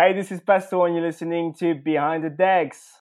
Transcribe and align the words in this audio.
Hey, 0.00 0.12
this 0.12 0.30
is 0.30 0.38
Pastel, 0.38 0.84
and 0.84 0.94
you're 0.94 1.04
listening 1.04 1.52
to 1.54 1.74
Behind 1.74 2.22
the 2.22 2.30
Decks. 2.30 3.00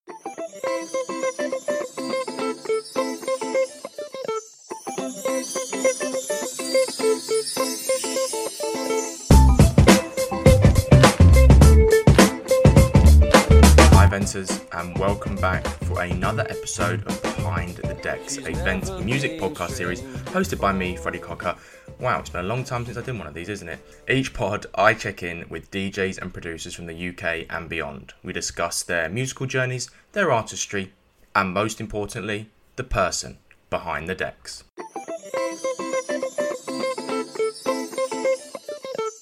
Hi, 13.94 14.08
Venters, 14.08 14.60
and 14.72 14.98
welcome 14.98 15.36
back 15.36 15.68
for 15.68 16.02
another 16.02 16.48
episode 16.50 17.06
of 17.06 17.22
Behind 17.22 17.76
the 17.76 17.94
Decks, 18.02 18.38
a 18.38 18.54
Vent 18.64 19.06
music 19.06 19.40
podcast 19.40 19.74
series 19.74 20.02
hosted 20.34 20.60
by 20.60 20.74
me, 20.74 20.96
Freddie 20.96 21.20
Cocker. 21.20 21.56
Wow, 22.00 22.20
it's 22.20 22.30
been 22.30 22.46
a 22.46 22.48
long 22.48 22.64
time 22.64 22.86
since 22.86 22.96
I 22.96 23.02
did 23.02 23.18
one 23.18 23.26
of 23.26 23.34
these, 23.34 23.50
isn't 23.50 23.68
it? 23.68 23.80
Each 24.08 24.32
pod, 24.32 24.68
I 24.76 24.94
check 24.94 25.24
in 25.24 25.46
with 25.50 25.72
DJs 25.72 26.20
and 26.20 26.32
producers 26.32 26.76
from 26.76 26.86
the 26.86 27.10
UK 27.10 27.48
and 27.50 27.68
beyond. 27.68 28.14
We 28.24 28.34
discuss 28.34 28.84
their 28.84 29.10
musical 29.10 29.48
journeys, 29.48 29.90
their 30.12 30.32
artistry, 30.32 30.94
and 31.36 31.56
most 31.56 31.82
importantly, 31.82 32.50
the 32.76 32.84
person 32.84 33.40
behind 33.72 34.08
the 34.08 34.14
decks. 34.14 34.64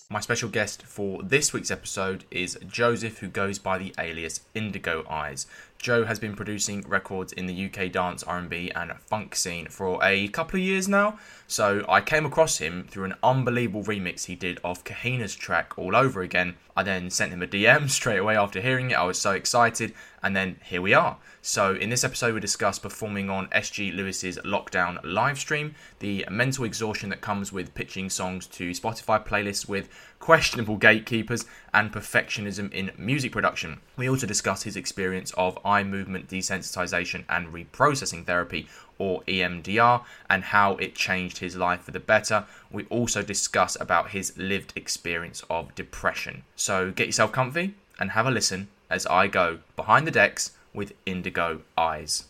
My 0.10 0.20
special 0.20 0.50
guest 0.50 0.84
for 0.84 1.24
this 1.24 1.54
week's 1.54 1.72
episode 1.72 2.26
is 2.30 2.58
Joseph, 2.68 3.20
who 3.20 3.28
goes 3.28 3.58
by 3.58 3.78
the 3.78 3.94
alias 3.98 4.42
Indigo 4.54 5.06
Eyes. 5.10 5.48
Joe 5.86 6.04
has 6.04 6.18
been 6.18 6.36
producing 6.36 6.82
records 6.88 7.32
in 7.32 7.46
the 7.46 7.66
UK 7.66 7.92
dance, 7.92 8.24
R&B, 8.24 8.72
and 8.76 8.92
funk 9.06 9.36
scene 9.36 9.68
for 9.68 10.00
a 10.02 10.28
couple 10.30 10.60
of 10.60 10.66
years 10.66 10.88
now. 10.88 11.20
So 11.46 11.86
I 11.88 12.02
came 12.02 12.26
across 12.26 12.58
him 12.58 12.88
through 12.90 13.04
an 13.04 13.14
unbelievable 13.22 13.84
remix 13.84 14.26
he 14.26 14.34
did 14.34 14.60
of 14.64 14.84
Kahina's 14.84 15.36
track 15.36 15.78
"All 15.78 15.96
Over 15.96 16.24
Again." 16.24 16.56
I 16.76 16.82
then 16.82 17.12
sent 17.12 17.32
him 17.32 17.44
a 17.44 17.48
DM 17.48 17.88
straight 18.00 18.18
away 18.18 18.36
after 18.36 18.62
hearing 18.62 18.90
it. 18.90 18.96
I 18.96 19.04
was 19.04 19.22
so 19.22 19.34
excited, 19.34 19.94
and 20.24 20.36
then 20.36 20.56
here 20.64 20.82
we 20.82 20.96
are. 20.96 21.18
So 21.44 21.76
in 21.76 21.92
this 21.92 22.04
episode, 22.04 22.34
we 22.34 22.40
discuss 22.40 22.80
performing 22.80 23.30
on 23.30 23.46
SG 23.50 23.96
Lewis's 23.96 24.40
lockdown 24.40 24.98
live 25.04 25.38
stream, 25.38 25.76
the 26.00 26.26
mental 26.32 26.66
exhaustion 26.66 27.10
that 27.10 27.22
comes 27.22 27.54
with 27.54 27.76
pitching 27.76 28.10
songs 28.10 28.48
to 28.48 28.72
Spotify 28.72 29.24
playlists 29.24 29.70
with 29.70 29.88
questionable 30.20 30.78
gatekeepers, 30.78 31.46
and 31.74 31.92
perfectionism 31.92 32.72
in 32.74 32.92
music 32.98 33.32
production. 33.32 33.80
We 33.98 34.10
also 34.10 34.26
discuss 34.26 34.64
his 34.64 34.76
experience 34.76 35.32
of 35.38 35.60
eye 35.66 35.84
movement 35.84 36.28
desensitization 36.28 37.26
and 37.30 37.54
reprocessing 37.54 38.26
therapy, 38.26 38.68
or 38.98 39.22
EMDR, 39.24 40.04
and 40.30 40.44
how 40.44 40.78
it 40.78 40.96
changed 40.96 41.40
his 41.40 41.56
life 41.56 41.82
for 41.82 41.92
the 41.92 42.00
better. 42.00 42.46
We 42.72 42.86
also 42.86 43.22
discuss 43.22 43.78
about 43.80 44.12
his 44.12 44.38
lived 44.38 44.74
experience 44.76 45.44
of 45.50 45.76
depression. 45.76 46.44
So 46.56 46.92
get 46.92 47.08
yourself 47.08 47.32
comfy 47.32 47.76
and 48.00 48.12
have 48.12 48.26
a 48.26 48.32
listen 48.32 48.70
as 48.90 49.06
I 49.08 49.28
go 49.28 49.60
behind 49.76 50.08
the 50.08 50.12
decks 50.12 50.52
with 50.74 50.94
indigo 51.06 51.62
eyes. 51.78 52.26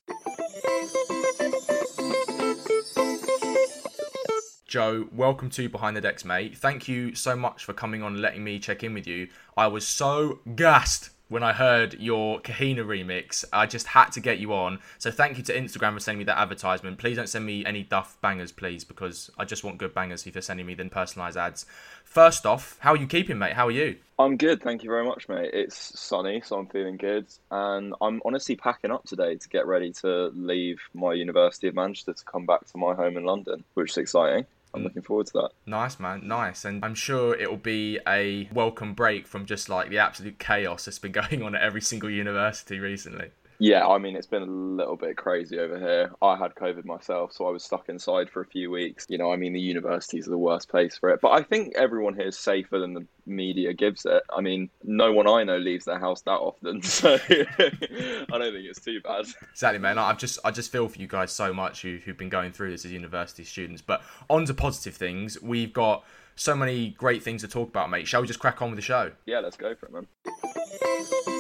Joe, 4.75 5.07
welcome 5.13 5.49
to 5.51 5.69
Behind 5.69 5.95
the 5.95 6.01
Decks, 6.01 6.25
mate. 6.25 6.57
Thank 6.57 6.89
you 6.89 7.15
so 7.15 7.33
much 7.33 7.63
for 7.63 7.71
coming 7.71 8.03
on 8.03 8.11
and 8.11 8.21
letting 8.21 8.43
me 8.43 8.59
check 8.59 8.83
in 8.83 8.93
with 8.93 9.07
you. 9.07 9.29
I 9.55 9.67
was 9.67 9.87
so 9.87 10.39
gassed 10.53 11.11
when 11.29 11.43
I 11.43 11.53
heard 11.53 11.93
your 11.93 12.41
Kahina 12.41 12.79
remix. 12.79 13.45
I 13.53 13.67
just 13.67 13.87
had 13.87 14.09
to 14.09 14.19
get 14.19 14.39
you 14.39 14.51
on. 14.51 14.79
So 14.97 15.11
thank 15.11 15.37
you 15.37 15.43
to 15.45 15.57
Instagram 15.57 15.93
for 15.93 16.01
sending 16.01 16.19
me 16.19 16.23
that 16.25 16.37
advertisement. 16.37 16.97
Please 16.97 17.15
don't 17.15 17.29
send 17.29 17.45
me 17.45 17.65
any 17.65 17.83
duff 17.83 18.17
bangers, 18.19 18.51
please, 18.51 18.83
because 18.83 19.31
I 19.37 19.45
just 19.45 19.63
want 19.63 19.77
good 19.77 19.93
bangers 19.93 20.27
if 20.27 20.35
you're 20.35 20.41
sending 20.41 20.65
me 20.65 20.73
then 20.73 20.89
personalised 20.89 21.37
ads. 21.37 21.65
First 22.03 22.45
off, 22.45 22.75
how 22.81 22.91
are 22.91 22.97
you 22.97 23.07
keeping, 23.07 23.39
mate? 23.39 23.53
How 23.53 23.67
are 23.67 23.71
you? 23.71 23.95
I'm 24.19 24.35
good, 24.35 24.61
thank 24.61 24.83
you 24.83 24.89
very 24.89 25.05
much, 25.05 25.29
mate. 25.29 25.51
It's 25.53 25.97
sunny, 25.97 26.41
so 26.43 26.59
I'm 26.59 26.67
feeling 26.67 26.97
good. 26.97 27.27
And 27.49 27.93
I'm 28.01 28.21
honestly 28.25 28.57
packing 28.57 28.91
up 28.91 29.05
today 29.05 29.37
to 29.37 29.47
get 29.47 29.67
ready 29.67 29.93
to 30.01 30.33
leave 30.35 30.81
my 30.93 31.13
University 31.13 31.69
of 31.69 31.75
Manchester 31.75 32.11
to 32.11 32.25
come 32.25 32.45
back 32.45 32.65
to 32.65 32.77
my 32.77 32.93
home 32.93 33.15
in 33.15 33.23
London, 33.23 33.63
which 33.73 33.91
is 33.91 33.97
exciting. 33.97 34.45
I'm 34.75 34.83
looking 34.83 35.01
forward 35.01 35.27
to 35.27 35.33
that. 35.33 35.49
Nice, 35.65 35.99
man. 35.99 36.27
Nice. 36.27 36.65
And 36.65 36.83
I'm 36.83 36.95
sure 36.95 37.35
it'll 37.35 37.57
be 37.57 37.99
a 38.07 38.49
welcome 38.53 38.93
break 38.93 39.27
from 39.27 39.45
just 39.45 39.69
like 39.69 39.89
the 39.89 39.99
absolute 39.99 40.39
chaos 40.39 40.85
that's 40.85 40.99
been 40.99 41.11
going 41.29 41.41
on 41.41 41.55
at 41.55 41.61
every 41.61 41.81
single 41.81 42.09
university 42.09 42.79
recently. 42.79 43.31
Yeah, 43.59 43.87
I 43.87 43.97
mean, 43.97 44.15
it's 44.15 44.27
been 44.27 44.41
a 44.41 44.45
little 44.45 44.95
bit 44.95 45.17
crazy 45.17 45.59
over 45.59 45.79
here. 45.79 46.11
I 46.21 46.35
had 46.35 46.55
COVID 46.55 46.85
myself, 46.85 47.31
so 47.33 47.47
I 47.47 47.51
was 47.51 47.63
stuck 47.63 47.89
inside 47.89 48.29
for 48.29 48.41
a 48.41 48.45
few 48.45 48.69
weeks. 48.69 49.05
You 49.09 49.17
know, 49.17 49.31
I 49.31 49.37
mean, 49.37 49.53
the 49.53 49.59
universities 49.59 50.27
are 50.27 50.31
the 50.31 50.37
worst 50.37 50.69
place 50.69 50.97
for 50.97 51.09
it. 51.09 51.21
But 51.21 51.31
I 51.31 51.43
think 51.43 51.73
everyone 51.75 52.15
here 52.15 52.27
is 52.27 52.37
safer 52.37 52.79
than 52.79 52.93
the 52.93 53.05
media 53.25 53.73
gives 53.73 54.05
it. 54.05 54.23
I 54.35 54.41
mean, 54.41 54.69
no 54.83 55.11
one 55.13 55.27
I 55.27 55.43
know 55.43 55.57
leaves 55.57 55.85
their 55.85 55.99
house 55.99 56.21
that 56.23 56.31
often, 56.31 56.81
so 56.83 57.15
I 57.29 58.25
don't 58.29 58.53
think 58.53 58.65
it's 58.65 58.81
too 58.81 58.99
bad. 59.01 59.25
Exactly, 59.51 59.79
man. 59.79 59.97
I've 59.97 60.17
just 60.17 60.39
I 60.43 60.51
just 60.51 60.71
feel 60.71 60.87
for 60.87 60.99
you 60.99 61.07
guys 61.07 61.31
so 61.31 61.53
much 61.53 61.81
who 61.81 61.99
who've 62.03 62.17
been 62.17 62.29
going 62.29 62.51
through 62.51 62.71
this 62.71 62.85
as 62.85 62.91
university 62.91 63.43
students. 63.43 63.81
But 63.81 64.01
on 64.29 64.45
to 64.45 64.53
positive 64.53 64.95
things. 64.95 65.41
We've 65.41 65.73
got 65.73 66.03
so 66.35 66.55
many 66.55 66.89
great 66.91 67.23
things 67.23 67.41
to 67.41 67.47
talk 67.47 67.69
about, 67.69 67.89
mate. 67.89 68.07
Shall 68.07 68.21
we 68.21 68.27
just 68.27 68.39
crack 68.39 68.61
on 68.61 68.69
with 68.69 68.77
the 68.77 68.83
show? 68.83 69.11
Yeah, 69.25 69.39
let's 69.39 69.57
go 69.57 69.73
for 69.75 69.87
it, 69.87 69.93
man. 69.93 71.34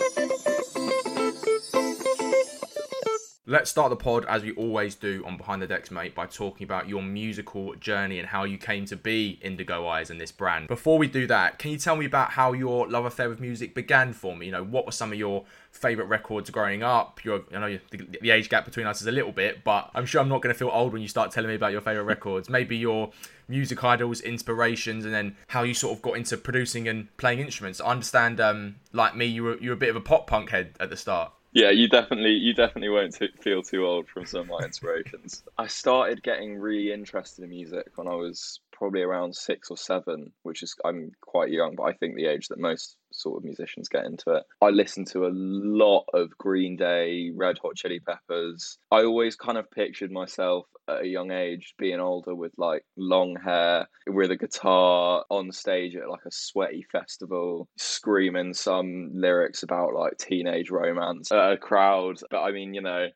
Let's 3.47 3.69
start 3.69 3.91
the 3.91 3.95
pod 3.95 4.25
as 4.25 4.41
we 4.41 4.53
always 4.53 4.95
do 4.95 5.23
on 5.23 5.37
Behind 5.37 5.61
the 5.61 5.67
Decks, 5.67 5.91
mate, 5.91 6.15
by 6.15 6.25
talking 6.25 6.63
about 6.63 6.89
your 6.89 7.03
musical 7.03 7.75
journey 7.75 8.17
and 8.17 8.27
how 8.27 8.43
you 8.43 8.57
came 8.57 8.85
to 8.85 8.95
be 8.95 9.37
Indigo 9.39 9.87
Eyes 9.87 10.09
and 10.09 10.19
this 10.19 10.31
brand. 10.31 10.67
Before 10.67 10.97
we 10.97 11.07
do 11.07 11.27
that, 11.27 11.59
can 11.59 11.69
you 11.69 11.77
tell 11.77 11.95
me 11.95 12.07
about 12.07 12.31
how 12.31 12.53
your 12.53 12.87
love 12.87 13.05
affair 13.05 13.29
with 13.29 13.39
music 13.39 13.75
began 13.75 14.13
for 14.13 14.35
me? 14.35 14.47
You 14.47 14.51
know, 14.51 14.63
what 14.63 14.87
were 14.87 14.91
some 14.91 15.11
of 15.11 15.19
your 15.19 15.43
favourite 15.69 16.09
records 16.09 16.49
growing 16.49 16.81
up? 16.81 17.23
Your, 17.23 17.43
I 17.53 17.59
know 17.59 17.79
the, 17.91 18.07
the 18.19 18.31
age 18.31 18.49
gap 18.49 18.65
between 18.65 18.87
us 18.87 18.99
is 18.99 19.05
a 19.05 19.11
little 19.11 19.31
bit, 19.31 19.63
but 19.63 19.91
I'm 19.93 20.07
sure 20.07 20.21
I'm 20.21 20.29
not 20.29 20.41
going 20.41 20.51
to 20.51 20.57
feel 20.57 20.71
old 20.73 20.91
when 20.91 21.03
you 21.03 21.07
start 21.07 21.29
telling 21.29 21.49
me 21.49 21.55
about 21.55 21.71
your 21.71 21.81
favourite 21.81 22.07
records. 22.07 22.49
Maybe 22.49 22.75
your 22.75 23.11
music 23.47 23.83
idols, 23.83 24.21
inspirations, 24.21 25.05
and 25.05 25.13
then 25.13 25.35
how 25.49 25.61
you 25.61 25.75
sort 25.75 25.95
of 25.95 26.01
got 26.01 26.13
into 26.13 26.35
producing 26.35 26.87
and 26.87 27.15
playing 27.17 27.41
instruments. 27.41 27.79
I 27.79 27.91
understand, 27.91 28.41
um, 28.41 28.77
like 28.91 29.15
me, 29.15 29.27
you 29.27 29.43
were 29.43 29.57
you 29.59 29.69
were 29.69 29.75
a 29.75 29.77
bit 29.77 29.89
of 29.89 29.95
a 29.95 30.01
pop 30.01 30.25
punk 30.25 30.49
head 30.49 30.71
at 30.79 30.89
the 30.89 30.97
start. 30.97 31.31
Yeah, 31.55 31.71
you 31.71 31.87
definitely 31.87 32.33
you 32.33 32.53
definitely 32.53 32.89
won't 32.89 33.15
t- 33.15 33.29
feel 33.41 33.63
too 33.63 33.85
old 33.87 34.09
from 34.09 34.25
some 34.27 34.41
of 34.41 34.47
my 34.47 34.63
inspirations. 34.65 35.43
I 35.57 35.67
started 35.67 36.21
getting 36.21 36.57
really 36.57 36.91
interested 36.91 37.43
in 37.43 37.49
music 37.49 37.87
when 37.95 38.07
I 38.07 38.15
was 38.15 38.59
probably 38.75 39.01
around 39.01 39.35
six 39.35 39.69
or 39.69 39.77
seven, 39.77 40.31
which 40.43 40.63
is 40.63 40.75
I'm 40.85 41.11
quite 41.21 41.51
young, 41.51 41.75
but 41.75 41.83
I 41.83 41.93
think 41.93 42.15
the 42.15 42.27
age 42.27 42.47
that 42.49 42.59
most 42.59 42.97
sort 43.11 43.37
of 43.37 43.43
musicians 43.43 43.89
get 43.89 44.05
into 44.05 44.31
it. 44.31 44.43
I 44.61 44.69
listened 44.69 45.07
to 45.07 45.25
a 45.25 45.31
lot 45.33 46.05
of 46.13 46.37
Green 46.37 46.75
Day, 46.75 47.31
Red 47.35 47.57
Hot 47.61 47.75
Chili 47.75 47.99
Peppers. 47.99 48.77
I 48.91 49.03
always 49.03 49.35
kind 49.35 49.57
of 49.57 49.71
pictured 49.71 50.11
myself 50.11 50.65
at 50.87 51.03
a 51.03 51.07
young 51.07 51.31
age 51.31 51.73
being 51.79 51.99
older 51.99 52.35
with 52.35 52.51
like 52.57 52.83
long 52.97 53.35
hair, 53.43 53.87
with 54.07 54.31
a 54.31 54.37
guitar 54.37 55.23
on 55.29 55.51
stage 55.51 55.95
at 55.95 56.09
like 56.09 56.25
a 56.25 56.31
sweaty 56.31 56.85
festival, 56.91 57.67
screaming 57.77 58.53
some 58.53 59.11
lyrics 59.13 59.63
about 59.63 59.93
like 59.93 60.17
teenage 60.17 60.69
romance 60.69 61.31
at 61.31 61.53
a 61.53 61.57
crowd. 61.57 62.17
But 62.29 62.41
I 62.41 62.51
mean, 62.51 62.73
you 62.73 62.81
know, 62.81 63.07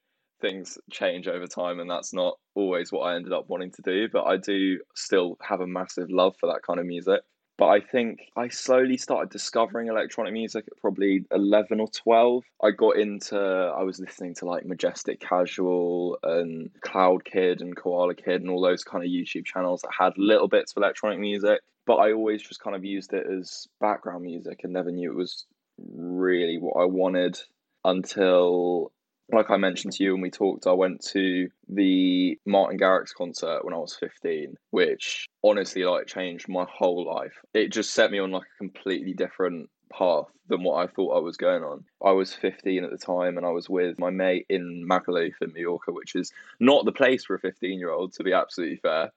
things 0.41 0.77
change 0.91 1.27
over 1.27 1.47
time 1.47 1.79
and 1.79 1.89
that's 1.89 2.13
not 2.13 2.37
always 2.55 2.91
what 2.91 3.01
I 3.01 3.15
ended 3.15 3.33
up 3.33 3.49
wanting 3.49 3.71
to 3.71 3.81
do, 3.81 4.07
but 4.11 4.25
I 4.25 4.37
do 4.37 4.79
still 4.95 5.37
have 5.41 5.61
a 5.61 5.67
massive 5.67 6.09
love 6.09 6.35
for 6.39 6.47
that 6.47 6.61
kind 6.65 6.79
of 6.79 6.85
music. 6.85 7.21
But 7.59 7.67
I 7.67 7.81
think 7.81 8.21
I 8.37 8.47
slowly 8.47 8.95
started 8.95 9.31
discovering 9.31 9.89
electronic 9.89 10.31
music 10.31 10.63
at 10.71 10.77
probably 10.79 11.25
11 11.29 11.81
or 11.81 11.89
12. 11.89 12.45
I 12.63 12.71
got 12.71 12.95
into, 12.95 13.37
I 13.37 13.83
was 13.83 13.99
listening 13.99 14.33
to 14.35 14.45
like 14.45 14.65
Majestic 14.65 15.19
Casual 15.19 16.17
and 16.23 16.69
Cloud 16.79 17.25
Kid 17.25 17.59
and 17.59 17.75
Koala 17.75 18.15
Kid 18.15 18.41
and 18.41 18.49
all 18.49 18.61
those 18.61 18.85
kind 18.85 19.03
of 19.03 19.09
YouTube 19.09 19.43
channels 19.43 19.81
that 19.81 19.91
had 19.97 20.13
little 20.17 20.47
bits 20.47 20.71
of 20.71 20.77
electronic 20.77 21.19
music. 21.19 21.59
But 21.85 21.95
I 21.95 22.13
always 22.13 22.41
just 22.41 22.61
kind 22.61 22.77
of 22.77 22.85
used 22.85 23.11
it 23.11 23.25
as 23.29 23.67
background 23.81 24.23
music 24.23 24.61
and 24.63 24.71
never 24.71 24.91
knew 24.91 25.11
it 25.11 25.17
was 25.17 25.45
really 25.77 26.59
what 26.59 26.81
I 26.81 26.85
wanted 26.85 27.37
until 27.83 28.93
like 29.31 29.49
I 29.49 29.57
mentioned 29.57 29.93
to 29.93 30.03
you 30.03 30.13
when 30.13 30.21
we 30.21 30.31
talked, 30.31 30.67
I 30.67 30.73
went 30.73 31.03
to 31.11 31.49
the 31.67 32.37
Martin 32.45 32.79
Garrix 32.79 33.13
concert 33.13 33.63
when 33.63 33.73
I 33.73 33.77
was 33.77 33.95
15, 33.95 34.55
which 34.71 35.27
honestly 35.43 35.83
like 35.83 36.07
changed 36.07 36.49
my 36.49 36.65
whole 36.69 37.05
life. 37.05 37.33
It 37.53 37.71
just 37.71 37.93
set 37.93 38.11
me 38.11 38.19
on 38.19 38.31
like 38.31 38.43
a 38.43 38.57
completely 38.57 39.13
different 39.13 39.69
path 39.91 40.27
than 40.47 40.63
what 40.63 40.83
I 40.83 40.87
thought 40.87 41.17
I 41.17 41.19
was 41.19 41.37
going 41.37 41.63
on. 41.63 41.85
I 42.03 42.11
was 42.11 42.33
15 42.33 42.83
at 42.83 42.91
the 42.91 42.97
time 42.97 43.37
and 43.37 43.45
I 43.45 43.49
was 43.49 43.69
with 43.69 43.99
my 43.99 44.09
mate 44.09 44.45
in 44.49 44.85
Magaluf 44.89 45.33
in 45.41 45.53
Mallorca, 45.53 45.91
which 45.91 46.15
is 46.15 46.31
not 46.59 46.85
the 46.85 46.91
place 46.91 47.25
for 47.25 47.35
a 47.35 47.39
15 47.39 47.79
year 47.79 47.91
old, 47.91 48.13
to 48.13 48.23
be 48.23 48.33
absolutely 48.33 48.77
fair. 48.77 49.11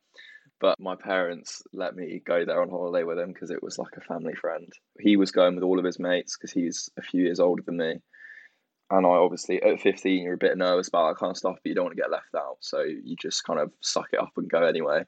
But 0.61 0.79
my 0.79 0.95
parents 0.95 1.63
let 1.73 1.97
me 1.97 2.23
go 2.25 2.45
there 2.45 2.63
on 2.63 2.71
holiday 2.71 3.03
with 3.03 3.19
him 3.19 3.33
because 3.33 3.51
it 3.51 3.63
was 3.63 3.79
like 3.79 3.97
a 3.97 4.01
family 4.01 4.35
friend. 4.35 4.73
He 5.01 5.17
was 5.17 5.33
going 5.33 5.57
with 5.57 5.65
all 5.65 5.79
of 5.79 5.85
his 5.85 5.99
mates 5.99 6.37
because 6.37 6.53
he's 6.53 6.89
a 6.97 7.03
few 7.03 7.25
years 7.25 7.41
older 7.41 7.63
than 7.63 7.79
me 7.79 8.01
and 8.93 9.07
I 9.07 9.11
obviously 9.11 9.63
at 9.63 9.81
15 9.81 10.23
you're 10.23 10.35
a 10.35 10.39
bit 10.39 10.57
nervous 10.57 10.89
about 10.89 11.09
that 11.09 11.19
kind 11.19 11.31
of 11.31 11.37
stuff, 11.37 11.57
but 11.63 11.69
you 11.69 11.75
don't 11.75 11.87
want 11.87 11.97
to 11.97 12.03
get 12.03 12.11
left 12.11 12.35
out, 12.37 12.59
so 12.61 12.83
you 12.83 13.17
just 13.17 13.45
kind 13.45 13.59
of 13.59 13.73
suck 13.81 14.09
it 14.13 14.21
up 14.21 14.33
and 14.37 14.51
go 14.51 14.63
anyway. 14.63 15.05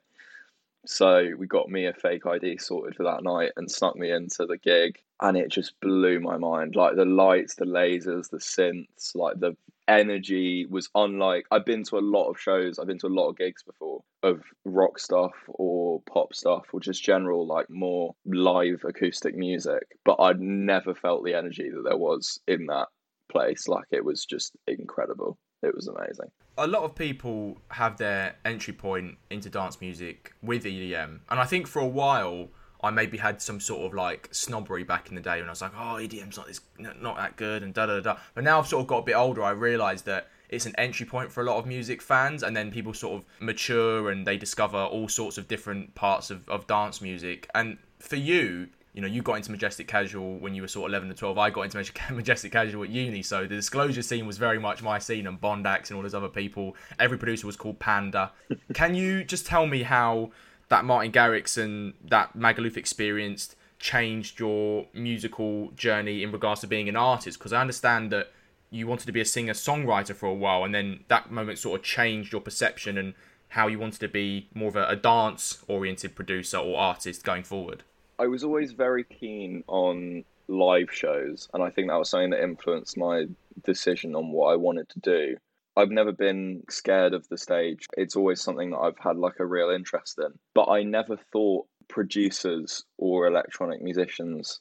So 0.86 1.30
we 1.38 1.46
got 1.46 1.70
me 1.70 1.86
a 1.86 1.94
fake 1.94 2.26
ID 2.26 2.58
sorted 2.58 2.94
for 2.94 3.04
that 3.04 3.22
night 3.22 3.52
and 3.56 3.70
snuck 3.70 3.96
me 3.96 4.10
into 4.10 4.44
the 4.46 4.58
gig. 4.58 4.98
And 5.22 5.36
it 5.36 5.50
just 5.50 5.78
blew 5.80 6.20
my 6.20 6.36
mind. 6.36 6.76
Like 6.76 6.96
the 6.96 7.06
lights, 7.06 7.54
the 7.54 7.64
lasers, 7.64 8.28
the 8.28 8.38
synths, 8.38 9.14
like 9.14 9.40
the 9.40 9.56
energy 9.88 10.66
was 10.66 10.90
unlike. 10.94 11.46
I've 11.50 11.64
been 11.64 11.84
to 11.84 11.98
a 11.98 12.00
lot 12.00 12.28
of 12.28 12.38
shows, 12.38 12.78
I've 12.78 12.86
been 12.86 12.98
to 12.98 13.06
a 13.06 13.08
lot 13.08 13.28
of 13.30 13.38
gigs 13.38 13.62
before 13.62 14.02
of 14.22 14.42
rock 14.64 14.98
stuff 14.98 15.32
or 15.48 16.00
pop 16.02 16.34
stuff 16.34 16.64
or 16.72 16.80
just 16.80 17.02
general, 17.02 17.46
like 17.46 17.70
more 17.70 18.14
live 18.26 18.84
acoustic 18.84 19.34
music. 19.36 19.98
But 20.04 20.20
I'd 20.20 20.40
never 20.40 20.94
felt 20.94 21.24
the 21.24 21.34
energy 21.34 21.70
that 21.70 21.84
there 21.84 21.96
was 21.96 22.40
in 22.46 22.66
that 22.66 22.88
place. 23.30 23.68
Like 23.68 23.86
it 23.90 24.04
was 24.04 24.24
just 24.24 24.52
incredible. 24.66 25.38
It 25.62 25.74
was 25.74 25.88
amazing. 25.88 26.30
A 26.58 26.66
lot 26.66 26.82
of 26.82 26.94
people 26.94 27.58
have 27.68 27.96
their 27.96 28.36
entry 28.44 28.74
point 28.74 29.16
into 29.30 29.48
dance 29.50 29.80
music 29.80 30.34
with 30.42 30.64
EDM, 30.64 31.20
and 31.28 31.40
I 31.40 31.44
think 31.44 31.66
for 31.66 31.80
a 31.80 31.86
while 31.86 32.48
I 32.84 32.90
maybe 32.90 33.16
had 33.16 33.40
some 33.40 33.60
sort 33.60 33.86
of 33.86 33.94
like 33.94 34.28
snobbery 34.30 34.84
back 34.84 35.08
in 35.08 35.14
the 35.14 35.20
day 35.22 35.40
when 35.40 35.48
I 35.48 35.52
was 35.52 35.62
like, 35.62 35.72
oh, 35.74 35.96
EDM's 35.98 36.36
not 36.36 36.46
this, 36.46 36.60
not 36.78 37.16
that 37.16 37.36
good, 37.36 37.62
and 37.62 37.72
da 37.72 37.86
da 37.86 38.00
da. 38.00 38.16
But 38.34 38.44
now 38.44 38.58
I've 38.58 38.66
sort 38.66 38.82
of 38.82 38.86
got 38.88 38.98
a 38.98 39.02
bit 39.02 39.14
older, 39.14 39.42
I 39.42 39.52
realised 39.52 40.04
that 40.04 40.28
it's 40.50 40.66
an 40.66 40.74
entry 40.76 41.06
point 41.06 41.32
for 41.32 41.40
a 41.40 41.44
lot 41.44 41.56
of 41.56 41.66
music 41.66 42.02
fans, 42.02 42.42
and 42.42 42.54
then 42.54 42.70
people 42.70 42.92
sort 42.92 43.14
of 43.14 43.24
mature 43.40 44.10
and 44.10 44.26
they 44.26 44.36
discover 44.36 44.76
all 44.76 45.08
sorts 45.08 45.38
of 45.38 45.48
different 45.48 45.94
parts 45.94 46.30
of, 46.30 46.46
of 46.48 46.66
dance 46.66 47.00
music. 47.00 47.48
And 47.54 47.78
for 47.98 48.16
you, 48.16 48.68
you 48.94 49.00
know, 49.00 49.08
you 49.08 49.22
got 49.22 49.34
into 49.34 49.50
Majestic 49.50 49.88
Casual 49.88 50.38
when 50.38 50.54
you 50.54 50.62
were 50.62 50.68
sort 50.68 50.86
of 50.86 50.92
11 50.92 51.08
to 51.08 51.14
12. 51.16 51.36
I 51.36 51.50
got 51.50 51.62
into 51.62 51.92
Majestic 52.14 52.52
Casual 52.52 52.84
at 52.84 52.90
uni. 52.90 53.22
So 53.22 53.42
the 53.42 53.56
disclosure 53.56 54.02
scene 54.02 54.24
was 54.24 54.38
very 54.38 54.60
much 54.60 54.82
my 54.82 55.00
scene 55.00 55.26
and 55.26 55.40
Bondax 55.40 55.88
and 55.88 55.96
all 55.96 56.02
those 56.02 56.14
other 56.14 56.28
people. 56.28 56.76
Every 57.00 57.18
producer 57.18 57.46
was 57.46 57.56
called 57.56 57.80
Panda. 57.80 58.30
Can 58.74 58.94
you 58.94 59.24
just 59.24 59.46
tell 59.46 59.66
me 59.66 59.82
how 59.82 60.30
that 60.68 60.84
Martin 60.84 61.10
Garrix 61.10 61.60
and 61.60 61.94
that 62.04 62.38
Magaluf 62.38 62.76
experience 62.76 63.56
changed 63.80 64.38
your 64.38 64.86
musical 64.94 65.72
journey 65.72 66.22
in 66.22 66.30
regards 66.30 66.60
to 66.60 66.68
being 66.68 66.88
an 66.88 66.96
artist? 66.96 67.40
Because 67.40 67.52
I 67.52 67.60
understand 67.60 68.12
that 68.12 68.32
you 68.70 68.86
wanted 68.86 69.06
to 69.06 69.12
be 69.12 69.20
a 69.20 69.24
singer 69.24 69.54
songwriter 69.54 70.14
for 70.14 70.26
a 70.26 70.34
while, 70.34 70.64
and 70.64 70.74
then 70.74 71.00
that 71.08 71.32
moment 71.32 71.58
sort 71.58 71.80
of 71.80 71.84
changed 71.84 72.32
your 72.32 72.40
perception 72.40 72.96
and 72.96 73.14
how 73.48 73.66
you 73.66 73.78
wanted 73.78 74.00
to 74.00 74.08
be 74.08 74.48
more 74.54 74.68
of 74.68 74.76
a, 74.76 74.86
a 74.88 74.96
dance 74.96 75.62
oriented 75.68 76.14
producer 76.14 76.58
or 76.58 76.78
artist 76.78 77.24
going 77.24 77.42
forward. 77.42 77.82
I 78.18 78.26
was 78.26 78.44
always 78.44 78.72
very 78.72 79.04
keen 79.04 79.64
on 79.66 80.24
live 80.48 80.92
shows, 80.92 81.48
and 81.52 81.62
I 81.62 81.70
think 81.70 81.88
that 81.88 81.98
was 81.98 82.10
something 82.10 82.30
that 82.30 82.42
influenced 82.42 82.96
my 82.96 83.26
decision 83.64 84.14
on 84.14 84.30
what 84.30 84.52
I 84.52 84.56
wanted 84.56 84.88
to 84.90 85.00
do. 85.00 85.36
I've 85.76 85.90
never 85.90 86.12
been 86.12 86.62
scared 86.70 87.14
of 87.14 87.28
the 87.28 87.38
stage. 87.38 87.86
It's 87.96 88.14
always 88.14 88.40
something 88.40 88.70
that 88.70 88.78
I've 88.78 88.98
had 88.98 89.16
like 89.16 89.40
a 89.40 89.46
real 89.46 89.70
interest 89.70 90.18
in. 90.18 90.38
But 90.54 90.68
I 90.68 90.84
never 90.84 91.16
thought 91.32 91.66
producers 91.88 92.84
or 92.96 93.26
electronic 93.26 93.82
musicians 93.82 94.60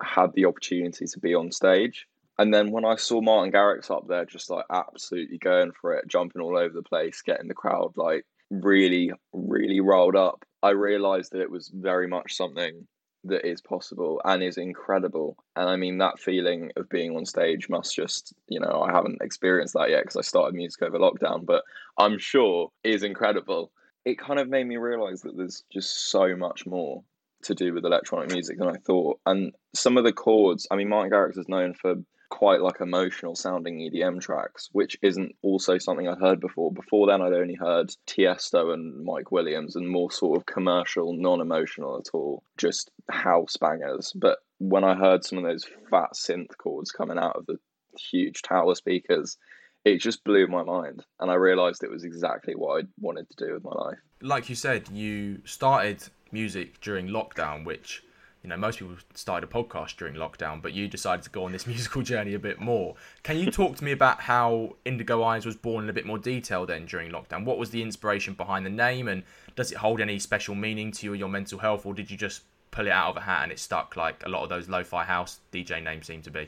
had 0.00 0.32
the 0.32 0.46
opportunity 0.46 1.06
to 1.06 1.20
be 1.20 1.34
on 1.34 1.52
stage. 1.52 2.06
And 2.38 2.52
then 2.52 2.70
when 2.70 2.84
I 2.84 2.96
saw 2.96 3.20
Martin 3.20 3.52
Garrix 3.52 3.90
up 3.90 4.08
there, 4.08 4.24
just 4.24 4.50
like 4.50 4.64
absolutely 4.70 5.38
going 5.38 5.72
for 5.72 5.94
it, 5.94 6.08
jumping 6.08 6.42
all 6.42 6.56
over 6.56 6.72
the 6.72 6.82
place, 6.82 7.22
getting 7.22 7.48
the 7.48 7.54
crowd 7.54 7.92
like 7.96 8.24
really, 8.50 9.12
really 9.32 9.80
rolled 9.80 10.16
up, 10.16 10.44
I 10.66 10.70
realized 10.70 11.30
that 11.30 11.40
it 11.40 11.50
was 11.50 11.70
very 11.72 12.08
much 12.08 12.34
something 12.34 12.88
that 13.22 13.46
is 13.46 13.60
possible 13.60 14.20
and 14.24 14.42
is 14.42 14.58
incredible. 14.58 15.36
And 15.54 15.68
I 15.68 15.76
mean, 15.76 15.98
that 15.98 16.18
feeling 16.18 16.72
of 16.76 16.88
being 16.88 17.14
on 17.16 17.24
stage 17.24 17.68
must 17.68 17.94
just, 17.94 18.34
you 18.48 18.58
know, 18.58 18.82
I 18.82 18.92
haven't 18.92 19.22
experienced 19.22 19.74
that 19.74 19.90
yet 19.90 20.02
because 20.02 20.16
I 20.16 20.22
started 20.22 20.56
music 20.56 20.82
over 20.82 20.98
lockdown, 20.98 21.46
but 21.46 21.62
I'm 21.98 22.18
sure 22.18 22.72
is 22.82 23.04
incredible. 23.04 23.70
It 24.04 24.18
kind 24.18 24.40
of 24.40 24.48
made 24.48 24.66
me 24.66 24.76
realize 24.76 25.22
that 25.22 25.36
there's 25.36 25.62
just 25.72 26.10
so 26.10 26.34
much 26.34 26.66
more 26.66 27.04
to 27.44 27.54
do 27.54 27.72
with 27.72 27.84
electronic 27.84 28.32
music 28.32 28.58
than 28.58 28.68
I 28.68 28.78
thought. 28.84 29.20
And 29.24 29.52
some 29.72 29.96
of 29.96 30.02
the 30.02 30.12
chords, 30.12 30.66
I 30.72 30.74
mean, 30.74 30.88
Martin 30.88 31.12
Garrix 31.12 31.38
is 31.38 31.48
known 31.48 31.74
for 31.74 31.94
quite 32.28 32.60
like 32.60 32.80
emotional 32.80 33.34
sounding 33.34 33.78
EDM 33.78 34.20
tracks, 34.20 34.68
which 34.72 34.98
isn't 35.02 35.34
also 35.42 35.78
something 35.78 36.08
I'd 36.08 36.18
heard 36.18 36.40
before. 36.40 36.72
Before 36.72 37.06
then, 37.06 37.22
I'd 37.22 37.32
only 37.32 37.54
heard 37.54 37.90
Tiesto 38.06 38.72
and 38.72 39.04
Mike 39.04 39.30
Williams 39.30 39.76
and 39.76 39.88
more 39.88 40.10
sort 40.10 40.38
of 40.38 40.46
commercial, 40.46 41.12
non 41.12 41.40
emotional 41.40 41.98
at 41.98 42.10
all, 42.12 42.42
just 42.56 42.90
house 43.10 43.56
bangers. 43.56 44.12
But 44.14 44.38
when 44.58 44.84
I 44.84 44.94
heard 44.94 45.24
some 45.24 45.38
of 45.38 45.44
those 45.44 45.64
fat 45.90 46.10
synth 46.14 46.56
chords 46.58 46.90
coming 46.90 47.18
out 47.18 47.36
of 47.36 47.46
the 47.46 47.58
huge 47.98 48.42
tower 48.42 48.74
speakers, 48.74 49.36
it 49.84 49.98
just 49.98 50.24
blew 50.24 50.46
my 50.46 50.62
mind. 50.62 51.04
And 51.20 51.30
I 51.30 51.34
realised 51.34 51.82
it 51.82 51.90
was 51.90 52.04
exactly 52.04 52.54
what 52.54 52.82
I 52.82 52.88
wanted 53.00 53.28
to 53.30 53.46
do 53.46 53.54
with 53.54 53.64
my 53.64 53.72
life. 53.72 53.98
Like 54.20 54.48
you 54.48 54.54
said, 54.54 54.88
you 54.88 55.42
started 55.44 56.02
music 56.32 56.80
during 56.80 57.08
lockdown, 57.08 57.64
which 57.64 58.02
you 58.46 58.50
know, 58.50 58.56
most 58.56 58.78
people 58.78 58.94
started 59.12 59.50
a 59.50 59.52
podcast 59.52 59.96
during 59.96 60.14
lockdown, 60.14 60.62
but 60.62 60.72
you 60.72 60.86
decided 60.86 61.24
to 61.24 61.30
go 61.30 61.44
on 61.44 61.50
this 61.50 61.66
musical 61.66 62.00
journey 62.00 62.32
a 62.34 62.38
bit 62.38 62.60
more. 62.60 62.94
Can 63.24 63.38
you 63.38 63.50
talk 63.50 63.74
to 63.76 63.84
me 63.84 63.90
about 63.90 64.20
how 64.20 64.76
Indigo 64.84 65.24
Eyes 65.24 65.44
was 65.44 65.56
born 65.56 65.82
in 65.82 65.90
a 65.90 65.92
bit 65.92 66.06
more 66.06 66.16
detail 66.16 66.64
then 66.64 66.86
during 66.86 67.10
lockdown? 67.10 67.44
What 67.44 67.58
was 67.58 67.70
the 67.70 67.82
inspiration 67.82 68.34
behind 68.34 68.64
the 68.64 68.70
name, 68.70 69.08
and 69.08 69.24
does 69.56 69.72
it 69.72 69.78
hold 69.78 70.00
any 70.00 70.20
special 70.20 70.54
meaning 70.54 70.92
to 70.92 71.06
you 71.06 71.12
or 71.12 71.16
your 71.16 71.28
mental 71.28 71.58
health, 71.58 71.84
or 71.84 71.92
did 71.92 72.08
you 72.08 72.16
just 72.16 72.42
pull 72.70 72.86
it 72.86 72.92
out 72.92 73.10
of 73.10 73.16
a 73.16 73.20
hat 73.20 73.42
and 73.42 73.50
it 73.50 73.58
stuck 73.58 73.96
like 73.96 74.22
a 74.24 74.28
lot 74.28 74.44
of 74.44 74.48
those 74.48 74.68
lo-fi 74.68 75.02
house 75.02 75.40
DJ 75.52 75.82
names 75.82 76.06
seem 76.06 76.22
to 76.22 76.30
be? 76.30 76.46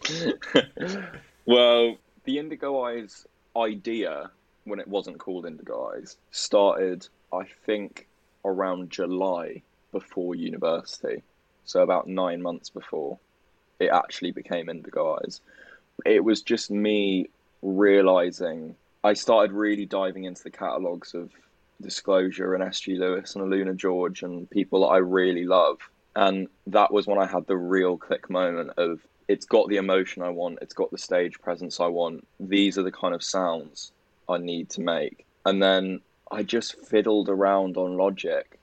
well, 1.44 1.98
the 2.24 2.38
Indigo 2.38 2.84
Eyes 2.84 3.26
idea, 3.54 4.30
when 4.64 4.80
it 4.80 4.88
wasn't 4.88 5.18
called 5.18 5.44
Indigo 5.44 5.92
Eyes, 5.94 6.16
started, 6.30 7.06
I 7.34 7.44
think, 7.66 8.08
around 8.46 8.88
July 8.88 9.62
before 9.92 10.34
university, 10.34 11.22
so 11.64 11.82
about 11.82 12.08
nine 12.08 12.42
months 12.42 12.70
before 12.70 13.18
it 13.82 13.90
actually 13.92 14.32
became 14.32 14.68
Indigo 14.68 15.18
Eyes. 15.18 15.40
It 16.06 16.24
was 16.24 16.42
just 16.42 16.70
me 16.70 17.28
realizing 17.62 18.74
I 19.04 19.14
started 19.14 19.52
really 19.52 19.86
diving 19.86 20.24
into 20.24 20.42
the 20.42 20.50
catalogues 20.50 21.14
of 21.14 21.30
Disclosure 21.80 22.54
and 22.54 22.62
SG 22.62 22.98
Lewis 22.98 23.34
and 23.34 23.44
Aluna 23.44 23.76
George 23.76 24.22
and 24.22 24.48
people 24.48 24.82
that 24.82 24.94
I 24.94 24.98
really 24.98 25.44
love. 25.44 25.78
And 26.14 26.48
that 26.68 26.92
was 26.92 27.06
when 27.06 27.18
I 27.18 27.26
had 27.26 27.46
the 27.46 27.56
real 27.56 27.96
click 27.96 28.30
moment 28.30 28.70
of 28.76 29.00
it's 29.28 29.46
got 29.46 29.68
the 29.68 29.78
emotion 29.78 30.22
I 30.22 30.28
want, 30.28 30.58
it's 30.62 30.74
got 30.74 30.90
the 30.90 30.98
stage 30.98 31.40
presence 31.40 31.80
I 31.80 31.86
want. 31.86 32.26
These 32.38 32.78
are 32.78 32.82
the 32.82 32.92
kind 32.92 33.14
of 33.14 33.22
sounds 33.22 33.92
I 34.28 34.38
need 34.38 34.70
to 34.70 34.80
make. 34.80 35.24
And 35.44 35.62
then 35.62 36.00
I 36.30 36.42
just 36.42 36.78
fiddled 36.86 37.28
around 37.28 37.76
on 37.76 37.96
Logic 37.96 38.58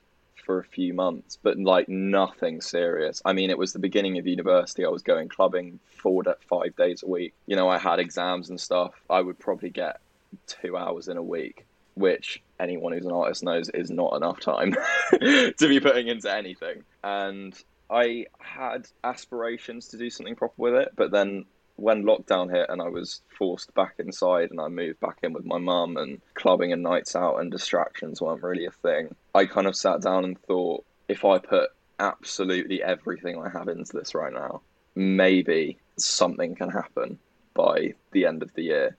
for 0.50 0.58
a 0.58 0.64
few 0.64 0.92
months, 0.92 1.38
but 1.40 1.56
like 1.58 1.88
nothing 1.88 2.60
serious. 2.60 3.22
I 3.24 3.34
mean, 3.34 3.50
it 3.50 3.58
was 3.58 3.72
the 3.72 3.78
beginning 3.78 4.18
of 4.18 4.26
university. 4.26 4.84
I 4.84 4.88
was 4.88 5.02
going 5.02 5.28
clubbing 5.28 5.78
four 5.86 6.24
to 6.24 6.36
five 6.48 6.74
days 6.74 7.04
a 7.04 7.06
week. 7.06 7.34
You 7.46 7.54
know, 7.54 7.68
I 7.68 7.78
had 7.78 8.00
exams 8.00 8.50
and 8.50 8.60
stuff. 8.60 9.00
I 9.08 9.20
would 9.20 9.38
probably 9.38 9.70
get 9.70 10.00
two 10.48 10.76
hours 10.76 11.06
in 11.06 11.16
a 11.16 11.22
week, 11.22 11.66
which 11.94 12.42
anyone 12.58 12.92
who's 12.92 13.04
an 13.04 13.12
artist 13.12 13.44
knows 13.44 13.68
is 13.68 13.92
not 13.92 14.16
enough 14.16 14.40
time 14.40 14.74
to 15.12 15.54
be 15.68 15.78
putting 15.78 16.08
into 16.08 16.34
anything. 16.34 16.82
And 17.04 17.56
I 17.88 18.26
had 18.40 18.88
aspirations 19.04 19.86
to 19.90 19.98
do 19.98 20.10
something 20.10 20.34
proper 20.34 20.54
with 20.56 20.74
it, 20.74 20.94
but 20.96 21.12
then 21.12 21.44
when 21.80 22.04
lockdown 22.04 22.50
hit 22.50 22.68
and 22.68 22.82
I 22.82 22.88
was 22.88 23.22
forced 23.38 23.72
back 23.74 23.94
inside 23.98 24.50
and 24.50 24.60
I 24.60 24.68
moved 24.68 25.00
back 25.00 25.18
in 25.22 25.32
with 25.32 25.44
my 25.44 25.58
mum 25.58 25.96
and 25.96 26.20
clubbing 26.34 26.72
and 26.72 26.82
nights 26.82 27.16
out 27.16 27.38
and 27.38 27.50
distractions 27.50 28.20
weren't 28.20 28.42
really 28.42 28.66
a 28.66 28.70
thing, 28.70 29.14
I 29.34 29.46
kind 29.46 29.66
of 29.66 29.74
sat 29.74 30.02
down 30.02 30.24
and 30.24 30.40
thought 30.42 30.84
if 31.08 31.24
I 31.24 31.38
put 31.38 31.70
absolutely 31.98 32.82
everything 32.82 33.38
I 33.40 33.48
have 33.48 33.68
into 33.68 33.92
this 33.96 34.14
right 34.14 34.32
now, 34.32 34.60
maybe 34.94 35.78
something 35.96 36.54
can 36.54 36.70
happen 36.70 37.18
by 37.54 37.94
the 38.12 38.26
end 38.26 38.42
of 38.42 38.52
the 38.54 38.62
year. 38.62 38.96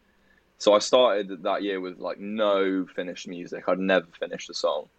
So 0.58 0.74
I 0.74 0.80
started 0.80 1.44
that 1.44 1.64
year 1.64 1.80
with 1.80 2.00
like 2.00 2.20
no 2.20 2.86
finished 2.96 3.28
music. 3.28 3.64
I'd 3.68 3.80
never 3.80 4.08
finished 4.20 4.50
a 4.50 4.54
song 4.54 4.90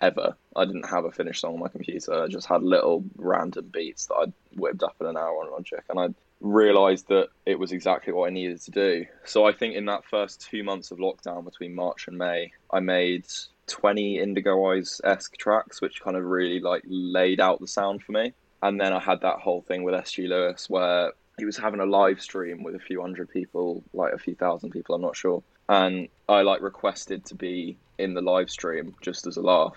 ever. 0.00 0.34
I 0.56 0.64
didn't 0.64 0.88
have 0.88 1.04
a 1.04 1.12
finished 1.12 1.40
song 1.40 1.54
on 1.54 1.60
my 1.60 1.68
computer. 1.68 2.22
I 2.22 2.28
just 2.28 2.46
had 2.46 2.62
little 2.62 3.04
random 3.16 3.70
beats 3.72 4.06
that 4.06 4.14
I'd 4.14 4.32
whipped 4.56 4.82
up 4.82 4.96
in 5.00 5.06
an 5.06 5.16
hour 5.16 5.42
on 5.42 5.50
Logic, 5.50 5.82
and 5.88 5.98
I 5.98 6.08
realized 6.40 7.08
that 7.08 7.28
it 7.46 7.58
was 7.58 7.72
exactly 7.72 8.12
what 8.12 8.26
I 8.26 8.30
needed 8.30 8.60
to 8.62 8.70
do. 8.70 9.06
So 9.24 9.46
I 9.46 9.52
think 9.52 9.74
in 9.74 9.86
that 9.86 10.04
first 10.04 10.46
two 10.50 10.64
months 10.64 10.90
of 10.90 10.98
lockdown 10.98 11.44
between 11.44 11.74
March 11.74 12.08
and 12.08 12.16
May, 12.16 12.52
I 12.72 12.80
made 12.80 13.26
20 13.66 14.18
Indigo 14.18 14.70
Eyes 14.70 15.00
esque 15.04 15.36
tracks, 15.36 15.80
which 15.80 16.02
kind 16.02 16.16
of 16.16 16.24
really 16.24 16.60
like 16.60 16.82
laid 16.86 17.40
out 17.40 17.60
the 17.60 17.66
sound 17.66 18.02
for 18.02 18.12
me. 18.12 18.32
And 18.62 18.80
then 18.80 18.92
I 18.92 19.00
had 19.00 19.20
that 19.22 19.38
whole 19.38 19.62
thing 19.62 19.82
with 19.82 19.94
SG 19.94 20.28
Lewis 20.28 20.68
where 20.68 21.12
he 21.38 21.44
was 21.44 21.56
having 21.56 21.80
a 21.80 21.86
live 21.86 22.20
stream 22.20 22.62
with 22.62 22.74
a 22.74 22.80
few 22.80 23.00
hundred 23.00 23.30
people, 23.30 23.82
like 23.94 24.12
a 24.12 24.18
few 24.18 24.34
thousand 24.34 24.70
people, 24.70 24.94
I'm 24.94 25.02
not 25.02 25.16
sure. 25.16 25.42
And 25.68 26.08
I 26.28 26.42
like 26.42 26.60
requested 26.60 27.24
to 27.26 27.34
be 27.34 27.78
in 27.98 28.14
the 28.14 28.20
live 28.20 28.50
stream 28.50 28.94
just 29.00 29.26
as 29.26 29.36
a 29.36 29.42
laugh 29.42 29.76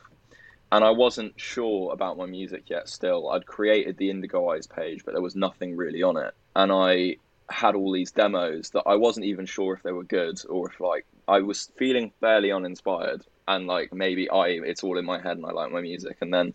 and 0.74 0.84
I 0.84 0.90
wasn't 0.90 1.40
sure 1.40 1.94
about 1.94 2.18
my 2.18 2.26
music 2.26 2.64
yet. 2.68 2.90
Still, 2.90 3.30
I'd 3.30 3.46
created 3.46 3.96
the 3.96 4.10
Indigo 4.10 4.50
Eyes 4.50 4.66
page, 4.66 5.06
but 5.06 5.14
there 5.14 5.22
was 5.22 5.36
nothing 5.36 5.78
really 5.78 6.02
on 6.02 6.18
it, 6.18 6.34
and 6.56 6.72
I 6.72 7.18
had 7.50 7.76
all 7.76 7.92
these 7.92 8.12
demos 8.12 8.72
that 8.72 8.84
I 8.88 8.96
wasn't 8.96 9.28
even 9.28 9.46
sure 9.46 9.76
if 9.76 9.84
they 9.84 9.92
were 9.92 10.04
good 10.04 10.42
or 10.50 10.70
if 10.72 10.80
like 10.80 11.06
I 11.28 11.42
was 11.42 11.72
feeling 11.78 12.12
fairly 12.20 12.52
uninspired. 12.52 13.24
and 13.48 13.68
like 13.68 13.94
maybe 13.94 14.30
I 14.30 14.48
it's 14.48 14.84
all 14.84 14.98
in 14.98 15.06
my 15.06 15.20
head 15.22 15.38
and 15.38 15.46
I 15.46 15.52
like 15.52 15.72
my 15.72 15.82
music 15.82 16.18
and 16.22 16.34
then 16.34 16.54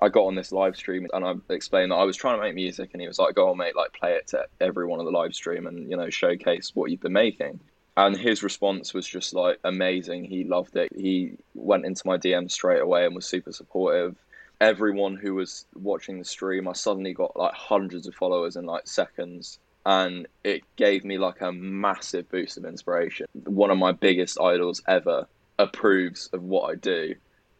I 0.00 0.08
got 0.08 0.26
on 0.26 0.36
this 0.36 0.52
live 0.52 0.76
stream 0.76 1.06
and 1.12 1.24
I 1.24 1.34
explained 1.52 1.90
that 1.90 1.96
I 1.96 2.04
was 2.04 2.16
trying 2.16 2.38
to 2.38 2.42
make 2.42 2.54
music 2.54 2.90
and 2.92 3.02
he 3.02 3.08
was 3.08 3.18
like, 3.18 3.34
Go 3.34 3.50
on 3.50 3.58
mate, 3.58 3.76
like 3.76 3.92
play 3.92 4.14
it 4.14 4.28
to 4.28 4.46
everyone 4.60 5.00
on 5.00 5.04
the 5.04 5.10
live 5.10 5.34
stream 5.34 5.66
and, 5.66 5.90
you 5.90 5.96
know, 5.96 6.08
showcase 6.08 6.70
what 6.74 6.90
you've 6.90 7.00
been 7.00 7.12
making. 7.12 7.60
And 7.98 8.16
his 8.16 8.44
response 8.44 8.94
was 8.94 9.08
just 9.08 9.34
like 9.34 9.58
amazing. 9.64 10.22
He 10.22 10.44
loved 10.44 10.76
it. 10.76 10.92
He 10.94 11.32
went 11.56 11.84
into 11.84 12.06
my 12.06 12.16
DM 12.16 12.48
straight 12.48 12.80
away 12.80 13.04
and 13.04 13.12
was 13.12 13.26
super 13.26 13.50
supportive. 13.52 14.14
Everyone 14.60 15.16
who 15.16 15.34
was 15.34 15.66
watching 15.74 16.20
the 16.20 16.24
stream, 16.24 16.68
I 16.68 16.74
suddenly 16.74 17.12
got 17.12 17.36
like 17.36 17.54
hundreds 17.54 18.06
of 18.06 18.14
followers 18.14 18.54
in 18.54 18.66
like 18.66 18.86
seconds 18.86 19.58
and 19.84 20.28
it 20.44 20.62
gave 20.76 21.04
me 21.04 21.18
like 21.18 21.40
a 21.40 21.50
massive 21.50 22.30
boost 22.30 22.56
of 22.56 22.64
inspiration. 22.64 23.26
One 23.32 23.72
of 23.72 23.78
my 23.78 23.90
biggest 23.90 24.40
idols 24.40 24.80
ever 24.86 25.26
approves 25.58 26.30
of 26.32 26.44
what 26.44 26.70
I 26.70 26.76
do, 26.76 27.16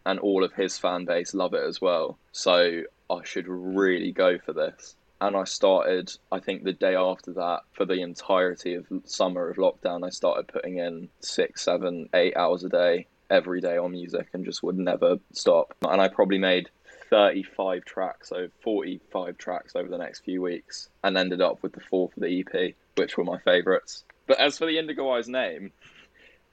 and 0.07 0.21
all 0.21 0.45
of 0.45 0.53
his 0.53 0.79
fan 0.79 1.05
base 1.05 1.35
love 1.35 1.53
it 1.55 1.65
as 1.65 1.81
well. 1.81 2.17
So 2.31 2.83
I 3.11 3.25
should 3.25 3.49
really 3.49 4.13
go 4.13 4.39
for 4.39 4.53
this. 4.53 4.95
And 5.21 5.37
I 5.37 5.45
started, 5.45 6.13
I 6.31 6.39
think 6.39 6.63
the 6.63 6.73
day 6.73 6.95
after 6.95 7.33
that, 7.33 7.61
for 7.73 7.85
the 7.85 8.01
entirety 8.01 8.75
of 8.75 8.87
summer 9.05 9.49
of 9.49 9.57
lockdown, 9.57 10.07
I 10.07 10.11
started 10.11 10.47
putting 10.47 10.79
in 10.79 11.09
six, 11.21 11.63
seven, 11.63 12.09
eight 12.15 12.37
hours 12.37 12.63
a 12.63 12.69
day 12.69 13.07
every 13.31 13.61
day 13.61 13.77
on 13.77 13.93
music 13.93 14.29
and 14.33 14.45
just 14.45 14.63
would 14.63 14.79
never 14.79 15.19
stop. 15.33 15.75
And 15.83 16.01
I 16.01 16.09
probably 16.09 16.39
made 16.39 16.71
35 17.11 17.85
tracks, 17.85 18.29
so 18.29 18.49
45 18.63 19.39
tracks 19.39 19.75
over 19.75 19.89
the 19.89 19.99
next 19.99 20.21
few 20.21 20.43
weeks, 20.43 20.89
and 21.03 21.17
ended 21.17 21.41
up 21.41 21.63
with 21.63 21.73
the 21.73 21.81
four 21.81 22.11
for 22.11 22.21
the 22.21 22.41
EP, 22.41 22.75
which 22.97 23.17
were 23.17 23.25
my 23.25 23.39
favourites. 23.39 24.05
But 24.27 24.39
as 24.39 24.59
for 24.59 24.67
the 24.67 24.79
Indigo 24.79 25.11
Eyes 25.11 25.29
name, 25.29 25.73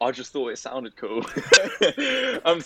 I 0.02 0.12
just 0.12 0.32
thought 0.32 0.50
it 0.50 0.58
sounded 0.58 0.96
cool. 0.96 1.26
I'm. 2.46 2.62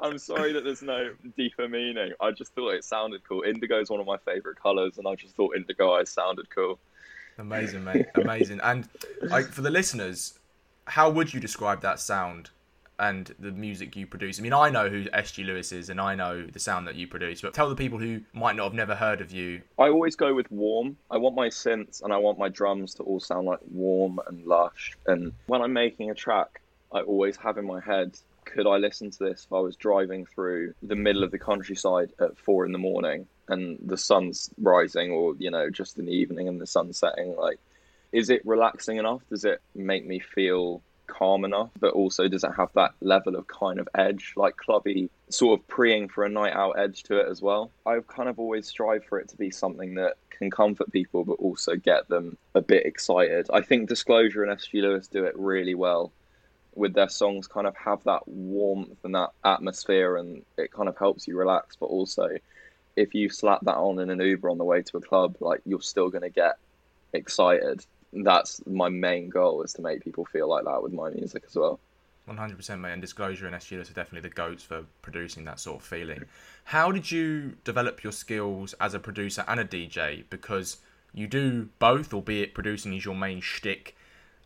I'm 0.00 0.18
sorry 0.18 0.52
that 0.52 0.64
there's 0.64 0.82
no 0.82 1.10
deeper 1.36 1.68
meaning. 1.68 2.12
I 2.20 2.30
just 2.30 2.54
thought 2.54 2.70
it 2.74 2.84
sounded 2.84 3.22
cool. 3.28 3.42
Indigo 3.42 3.80
is 3.80 3.90
one 3.90 4.00
of 4.00 4.06
my 4.06 4.16
favorite 4.18 4.60
colors, 4.60 4.98
and 4.98 5.06
I 5.06 5.14
just 5.14 5.34
thought 5.34 5.56
Indigo 5.56 5.92
Eyes 5.92 6.10
sounded 6.10 6.48
cool. 6.50 6.78
Amazing, 7.38 7.84
mate. 7.84 8.06
Amazing. 8.14 8.60
And 8.62 8.88
like 9.22 9.46
for 9.46 9.62
the 9.62 9.70
listeners, 9.70 10.38
how 10.86 11.10
would 11.10 11.32
you 11.32 11.40
describe 11.40 11.80
that 11.82 12.00
sound? 12.00 12.50
and 12.98 13.34
the 13.40 13.50
music 13.50 13.96
you 13.96 14.06
produce. 14.06 14.38
I 14.38 14.42
mean, 14.42 14.52
I 14.52 14.70
know 14.70 14.88
who 14.88 15.04
SG 15.06 15.44
Lewis 15.44 15.72
is 15.72 15.90
and 15.90 16.00
I 16.00 16.14
know 16.14 16.46
the 16.46 16.60
sound 16.60 16.86
that 16.86 16.94
you 16.94 17.08
produce, 17.08 17.40
but 17.40 17.52
tell 17.52 17.68
the 17.68 17.74
people 17.74 17.98
who 17.98 18.20
might 18.32 18.54
not 18.54 18.64
have 18.64 18.74
never 18.74 18.94
heard 18.94 19.20
of 19.20 19.32
you. 19.32 19.62
I 19.76 19.88
always 19.88 20.14
go 20.14 20.34
with 20.34 20.48
warm. 20.52 20.96
I 21.10 21.16
want 21.16 21.34
my 21.34 21.48
synths 21.48 22.02
and 22.02 22.12
I 22.12 22.18
want 22.18 22.38
my 22.38 22.48
drums 22.48 22.94
to 22.94 23.02
all 23.02 23.18
sound 23.18 23.46
like 23.46 23.58
warm 23.72 24.20
and 24.28 24.46
lush. 24.46 24.96
And 25.06 25.32
when 25.46 25.62
I'm 25.62 25.72
making 25.72 26.10
a 26.10 26.14
track, 26.14 26.60
I 26.92 27.00
always 27.00 27.36
have 27.38 27.58
in 27.58 27.66
my 27.66 27.80
head, 27.80 28.16
could 28.44 28.66
I 28.66 28.76
listen 28.76 29.10
to 29.10 29.18
this 29.18 29.44
if 29.44 29.52
I 29.52 29.60
was 29.60 29.76
driving 29.76 30.26
through 30.26 30.74
the 30.82 30.96
middle 30.96 31.24
of 31.24 31.30
the 31.30 31.38
countryside 31.38 32.12
at 32.20 32.38
four 32.38 32.64
in 32.66 32.72
the 32.72 32.78
morning 32.78 33.26
and 33.48 33.78
the 33.84 33.96
sun's 33.96 34.50
rising 34.60 35.10
or, 35.10 35.34
you 35.38 35.50
know, 35.50 35.70
just 35.70 35.98
in 35.98 36.06
the 36.06 36.12
evening 36.12 36.48
and 36.48 36.60
the 36.60 36.66
sun's 36.66 36.98
setting? 36.98 37.36
Like, 37.36 37.58
is 38.12 38.30
it 38.30 38.46
relaxing 38.46 38.98
enough? 38.98 39.22
Does 39.28 39.44
it 39.44 39.60
make 39.74 40.06
me 40.06 40.18
feel 40.18 40.82
calm 41.06 41.44
enough, 41.44 41.70
but 41.78 41.92
also 41.92 42.28
does 42.28 42.44
it 42.44 42.52
have 42.56 42.70
that 42.74 42.92
level 43.00 43.36
of 43.36 43.46
kind 43.46 43.78
of 43.78 43.88
edge, 43.94 44.32
like 44.36 44.56
clubby, 44.56 45.10
sort 45.28 45.58
of 45.58 45.66
preying 45.68 46.08
for 46.08 46.24
a 46.24 46.28
night 46.28 46.54
out 46.54 46.78
edge 46.78 47.02
to 47.04 47.18
it 47.18 47.28
as 47.28 47.42
well? 47.42 47.70
I've 47.86 48.06
kind 48.06 48.28
of 48.28 48.38
always 48.38 48.66
strived 48.66 49.06
for 49.06 49.18
it 49.18 49.28
to 49.28 49.36
be 49.36 49.50
something 49.50 49.94
that 49.94 50.16
can 50.30 50.50
comfort 50.50 50.90
people, 50.92 51.24
but 51.24 51.34
also 51.34 51.76
get 51.76 52.08
them 52.08 52.36
a 52.54 52.60
bit 52.60 52.86
excited. 52.86 53.48
I 53.52 53.60
think 53.60 53.88
Disclosure 53.88 54.42
and 54.42 54.58
SG 54.58 54.80
Lewis 54.80 55.06
do 55.06 55.24
it 55.24 55.38
really 55.38 55.74
well 55.74 56.12
with 56.74 56.94
their 56.94 57.08
songs, 57.08 57.46
kind 57.46 57.66
of 57.66 57.76
have 57.76 58.02
that 58.04 58.26
warmth 58.26 58.98
and 59.04 59.14
that 59.14 59.30
atmosphere, 59.44 60.16
and 60.16 60.42
it 60.56 60.72
kind 60.72 60.88
of 60.88 60.96
helps 60.96 61.26
you 61.26 61.36
relax, 61.36 61.76
but 61.76 61.86
also 61.86 62.28
if 62.96 63.14
you 63.14 63.30
slap 63.30 63.60
that 63.62 63.76
on 63.76 63.98
in 63.98 64.10
an 64.10 64.20
Uber 64.20 64.50
on 64.50 64.58
the 64.58 64.64
way 64.64 64.82
to 64.82 64.96
a 64.96 65.00
club, 65.00 65.36
like 65.40 65.60
you're 65.64 65.80
still 65.80 66.10
going 66.10 66.22
to 66.22 66.30
get 66.30 66.56
excited. 67.12 67.84
That's 68.12 68.60
my 68.66 68.88
main 68.88 69.30
goal 69.30 69.62
is 69.62 69.72
to 69.74 69.82
make 69.82 70.04
people 70.04 70.24
feel 70.26 70.48
like 70.48 70.64
that 70.64 70.82
with 70.82 70.92
my 70.92 71.10
music 71.10 71.44
as 71.46 71.56
well. 71.56 71.80
100% 72.28 72.80
mate 72.80 72.92
and 72.92 73.02
disclosure 73.02 73.46
and 73.46 73.56
SG 73.56 73.72
Lewis 73.72 73.90
are 73.90 73.94
definitely 73.94 74.28
the 74.28 74.34
goats 74.34 74.62
for 74.62 74.84
producing 75.00 75.44
that 75.44 75.58
sort 75.58 75.80
of 75.80 75.86
feeling. 75.86 76.24
How 76.64 76.92
did 76.92 77.10
you 77.10 77.56
develop 77.64 78.04
your 78.04 78.12
skills 78.12 78.74
as 78.80 78.94
a 78.94 79.00
producer 79.00 79.44
and 79.48 79.58
a 79.58 79.64
dj 79.64 80.24
because 80.30 80.76
you 81.12 81.26
do 81.26 81.68
both 81.80 82.14
albeit 82.14 82.54
producing 82.54 82.94
is 82.94 83.04
your 83.04 83.16
main 83.16 83.40
shtick 83.40 83.96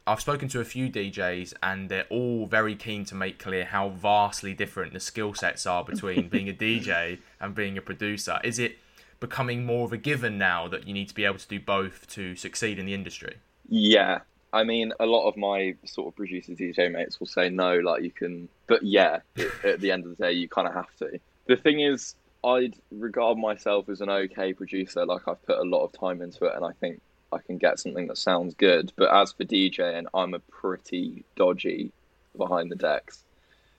I've 0.08 0.20
spoken 0.20 0.48
to 0.48 0.60
a 0.60 0.64
few 0.64 0.88
DJs 0.88 1.54
and 1.62 1.88
they're 1.88 2.06
all 2.10 2.46
very 2.46 2.76
keen 2.76 3.04
to 3.06 3.14
make 3.16 3.40
clear 3.40 3.64
how 3.64 3.88
vastly 3.88 4.54
different 4.54 4.92
the 4.92 5.00
skill 5.00 5.34
sets 5.34 5.66
are 5.66 5.82
between 5.82 6.28
being 6.30 6.48
a 6.48 6.52
DJ 6.52 7.18
and 7.40 7.54
being 7.54 7.76
a 7.76 7.82
producer. 7.82 8.38
Is 8.44 8.60
it 8.60 8.78
becoming 9.18 9.66
more 9.66 9.84
of 9.84 9.92
a 9.92 9.96
given 9.96 10.38
now 10.38 10.68
that 10.68 10.86
you 10.86 10.94
need 10.94 11.08
to 11.08 11.14
be 11.14 11.24
able 11.24 11.38
to 11.38 11.48
do 11.48 11.58
both 11.58 12.06
to 12.10 12.36
succeed 12.36 12.78
in 12.78 12.86
the 12.86 12.94
industry? 12.94 13.36
Yeah, 13.68 14.20
I 14.52 14.62
mean, 14.62 14.92
a 15.00 15.06
lot 15.06 15.28
of 15.28 15.36
my 15.36 15.74
sort 15.84 16.08
of 16.08 16.16
producer 16.16 16.52
DJ 16.52 16.92
mates 16.92 17.18
will 17.18 17.26
say 17.26 17.48
no, 17.48 17.78
like 17.78 18.04
you 18.04 18.12
can, 18.12 18.48
but 18.68 18.84
yeah, 18.84 19.20
at 19.64 19.80
the 19.80 19.90
end 19.90 20.04
of 20.04 20.16
the 20.16 20.22
day, 20.22 20.32
you 20.32 20.48
kind 20.48 20.68
of 20.68 20.74
have 20.74 20.94
to. 20.98 21.18
The 21.46 21.56
thing 21.56 21.80
is, 21.80 22.14
I'd 22.44 22.76
regard 22.92 23.38
myself 23.38 23.88
as 23.88 24.00
an 24.00 24.08
okay 24.08 24.52
producer. 24.52 25.04
Like 25.04 25.26
I've 25.26 25.44
put 25.44 25.58
a 25.58 25.64
lot 25.64 25.84
of 25.84 25.92
time 25.92 26.22
into 26.22 26.44
it, 26.44 26.54
and 26.54 26.64
I 26.64 26.70
think 26.80 27.00
I 27.32 27.38
can 27.38 27.58
get 27.58 27.78
something 27.78 28.06
that 28.08 28.18
sounds 28.18 28.54
good. 28.54 28.92
But 28.96 29.14
as 29.14 29.32
for 29.32 29.44
DJing, 29.44 30.06
I'm 30.14 30.34
a 30.34 30.38
pretty 30.38 31.24
dodgy 31.36 31.92
behind 32.36 32.70
the 32.70 32.76
decks, 32.76 33.24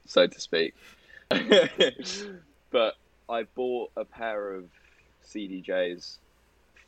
so 0.06 0.28
to 0.28 0.40
speak. 0.40 0.76
but 1.30 2.96
I 3.30 3.44
bought 3.56 3.92
a 3.96 4.06
pair 4.06 4.54
of 4.54 4.66
CDJs 5.28 6.18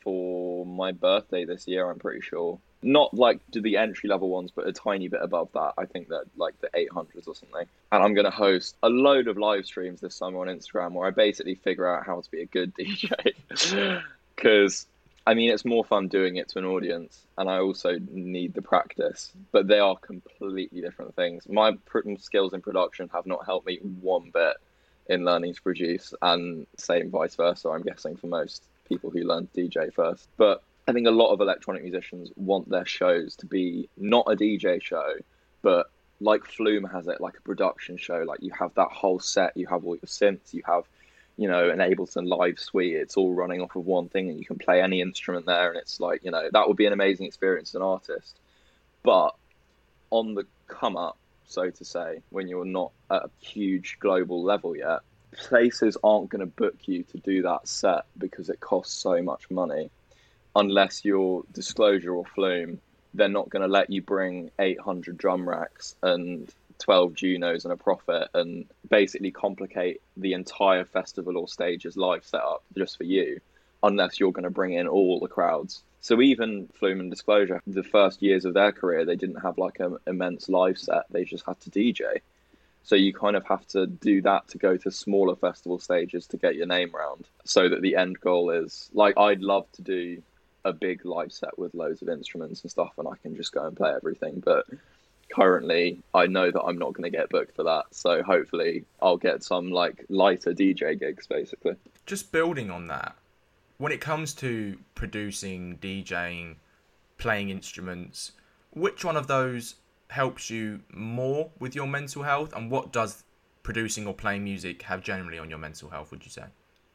for 0.04 0.66
my 0.66 0.92
birthday 0.92 1.46
this 1.46 1.68
year. 1.68 1.90
I'm 1.90 2.00
pretty 2.00 2.22
sure 2.22 2.60
not 2.82 3.14
like 3.14 3.40
the 3.52 3.78
entry 3.78 4.10
level 4.10 4.30
ones, 4.30 4.52
but 4.56 4.68
a 4.68 4.72
tiny 4.72 5.08
bit 5.08 5.22
above 5.22 5.50
that. 5.54 5.74
I 5.78 5.86
think 5.86 6.10
that 6.10 6.26
like 6.38 6.60
the 6.62 6.70
800s 6.70 7.28
or 7.28 7.36
something. 7.36 7.66
And 7.92 8.04
I'm 8.04 8.14
going 8.14 8.26
to 8.26 8.32
host 8.32 8.76
a 8.84 8.90
load 8.90 9.28
of 9.28 9.38
live 9.38 9.66
streams 9.66 10.02
this 10.02 10.16
summer 10.16 10.40
on 10.40 10.48
Instagram 10.48 10.94
where 10.94 11.08
I 11.08 11.12
basically 11.12 11.56
figure 11.56 11.88
out 11.88 12.06
how 12.06 12.22
to 12.22 12.32
be 12.32 12.42
a 12.42 12.46
good 12.46 12.74
DJ. 12.80 14.02
Because, 14.36 14.88
I 15.30 15.36
mean, 15.36 15.52
it's 15.52 15.64
more 15.64 15.86
fun 15.86 16.08
doing 16.08 16.38
it 16.38 16.50
to 16.50 16.58
an 16.58 16.66
audience, 16.66 17.28
and 17.38 17.48
I 17.48 17.60
also 17.60 18.00
need 18.12 18.56
the 18.56 18.64
practice. 18.64 19.32
But 19.52 19.68
they 19.68 19.78
are 19.78 19.96
completely 19.96 20.82
different 20.82 21.16
things. 21.16 21.48
My 21.48 21.78
skills 22.18 22.54
in 22.54 22.62
production 22.62 23.12
have 23.14 23.28
not 23.28 23.46
helped 23.46 23.68
me 23.68 23.78
one 24.02 24.32
bit 24.34 24.58
in 25.06 25.26
learning 25.26 25.54
to 25.54 25.62
produce, 25.62 26.16
and 26.24 26.66
same 26.78 27.12
vice 27.12 27.36
versa, 27.36 27.70
I'm 27.70 27.84
guessing, 27.84 28.16
for 28.16 28.26
most 28.26 28.64
people 28.86 29.12
who 29.12 29.20
learn 29.20 29.48
DJ 29.56 29.94
first. 29.94 30.28
But 30.36 30.64
I 30.88 30.94
think 30.94 31.06
a 31.06 31.12
lot 31.12 31.32
of 31.32 31.42
electronic 31.42 31.84
musicians 31.84 32.32
want 32.36 32.68
their 32.68 32.88
shows 32.88 33.36
to 33.36 33.46
be 33.46 33.88
not 33.98 34.26
a 34.28 34.36
DJ 34.36 34.82
show, 34.82 35.14
but 35.62 35.92
like 36.22 36.44
Flume 36.44 36.86
has 36.86 37.08
it, 37.08 37.22
like 37.22 37.38
a 37.38 37.42
production 37.42 37.98
show. 37.98 38.24
Like 38.28 38.42
you 38.42 38.52
have 38.58 38.74
that 38.74 38.90
whole 38.90 39.20
set, 39.20 39.56
you 39.56 39.68
have 39.68 39.86
all 39.86 39.94
your 39.96 40.08
synths, 40.08 40.56
you 40.56 40.64
have, 40.66 40.86
you 41.40 41.48
know, 41.48 41.70
an 41.70 41.80
Ableton 41.80 42.28
Live 42.28 42.60
suite. 42.60 42.96
It's 42.96 43.16
all 43.16 43.34
running 43.34 43.62
off 43.62 43.76
of 43.76 43.86
one 43.86 44.10
thing, 44.10 44.30
and 44.30 44.38
you 44.38 44.46
can 44.46 44.58
play 44.58 44.82
any 44.82 45.00
instrument 45.00 45.46
there. 45.46 45.70
And 45.70 45.80
it's 45.80 46.00
like, 46.00 46.24
you 46.24 46.32
know, 46.32 46.50
that 46.52 46.68
would 46.68 46.78
be 46.78 46.86
an 46.86 46.94
amazing 46.94 47.26
experience 47.26 47.70
as 47.70 47.76
an 47.76 47.82
artist. 47.82 48.38
But 49.04 49.36
on 50.10 50.34
the 50.34 50.46
come 50.68 50.98
up, 50.98 51.18
so 51.48 51.70
to 51.70 51.86
say, 51.86 52.22
when 52.30 52.48
you're 52.48 52.66
not 52.66 52.92
at 53.10 53.24
a 53.24 53.30
huge 53.40 53.98
global 54.00 54.44
level 54.44 54.76
yet, 54.76 55.00
places 55.32 55.98
aren't 56.04 56.30
going 56.30 56.42
to 56.42 56.46
book 56.46 56.76
you 56.86 57.04
to 57.04 57.18
do 57.20 57.42
that 57.44 57.68
set 57.68 58.04
because 58.18 58.50
it 58.50 58.60
costs 58.60 58.94
so 58.94 59.22
much 59.22 59.50
money 59.50 59.90
unless 60.56 61.06
you're 61.06 61.44
Disclosure 61.54 62.14
or 62.14 62.26
Flume, 62.26 62.80
they're 63.14 63.30
not 63.30 63.50
going 63.50 63.62
to 63.62 63.68
let 63.68 63.90
you 63.90 64.02
bring 64.02 64.52
800 64.60 65.18
drum 65.18 65.48
racks 65.48 65.96
and 66.04 66.54
12 66.80 67.14
Junos 67.14 67.66
and 67.66 67.74
a 67.74 67.78
Prophet 67.78 68.30
and 68.34 68.66
basically 68.90 69.32
complicate 69.32 70.02
the 70.18 70.34
entire 70.34 70.86
festival 70.86 71.38
or 71.38 71.48
stage's 71.48 71.98
live 71.98 72.26
setup 72.26 72.64
just 72.78 72.98
for 72.98 73.04
you, 73.04 73.40
unless 73.84 74.20
you're 74.20 74.32
going 74.32 74.44
to 74.44 74.50
bring 74.50 74.74
in 74.74 74.88
all 74.88 75.20
the 75.20 75.28
crowds. 75.28 75.84
So 76.02 76.22
even 76.22 76.70
Flume 76.80 77.02
and 77.02 77.12
Disclosure, 77.12 77.62
the 77.68 77.84
first 77.84 78.22
years 78.22 78.46
of 78.46 78.54
their 78.54 78.72
career, 78.72 79.06
they 79.06 79.18
didn't 79.18 79.42
have 79.42 79.58
like 79.58 79.80
an 79.80 79.98
immense 80.08 80.48
live 80.48 80.78
set. 80.78 81.04
They 81.10 81.26
just 81.26 81.46
had 81.46 81.60
to 81.62 81.70
DJ. 81.70 82.22
So 82.84 82.96
you 82.96 83.14
kind 83.14 83.36
of 83.36 83.46
have 83.46 83.68
to 83.68 83.86
do 83.86 84.22
that 84.22 84.48
to 84.50 84.58
go 84.58 84.78
to 84.78 84.92
smaller 84.92 85.36
festival 85.36 85.80
stages 85.80 86.28
to 86.28 86.38
get 86.38 86.56
your 86.56 86.66
name 86.66 86.92
round. 86.94 87.26
So 87.44 87.68
that 87.68 87.82
the 87.82 87.96
end 87.96 88.20
goal 88.22 88.52
is 88.52 88.90
like 88.94 89.18
I'd 89.18 89.42
love 89.42 89.70
to 89.74 89.82
do 89.82 90.24
a 90.66 90.74
big 90.74 91.06
live 91.06 91.32
set 91.32 91.58
with 91.60 91.74
loads 91.74 92.02
of 92.02 92.10
instruments 92.10 92.62
and 92.62 92.72
stuff, 92.72 92.94
and 92.98 93.08
I 93.08 93.16
can 93.22 93.36
just 93.36 93.52
go 93.52 93.66
and 93.66 93.76
play 93.76 93.94
everything. 93.94 94.42
But 94.44 94.66
currently, 95.30 96.02
I 96.14 96.28
know 96.28 96.52
that 96.52 96.62
I'm 96.62 96.78
not 96.78 96.94
going 96.94 97.10
to 97.10 97.18
get 97.18 97.30
booked 97.30 97.56
for 97.56 97.64
that. 97.64 97.86
So 97.92 98.24
hopefully, 98.24 98.86
I'll 99.02 99.18
get 99.18 99.44
some 99.44 99.72
like 99.72 100.06
lighter 100.10 100.54
DJ 100.54 101.00
gigs, 101.00 101.28
basically. 101.28 101.76
Just 102.06 102.32
building 102.32 102.70
on 102.72 102.88
that, 102.88 103.16
when 103.78 103.92
it 103.92 104.02
comes 104.02 104.34
to 104.36 104.78
producing, 104.96 105.78
DJing, 105.78 106.56
playing 107.18 107.50
instruments, 107.50 108.32
which 108.72 109.06
one 109.06 109.18
of 109.18 109.28
those 109.28 109.76
helps 110.10 110.50
you 110.50 110.82
more 110.92 111.52
with 111.60 111.76
your 111.76 111.88
mental 111.88 112.24
health, 112.24 112.54
and 112.54 112.72
what 112.72 112.92
does 112.92 113.24
producing 113.62 114.08
or 114.08 114.14
playing 114.14 114.44
music 114.44 114.82
have 114.84 115.04
generally 115.04 115.38
on 115.38 115.50
your 115.50 115.60
mental 115.60 115.90
health? 115.90 116.12
Would 116.12 116.26
you 116.26 116.32
say? 116.32 116.46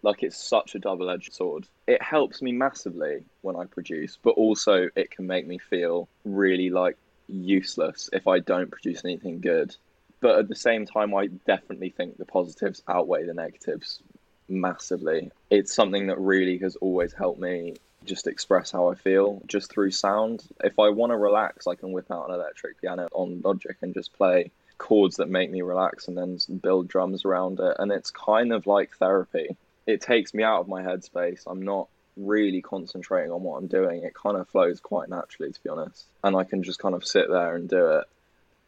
Like 0.03 0.23
it's 0.23 0.37
such 0.37 0.75
a 0.75 0.79
double-edged 0.79 1.33
sword. 1.33 1.67
It 1.87 2.03
helps 2.03 2.43
me 2.43 2.53
massively 2.53 3.25
when 3.41 3.57
I 3.57 3.65
produce, 3.65 4.19
but 4.23 4.33
also 4.33 4.91
it 4.97 5.11
can 5.11 5.27
make 5.27 5.47
me 5.47 5.59
feel 5.59 6.09
really 6.25 6.69
like 6.69 6.99
useless 7.29 8.11
if 8.13 8.27
I 8.27 8.39
don't 8.39 8.71
produce 8.71 9.05
anything 9.05 9.41
good. 9.41 9.75
But 10.21 10.39
at 10.39 10.49
the 10.49 10.57
same 10.57 10.87
time, 10.87 11.15
I 11.15 11.27
definitely 11.47 11.91
think 11.91 12.17
the 12.17 12.25
positives 12.25 12.83
outweigh 12.89 13.27
the 13.27 13.35
negatives 13.35 14.01
massively. 14.49 15.31
It's 15.51 15.75
something 15.75 16.07
that 16.07 16.19
really 16.19 16.59
has 16.59 16.77
always 16.77 17.13
helped 17.13 17.41
me 17.41 17.77
just 18.05 18.27
express 18.27 18.71
how 18.71 18.91
I 18.91 18.95
feel 18.95 19.43
just 19.47 19.71
through 19.71 19.91
sound. 19.91 20.45
If 20.63 20.79
I 20.79 20.91
want 20.91 21.11
to 21.11 21.17
relax, 21.17 21.67
I 21.67 21.75
can 21.75 21.93
whip 21.93 22.11
out 22.11 22.29
an 22.29 22.35
electric 22.35 22.81
piano 22.81 23.09
on 23.13 23.41
Logic 23.43 23.77
and 23.83 23.95
just 23.95 24.13
play 24.13 24.51
chords 24.79 25.17
that 25.17 25.29
make 25.29 25.51
me 25.51 25.63
relax 25.63 26.09
and 26.09 26.17
then 26.17 26.39
build 26.63 26.89
drums 26.89 27.25
around 27.25 27.61
it. 27.61 27.77
And 27.79 27.93
it's 27.93 28.11
kind 28.11 28.53
of 28.53 28.67
like 28.67 28.97
therapy 28.97 29.57
it 29.87 30.01
takes 30.01 30.35
me 30.35 30.43
out 30.43 30.61
of 30.61 30.69
my 30.69 30.83
headspace. 30.83 31.43
I'm 31.47 31.63
not 31.63 31.89
really 32.17 32.63
concentrating 32.63 33.33
on 33.33 33.43
what 33.43 33.59
I'm 33.59 33.67
doing. 33.67 34.03
It 34.03 34.15
kind 34.15 34.37
of 34.37 34.49
flows 34.49 34.81
quite 34.81 35.09
naturally, 35.09 35.53
to 35.53 35.63
be 35.63 35.69
honest. 35.69 36.07
And 36.23 36.37
I 36.37 36.45
can 36.45 36.63
just 36.63 36.79
kind 36.79 36.95
of 36.95 37.05
sit 37.05 37.29
there 37.29 37.57
and 37.57 37.69
do 37.69 37.99
it. 37.99 38.05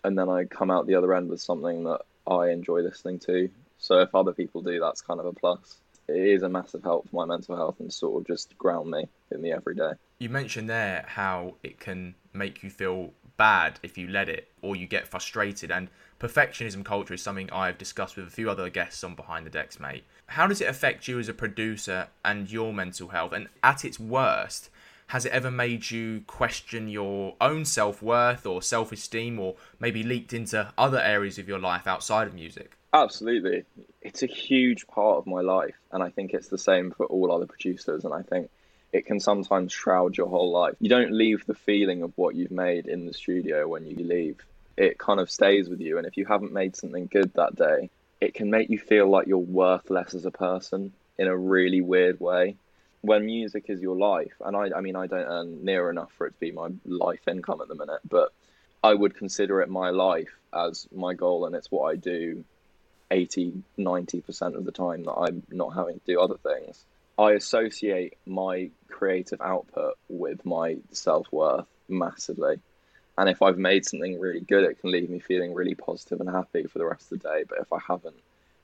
And 0.04 0.18
then 0.18 0.28
I 0.28 0.44
come 0.44 0.70
out 0.70 0.86
the 0.86 0.94
other 0.94 1.14
end 1.14 1.28
with 1.28 1.40
something 1.40 1.84
that 1.84 2.02
I 2.26 2.50
enjoy 2.50 2.80
listening 2.80 3.18
to. 3.20 3.48
So 3.78 4.00
if 4.00 4.14
other 4.14 4.32
people 4.32 4.62
do, 4.62 4.80
that's 4.80 5.00
kind 5.00 5.20
of 5.20 5.26
a 5.26 5.32
plus. 5.32 5.78
It 6.08 6.16
is 6.16 6.42
a 6.42 6.48
massive 6.48 6.82
help 6.82 7.08
for 7.08 7.16
my 7.16 7.24
mental 7.24 7.56
health 7.56 7.80
and 7.80 7.92
sort 7.92 8.20
of 8.20 8.26
just 8.26 8.56
ground 8.56 8.90
me 8.90 9.08
in 9.32 9.42
the 9.42 9.52
everyday. 9.52 9.92
You 10.18 10.28
mentioned 10.28 10.70
there 10.70 11.04
how 11.08 11.56
it 11.62 11.80
can 11.80 12.14
make 12.32 12.62
you 12.62 12.70
feel 12.70 13.12
bad 13.36 13.78
if 13.82 13.98
you 13.98 14.08
let 14.08 14.28
it 14.28 14.48
or 14.62 14.76
you 14.76 14.86
get 14.86 15.08
frustrated. 15.08 15.70
And 15.70 15.88
perfectionism 16.18 16.84
culture 16.84 17.14
is 17.14 17.22
something 17.22 17.50
I've 17.52 17.78
discussed 17.78 18.16
with 18.16 18.26
a 18.26 18.30
few 18.30 18.50
other 18.50 18.70
guests 18.70 19.04
on 19.04 19.14
Behind 19.14 19.44
the 19.44 19.50
Decks, 19.50 19.78
mate. 19.78 20.04
How 20.28 20.46
does 20.46 20.60
it 20.60 20.68
affect 20.68 21.08
you 21.08 21.18
as 21.18 21.28
a 21.28 21.34
producer 21.34 22.08
and 22.24 22.50
your 22.50 22.72
mental 22.72 23.08
health? 23.08 23.32
And 23.32 23.48
at 23.62 23.84
its 23.84 24.00
worst, 24.00 24.70
has 25.08 25.24
it 25.24 25.32
ever 25.32 25.50
made 25.50 25.90
you 25.90 26.22
question 26.26 26.88
your 26.88 27.36
own 27.40 27.64
self 27.64 28.02
worth 28.02 28.44
or 28.46 28.60
self 28.60 28.90
esteem, 28.92 29.38
or 29.38 29.54
maybe 29.78 30.02
leaked 30.02 30.32
into 30.32 30.72
other 30.76 31.00
areas 31.00 31.38
of 31.38 31.48
your 31.48 31.58
life 31.58 31.86
outside 31.86 32.26
of 32.26 32.34
music? 32.34 32.76
Absolutely. 32.92 33.64
It's 34.02 34.22
a 34.22 34.26
huge 34.26 34.86
part 34.86 35.18
of 35.18 35.26
my 35.26 35.42
life, 35.42 35.76
and 35.92 36.02
I 36.02 36.10
think 36.10 36.32
it's 36.32 36.48
the 36.48 36.58
same 36.58 36.90
for 36.90 37.06
all 37.06 37.30
other 37.30 37.46
producers. 37.46 38.04
And 38.04 38.12
I 38.12 38.22
think 38.22 38.50
it 38.92 39.06
can 39.06 39.20
sometimes 39.20 39.72
shroud 39.72 40.16
your 40.16 40.28
whole 40.28 40.50
life. 40.50 40.74
You 40.80 40.88
don't 40.88 41.12
leave 41.12 41.44
the 41.46 41.54
feeling 41.54 42.02
of 42.02 42.12
what 42.16 42.34
you've 42.34 42.50
made 42.50 42.86
in 42.86 43.06
the 43.06 43.12
studio 43.12 43.68
when 43.68 43.86
you 43.86 43.96
leave. 43.96 44.38
It 44.76 44.98
kind 44.98 45.20
of 45.20 45.30
stays 45.30 45.68
with 45.68 45.80
you, 45.80 45.98
and 45.98 46.06
if 46.06 46.16
you 46.16 46.26
haven't 46.26 46.52
made 46.52 46.76
something 46.76 47.06
good 47.06 47.32
that 47.34 47.56
day, 47.56 47.90
it 48.20 48.34
can 48.34 48.50
make 48.50 48.70
you 48.70 48.78
feel 48.78 49.08
like 49.08 49.26
you're 49.26 49.38
worthless 49.38 50.14
as 50.14 50.24
a 50.24 50.30
person 50.30 50.92
in 51.18 51.28
a 51.28 51.36
really 51.36 51.80
weird 51.80 52.20
way. 52.20 52.56
When 53.02 53.26
music 53.26 53.66
is 53.68 53.80
your 53.80 53.96
life, 53.96 54.34
and 54.44 54.56
I, 54.56 54.70
I 54.76 54.80
mean, 54.80 54.96
I 54.96 55.06
don't 55.06 55.26
earn 55.26 55.64
near 55.64 55.90
enough 55.90 56.12
for 56.12 56.26
it 56.26 56.32
to 56.32 56.40
be 56.40 56.50
my 56.50 56.68
life 56.84 57.28
income 57.28 57.60
at 57.60 57.68
the 57.68 57.74
minute, 57.74 58.00
but 58.08 58.32
I 58.82 58.94
would 58.94 59.16
consider 59.16 59.60
it 59.60 59.68
my 59.68 59.90
life 59.90 60.38
as 60.52 60.88
my 60.94 61.14
goal, 61.14 61.46
and 61.46 61.54
it's 61.54 61.70
what 61.70 61.92
I 61.92 61.96
do 61.96 62.44
80, 63.10 63.62
90% 63.78 64.54
of 64.54 64.64
the 64.64 64.72
time 64.72 65.04
that 65.04 65.12
I'm 65.12 65.42
not 65.50 65.74
having 65.74 66.00
to 66.00 66.06
do 66.06 66.20
other 66.20 66.36
things. 66.36 66.84
I 67.18 67.32
associate 67.32 68.18
my 68.26 68.70
creative 68.88 69.40
output 69.40 69.94
with 70.08 70.44
my 70.44 70.76
self 70.90 71.26
worth 71.32 71.66
massively. 71.88 72.58
And 73.18 73.28
if 73.28 73.42
I've 73.42 73.58
made 73.58 73.86
something 73.86 74.20
really 74.20 74.40
good, 74.40 74.64
it 74.64 74.80
can 74.80 74.90
leave 74.90 75.08
me 75.08 75.18
feeling 75.18 75.54
really 75.54 75.74
positive 75.74 76.20
and 76.20 76.28
happy 76.28 76.64
for 76.64 76.78
the 76.78 76.84
rest 76.86 77.10
of 77.12 77.20
the 77.20 77.28
day. 77.28 77.44
But 77.48 77.58
if 77.60 77.72
I 77.72 77.78
haven't, 77.86 78.16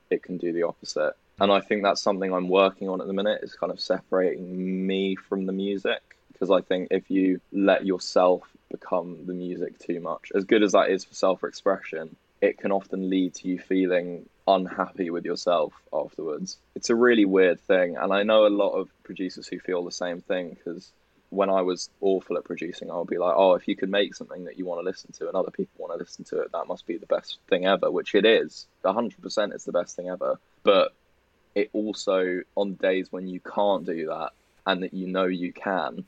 it 0.09 0.23
can 0.23 0.37
do 0.37 0.53
the 0.53 0.63
opposite. 0.63 1.13
And 1.39 1.51
I 1.51 1.59
think 1.59 1.83
that's 1.83 2.01
something 2.01 2.31
I'm 2.31 2.49
working 2.49 2.89
on 2.89 3.01
at 3.01 3.07
the 3.07 3.13
minute 3.13 3.41
is 3.43 3.55
kind 3.55 3.71
of 3.71 3.79
separating 3.79 4.85
me 4.85 5.15
from 5.15 5.45
the 5.45 5.53
music. 5.53 6.01
Because 6.31 6.51
I 6.51 6.61
think 6.61 6.89
if 6.91 7.09
you 7.09 7.41
let 7.51 7.85
yourself 7.85 8.43
become 8.69 9.25
the 9.25 9.33
music 9.33 9.79
too 9.79 9.99
much, 9.99 10.31
as 10.35 10.45
good 10.45 10.63
as 10.63 10.73
that 10.73 10.89
is 10.89 11.05
for 11.05 11.13
self 11.13 11.43
expression, 11.43 12.15
it 12.41 12.57
can 12.57 12.71
often 12.71 13.09
lead 13.09 13.33
to 13.35 13.47
you 13.47 13.57
feeling 13.57 14.27
unhappy 14.47 15.09
with 15.09 15.25
yourself 15.25 15.73
afterwards. 15.93 16.57
It's 16.75 16.89
a 16.89 16.95
really 16.95 17.25
weird 17.25 17.61
thing. 17.61 17.95
And 17.95 18.11
I 18.11 18.23
know 18.23 18.45
a 18.45 18.49
lot 18.49 18.71
of 18.71 18.89
producers 19.03 19.47
who 19.47 19.59
feel 19.59 19.83
the 19.83 19.91
same 19.91 20.21
thing 20.21 20.49
because 20.49 20.91
when 21.33 21.49
I 21.49 21.61
was 21.61 21.89
awful 21.99 22.37
at 22.37 22.43
producing, 22.43 22.91
I 22.91 22.97
would 22.97 23.07
be 23.07 23.17
like, 23.17 23.33
oh, 23.35 23.53
if 23.53 23.67
you 23.67 23.75
could 23.75 23.89
make 23.89 24.13
something 24.15 24.45
that 24.45 24.57
you 24.57 24.65
want 24.65 24.81
to 24.81 24.85
listen 24.85 25.11
to 25.13 25.27
and 25.27 25.35
other 25.35 25.51
people 25.51 25.73
want 25.77 25.93
to 25.93 25.97
listen 25.97 26.23
to 26.25 26.41
it, 26.41 26.51
that 26.51 26.67
must 26.67 26.85
be 26.85 26.97
the 26.97 27.07
best 27.07 27.39
thing 27.49 27.65
ever, 27.65 27.89
which 27.89 28.13
it 28.13 28.25
is. 28.25 28.67
100% 28.85 29.53
it's 29.53 29.65
the 29.65 29.71
best 29.71 29.95
thing 29.95 30.09
ever. 30.09 30.39
But 30.61 30.93
it 31.55 31.69
also, 31.73 32.41
on 32.55 32.75
days 32.75 33.11
when 33.11 33.27
you 33.27 33.39
can't 33.39 33.85
do 33.85 34.07
that 34.07 34.31
and 34.67 34.83
that 34.83 34.93
you 34.93 35.07
know 35.07 35.25
you 35.25 35.51
can, 35.51 36.05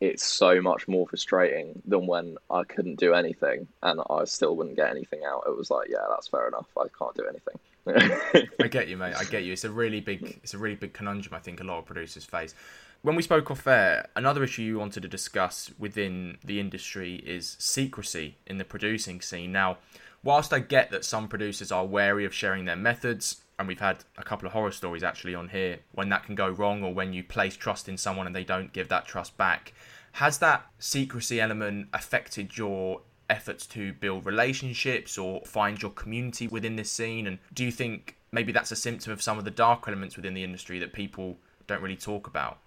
it's 0.00 0.24
so 0.24 0.62
much 0.62 0.88
more 0.88 1.06
frustrating 1.06 1.82
than 1.84 2.06
when 2.06 2.38
I 2.50 2.64
couldn't 2.64 2.98
do 2.98 3.12
anything 3.12 3.68
and 3.82 4.00
I 4.08 4.24
still 4.24 4.56
wouldn't 4.56 4.76
get 4.76 4.90
anything 4.90 5.20
out. 5.26 5.44
It 5.46 5.56
was 5.56 5.70
like, 5.70 5.88
yeah, 5.90 6.06
that's 6.08 6.28
fair 6.28 6.48
enough. 6.48 6.66
I 6.78 6.86
can't 6.98 7.14
do 7.14 7.26
anything. 7.28 8.48
I 8.60 8.68
get 8.68 8.88
you, 8.88 8.96
mate. 8.96 9.14
I 9.18 9.24
get 9.24 9.44
you. 9.44 9.52
It's 9.52 9.64
a 9.64 9.70
really 9.70 10.00
big, 10.00 10.40
it's 10.42 10.54
a 10.54 10.58
really 10.58 10.76
big 10.76 10.94
conundrum. 10.94 11.34
I 11.34 11.40
think 11.40 11.60
a 11.60 11.64
lot 11.64 11.78
of 11.78 11.84
producers 11.84 12.24
face 12.24 12.54
when 13.02 13.16
we 13.16 13.22
spoke 13.22 13.50
off 13.50 13.66
air, 13.66 14.08
another 14.14 14.44
issue 14.44 14.62
you 14.62 14.78
wanted 14.78 15.02
to 15.02 15.08
discuss 15.08 15.70
within 15.78 16.36
the 16.44 16.60
industry 16.60 17.16
is 17.16 17.56
secrecy 17.58 18.36
in 18.46 18.58
the 18.58 18.64
producing 18.64 19.20
scene. 19.22 19.52
Now, 19.52 19.78
whilst 20.22 20.52
I 20.52 20.58
get 20.58 20.90
that 20.90 21.04
some 21.04 21.26
producers 21.26 21.72
are 21.72 21.86
wary 21.86 22.26
of 22.26 22.34
sharing 22.34 22.66
their 22.66 22.76
methods, 22.76 23.42
and 23.58 23.66
we've 23.66 23.80
had 23.80 24.04
a 24.18 24.22
couple 24.22 24.46
of 24.46 24.52
horror 24.52 24.70
stories 24.70 25.02
actually 25.02 25.34
on 25.34 25.48
here 25.48 25.78
when 25.92 26.08
that 26.10 26.24
can 26.24 26.34
go 26.34 26.48
wrong 26.48 26.82
or 26.82 26.92
when 26.92 27.12
you 27.12 27.24
place 27.24 27.56
trust 27.56 27.88
in 27.88 27.96
someone 27.96 28.26
and 28.26 28.36
they 28.36 28.44
don't 28.44 28.72
give 28.72 28.88
that 28.88 29.06
trust 29.06 29.36
back. 29.36 29.72
Has 30.12 30.38
that 30.38 30.66
secrecy 30.78 31.40
element 31.40 31.88
affected 31.94 32.56
your 32.56 33.02
efforts 33.30 33.66
to 33.68 33.92
build 33.94 34.26
relationships 34.26 35.16
or 35.16 35.40
find 35.46 35.80
your 35.80 35.90
community 35.92 36.48
within 36.48 36.76
this 36.76 36.90
scene? 36.90 37.26
And 37.26 37.38
do 37.54 37.64
you 37.64 37.70
think 37.70 38.16
maybe 38.32 38.52
that's 38.52 38.72
a 38.72 38.76
symptom 38.76 39.12
of 39.12 39.22
some 39.22 39.38
of 39.38 39.44
the 39.44 39.50
dark 39.50 39.84
elements 39.86 40.16
within 40.16 40.34
the 40.34 40.44
industry 40.44 40.78
that 40.80 40.92
people 40.92 41.38
don't 41.66 41.82
really 41.82 41.96
talk 41.96 42.26
about? 42.26 42.58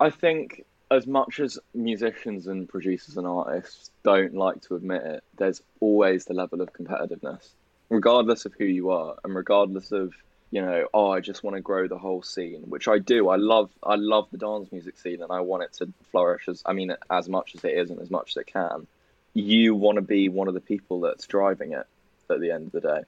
I 0.00 0.08
think 0.10 0.64
as 0.90 1.06
much 1.06 1.38
as 1.38 1.58
musicians 1.74 2.46
and 2.46 2.68
producers 2.68 3.16
and 3.16 3.26
artists 3.26 3.90
don't 4.02 4.34
like 4.34 4.62
to 4.62 4.74
admit 4.74 5.02
it, 5.02 5.24
there's 5.36 5.62
always 5.78 6.24
the 6.24 6.34
level 6.34 6.62
of 6.62 6.72
competitiveness, 6.72 7.50
regardless 7.90 8.46
of 8.46 8.54
who 8.58 8.64
you 8.64 8.90
are, 8.90 9.14
and 9.22 9.34
regardless 9.34 9.92
of 9.92 10.14
you 10.50 10.62
know, 10.62 10.88
oh, 10.92 11.10
I 11.10 11.20
just 11.20 11.44
want 11.44 11.56
to 11.56 11.62
grow 11.62 11.86
the 11.86 11.98
whole 11.98 12.22
scene, 12.22 12.62
which 12.62 12.88
I 12.88 12.98
do. 12.98 13.28
I 13.28 13.36
love, 13.36 13.70
I 13.84 13.94
love 13.94 14.26
the 14.32 14.38
dance 14.38 14.72
music 14.72 14.98
scene, 14.98 15.22
and 15.22 15.30
I 15.30 15.40
want 15.40 15.62
it 15.62 15.72
to 15.74 15.92
flourish 16.10 16.48
as, 16.48 16.60
I 16.66 16.72
mean, 16.72 16.92
as 17.08 17.28
much 17.28 17.54
as 17.54 17.62
it 17.62 17.72
is 17.72 17.90
and 17.90 18.00
as 18.00 18.10
much 18.10 18.32
as 18.32 18.38
it 18.38 18.48
can. 18.48 18.88
You 19.32 19.76
want 19.76 19.96
to 19.96 20.02
be 20.02 20.28
one 20.28 20.48
of 20.48 20.54
the 20.54 20.60
people 20.60 21.00
that's 21.00 21.28
driving 21.28 21.72
it 21.72 21.86
at 22.28 22.40
the 22.40 22.50
end 22.50 22.66
of 22.66 22.72
the 22.72 22.80
day, 22.80 23.02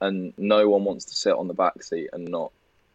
and 0.00 0.32
no 0.38 0.68
one 0.68 0.84
wants 0.84 1.04
to 1.06 1.14
sit 1.14 1.34
on 1.34 1.46
the 1.46 1.54
back 1.54 1.82
seat 1.82 2.08
and 2.14 2.26
not 2.26 2.52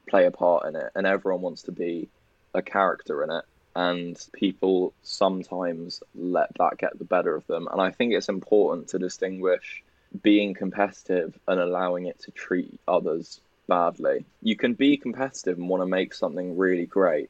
play 0.10 0.25
a 0.25 0.32
part 0.32 0.65
in 0.65 0.75
it, 0.75 0.91
and 0.95 1.06
everyone 1.06 1.41
wants 1.41 1.63
to 1.63 1.71
be 1.71 2.10
a 2.54 2.62
character 2.62 3.24
in 3.24 3.32
it 3.32 3.46
and 3.76 4.28
people 4.34 4.94
sometimes 5.02 6.04
let 6.13 6.50
that 6.60 6.78
get 6.78 6.98
the 6.98 7.06
better 7.06 7.36
of 7.36 7.46
them. 7.48 7.68
And 7.72 7.82
i 7.82 7.92
think 7.92 8.13
it's 8.13 8.30
important 8.30 8.89
to 8.89 9.00
distinguish 9.00 9.84
being 10.22 10.54
competitive 10.54 11.38
and 11.48 11.60
allowing 11.60 12.06
it 12.06 12.20
to 12.20 12.32
treat 12.32 12.80
others 12.88 13.39
badly. 13.68 14.26
You 14.44 14.56
can 14.56 14.74
be 14.74 14.98
competitive 14.98 15.58
and 15.58 15.68
want 15.68 15.82
to 15.82 15.88
make 15.88 16.13
something 16.13 16.58
really 16.58 16.86
great 16.86 17.30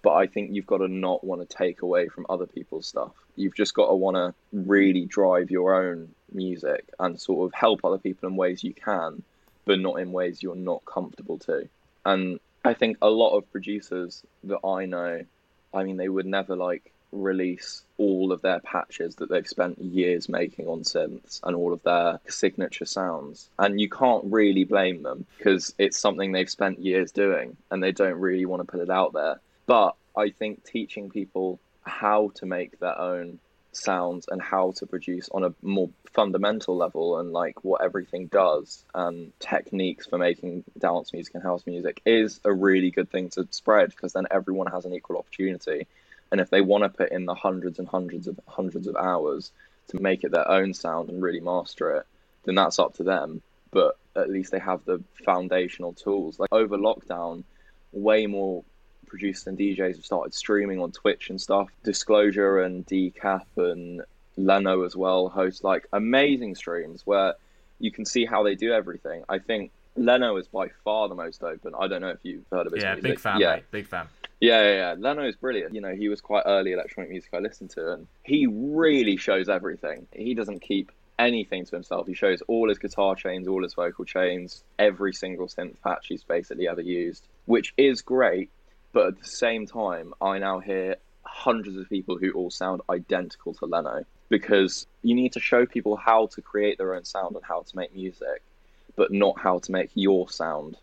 but 0.00 0.14
i 0.14 0.26
think 0.26 0.52
you've 0.52 0.66
got 0.66 0.78
to 0.78 0.88
not 0.88 1.24
want 1.24 1.40
to 1.40 1.56
take 1.56 1.82
away 1.82 2.08
from 2.08 2.26
other 2.28 2.46
people's 2.46 2.86
stuff. 2.86 3.12
You've 3.36 3.56
just 3.56 3.74
got 3.74 3.88
to 3.88 3.94
want 3.94 4.16
to 4.16 4.34
really 4.52 5.06
drive 5.06 5.50
your 5.50 5.74
own 5.74 6.14
music 6.32 6.84
and 7.00 7.20
sort 7.20 7.46
of 7.46 7.54
help 7.54 7.84
other 7.84 7.98
people 7.98 8.28
in 8.28 8.36
ways 8.36 8.62
you 8.62 8.74
can 8.74 9.22
but 9.68 9.78
not 9.78 10.00
in 10.00 10.10
ways 10.10 10.42
you're 10.42 10.56
not 10.56 10.82
comfortable 10.86 11.38
to. 11.38 11.68
And 12.04 12.40
I 12.64 12.74
think 12.74 12.98
a 13.00 13.08
lot 13.08 13.36
of 13.36 13.50
producers 13.50 14.22
that 14.44 14.60
I 14.64 14.86
know, 14.86 15.24
I 15.72 15.82
mean, 15.84 15.96
they 15.96 16.08
would 16.08 16.26
never 16.26 16.56
like 16.56 16.92
release 17.10 17.82
all 17.96 18.32
of 18.32 18.42
their 18.42 18.60
patches 18.60 19.16
that 19.16 19.30
they've 19.30 19.48
spent 19.48 19.78
years 19.78 20.28
making 20.28 20.66
on 20.66 20.82
synths 20.82 21.40
and 21.42 21.56
all 21.56 21.72
of 21.72 21.82
their 21.82 22.20
signature 22.28 22.84
sounds. 22.84 23.48
And 23.58 23.80
you 23.80 23.88
can't 23.88 24.24
really 24.26 24.64
blame 24.64 25.02
them 25.02 25.24
because 25.38 25.74
it's 25.78 25.98
something 25.98 26.32
they've 26.32 26.50
spent 26.50 26.80
years 26.80 27.12
doing 27.12 27.56
and 27.70 27.82
they 27.82 27.92
don't 27.92 28.18
really 28.18 28.46
want 28.46 28.60
to 28.60 28.70
put 28.70 28.80
it 28.80 28.90
out 28.90 29.12
there. 29.12 29.40
But 29.66 29.94
I 30.16 30.30
think 30.30 30.64
teaching 30.64 31.10
people 31.10 31.58
how 31.82 32.32
to 32.36 32.46
make 32.46 32.78
their 32.78 32.98
own 32.98 33.38
sounds 33.72 34.26
and 34.28 34.40
how 34.40 34.72
to 34.72 34.86
produce 34.86 35.28
on 35.30 35.44
a 35.44 35.54
more 35.62 35.90
fundamental 36.12 36.76
level 36.76 37.18
and 37.18 37.32
like 37.32 37.62
what 37.64 37.82
everything 37.82 38.26
does 38.26 38.84
and 38.94 39.32
techniques 39.38 40.06
for 40.06 40.18
making 40.18 40.64
dance 40.78 41.12
music 41.12 41.34
and 41.34 41.42
house 41.42 41.66
music 41.66 42.00
is 42.04 42.40
a 42.44 42.52
really 42.52 42.90
good 42.90 43.10
thing 43.10 43.28
to 43.28 43.46
spread 43.50 43.90
because 43.90 44.14
then 44.14 44.26
everyone 44.30 44.66
has 44.66 44.84
an 44.84 44.94
equal 44.94 45.18
opportunity 45.18 45.86
and 46.30 46.40
if 46.40 46.50
they 46.50 46.60
want 46.60 46.84
to 46.84 46.88
put 46.88 47.12
in 47.12 47.24
the 47.24 47.34
hundreds 47.34 47.78
and 47.78 47.88
hundreds 47.88 48.26
of 48.26 48.38
hundreds 48.46 48.86
of 48.86 48.96
hours 48.96 49.52
to 49.88 50.00
make 50.00 50.24
it 50.24 50.30
their 50.30 50.48
own 50.48 50.74
sound 50.74 51.08
and 51.08 51.22
really 51.22 51.40
master 51.40 51.96
it, 51.96 52.06
then 52.44 52.54
that's 52.54 52.78
up 52.78 52.94
to 52.94 53.02
them. 53.02 53.42
But 53.70 53.96
at 54.14 54.30
least 54.30 54.52
they 54.52 54.58
have 54.58 54.84
the 54.84 55.02
foundational 55.24 55.92
tools. 55.92 56.38
Like 56.38 56.52
over 56.52 56.76
lockdown, 56.76 57.44
way 57.92 58.26
more 58.26 58.64
producers 59.08 59.46
and 59.46 59.58
DJs 59.58 59.96
have 59.96 60.04
started 60.04 60.34
streaming 60.34 60.80
on 60.80 60.92
Twitch 60.92 61.30
and 61.30 61.40
stuff. 61.40 61.68
Disclosure 61.84 62.60
and 62.60 62.86
Decaf 62.86 63.44
and 63.56 64.02
Lenno 64.38 64.86
as 64.86 64.94
well 64.94 65.28
host 65.28 65.64
like 65.64 65.86
amazing 65.92 66.54
streams 66.54 67.02
where 67.04 67.34
you 67.80 67.90
can 67.90 68.04
see 68.04 68.24
how 68.24 68.42
they 68.42 68.54
do 68.54 68.72
everything. 68.72 69.24
I 69.28 69.38
think 69.38 69.72
Lenno 69.96 70.38
is 70.38 70.48
by 70.48 70.68
far 70.84 71.08
the 71.08 71.14
most 71.14 71.42
open. 71.42 71.74
I 71.78 71.88
don't 71.88 72.00
know 72.00 72.10
if 72.10 72.20
you've 72.22 72.44
heard 72.50 72.66
of 72.66 72.72
his 72.72 72.82
yeah, 72.82 72.94
music. 72.94 73.10
big 73.10 73.20
fan, 73.20 73.40
yeah. 73.40 73.54
mate, 73.56 73.64
big 73.70 73.86
fan. 73.86 74.06
Yeah, 74.40 74.62
yeah, 74.62 74.74
yeah. 74.74 74.94
Lenno 74.94 75.28
is 75.28 75.34
brilliant. 75.34 75.74
You 75.74 75.80
know, 75.80 75.94
he 75.94 76.08
was 76.08 76.20
quite 76.20 76.44
early 76.46 76.72
electronic 76.72 77.10
music 77.10 77.30
I 77.34 77.38
listened 77.38 77.70
to, 77.70 77.92
and 77.92 78.06
he 78.22 78.46
really 78.46 79.16
shows 79.16 79.48
everything. 79.48 80.06
He 80.12 80.34
doesn't 80.34 80.60
keep 80.60 80.92
anything 81.18 81.64
to 81.64 81.74
himself. 81.74 82.06
He 82.06 82.14
shows 82.14 82.40
all 82.42 82.68
his 82.68 82.78
guitar 82.78 83.16
chains, 83.16 83.48
all 83.48 83.62
his 83.62 83.74
vocal 83.74 84.04
chains, 84.04 84.62
every 84.78 85.12
single 85.12 85.48
synth 85.48 85.80
patch 85.82 86.06
he's 86.08 86.22
basically 86.22 86.68
ever 86.68 86.80
used, 86.80 87.26
which 87.46 87.74
is 87.76 88.02
great. 88.02 88.50
But 88.92 89.06
at 89.06 89.18
the 89.18 89.28
same 89.28 89.66
time, 89.66 90.14
I 90.20 90.38
now 90.38 90.60
hear 90.60 90.96
hundreds 91.22 91.76
of 91.76 91.88
people 91.88 92.16
who 92.16 92.32
all 92.32 92.50
sound 92.50 92.80
identical 92.88 93.54
to 93.54 93.66
Lenno 93.66 94.04
because 94.28 94.86
you 95.02 95.14
need 95.14 95.32
to 95.32 95.40
show 95.40 95.66
people 95.66 95.96
how 95.96 96.26
to 96.26 96.42
create 96.42 96.78
their 96.78 96.94
own 96.94 97.04
sound 97.04 97.34
and 97.36 97.44
how 97.44 97.62
to 97.62 97.76
make 97.76 97.94
music, 97.94 98.42
but 98.96 99.12
not 99.12 99.38
how 99.38 99.58
to 99.58 99.72
make 99.72 99.90
your 99.94 100.28
sound. 100.30 100.76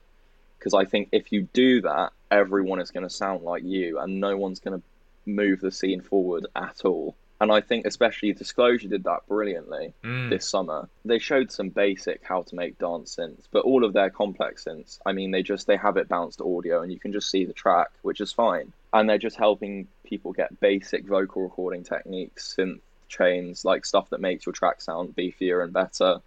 Because 0.58 0.74
I 0.74 0.86
think 0.86 1.10
if 1.12 1.32
you 1.32 1.44
do 1.54 1.82
that, 1.82 2.12
everyone 2.32 2.80
is 2.80 2.92
going 2.92 3.08
to 3.08 3.10
sound 3.10 3.44
like 3.44 3.64
you 3.64 4.00
and 4.00 4.20
no 4.20 4.38
one's 4.38 4.60
going 4.60 4.80
to 4.80 4.86
move 5.26 5.62
the 5.62 5.72
scene 5.72 6.02
forward 6.02 6.48
at 6.56 6.86
all. 6.86 7.16
And 7.42 7.52
I 7.52 7.60
think 7.60 7.86
especially 7.86 8.32
Disclosure 8.32 8.88
did 8.88 9.04
that 9.04 9.28
brilliantly 9.28 9.94
Mm. 10.04 10.30
this 10.30 10.48
summer. 10.50 10.88
They 11.04 11.20
showed 11.20 11.52
some 11.52 11.70
basic 11.70 12.24
how 12.24 12.44
to 12.44 12.56
make 12.56 12.78
dance 12.78 13.16
synths, 13.16 13.48
but 13.52 13.66
all 13.66 13.84
of 13.84 13.94
their 13.94 14.10
complex 14.10 14.64
synths, 14.64 15.00
I 15.06 15.12
mean, 15.12 15.32
they 15.32 15.44
just 15.44 15.68
they 15.68 15.76
have 15.78 15.98
it 15.98 16.08
bounced 16.08 16.38
to 16.38 16.58
audio 16.58 16.82
and 16.82 16.92
you 16.92 17.00
can 17.00 17.12
just 17.12 17.30
see 17.30 17.44
the 17.46 17.54
track, 17.54 17.90
which 18.04 18.22
is 18.22 18.32
fine. 18.32 18.72
And 18.94 19.10
they're 19.10 19.18
just 19.18 19.36
helping 19.36 19.88
people 20.06 20.32
get 20.32 20.60
basic 20.62 21.06
vocal 21.06 21.42
recording 21.44 21.84
techniques, 21.84 22.56
synth 22.58 22.80
chains, 23.10 23.66
like 23.66 23.86
stuff 23.86 24.10
that 24.10 24.22
makes 24.22 24.46
your 24.46 24.54
track 24.54 24.82
sound 24.82 25.16
beefier 25.16 25.64
and 25.64 25.74
better. 25.74 26.22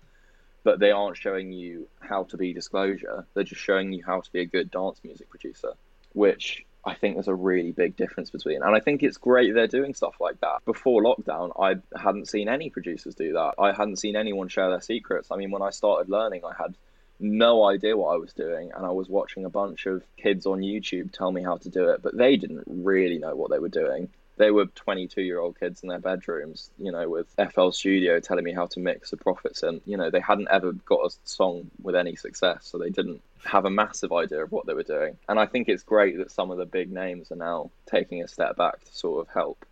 But 0.64 0.79
they 0.79 0.90
aren't 0.90 1.16
showing 1.16 1.53
you 1.53 1.88
how 2.01 2.25
to 2.25 2.37
be 2.37 2.53
Disclosure. 2.53 3.27
They're 3.33 3.44
just 3.44 3.62
showing 3.62 3.92
you 3.92 4.05
how 4.05 4.21
to 4.21 4.31
be 4.33 4.40
a 4.40 4.44
good 4.44 4.71
dance 4.71 5.01
music 5.03 5.31
producer, 5.31 5.73
which 6.12 6.66
I 6.88 6.94
think 6.94 7.16
there's 7.16 7.29
a 7.29 7.35
really 7.35 7.72
big 7.72 7.96
difference 7.96 8.31
between. 8.31 8.62
And 8.62 8.74
I 8.74 8.81
think 8.81 9.03
it's 9.03 9.18
great 9.18 9.53
they're 9.53 9.66
doing 9.66 9.92
stuff 9.92 10.16
like 10.20 10.40
that. 10.40 10.64
Before 10.64 11.03
lockdown, 11.03 11.53
I 11.61 11.77
hadn't 11.98 12.29
seen 12.29 12.48
any 12.48 12.70
producers 12.70 13.14
do 13.14 13.35
that. 13.35 13.55
I 13.59 13.72
hadn't 13.72 13.96
seen 13.96 14.16
anyone 14.16 14.48
share 14.48 14.70
their 14.70 14.81
secrets. 14.81 15.29
I 15.31 15.37
mean, 15.37 15.51
when 15.51 15.61
I 15.61 15.70
started 15.70 16.11
learning, 16.11 16.42
I 16.44 16.55
had 16.61 16.74
no 17.20 17.64
idea 17.64 17.96
what 17.96 18.14
I 18.14 18.16
was 18.16 18.33
doing, 18.33 18.70
and 18.74 18.87
I 18.87 18.90
was 18.90 19.09
watching 19.09 19.44
a 19.44 19.51
bunch 19.51 19.87
of 19.87 20.03
kids 20.16 20.46
on 20.46 20.61
YouTube 20.61 21.12
tell 21.12 21.31
me 21.31 21.42
how 21.42 21.57
to 21.59 21.68
do 21.68 21.88
it, 21.90 22.01
but 22.01 22.16
they 22.16 22.37
didn't 22.37 22.64
really 22.66 23.18
know 23.18 23.35
what 23.37 23.51
they 23.51 23.59
were 23.59 23.68
doing. 23.68 24.09
They 24.38 24.51
were 24.51 24.66
22 24.66 25.22
year 25.22 25.40
old 25.40 25.59
kids 25.59 25.83
in 25.83 25.88
their 25.88 25.98
bedrooms, 25.98 26.70
you 26.79 26.92
know, 26.92 27.09
with 27.09 27.27
FL 27.53 27.70
Studio 27.70 28.20
telling 28.20 28.44
me 28.44 28.53
how 28.53 28.66
to 28.66 28.81
mix 28.81 29.11
the 29.11 29.16
profits, 29.16 29.62
and 29.62 29.81
you 29.85 29.96
know, 29.96 30.11
they 30.11 30.20
hadn't 30.20 30.48
ever 30.51 30.72
got 30.72 31.07
a 31.07 31.14
song 31.24 31.70
with 31.83 31.94
any 31.94 32.16
success, 32.16 32.66
so 32.66 32.79
they 32.79 32.90
didn't 32.90 33.22
have 33.44 33.64
a 33.64 33.70
massive 33.70 34.12
idea 34.12 34.42
of 34.42 34.53
what 34.53 34.66
they 34.66 34.74
were 34.74 34.83
doing. 34.83 35.16
And 35.29 35.38
I 35.38 35.46
think 35.46 35.68
it's 35.68 35.83
great 35.83 36.18
that 36.18 36.31
some 36.31 36.51
of 36.51 36.59
the 36.59 36.66
big 36.66 36.90
names 36.90 37.31
are 37.31 37.37
now 37.37 37.70
taking 37.87 38.22
a 38.22 38.29
step 38.29 38.57
back 38.57 38.85
to 38.85 38.94
sort 38.94 39.27
of 39.27 39.33
help 39.33 39.64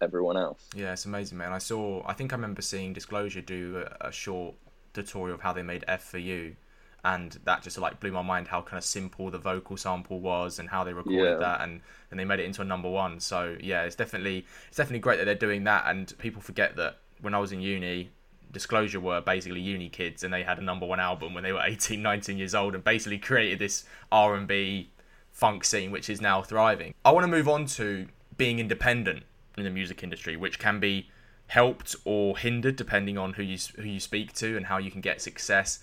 everyone 0.00 0.36
else. 0.36 0.60
Yeah, 0.74 0.92
it's 0.92 1.04
amazing, 1.04 1.38
man. 1.38 1.52
I 1.52 1.58
saw. 1.58 2.02
I 2.06 2.12
think 2.12 2.32
I 2.32 2.36
remember 2.36 2.62
seeing 2.62 2.92
Disclosure 2.92 3.40
do 3.40 3.84
a, 4.00 4.08
a 4.08 4.12
short 4.12 4.54
tutorial 4.94 5.34
of 5.34 5.40
how 5.40 5.52
they 5.52 5.62
made 5.62 5.84
F 5.86 6.02
for 6.02 6.18
You, 6.18 6.56
and 7.04 7.38
that 7.44 7.62
just 7.62 7.78
like 7.78 8.00
blew 8.00 8.10
my 8.12 8.22
mind 8.22 8.48
how 8.48 8.60
kind 8.62 8.76
of 8.78 8.84
simple 8.84 9.30
the 9.30 9.38
vocal 9.38 9.76
sample 9.76 10.20
was 10.20 10.58
and 10.58 10.68
how 10.68 10.82
they 10.84 10.92
recorded 10.92 11.18
Yeah. 11.18 11.34
that, 11.36 11.60
and 11.62 11.80
and 12.10 12.18
they 12.18 12.24
made 12.24 12.40
it 12.40 12.44
into 12.44 12.60
a 12.62 12.64
number 12.64 12.88
one. 12.90 13.20
So 13.20 13.56
yeah, 13.60 13.82
it's 13.82 13.96
definitely 13.96 14.46
it's 14.68 14.76
definitely 14.76 15.00
great 15.00 15.18
that 15.18 15.24
they're 15.26 15.34
doing 15.34 15.64
that. 15.64 15.84
And 15.86 16.12
people 16.18 16.42
forget 16.42 16.76
that 16.76 16.98
when 17.20 17.34
I 17.34 17.38
was 17.38 17.52
in 17.52 17.60
uni. 17.60 18.10
Disclosure 18.50 18.98
were 18.98 19.20
basically 19.20 19.60
uni 19.60 19.90
kids 19.90 20.24
and 20.24 20.32
they 20.32 20.42
had 20.42 20.58
a 20.58 20.62
number 20.62 20.86
one 20.86 20.98
album 21.00 21.34
when 21.34 21.44
they 21.44 21.52
were 21.52 21.60
18 21.64 22.00
19 22.00 22.38
years 22.38 22.54
old 22.54 22.74
and 22.74 22.82
basically 22.82 23.18
created 23.18 23.58
this 23.58 23.84
R&B 24.10 24.88
funk 25.30 25.64
scene 25.64 25.90
which 25.90 26.08
is 26.08 26.20
now 26.22 26.40
thriving. 26.42 26.94
I 27.04 27.10
want 27.12 27.24
to 27.24 27.28
move 27.28 27.46
on 27.46 27.66
to 27.66 28.08
being 28.38 28.58
independent 28.58 29.24
in 29.58 29.64
the 29.64 29.70
music 29.70 30.02
industry, 30.02 30.34
which 30.34 30.58
can 30.58 30.80
be 30.80 31.10
helped 31.48 31.94
or 32.06 32.38
hindered 32.38 32.76
depending 32.76 33.18
on 33.18 33.34
who 33.34 33.42
you 33.42 33.58
who 33.76 33.82
you 33.82 34.00
speak 34.00 34.32
to 34.34 34.56
and 34.56 34.66
how 34.66 34.78
you 34.78 34.90
can 34.90 35.00
get 35.02 35.20
success. 35.20 35.78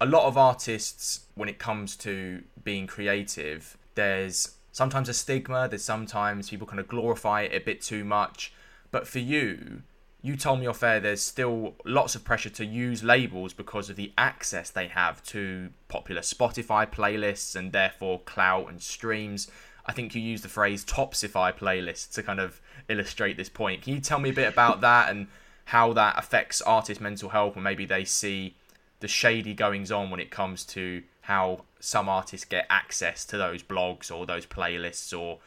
A 0.00 0.06
lot 0.06 0.26
of 0.26 0.36
artists, 0.36 1.26
when 1.34 1.48
it 1.48 1.58
comes 1.58 1.96
to 1.96 2.42
being 2.62 2.86
creative, 2.86 3.76
there's 3.94 4.56
sometimes 4.72 5.08
a 5.08 5.14
stigma. 5.14 5.68
There's 5.68 5.84
sometimes 5.84 6.50
people 6.50 6.66
kind 6.66 6.80
of 6.80 6.88
glorify 6.88 7.42
it 7.42 7.54
a 7.54 7.64
bit 7.64 7.80
too 7.80 8.04
much. 8.04 8.52
But 8.90 9.08
for 9.08 9.18
you, 9.20 9.82
you 10.22 10.36
told 10.36 10.60
me 10.60 10.66
off 10.66 10.82
air 10.82 11.00
there's 11.00 11.22
still 11.22 11.76
lots 11.84 12.14
of 12.14 12.24
pressure 12.24 12.50
to 12.50 12.64
use 12.64 13.02
labels 13.02 13.52
because 13.52 13.88
of 13.88 13.96
the 13.96 14.12
access 14.18 14.70
they 14.70 14.88
have 14.88 15.22
to 15.24 15.70
popular 15.88 16.20
Spotify 16.20 16.90
playlists 16.90 17.54
and 17.54 17.72
therefore 17.72 18.20
clout 18.20 18.68
and 18.68 18.82
streams. 18.82 19.50
I 19.86 19.92
think 19.92 20.14
you 20.14 20.20
used 20.20 20.44
the 20.44 20.48
phrase 20.48 20.84
topsify 20.84 21.56
playlists 21.56 22.12
to 22.14 22.22
kind 22.22 22.40
of 22.40 22.60
illustrate 22.88 23.36
this 23.36 23.48
point. 23.48 23.82
Can 23.82 23.94
you 23.94 24.00
tell 24.00 24.18
me 24.18 24.30
a 24.30 24.34
bit 24.34 24.48
about 24.48 24.80
that 24.80 25.10
and 25.10 25.28
how 25.66 25.92
that 25.92 26.18
affects 26.18 26.60
artists' 26.60 27.00
mental 27.00 27.28
health 27.28 27.54
and 27.54 27.64
maybe 27.64 27.86
they 27.86 28.04
see 28.04 28.56
the 29.00 29.08
shady 29.08 29.54
goings 29.54 29.92
on 29.92 30.10
when 30.10 30.20
it 30.20 30.30
comes 30.30 30.64
to 30.64 31.02
how 31.22 31.64
some 31.80 32.08
artists 32.08 32.46
get 32.46 32.66
access 32.70 33.24
to 33.26 33.36
those 33.36 33.62
blogs 33.62 34.14
or 34.14 34.26
those 34.26 34.46
playlists 34.46 35.16
or 35.16 35.38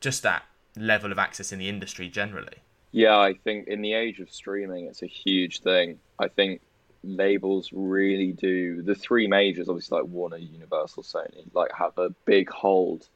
just 0.00 0.22
that 0.22 0.42
level 0.76 1.12
of 1.12 1.18
access 1.18 1.52
in 1.52 1.58
the 1.58 1.68
industry 1.68 2.08
generally? 2.08 2.58
Yeah, 2.92 3.18
I 3.18 3.34
think 3.34 3.68
in 3.68 3.82
the 3.82 3.94
age 3.94 4.20
of 4.20 4.30
streaming, 4.30 4.86
it's 4.86 5.02
a 5.02 5.06
huge 5.06 5.60
thing. 5.60 5.98
I 6.18 6.28
think 6.28 6.60
labels 7.04 7.70
really 7.72 8.32
do. 8.32 8.82
The 8.82 8.94
three 8.94 9.26
majors, 9.26 9.68
obviously, 9.68 9.98
like 9.98 10.08
Warner, 10.08 10.36
Universal, 10.36 11.04
Sony, 11.04 11.44
like 11.54 11.70
have 11.72 11.96
a 11.98 12.10
big 12.24 12.50
hold 12.50 13.08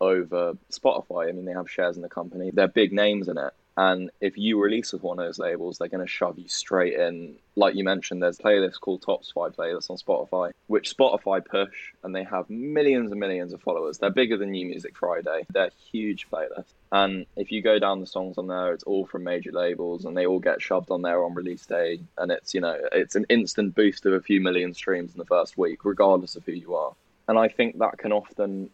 over 0.00 0.52
Spotify. 0.70 1.28
I 1.28 1.32
mean, 1.32 1.44
they 1.44 1.52
have 1.52 1.70
shares 1.70 1.96
in 1.96 2.02
the 2.02 2.08
company. 2.08 2.50
They're 2.52 2.68
big 2.68 2.92
names 2.92 3.28
in 3.28 3.38
it. 3.38 3.52
And 3.76 4.10
if 4.20 4.38
you 4.38 4.60
release 4.60 4.92
with 4.92 5.02
one 5.02 5.18
of 5.18 5.26
those 5.26 5.38
labels, 5.38 5.76
they're 5.76 5.88
going 5.88 6.04
to 6.04 6.10
shove 6.10 6.38
you 6.38 6.48
straight 6.48 6.94
in. 6.94 7.36
Like 7.56 7.74
you 7.74 7.84
mentioned, 7.84 8.22
there's 8.22 8.38
a 8.38 8.42
playlist 8.42 8.80
called 8.80 9.02
Topsify 9.02 9.54
Playlists 9.54 9.90
on 9.90 9.98
Spotify, 9.98 10.52
which 10.66 10.96
Spotify 10.96 11.44
push, 11.44 11.92
and 12.02 12.14
they 12.14 12.24
have 12.24 12.48
millions 12.48 13.10
and 13.10 13.20
millions 13.20 13.52
of 13.52 13.60
followers. 13.60 13.98
They're 13.98 14.10
bigger 14.10 14.38
than 14.38 14.50
New 14.50 14.66
Music 14.66 14.96
Friday. 14.96 15.46
They're 15.50 15.70
huge 15.92 16.26
playlists. 16.30 16.72
And 16.90 17.26
if 17.36 17.52
you 17.52 17.60
go 17.60 17.78
down 17.78 18.00
the 18.00 18.06
songs 18.06 18.38
on 18.38 18.46
there, 18.46 18.72
it's 18.72 18.84
all 18.84 19.04
from 19.04 19.24
major 19.24 19.52
labels, 19.52 20.06
and 20.06 20.16
they 20.16 20.26
all 20.26 20.38
get 20.38 20.62
shoved 20.62 20.90
on 20.90 21.02
there 21.02 21.22
on 21.22 21.34
release 21.34 21.66
day. 21.66 22.00
And 22.16 22.32
it's 22.32 22.54
you 22.54 22.60
know 22.60 22.78
it's 22.92 23.14
an 23.14 23.26
instant 23.28 23.74
boost 23.74 24.06
of 24.06 24.14
a 24.14 24.20
few 24.20 24.40
million 24.40 24.72
streams 24.72 25.12
in 25.12 25.18
the 25.18 25.26
first 25.26 25.58
week, 25.58 25.84
regardless 25.84 26.36
of 26.36 26.44
who 26.44 26.52
you 26.52 26.74
are. 26.74 26.94
And 27.28 27.38
I 27.38 27.48
think 27.48 27.78
that 27.78 27.98
can 27.98 28.12
often 28.12 28.70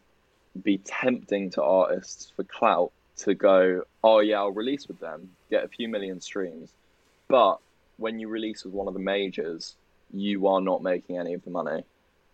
be 0.63 0.79
tempting 0.79 1.51
to 1.51 1.63
artists 1.63 2.33
for 2.37 2.45
clout 2.45 2.93
to 3.25 3.35
go, 3.35 3.83
oh 4.03 4.21
yeah, 4.21 4.39
I'll 4.39 4.53
release 4.53 4.89
with 4.89 5.01
them, 5.01 5.31
get 5.51 5.65
a 5.65 5.69
few 5.69 5.89
million 5.89 6.21
streams. 6.21 6.71
But 7.29 7.59
when 7.97 8.19
you 8.19 8.29
release 8.29 8.65
with 8.65 8.75
one 8.75 8.89
of 8.89 8.95
the 8.95 9.01
majors, 9.01 9.75
you 10.13 10.47
are 10.47 10.61
not 10.61 10.83
making 10.83 11.19
any 11.19 11.35
of 11.35 11.45
the 11.45 11.51
money 11.51 11.85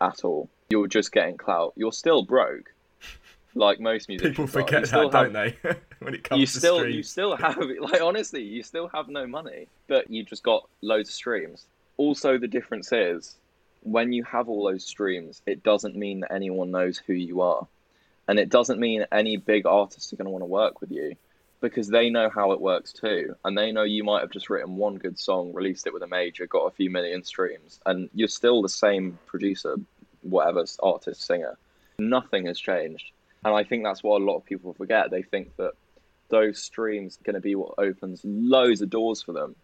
at 0.00 0.24
all. 0.24 0.48
You're 0.70 0.88
just 0.88 1.12
getting 1.12 1.36
clout. 1.36 1.72
You're 1.76 1.92
still 1.92 2.22
broke, 2.22 2.72
like 3.54 3.80
most 3.80 4.08
musicians. 4.08 4.32
People 4.32 4.46
forget 4.46 4.84
that, 4.84 4.90
have- 4.90 5.10
don't 5.10 5.32
they? 5.32 5.56
when 6.00 6.14
it 6.14 6.24
comes 6.24 6.40
you 6.40 6.46
to 6.46 6.52
still 6.52 6.78
streams. 6.78 6.96
you 6.96 7.02
still 7.02 7.36
have 7.36 7.58
like 7.80 8.00
honestly 8.00 8.42
you 8.42 8.62
still 8.62 8.88
have 8.88 9.08
no 9.08 9.26
money 9.26 9.66
but 9.88 10.08
you 10.10 10.22
just 10.22 10.42
got 10.42 10.68
loads 10.80 11.08
of 11.08 11.14
streams 11.14 11.66
also 11.96 12.38
the 12.38 12.46
difference 12.46 12.92
is 12.92 13.36
when 13.82 14.12
you 14.12 14.22
have 14.24 14.48
all 14.48 14.64
those 14.64 14.84
streams 14.84 15.42
it 15.46 15.62
doesn't 15.62 15.96
mean 15.96 16.20
that 16.20 16.32
anyone 16.32 16.70
knows 16.70 16.98
who 16.98 17.12
you 17.12 17.40
are 17.40 17.66
and 18.28 18.38
it 18.38 18.50
doesn't 18.50 18.78
mean 18.78 19.06
any 19.10 19.38
big 19.38 19.66
artists 19.66 20.12
are 20.12 20.16
going 20.16 20.26
to 20.26 20.30
want 20.30 20.42
to 20.42 20.46
work 20.46 20.80
with 20.80 20.90
you 20.90 21.16
because 21.60 21.88
they 21.88 22.10
know 22.10 22.30
how 22.30 22.52
it 22.52 22.60
works 22.60 22.92
too. 22.92 23.34
And 23.44 23.56
they 23.56 23.72
know 23.72 23.82
you 23.82 24.04
might 24.04 24.20
have 24.20 24.30
just 24.30 24.50
written 24.50 24.76
one 24.76 24.96
good 24.96 25.18
song 25.18 25.52
released 25.54 25.86
it 25.86 25.94
with 25.94 26.02
a 26.02 26.06
major 26.06 26.46
got 26.46 26.66
a 26.66 26.70
few 26.70 26.90
million 26.90 27.24
streams 27.24 27.80
and 27.86 28.08
you're 28.14 28.28
still 28.28 28.62
the 28.62 28.68
same 28.68 29.18
producer 29.26 29.76
whatever 30.22 30.64
artist 30.82 31.24
singer. 31.24 31.56
Nothing 31.98 32.46
has 32.46 32.60
changed. 32.60 33.10
And 33.44 33.54
i 33.54 33.64
think 33.64 33.84
that's 33.84 34.02
what 34.02 34.20
a 34.20 34.24
lot 34.24 34.36
of 34.36 34.44
people 34.44 34.74
forget. 34.74 35.10
They 35.10 35.22
think 35.22 35.56
that 35.56 35.72
those 36.28 36.62
streams 36.62 37.18
are 37.18 37.24
going 37.24 37.34
to 37.34 37.40
be 37.40 37.54
what 37.54 37.74
opens 37.78 38.20
loads 38.24 38.82
of 38.82 38.90
doors 38.90 39.22
for 39.22 39.32
them 39.32 39.56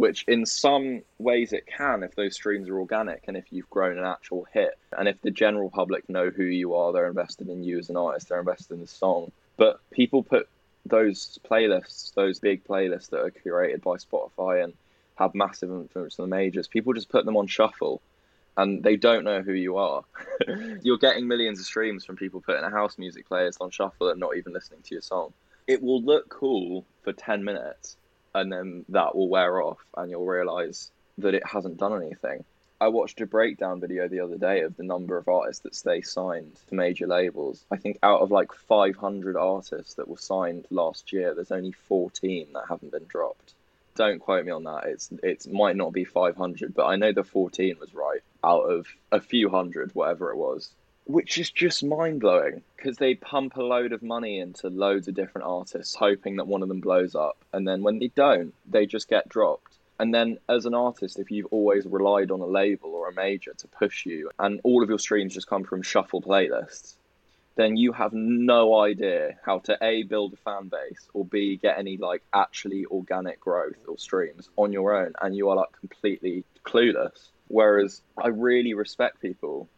which 0.00 0.24
in 0.28 0.46
some 0.46 1.02
ways 1.18 1.52
it 1.52 1.66
can 1.66 2.02
if 2.02 2.14
those 2.14 2.34
streams 2.34 2.68
are 2.68 2.78
organic 2.78 3.22
and 3.28 3.36
if 3.36 3.44
you've 3.50 3.70
grown 3.70 3.98
an 3.98 4.04
actual 4.04 4.46
hit 4.52 4.78
and 4.96 5.08
if 5.08 5.20
the 5.22 5.30
general 5.30 5.68
public 5.70 6.08
know 6.08 6.30
who 6.30 6.44
you 6.44 6.74
are 6.74 6.92
they're 6.92 7.06
invested 7.06 7.48
in 7.48 7.62
you 7.62 7.78
as 7.78 7.90
an 7.90 7.96
artist 7.96 8.28
they're 8.28 8.40
invested 8.40 8.74
in 8.74 8.80
the 8.80 8.86
song 8.86 9.30
but 9.56 9.80
people 9.90 10.22
put 10.22 10.48
those 10.86 11.38
playlists 11.48 12.14
those 12.14 12.38
big 12.38 12.64
playlists 12.64 13.10
that 13.10 13.20
are 13.20 13.30
curated 13.30 13.82
by 13.82 13.96
spotify 13.96 14.64
and 14.64 14.72
have 15.20 15.34
massive 15.34 15.70
influence 15.70 16.18
on 16.18 16.28
the 16.28 16.34
majors. 16.34 16.66
People 16.66 16.94
just 16.94 17.10
put 17.10 17.24
them 17.24 17.36
on 17.36 17.46
shuffle 17.46 18.00
and 18.56 18.82
they 18.82 18.96
don't 18.96 19.22
know 19.22 19.42
who 19.42 19.52
you 19.52 19.76
are. 19.76 20.02
You're 20.82 20.98
getting 20.98 21.28
millions 21.28 21.60
of 21.60 21.66
streams 21.66 22.04
from 22.04 22.16
people 22.16 22.40
putting 22.40 22.64
a 22.64 22.70
house 22.70 22.98
music 22.98 23.28
playlist 23.28 23.58
on 23.60 23.70
shuffle 23.70 24.08
and 24.08 24.18
not 24.18 24.36
even 24.36 24.52
listening 24.52 24.80
to 24.82 24.94
your 24.94 25.02
song. 25.02 25.32
It 25.66 25.82
will 25.82 26.02
look 26.02 26.28
cool 26.30 26.84
for 27.02 27.12
10 27.12 27.44
minutes 27.44 27.96
and 28.34 28.52
then 28.52 28.84
that 28.90 29.14
will 29.14 29.28
wear 29.28 29.60
off 29.60 29.78
and 29.96 30.10
you'll 30.10 30.26
realize 30.26 30.90
that 31.18 31.34
it 31.34 31.46
hasn't 31.46 31.78
done 31.78 32.00
anything. 32.02 32.44
I 32.82 32.88
watched 32.88 33.20
a 33.20 33.26
breakdown 33.26 33.78
video 33.78 34.08
the 34.08 34.20
other 34.20 34.38
day 34.38 34.62
of 34.62 34.74
the 34.76 34.82
number 34.82 35.18
of 35.18 35.28
artists 35.28 35.62
that 35.64 35.74
stay 35.74 36.00
signed 36.00 36.56
to 36.68 36.74
major 36.74 37.06
labels. 37.06 37.62
I 37.70 37.76
think 37.76 37.98
out 38.02 38.20
of 38.20 38.30
like 38.30 38.54
500 38.54 39.36
artists 39.36 39.94
that 39.94 40.08
were 40.08 40.16
signed 40.16 40.66
last 40.70 41.12
year, 41.12 41.34
there's 41.34 41.52
only 41.52 41.72
14 41.72 42.46
that 42.54 42.64
haven't 42.70 42.92
been 42.92 43.04
dropped. 43.06 43.52
Don't 43.96 44.18
quote 44.18 44.46
me 44.46 44.52
on 44.52 44.64
that. 44.64 44.86
It's 44.86 45.10
it 45.22 45.46
might 45.52 45.76
not 45.76 45.92
be 45.92 46.04
500, 46.04 46.72
but 46.72 46.86
I 46.86 46.96
know 46.96 47.12
the 47.12 47.22
14 47.22 47.76
was 47.78 47.92
right 47.92 48.20
out 48.42 48.62
of 48.62 48.86
a 49.12 49.20
few 49.20 49.50
hundred, 49.50 49.94
whatever 49.94 50.30
it 50.30 50.36
was. 50.36 50.70
Which 51.10 51.38
is 51.38 51.50
just 51.50 51.82
mind 51.82 52.20
blowing 52.20 52.62
because 52.76 52.96
they 52.96 53.16
pump 53.16 53.56
a 53.56 53.62
load 53.64 53.92
of 53.92 54.00
money 54.00 54.38
into 54.38 54.68
loads 54.68 55.08
of 55.08 55.16
different 55.16 55.48
artists, 55.48 55.96
hoping 55.96 56.36
that 56.36 56.46
one 56.46 56.62
of 56.62 56.68
them 56.68 56.78
blows 56.80 57.16
up, 57.16 57.36
and 57.52 57.66
then 57.66 57.82
when 57.82 57.98
they 57.98 58.12
don't, 58.14 58.54
they 58.64 58.86
just 58.86 59.08
get 59.08 59.28
dropped. 59.28 59.74
And 59.98 60.14
then, 60.14 60.38
as 60.48 60.66
an 60.66 60.74
artist, 60.74 61.18
if 61.18 61.32
you've 61.32 61.48
always 61.50 61.84
relied 61.84 62.30
on 62.30 62.40
a 62.40 62.46
label 62.46 62.90
or 62.90 63.08
a 63.08 63.12
major 63.12 63.54
to 63.54 63.66
push 63.66 64.06
you, 64.06 64.30
and 64.38 64.60
all 64.62 64.84
of 64.84 64.88
your 64.88 65.00
streams 65.00 65.34
just 65.34 65.48
come 65.48 65.64
from 65.64 65.82
shuffle 65.82 66.22
playlists, 66.22 66.94
then 67.56 67.76
you 67.76 67.90
have 67.90 68.12
no 68.12 68.80
idea 68.80 69.36
how 69.44 69.58
to 69.58 69.76
A, 69.82 70.04
build 70.04 70.34
a 70.34 70.36
fan 70.36 70.68
base, 70.68 71.08
or 71.12 71.24
B, 71.24 71.56
get 71.56 71.76
any 71.76 71.96
like 71.96 72.22
actually 72.32 72.86
organic 72.86 73.40
growth 73.40 73.84
or 73.88 73.98
streams 73.98 74.48
on 74.56 74.72
your 74.72 74.94
own, 74.94 75.14
and 75.20 75.34
you 75.34 75.48
are 75.48 75.56
like 75.56 75.72
completely 75.80 76.44
clueless. 76.64 77.30
Whereas 77.48 78.00
I 78.16 78.28
really 78.28 78.74
respect 78.74 79.20
people 79.20 79.68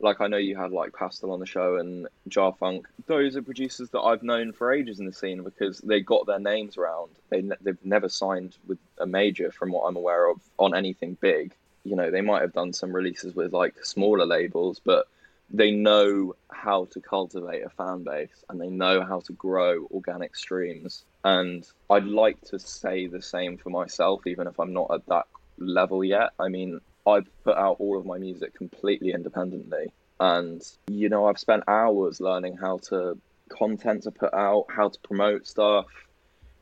like 0.00 0.20
I 0.20 0.26
know 0.26 0.36
you 0.36 0.56
had 0.56 0.72
like 0.72 0.94
Pastel 0.94 1.32
on 1.32 1.40
the 1.40 1.46
show 1.46 1.76
and 1.76 2.08
Jafunk. 2.28 2.84
Those 3.06 3.36
are 3.36 3.42
producers 3.42 3.90
that 3.90 4.00
I've 4.00 4.22
known 4.22 4.52
for 4.52 4.72
ages 4.72 4.98
in 4.98 5.06
the 5.06 5.12
scene 5.12 5.42
because 5.42 5.78
they 5.78 6.00
got 6.00 6.26
their 6.26 6.38
names 6.38 6.76
around. 6.76 7.10
They 7.28 7.42
they've 7.60 7.84
never 7.84 8.08
signed 8.08 8.56
with 8.66 8.78
a 8.98 9.06
major, 9.06 9.52
from 9.52 9.72
what 9.72 9.84
I'm 9.86 9.96
aware 9.96 10.28
of, 10.28 10.40
on 10.58 10.74
anything 10.74 11.16
big. 11.20 11.54
You 11.84 11.96
know, 11.96 12.10
they 12.10 12.20
might 12.20 12.42
have 12.42 12.52
done 12.52 12.72
some 12.72 12.92
releases 12.92 13.34
with 13.34 13.52
like 13.52 13.84
smaller 13.84 14.26
labels, 14.26 14.80
but 14.84 15.06
they 15.52 15.70
know 15.70 16.36
how 16.50 16.86
to 16.86 17.00
cultivate 17.00 17.64
a 17.64 17.70
fan 17.70 18.04
base 18.04 18.44
and 18.48 18.60
they 18.60 18.68
know 18.68 19.02
how 19.02 19.20
to 19.20 19.32
grow 19.32 19.86
organic 19.90 20.36
streams. 20.36 21.04
And 21.24 21.66
I'd 21.88 22.04
like 22.06 22.40
to 22.46 22.58
say 22.58 23.06
the 23.06 23.22
same 23.22 23.58
for 23.58 23.70
myself, 23.70 24.26
even 24.26 24.46
if 24.46 24.58
I'm 24.60 24.72
not 24.72 24.90
at 24.92 25.06
that 25.06 25.26
level 25.58 26.04
yet. 26.04 26.30
I 26.38 26.48
mean, 26.48 26.80
I 27.06 27.20
put 27.44 27.56
out 27.56 27.76
all 27.78 27.98
of 27.98 28.06
my 28.06 28.18
music 28.18 28.54
completely 28.54 29.12
independently. 29.12 29.92
And, 30.18 30.62
you 30.88 31.08
know, 31.08 31.26
I've 31.26 31.38
spent 31.38 31.64
hours 31.66 32.20
learning 32.20 32.56
how 32.56 32.78
to 32.88 33.18
content 33.48 34.04
to 34.04 34.10
put 34.10 34.32
out, 34.34 34.66
how 34.68 34.88
to 34.88 34.98
promote 35.00 35.46
stuff. 35.46 35.86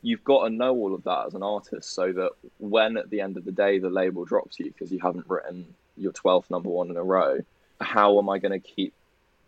You've 0.03 0.25
got 0.25 0.45
to 0.45 0.51
know 0.51 0.75
all 0.75 0.95
of 0.95 1.05
that 1.05 1.27
as 1.27 1.35
an 1.35 1.43
artist 1.43 1.93
so 1.93 2.13
that 2.13 2.31
when 2.59 2.97
at 2.97 3.11
the 3.11 3.21
end 3.21 3.37
of 3.37 3.45
the 3.45 3.53
day 3.53 3.79
the 3.79 3.91
label 3.91 4.25
drops 4.25 4.59
you 4.59 4.67
because 4.67 4.93
you 4.93 5.01
haven't 5.01 5.29
written 5.29 5.75
your 5.97 6.13
12th 6.13 6.51
number 6.51 6.69
one 6.69 6.91
in 6.91 6.97
a 6.97 7.03
row, 7.03 7.39
how 7.81 8.19
am 8.19 8.29
I 8.29 8.39
going 8.39 8.53
to 8.53 8.61
keep 8.61 8.95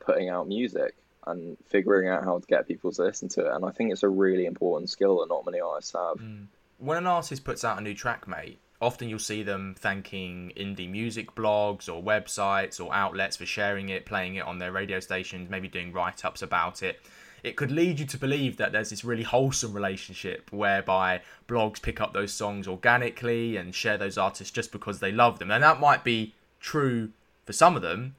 putting 0.01 0.29
out 0.29 0.49
music 0.49 0.95
and 1.27 1.57
figuring 1.69 2.09
out 2.09 2.25
how 2.25 2.39
to 2.39 2.47
get 2.47 2.67
people 2.67 2.91
to 2.93 3.03
listen 3.03 3.29
to 3.31 3.47
it? 3.47 3.55
And 3.55 3.65
I 3.65 3.71
think 3.71 3.93
it's 3.93 4.03
a 4.03 4.09
really 4.09 4.47
important 4.47 4.91
skill 4.91 5.21
that 5.21 5.29
not 5.29 5.45
many 5.47 5.61
artists 5.61 5.93
have. 5.93 6.17
Mm. 6.17 6.47
When 6.79 6.99
an 6.99 7.07
artist 7.07 7.45
puts 7.45 7.65
out 7.65 7.79
a 7.79 7.81
new 7.81 7.95
track, 7.95 8.27
mate, 8.27 8.59
often 8.81 9.09
you'll 9.09 9.19
see 9.19 9.43
them 9.43 9.75
thanking 9.79 10.53
indie 10.57 10.91
music 10.91 11.35
blogs 11.35 11.89
or 11.89 12.03
websites 12.03 12.85
or 12.85 12.95
outlets 12.95 13.37
for 13.37 13.47
sharing 13.47 13.91
it, 13.91 14.07
playing 14.07 14.37
it 14.37 14.47
on 14.47 14.59
their 14.59 14.73
radio 14.73 15.01
stations, 15.01 15.51
maybe 15.51 15.69
doing 15.69 15.93
write 15.93 16.25
ups 16.25 16.43
about 16.43 16.83
it. 16.83 17.01
It 17.43 17.57
could 17.57 17.71
lead 17.71 18.01
you 18.01 18.07
to 18.07 18.19
believe 18.19 18.57
that 18.59 18.73
there's 18.73 18.91
this 18.91 19.05
really 19.05 19.23
wholesome 19.23 19.73
relationship 19.73 20.53
whereby 20.53 21.23
blogs 21.49 21.81
pick 21.81 22.01
up 22.01 22.13
those 22.13 22.33
songs 22.33 22.69
organically 22.69 23.57
and 23.57 23.75
share 23.75 23.97
those 23.97 24.19
artists 24.19 24.53
just 24.53 24.73
because 24.73 25.01
they 25.01 25.13
love 25.13 25.39
them. 25.39 25.51
And 25.51 25.63
that 25.63 25.81
might 25.81 26.05
be 26.05 26.35
true 26.59 27.11
for 27.47 27.53
some 27.53 27.77
of 27.77 27.83
them. 27.83 28.17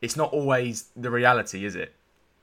It's 0.00 0.16
not 0.16 0.32
always 0.32 0.86
the 0.96 1.10
reality, 1.10 1.64
is 1.64 1.76
it? 1.76 1.94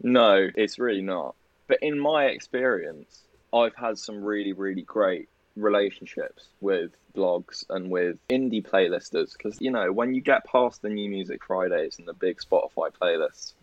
No, 0.01 0.49
it's 0.55 0.79
really 0.79 1.01
not. 1.01 1.35
But 1.67 1.79
in 1.81 1.99
my 1.99 2.25
experience, 2.25 3.23
I've 3.53 3.75
had 3.75 3.97
some 3.97 4.23
really, 4.23 4.53
really 4.53 4.83
great 4.83 5.29
relationships 5.55 6.47
with 6.61 6.91
blogs 7.15 7.65
and 7.69 7.89
with 7.89 8.17
indie 8.29 8.65
playlisters 8.65 9.33
because 9.33 9.59
you 9.59 9.71
know 9.71 9.91
when 9.91 10.13
you 10.13 10.21
get 10.21 10.45
past 10.45 10.81
the 10.81 10.89
new 10.89 11.09
music 11.09 11.43
fridays 11.43 11.97
and 11.97 12.07
the 12.07 12.13
big 12.13 12.37
spotify 12.39 12.89
playlists 13.01 13.53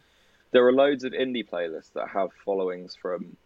there 0.50 0.66
are 0.66 0.72
loads 0.72 1.04
of 1.04 1.12
indie 1.12 1.48
playlists 1.48 1.92
that 1.94 2.08
have 2.08 2.30
followings 2.44 2.96
from 3.00 3.36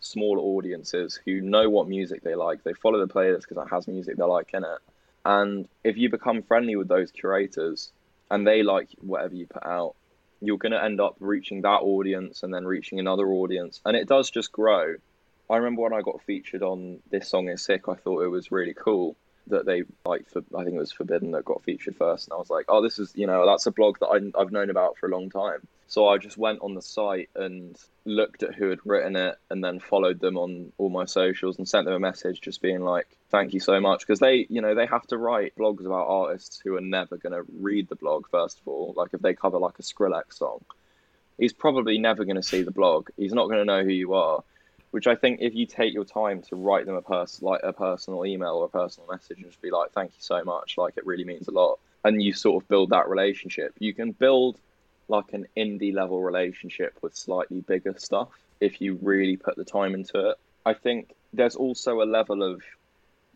smaller 0.00 0.40
audiences 0.40 1.18
who 1.24 1.40
know 1.40 1.68
what 1.68 1.88
music 1.88 2.22
they 2.22 2.34
like. 2.34 2.62
They 2.62 2.72
follow 2.72 3.04
the 3.04 3.12
playlist 3.12 3.48
because 3.48 3.56
it 3.56 3.70
has 3.70 3.88
music 3.88 4.16
they 4.16 4.24
like 4.24 4.52
in 4.54 4.64
it. 4.64 4.78
And 5.24 5.68
if 5.84 5.96
you 5.96 6.10
become 6.10 6.42
friendly 6.42 6.76
with 6.76 6.88
those 6.88 7.10
curators 7.10 7.90
and 8.30 8.46
they 8.46 8.62
like 8.62 8.88
whatever 9.00 9.34
you 9.34 9.46
put 9.46 9.64
out 9.64 9.94
you're 10.40 10.58
going 10.58 10.72
to 10.72 10.82
end 10.82 11.00
up 11.00 11.16
reaching 11.18 11.62
that 11.62 11.80
audience 11.80 12.42
and 12.42 12.54
then 12.54 12.64
reaching 12.64 13.00
another 13.00 13.26
audience. 13.26 13.80
And 13.84 13.96
it 13.96 14.06
does 14.06 14.30
just 14.30 14.52
grow 14.52 14.94
I 15.50 15.56
remember 15.56 15.82
when 15.82 15.94
I 15.94 16.02
got 16.02 16.22
featured 16.22 16.62
on 16.62 17.00
this 17.10 17.28
song 17.28 17.48
is 17.48 17.62
sick. 17.62 17.88
I 17.88 17.94
thought 17.94 18.22
it 18.22 18.28
was 18.28 18.52
really 18.52 18.74
cool 18.74 19.16
that 19.46 19.64
they 19.64 19.84
like. 20.04 20.28
For, 20.28 20.42
I 20.56 20.64
think 20.64 20.76
it 20.76 20.80
was 20.80 20.92
Forbidden 20.92 21.30
that 21.32 21.44
got 21.44 21.64
featured 21.64 21.96
first, 21.96 22.28
and 22.28 22.34
I 22.34 22.36
was 22.36 22.50
like, 22.50 22.66
oh, 22.68 22.82
this 22.82 22.98
is 22.98 23.12
you 23.14 23.26
know 23.26 23.46
that's 23.46 23.66
a 23.66 23.70
blog 23.70 23.98
that 24.00 24.06
I, 24.06 24.40
I've 24.40 24.52
known 24.52 24.68
about 24.70 24.98
for 24.98 25.08
a 25.08 25.10
long 25.10 25.30
time. 25.30 25.66
So 25.86 26.06
I 26.06 26.18
just 26.18 26.36
went 26.36 26.60
on 26.60 26.74
the 26.74 26.82
site 26.82 27.30
and 27.34 27.74
looked 28.04 28.42
at 28.42 28.54
who 28.54 28.68
had 28.68 28.80
written 28.84 29.16
it, 29.16 29.36
and 29.48 29.64
then 29.64 29.80
followed 29.80 30.20
them 30.20 30.36
on 30.36 30.72
all 30.76 30.90
my 30.90 31.06
socials 31.06 31.56
and 31.56 31.66
sent 31.66 31.86
them 31.86 31.94
a 31.94 32.00
message, 32.00 32.42
just 32.42 32.60
being 32.60 32.82
like, 32.82 33.06
thank 33.30 33.54
you 33.54 33.60
so 33.60 33.80
much, 33.80 34.00
because 34.00 34.20
they 34.20 34.46
you 34.50 34.60
know 34.60 34.74
they 34.74 34.86
have 34.86 35.06
to 35.06 35.16
write 35.16 35.56
blogs 35.56 35.86
about 35.86 36.08
artists 36.08 36.60
who 36.62 36.76
are 36.76 36.82
never 36.82 37.16
going 37.16 37.32
to 37.32 37.50
read 37.58 37.88
the 37.88 37.96
blog. 37.96 38.28
First 38.30 38.60
of 38.60 38.68
all, 38.68 38.92
like 38.98 39.14
if 39.14 39.22
they 39.22 39.32
cover 39.32 39.58
like 39.58 39.78
a 39.78 39.82
Skrillex 39.82 40.34
song, 40.34 40.60
he's 41.38 41.54
probably 41.54 41.96
never 41.96 42.24
going 42.24 42.36
to 42.36 42.42
see 42.42 42.62
the 42.62 42.70
blog. 42.70 43.08
He's 43.16 43.32
not 43.32 43.46
going 43.46 43.60
to 43.60 43.64
know 43.64 43.82
who 43.82 43.92
you 43.92 44.12
are 44.12 44.44
which 44.90 45.06
I 45.06 45.14
think 45.14 45.40
if 45.40 45.54
you 45.54 45.66
take 45.66 45.92
your 45.92 46.04
time 46.04 46.42
to 46.42 46.56
write 46.56 46.86
them 46.86 46.94
a 46.94 47.02
pers- 47.02 47.42
like 47.42 47.60
a 47.62 47.72
personal 47.72 48.24
email 48.24 48.56
or 48.56 48.66
a 48.66 48.68
personal 48.68 49.08
message 49.10 49.38
and 49.38 49.46
just 49.46 49.60
be 49.60 49.70
like, 49.70 49.92
thank 49.92 50.10
you 50.10 50.20
so 50.20 50.42
much, 50.44 50.78
like 50.78 50.96
it 50.96 51.06
really 51.06 51.24
means 51.24 51.48
a 51.48 51.52
lot, 51.52 51.78
and 52.04 52.22
you 52.22 52.32
sort 52.32 52.62
of 52.62 52.68
build 52.68 52.90
that 52.90 53.08
relationship, 53.08 53.74
you 53.78 53.92
can 53.92 54.12
build 54.12 54.58
like 55.08 55.32
an 55.32 55.46
indie 55.56 55.94
level 55.94 56.22
relationship 56.22 56.96
with 57.02 57.16
slightly 57.16 57.60
bigger 57.60 57.94
stuff 57.98 58.28
if 58.60 58.80
you 58.80 58.98
really 59.02 59.36
put 59.36 59.56
the 59.56 59.64
time 59.64 59.94
into 59.94 60.30
it. 60.30 60.36
I 60.66 60.74
think 60.74 61.14
there's 61.32 61.56
also 61.56 62.02
a 62.02 62.04
level 62.04 62.42
of 62.42 62.62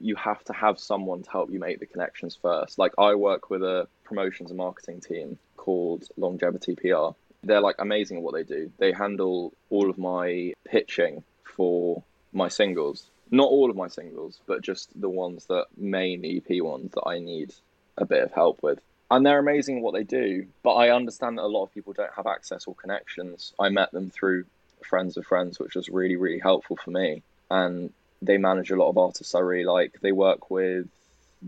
you 0.01 0.17
have 0.17 0.43
to 0.45 0.53
have 0.53 0.79
someone 0.79 1.23
to 1.23 1.31
help 1.31 1.51
you 1.51 1.61
make 1.61 1.79
the 1.79 1.87
connections 1.87 2.37
first. 2.41 2.79
Like 2.79 2.93
I 2.99 3.15
work 3.15 3.51
with 3.51 3.63
a 3.63 3.87
promotions 4.05 4.51
and 4.51 4.59
marketing 4.59 5.01
team 5.01 5.39
called 5.57 6.09
Longevity 6.17 6.75
PR. 6.75 7.15
They're 7.45 7.61
like 7.61 7.77
amazing 7.79 8.19
at 8.19 8.23
what 8.23 8.35
they 8.35 8.43
do. 8.43 8.71
They 8.79 8.93
handle 8.93 9.53
all 9.71 9.89
of 9.89 9.99
my 9.99 10.53
pitching 10.65 11.23
for 11.57 12.03
my 12.33 12.49
singles. 12.49 13.07
Not 13.31 13.49
all 13.49 13.71
of 13.71 13.77
my 13.77 13.89
singles, 13.89 14.41
but 14.47 14.63
just 14.63 14.89
the 15.01 15.09
ones 15.09 15.47
that 15.47 15.67
main 15.77 16.25
EP 16.25 16.63
ones 16.63 16.93
that 16.93 17.05
I 17.07 17.19
need 17.19 17.55
a 17.97 18.05
bit 18.05 18.23
of 18.23 18.33
help 18.33 18.63
with. 18.63 18.81
And 19.11 19.27
they're 19.27 19.39
amazing 19.39 19.79
at 19.79 19.83
what 19.83 19.95
they 19.95 20.05
do, 20.05 20.47
but 20.63 20.75
I 20.75 20.91
understand 20.91 21.37
that 21.37 21.45
a 21.45 21.47
lot 21.47 21.65
of 21.65 21.75
people 21.75 21.93
don't 21.93 22.13
have 22.15 22.27
access 22.27 22.67
or 22.67 22.75
connections. 22.75 23.53
I 23.59 23.69
met 23.69 23.93
them 23.93 24.11
through 24.11 24.45
friends 24.83 25.17
of 25.17 25.27
friends, 25.27 25.59
which 25.59 25.75
was 25.75 25.89
really, 25.89 26.17
really 26.17 26.39
helpful 26.39 26.77
for 26.77 26.91
me. 26.91 27.23
And 27.51 27.93
they 28.23 28.39
manage 28.39 28.71
a 28.71 28.77
lot 28.77 28.89
of 28.89 28.99
artists 28.99 29.35
I 29.35 29.41
really 29.41 29.65
like. 29.65 30.01
They 30.01 30.13
work 30.13 30.51
with 30.51 30.89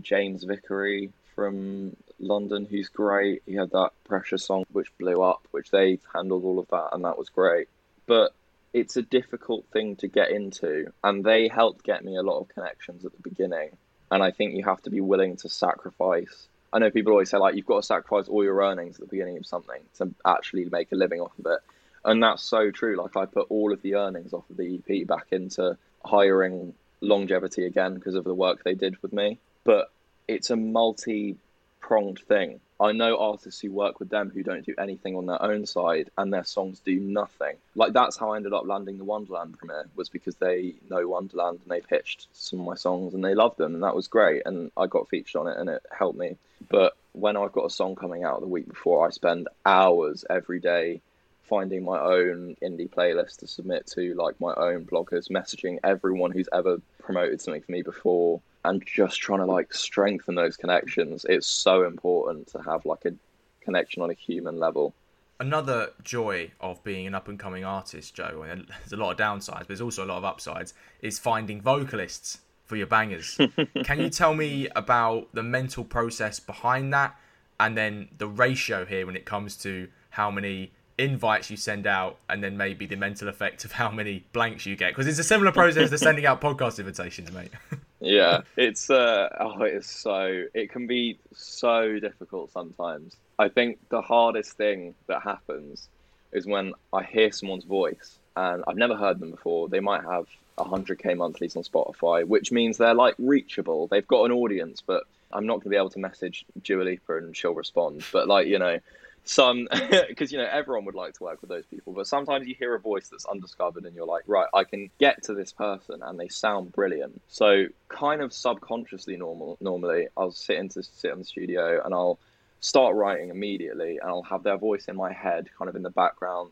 James 0.01 0.43
Vickery 0.43 1.11
from 1.33 1.95
London, 2.19 2.67
who's 2.69 2.89
great. 2.89 3.41
He 3.45 3.55
had 3.55 3.71
that 3.71 3.91
Pressure 4.05 4.37
song 4.37 4.65
which 4.71 4.95
blew 4.97 5.21
up, 5.21 5.47
which 5.51 5.71
they 5.71 5.99
handled 6.13 6.43
all 6.43 6.59
of 6.59 6.67
that, 6.69 6.89
and 6.93 7.03
that 7.03 7.17
was 7.17 7.29
great. 7.29 7.67
But 8.05 8.33
it's 8.75 8.97
a 8.97 9.01
difficult 9.01 9.65
thing 9.71 9.95
to 9.95 10.07
get 10.09 10.31
into, 10.31 10.91
and 11.01 11.23
they 11.23 11.47
helped 11.47 11.85
get 11.85 12.03
me 12.03 12.17
a 12.17 12.21
lot 12.21 12.41
of 12.41 12.49
connections 12.49 13.05
at 13.05 13.13
the 13.13 13.21
beginning. 13.21 13.69
And 14.11 14.21
I 14.21 14.31
think 14.31 14.53
you 14.53 14.65
have 14.65 14.81
to 14.81 14.89
be 14.89 14.99
willing 14.99 15.37
to 15.37 15.49
sacrifice. 15.49 16.49
I 16.73 16.79
know 16.79 16.91
people 16.91 17.13
always 17.13 17.29
say 17.29 17.37
like 17.37 17.55
you've 17.55 17.65
got 17.65 17.77
to 17.77 17.87
sacrifice 17.87 18.27
all 18.27 18.43
your 18.43 18.61
earnings 18.61 18.97
at 18.97 18.99
the 18.99 19.09
beginning 19.09 19.37
of 19.37 19.45
something 19.45 19.79
to 19.99 20.13
actually 20.25 20.65
make 20.65 20.91
a 20.91 20.95
living 20.95 21.21
off 21.21 21.31
of 21.39 21.45
it, 21.45 21.59
and 22.03 22.21
that's 22.21 22.43
so 22.43 22.69
true. 22.69 22.97
Like 22.97 23.15
I 23.15 23.25
put 23.25 23.47
all 23.49 23.71
of 23.71 23.81
the 23.81 23.95
earnings 23.95 24.33
off 24.33 24.43
of 24.49 24.57
the 24.57 24.81
EP 24.89 25.07
back 25.07 25.27
into 25.31 25.77
hiring 26.03 26.73
longevity 26.99 27.63
again 27.63 27.95
because 27.95 28.15
of 28.15 28.25
the 28.25 28.35
work 28.35 28.65
they 28.65 28.75
did 28.75 29.01
with 29.01 29.13
me. 29.13 29.39
But 29.63 29.89
it's 30.27 30.49
a 30.49 30.57
multi 30.57 31.37
pronged 31.79 32.19
thing. 32.19 32.59
I 32.79 32.91
know 32.91 33.17
artists 33.17 33.61
who 33.61 33.71
work 33.71 33.99
with 33.99 34.09
them 34.09 34.29
who 34.29 34.43
don't 34.43 34.65
do 34.65 34.75
anything 34.77 35.15
on 35.15 35.25
their 35.25 35.41
own 35.41 35.65
side 35.65 36.09
and 36.17 36.33
their 36.33 36.43
songs 36.43 36.79
do 36.79 36.99
nothing. 36.99 37.55
Like 37.73 37.93
that's 37.93 38.17
how 38.17 38.31
I 38.31 38.35
ended 38.35 38.53
up 38.53 38.65
landing 38.65 38.97
the 38.97 39.05
Wonderland 39.05 39.57
premiere 39.57 39.85
was 39.95 40.09
because 40.09 40.35
they 40.35 40.75
know 40.89 41.07
Wonderland 41.07 41.61
and 41.63 41.71
they 41.71 41.81
pitched 41.81 42.27
some 42.33 42.59
of 42.59 42.65
my 42.65 42.75
songs 42.75 43.13
and 43.13 43.23
they 43.23 43.33
loved 43.33 43.57
them 43.57 43.75
and 43.75 43.83
that 43.83 43.95
was 43.95 44.07
great 44.07 44.43
and 44.45 44.71
I 44.75 44.87
got 44.87 45.07
featured 45.07 45.39
on 45.39 45.47
it 45.47 45.57
and 45.57 45.69
it 45.69 45.83
helped 45.89 46.17
me. 46.17 46.37
But 46.69 46.97
when 47.13 47.37
I've 47.37 47.53
got 47.53 47.65
a 47.65 47.69
song 47.69 47.95
coming 47.95 48.23
out 48.23 48.41
the 48.41 48.47
week 48.47 48.67
before, 48.67 49.07
I 49.07 49.11
spend 49.11 49.47
hours 49.65 50.25
every 50.29 50.59
day 50.59 51.01
finding 51.43 51.85
my 51.85 51.99
own 51.99 52.57
indie 52.61 52.89
playlist 52.89 53.37
to 53.37 53.47
submit 53.47 53.87
to 53.87 54.15
like 54.15 54.39
my 54.41 54.53
own 54.53 54.85
bloggers, 54.85 55.29
messaging 55.29 55.79
everyone 55.83 56.31
who's 56.31 56.49
ever 56.51 56.81
promoted 56.99 57.39
something 57.39 57.61
for 57.61 57.71
me 57.71 57.83
before 57.83 58.41
and 58.65 58.83
just 58.85 59.19
trying 59.19 59.39
to 59.39 59.45
like 59.45 59.73
strengthen 59.73 60.35
those 60.35 60.57
connections. 60.57 61.25
It's 61.27 61.47
so 61.47 61.83
important 61.83 62.47
to 62.47 62.59
have 62.59 62.85
like 62.85 63.05
a 63.05 63.13
connection 63.61 64.01
on 64.01 64.09
a 64.09 64.13
human 64.13 64.59
level. 64.59 64.93
Another 65.39 65.89
joy 66.03 66.51
of 66.61 66.81
being 66.83 67.07
an 67.07 67.15
up 67.15 67.27
and 67.27 67.37
coming 67.37 67.65
artist, 67.65 68.15
Joe, 68.15 68.45
and 68.47 68.67
there's 68.79 68.93
a 68.93 68.97
lot 68.97 69.11
of 69.11 69.17
downsides, 69.17 69.59
but 69.59 69.67
there's 69.67 69.81
also 69.81 70.05
a 70.05 70.07
lot 70.07 70.17
of 70.17 70.23
upsides, 70.23 70.73
is 71.01 71.19
finding 71.19 71.61
vocalists 71.61 72.39
for 72.63 72.77
your 72.77 72.87
bangers. 72.87 73.37
Can 73.83 73.99
you 73.99 74.09
tell 74.09 74.33
me 74.33 74.67
about 74.75 75.27
the 75.33 75.43
mental 75.43 75.83
process 75.83 76.39
behind 76.39 76.93
that 76.93 77.15
and 77.59 77.77
then 77.77 78.07
the 78.17 78.27
ratio 78.27 78.85
here 78.85 79.05
when 79.05 79.15
it 79.15 79.25
comes 79.25 79.55
to 79.57 79.87
how 80.09 80.31
many 80.31 80.71
invites 80.97 81.49
you 81.49 81.57
send 81.57 81.85
out 81.85 82.17
and 82.29 82.41
then 82.43 82.55
maybe 82.55 82.85
the 82.85 82.95
mental 82.95 83.27
effect 83.27 83.65
of 83.65 83.73
how 83.73 83.91
many 83.91 84.25
blanks 84.31 84.65
you 84.65 84.75
get 84.77 84.91
because 84.91 85.07
it's 85.07 85.19
a 85.19 85.23
similar 85.23 85.51
process 85.51 85.89
to 85.89 85.97
sending 85.97 86.25
out 86.25 86.39
podcast 86.39 86.79
invitations 86.79 87.29
mate 87.33 87.51
yeah. 88.05 88.41
It's 88.57 88.89
uh 88.89 89.29
oh 89.39 89.63
it's 89.63 89.89
so 89.89 90.45
it 90.53 90.71
can 90.71 90.87
be 90.87 91.19
so 91.33 91.99
difficult 91.99 92.51
sometimes. 92.51 93.15
I 93.37 93.49
think 93.49 93.79
the 93.89 94.01
hardest 94.01 94.53
thing 94.53 94.95
that 95.07 95.21
happens 95.21 95.89
is 96.31 96.45
when 96.45 96.73
i 96.93 97.03
hear 97.03 97.31
someone's 97.31 97.63
voice 97.63 98.17
and 98.35 98.63
i've 98.67 98.77
never 98.77 98.95
heard 98.95 99.19
them 99.19 99.31
before. 99.31 99.67
They 99.69 99.79
might 99.79 100.03
have 100.03 100.27
100k 100.57 101.17
monthlies 101.17 101.57
on 101.57 101.63
spotify 101.63 102.25
which 102.25 102.51
means 102.51 102.77
they're 102.77 102.93
like 102.93 103.15
reachable. 103.17 103.87
They've 103.87 104.07
got 104.07 104.25
an 104.25 104.31
audience 104.31 104.81
but 104.85 105.03
i'm 105.33 105.45
not 105.45 105.55
going 105.55 105.63
to 105.63 105.69
be 105.69 105.75
able 105.75 105.89
to 105.89 105.99
message 105.99 106.45
Dua 106.63 106.83
Lipa 106.83 107.17
and 107.17 107.35
she'll 107.35 107.53
respond. 107.53 108.03
But 108.11 108.27
like 108.27 108.47
you 108.47 108.59
know 108.59 108.79
some 109.25 109.67
because 110.07 110.31
you 110.31 110.37
know 110.37 110.47
everyone 110.49 110.85
would 110.85 110.95
like 110.95 111.13
to 111.13 111.23
work 111.23 111.41
with 111.41 111.49
those 111.49 111.65
people 111.65 111.93
but 111.93 112.05
sometimes 112.07 112.47
you 112.47 112.55
hear 112.57 112.75
a 112.75 112.79
voice 112.79 113.09
that's 113.09 113.25
undiscovered 113.25 113.83
and 113.83 113.95
you're 113.95 114.05
like 114.05 114.23
right 114.27 114.47
i 114.53 114.63
can 114.63 114.89
get 114.99 115.23
to 115.23 115.33
this 115.33 115.51
person 115.51 116.01
and 116.03 116.19
they 116.19 116.27
sound 116.27 116.71
brilliant. 116.71 117.21
So 117.27 117.65
kind 117.87 118.21
of 118.21 118.31
subconsciously 118.31 119.17
normal 119.17 119.57
normally 119.59 120.07
i'll 120.15 120.31
sit 120.31 120.57
into 120.57 120.83
sit 120.83 121.11
in 121.11 121.19
the 121.19 121.25
studio 121.25 121.81
and 121.83 121.93
i'll 121.93 122.19
start 122.59 122.95
writing 122.95 123.29
immediately 123.29 123.97
and 123.97 124.09
i'll 124.09 124.23
have 124.23 124.43
their 124.43 124.57
voice 124.57 124.85
in 124.85 124.95
my 124.95 125.11
head 125.11 125.49
kind 125.57 125.69
of 125.69 125.75
in 125.75 125.83
the 125.83 125.89
background 125.89 126.51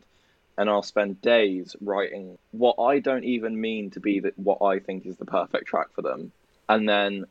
and 0.58 0.68
i'll 0.68 0.82
spend 0.82 1.20
days 1.20 1.74
writing 1.80 2.38
what 2.50 2.78
i 2.80 2.98
don't 2.98 3.24
even 3.24 3.60
mean 3.60 3.90
to 3.90 4.00
be 4.00 4.20
the, 4.20 4.32
what 4.36 4.62
i 4.62 4.78
think 4.78 5.06
is 5.06 5.16
the 5.16 5.24
perfect 5.24 5.66
track 5.66 5.92
for 5.94 6.02
them. 6.02 6.32
And 6.68 6.88
then 6.88 7.26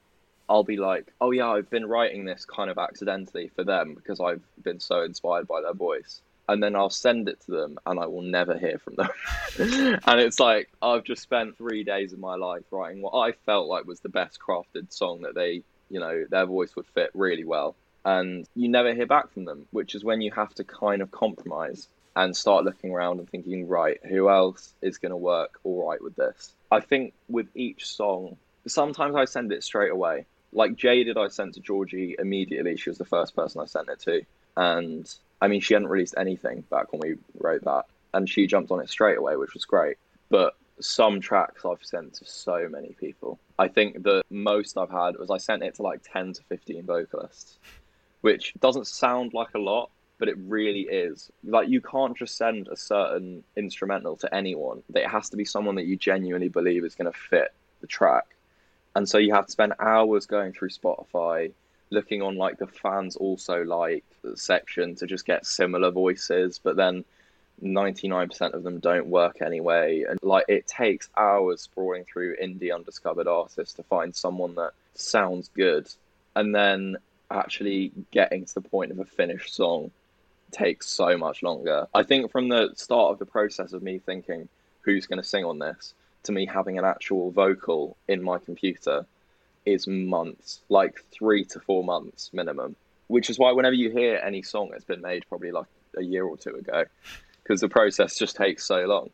I'll 0.50 0.64
be 0.64 0.78
like, 0.78 1.12
oh 1.22 1.32
yeah, 1.32 1.50
I've 1.50 1.70
been 1.70 1.86
writing 1.86 2.26
this 2.26 2.46
kind 2.46 2.70
of 2.70 2.78
accidentally 2.78 3.50
for 3.56 3.64
them 3.64 3.94
because 3.96 4.20
I've 4.20 4.42
been 4.62 4.80
so 4.80 5.02
inspired 5.02 5.48
by 5.48 5.62
their 5.62 5.74
voice. 5.74 6.22
And 6.50 6.62
then 6.62 6.76
I'll 6.76 6.90
send 6.90 7.30
it 7.30 7.40
to 7.46 7.52
them 7.52 7.80
and 7.86 7.98
I 7.98 8.06
will 8.08 8.22
never 8.22 8.58
hear 8.58 8.78
from 8.78 8.96
them. 8.96 9.10
and 10.06 10.20
it's 10.20 10.42
like, 10.42 10.70
I've 10.82 11.06
just 11.06 11.22
spent 11.22 11.58
three 11.58 11.86
days 11.86 12.12
of 12.12 12.20
my 12.20 12.36
life 12.36 12.64
writing 12.70 13.02
what 13.02 13.18
I 13.18 13.32
felt 13.32 13.68
like 13.68 13.86
was 13.86 14.02
the 14.02 14.10
best 14.10 14.40
crafted 14.46 14.92
song 14.92 15.22
that 15.22 15.36
they, 15.36 15.64
you 15.90 16.02
know, 16.02 16.26
their 16.30 16.46
voice 16.46 16.76
would 16.76 16.88
fit 16.88 17.12
really 17.14 17.46
well. 17.46 17.76
And 18.04 18.46
you 18.56 18.68
never 18.68 18.94
hear 18.94 19.06
back 19.06 19.32
from 19.32 19.46
them, 19.46 19.68
which 19.72 19.96
is 19.96 20.04
when 20.04 20.20
you 20.20 20.32
have 20.32 20.54
to 20.56 20.66
kind 20.66 21.02
of 21.02 21.12
compromise 21.12 21.88
and 22.16 22.36
start 22.36 22.66
looking 22.66 22.92
around 22.92 23.20
and 23.20 23.30
thinking, 23.30 23.68
right, 23.68 24.00
who 24.06 24.30
else 24.30 24.74
is 24.82 24.98
going 24.98 25.12
to 25.12 25.18
work 25.18 25.60
all 25.64 25.88
right 25.88 26.02
with 26.02 26.16
this? 26.16 26.54
I 26.70 26.80
think 26.80 27.14
with 27.30 27.48
each 27.56 27.88
song, 27.88 28.38
sometimes 28.68 29.16
I 29.16 29.26
send 29.26 29.52
it 29.52 29.64
straight 29.64 29.92
away 29.92 30.26
like 30.54 30.76
Jaded, 30.76 31.18
I 31.18 31.28
sent 31.28 31.56
to 31.56 31.60
Georgie 31.60 32.16
immediately. 32.20 32.78
She 32.78 32.90
was 32.90 32.98
the 32.98 33.06
first 33.06 33.36
person 33.36 33.62
I 33.62 33.66
sent 33.66 33.90
it 33.90 34.00
to, 34.02 34.22
and 34.56 35.14
I 35.42 35.48
mean, 35.48 35.62
she 35.62 35.74
hadn't 35.74 35.90
released 35.90 36.16
anything 36.18 36.62
back 36.70 36.92
when 36.94 37.02
we 37.02 37.16
wrote 37.40 37.64
that, 37.66 37.86
and 38.14 38.30
she 38.30 38.48
jumped 38.48 38.72
on 38.72 38.80
it 38.80 38.90
straight 38.90 39.18
away, 39.18 39.36
which 39.36 39.54
was 39.54 39.66
great. 39.66 39.98
But 40.30 40.56
some 40.80 41.20
tracks 41.20 41.66
I've 41.66 41.84
sent 41.84 42.16
to 42.16 42.26
so 42.26 42.68
many 42.70 42.94
people. 43.00 43.40
I 43.60 43.68
think 43.68 44.04
the 44.04 44.24
most 44.30 44.78
I've 44.78 44.90
had 44.90 45.18
was 45.18 45.30
I 45.30 45.38
sent 45.38 45.64
it 45.64 45.76
to 45.76 45.82
like 45.82 46.02
ten 46.04 46.34
to 46.34 46.44
fifteen 46.44 46.86
vocalists, 46.86 47.58
which 48.22 48.54
doesn't 48.60 48.88
sound 48.88 49.34
like 49.34 49.54
a 49.56 49.60
lot, 49.60 49.90
but 50.18 50.30
it 50.30 50.38
really 50.38 50.82
is. 50.82 51.32
Like 51.44 51.68
you 51.68 51.82
can't 51.82 52.18
just 52.18 52.38
send 52.38 52.68
a 52.68 52.78
certain 52.78 53.44
instrumental 53.56 54.16
to 54.18 54.34
anyone. 54.34 54.84
It 54.94 55.08
has 55.08 55.30
to 55.30 55.38
be 55.38 55.46
someone 55.46 55.76
that 55.76 55.86
you 55.86 55.96
genuinely 55.96 56.50
believe 56.50 56.86
is 56.86 56.96
going 56.96 57.12
to 57.12 57.18
fit 57.18 57.54
the 57.82 57.88
track 57.88 58.26
and 58.96 59.08
so 59.08 59.18
you 59.18 59.34
have 59.34 59.46
to 59.48 59.52
spend 59.52 59.74
hours 59.80 60.26
going 60.26 60.54
through 60.54 60.70
Spotify, 60.70 61.52
looking 61.90 62.22
on 62.22 62.36
like 62.36 62.58
the 62.58 62.68
fans 62.68 63.16
also 63.16 63.64
like 63.64 64.04
section 64.36 64.96
to 64.96 65.08
just 65.08 65.26
get 65.26 65.46
similar 65.46 65.92
voices, 65.92 66.60
but 66.64 66.76
then 66.76 67.04
99% 67.62 68.54
of 68.54 68.64
them 68.64 68.80
don't 68.80 69.08
work 69.08 69.42
anyway. 69.42 70.04
And 70.08 70.20
like 70.22 70.46
it 70.48 70.68
takes 70.68 71.10
hours 71.16 71.62
sprawling 71.62 72.06
through 72.06 72.36
indie 72.38 72.74
undiscovered 72.74 73.28
artists 73.28 73.76
to 73.76 73.84
find 73.84 74.16
someone 74.16 74.56
that 74.56 74.72
sounds 74.96 75.50
good. 75.56 75.88
And 76.36 76.54
then 76.54 76.98
actually 77.30 77.92
getting 78.12 78.46
to 78.46 78.54
the 78.56 78.62
point 78.62 78.92
of 78.92 79.00
a 79.00 79.06
finished 79.06 79.54
song 79.54 79.92
takes 80.52 80.88
so 80.88 81.18
much 81.18 81.42
longer. 81.42 81.88
I 81.94 82.04
think 82.04 82.32
from 82.32 82.50
the 82.50 82.72
start 82.76 83.12
of 83.12 83.20
the 83.20 83.26
process 83.26 83.74
of 83.74 83.82
me 83.82 84.00
thinking, 84.00 84.50
who's 84.82 85.08
going 85.08 85.22
to 85.22 85.28
sing 85.28 85.46
on 85.46 85.60
this? 85.60 85.94
To 86.24 86.32
me 86.32 86.46
having 86.46 86.78
an 86.78 86.86
actual 86.86 87.32
vocal 87.32 87.98
in 88.08 88.24
my 88.24 88.38
computer 88.40 89.06
is 89.66 89.88
months, 89.88 90.62
like 90.70 91.04
three 91.12 91.46
to 91.46 91.60
four 91.60 91.84
months 91.84 92.30
minimum. 92.34 92.76
Which 93.08 93.30
is 93.30 93.38
why 93.38 93.52
whenever 93.52 93.76
you 93.76 93.92
hear 93.92 94.20
any 94.24 94.42
song 94.42 94.70
that's 94.72 94.86
been 94.86 95.02
made 95.02 95.26
probably 95.28 95.52
like 95.52 95.68
a 95.98 96.04
year 96.04 96.26
or 96.26 96.38
two 96.38 96.56
ago, 96.56 96.86
because 97.44 97.62
the 97.62 97.70
process 97.70 98.18
just 98.18 98.36
takes 98.36 98.66
so 98.66 98.86
long. 98.86 99.10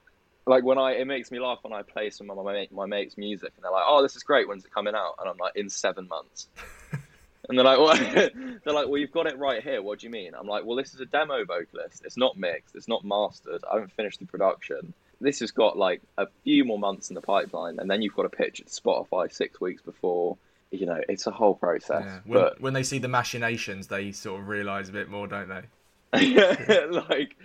Like 0.45 0.63
when 0.63 0.77
I, 0.77 0.93
it 0.93 1.05
makes 1.05 1.31
me 1.31 1.39
laugh 1.39 1.59
when 1.61 1.73
I 1.73 1.81
play 1.81 2.09
some 2.09 2.29
of 2.29 2.43
my 2.43 2.53
mate, 2.53 2.71
my 2.71 2.85
mates' 2.85 3.17
music, 3.17 3.51
and 3.55 3.63
they're 3.63 3.71
like, 3.71 3.83
"Oh, 3.85 4.01
this 4.01 4.15
is 4.15 4.23
great. 4.23 4.47
When's 4.47 4.65
it 4.65 4.71
coming 4.71 4.95
out?" 4.95 5.15
And 5.19 5.29
I'm 5.29 5.37
like, 5.37 5.55
"In 5.55 5.69
seven 5.69 6.07
months." 6.07 6.47
and 7.49 7.57
they're 7.57 7.65
like, 7.65 7.77
"What?" 7.77 7.99
they're 8.63 8.73
like, 8.73 8.87
"Well, 8.87 8.97
you've 8.97 9.11
got 9.11 9.27
it 9.27 9.37
right 9.37 9.61
here. 9.61 9.81
What 9.81 9.99
do 9.99 10.07
you 10.07 10.11
mean?" 10.11 10.33
I'm 10.33 10.47
like, 10.47 10.65
"Well, 10.65 10.75
this 10.75 10.93
is 10.93 11.01
a 11.01 11.05
demo 11.05 11.45
vocalist. 11.45 12.03
It's 12.03 12.17
not 12.17 12.37
mixed. 12.37 12.75
It's 12.75 12.87
not 12.87 13.03
mastered. 13.03 13.63
I 13.69 13.75
haven't 13.75 13.91
finished 13.93 14.19
the 14.19 14.25
production." 14.25 14.93
This 15.21 15.39
has 15.39 15.51
got 15.51 15.77
like 15.77 16.01
a 16.17 16.27
few 16.43 16.65
more 16.65 16.79
months 16.79 17.09
in 17.09 17.15
the 17.15 17.21
pipeline, 17.21 17.79
and 17.79 17.89
then 17.89 18.01
you've 18.01 18.15
got 18.15 18.23
to 18.23 18.29
pitch 18.29 18.59
it 18.59 18.67
to 18.67 18.81
Spotify 18.81 19.31
six 19.31 19.59
weeks 19.59 19.81
before. 19.81 20.37
You 20.71 20.85
know, 20.85 21.01
it's 21.09 21.27
a 21.27 21.31
whole 21.31 21.55
process. 21.55 22.03
Yeah. 22.05 22.19
When, 22.25 22.39
but 22.39 22.61
when 22.61 22.73
they 22.73 22.83
see 22.83 22.99
the 22.99 23.07
machinations, 23.07 23.87
they 23.87 24.11
sort 24.11 24.41
of 24.41 24.47
realise 24.47 24.89
a 24.89 24.91
bit 24.91 25.09
more, 25.09 25.27
don't 25.27 25.49
they? 25.49 25.63
like 26.91 27.35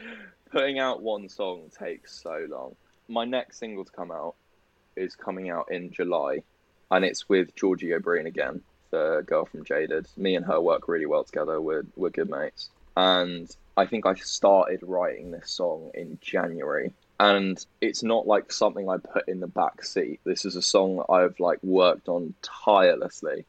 putting 0.51 0.79
out 0.79 1.03
one 1.03 1.29
song 1.29 1.71
takes 1.79 2.23
so 2.23 2.47
long. 2.49 2.77
My 3.09 3.25
next 3.25 3.59
single 3.59 3.85
to 3.85 3.93
come 3.93 4.11
out 4.11 4.35
is 4.97 5.17
coming 5.17 5.51
out 5.51 5.71
in 5.71 5.91
July, 5.91 6.43
and 6.91 7.05
it's 7.05 7.29
with 7.29 7.55
Georgie 7.57 7.93
O'Brien 7.93 8.27
again, 8.27 8.63
the 8.91 9.25
girl 9.27 9.47
from 9.47 9.65
Jaded. 9.65 10.07
Me 10.17 10.37
and 10.37 10.47
her 10.47 10.61
work 10.61 10.87
really 10.87 11.07
well 11.07 11.25
together. 11.25 11.61
We're 11.61 11.85
we're 11.97 12.11
good 12.11 12.31
mates, 12.31 12.71
and 12.97 13.55
I 13.77 13.87
think 13.87 14.07
I 14.07 14.15
started 14.15 14.81
writing 14.83 15.33
this 15.33 15.51
song 15.51 15.91
in 15.95 16.19
January 16.21 16.93
and 17.21 17.65
it's 17.81 18.03
not 18.03 18.27
like 18.27 18.53
something 18.53 18.89
I 18.89 18.97
put 18.97 19.29
in 19.29 19.41
the 19.41 19.47
back 19.47 19.85
seat. 19.85 20.21
This 20.25 20.45
is 20.45 20.57
a 20.57 20.63
song 20.63 21.05
I've 21.09 21.39
like 21.39 21.63
worked 21.63 22.09
on 22.09 22.35
tirelessly 22.43 23.45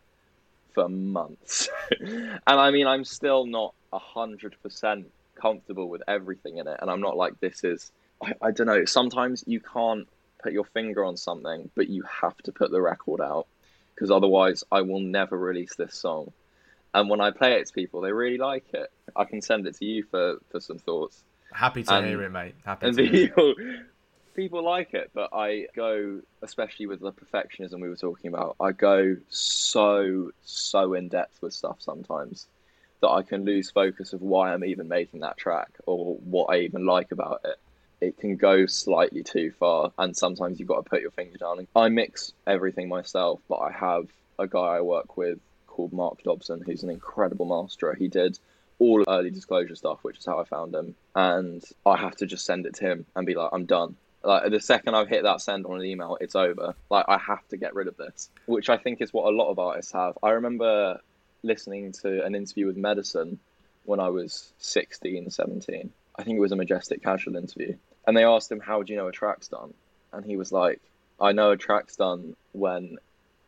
for 0.74 0.90
months, 0.90 1.70
and 2.00 2.40
I 2.48 2.72
mean 2.72 2.88
I'm 2.88 3.06
still 3.06 3.46
not 3.46 3.74
hundred 3.94 4.56
percent 4.62 5.10
comfortable 5.36 5.88
with 5.88 6.04
everything 6.08 6.58
in 6.58 6.68
it, 6.68 6.78
and 6.82 6.90
I'm 6.90 7.02
not 7.02 7.18
like 7.18 7.40
this 7.40 7.64
is. 7.64 7.92
I, 8.22 8.34
I 8.42 8.52
don't 8.52 8.68
know. 8.68 8.86
Sometimes 8.86 9.44
you 9.48 9.60
can't 9.60 10.08
put 10.42 10.54
your 10.54 10.66
finger 10.66 11.04
on 11.04 11.18
something, 11.18 11.70
but 11.76 11.90
you 11.90 12.04
have 12.04 12.38
to 12.38 12.52
put 12.52 12.72
the 12.72 12.82
record 12.82 13.20
out 13.20 13.48
because 13.94 14.12
otherwise 14.12 14.64
I 14.72 14.82
will 14.82 15.00
never 15.00 15.38
release 15.38 15.76
this 15.76 15.96
song. 15.96 16.32
And 16.94 17.10
when 17.10 17.20
I 17.20 17.32
play 17.32 17.60
it 17.60 17.68
to 17.68 17.74
people, 17.74 18.02
they 18.02 18.12
really 18.12 18.38
like 18.38 18.74
it. 18.74 18.92
I 19.16 19.26
can 19.26 19.42
send 19.42 19.68
it 19.68 19.76
to 19.78 19.86
you 19.86 20.04
for, 20.04 20.38
for 20.50 20.60
some 20.60 20.78
thoughts. 20.78 21.24
Happy 21.56 21.84
to 21.84 21.94
and, 21.94 22.06
hear 22.06 22.22
it, 22.22 22.32
mate. 22.32 22.56
Happy 22.66 22.88
and 22.88 22.98
people, 22.98 23.56
people 24.36 24.64
like 24.64 24.94
it, 24.94 25.12
but 25.14 25.30
I 25.34 25.68
go, 25.74 26.20
especially 26.42 26.88
with 26.88 27.00
the 27.00 27.14
perfectionism 27.14 27.82
we 27.82 27.88
were 27.88 27.96
talking 27.96 28.28
about, 28.28 28.58
I 28.60 28.74
go 28.74 29.16
so, 29.30 30.32
so 30.44 30.94
in 30.94 31.08
depth 31.08 31.42
with 31.42 31.54
stuff 31.54 31.78
sometimes 31.80 32.48
that 33.02 33.10
I 33.10 33.22
can 33.22 33.46
lose 33.46 33.72
focus 33.72 34.12
of 34.12 34.22
why 34.22 34.54
I'm 34.54 34.66
even 34.66 34.90
making 34.90 35.22
that 35.22 35.38
track 35.38 35.70
or 35.86 36.16
what 36.16 36.54
I 36.54 36.60
even 36.60 36.86
like 36.86 37.14
about 37.14 37.42
it. 37.46 37.56
It 38.02 38.18
can 38.18 38.36
go 38.36 38.66
slightly 38.66 39.24
too 39.24 39.54
far, 39.58 39.94
and 39.98 40.16
sometimes 40.16 40.60
you've 40.60 40.68
got 40.68 40.84
to 40.84 40.90
put 40.90 41.02
your 41.02 41.12
finger 41.12 41.38
down. 41.38 41.66
I 41.74 41.88
mix 41.88 42.34
everything 42.46 42.90
myself, 42.90 43.40
but 43.48 43.60
I 43.60 43.72
have 43.72 44.08
a 44.38 44.48
guy 44.48 44.60
I 44.60 44.82
work 44.82 45.16
with 45.16 45.40
called 45.68 45.94
Mark 45.94 46.22
Dobson, 46.24 46.62
who's 46.66 46.84
an 46.84 46.90
incredible 46.90 47.46
master. 47.46 47.94
He 47.94 48.10
did 48.10 48.38
all 48.80 49.04
early 49.08 49.30
disclosure 49.30 49.76
stuff, 49.76 50.00
which 50.04 50.20
is 50.20 50.26
how 50.26 50.40
I 50.40 50.44
found 50.44 50.76
him. 50.76 50.96
And 51.16 51.64
I 51.86 51.98
have 51.98 52.16
to 52.18 52.26
just 52.26 52.46
send 52.46 52.66
it 52.66 52.76
to 52.76 52.86
him 52.86 53.06
and 53.16 53.26
be 53.26 53.36
like, 53.36 53.50
I'm 53.54 53.66
done. 53.66 53.96
Like 54.24 54.50
the 54.50 54.60
second 54.60 54.96
I've 54.96 55.08
hit 55.08 55.24
that 55.24 55.42
send 55.42 55.66
on 55.66 55.80
an 55.80 55.86
email, 55.86 56.18
it's 56.20 56.36
over. 56.36 56.74
Like 56.90 57.06
I 57.08 57.18
have 57.18 57.48
to 57.50 57.58
get 57.58 57.76
rid 57.76 57.88
of 57.88 57.96
this, 57.96 58.30
which 58.48 58.70
I 58.70 58.78
think 58.78 59.02
is 59.02 59.14
what 59.14 59.32
a 59.32 59.36
lot 59.36 59.52
of 59.52 59.60
artists 59.60 59.92
have. 59.92 60.18
I 60.24 60.32
remember 60.32 61.00
listening 61.44 61.92
to 62.02 62.26
an 62.26 62.34
interview 62.34 62.66
with 62.66 62.78
Medasin 62.78 63.38
when 63.84 64.00
I 64.00 64.10
was 64.10 64.52
16, 64.58 65.30
17. 65.30 65.92
I 66.18 66.24
think 66.24 66.38
it 66.38 66.42
was 66.42 66.52
a 66.52 66.56
Majestic 66.56 67.04
Casual 67.04 67.36
interview. 67.36 67.76
And 68.08 68.18
they 68.18 68.24
asked 68.24 68.52
him, 68.52 68.60
How 68.60 68.82
do 68.82 68.92
you 68.92 68.98
know 68.98 69.08
a 69.08 69.12
track's 69.12 69.48
done? 69.48 69.74
And 70.12 70.26
he 70.26 70.38
was 70.38 70.52
like, 70.52 70.82
I 71.20 71.32
know 71.32 71.52
a 71.52 71.58
track's 71.58 71.96
done 71.96 72.36
when 72.52 72.98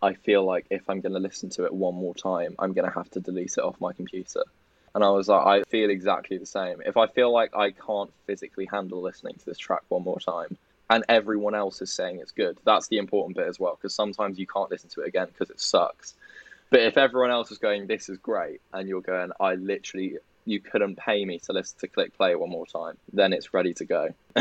I 0.01 0.13
feel 0.13 0.43
like 0.43 0.67
if 0.69 0.89
I'm 0.89 1.01
going 1.01 1.13
to 1.13 1.19
listen 1.19 1.49
to 1.51 1.65
it 1.65 1.73
one 1.73 1.95
more 1.95 2.13
time, 2.13 2.55
I'm 2.59 2.73
going 2.73 2.87
to 2.87 2.93
have 2.93 3.09
to 3.11 3.19
delete 3.19 3.57
it 3.57 3.63
off 3.63 3.81
my 3.81 3.93
computer. 3.93 4.43
And 4.97 5.03
I 5.03 5.11
was 5.11 5.27
like, 5.27 5.45
I 5.45 5.61
feel 5.69 5.91
exactly 5.91 6.39
the 6.39 6.47
same. 6.47 6.81
If 6.83 6.97
I 6.97 7.05
feel 7.05 7.31
like 7.31 7.55
I 7.55 7.69
can't 7.69 8.11
physically 8.25 8.65
handle 8.65 8.99
listening 8.99 9.35
to 9.35 9.45
this 9.45 9.59
track 9.59 9.83
one 9.89 10.01
more 10.01 10.19
time, 10.19 10.57
and 10.89 11.03
everyone 11.07 11.53
else 11.53 11.83
is 11.83 11.93
saying 11.93 12.17
it's 12.19 12.31
good, 12.31 12.57
that's 12.65 12.87
the 12.87 12.97
important 12.97 13.37
bit 13.37 13.45
as 13.45 13.59
well, 13.59 13.77
because 13.79 13.93
sometimes 13.93 14.39
you 14.39 14.47
can't 14.47 14.71
listen 14.71 14.89
to 14.89 15.01
it 15.01 15.07
again 15.07 15.27
because 15.27 15.51
it 15.51 15.61
sucks. 15.61 16.15
But 16.71 16.79
if 16.79 16.97
everyone 16.97 17.29
else 17.29 17.51
is 17.51 17.59
going, 17.59 17.85
this 17.85 18.09
is 18.09 18.17
great, 18.17 18.59
and 18.73 18.89
you're 18.89 19.01
going, 19.01 19.29
I 19.39 19.53
literally, 19.53 20.17
you 20.45 20.59
couldn't 20.61 20.95
pay 20.95 21.23
me 21.25 21.37
to 21.45 21.53
listen 21.53 21.77
to 21.81 21.87
click 21.87 22.17
play 22.17 22.33
one 22.33 22.49
more 22.49 22.65
time, 22.65 22.97
then 23.13 23.33
it's 23.33 23.53
ready 23.53 23.75
to 23.75 23.85
go. 23.85 24.09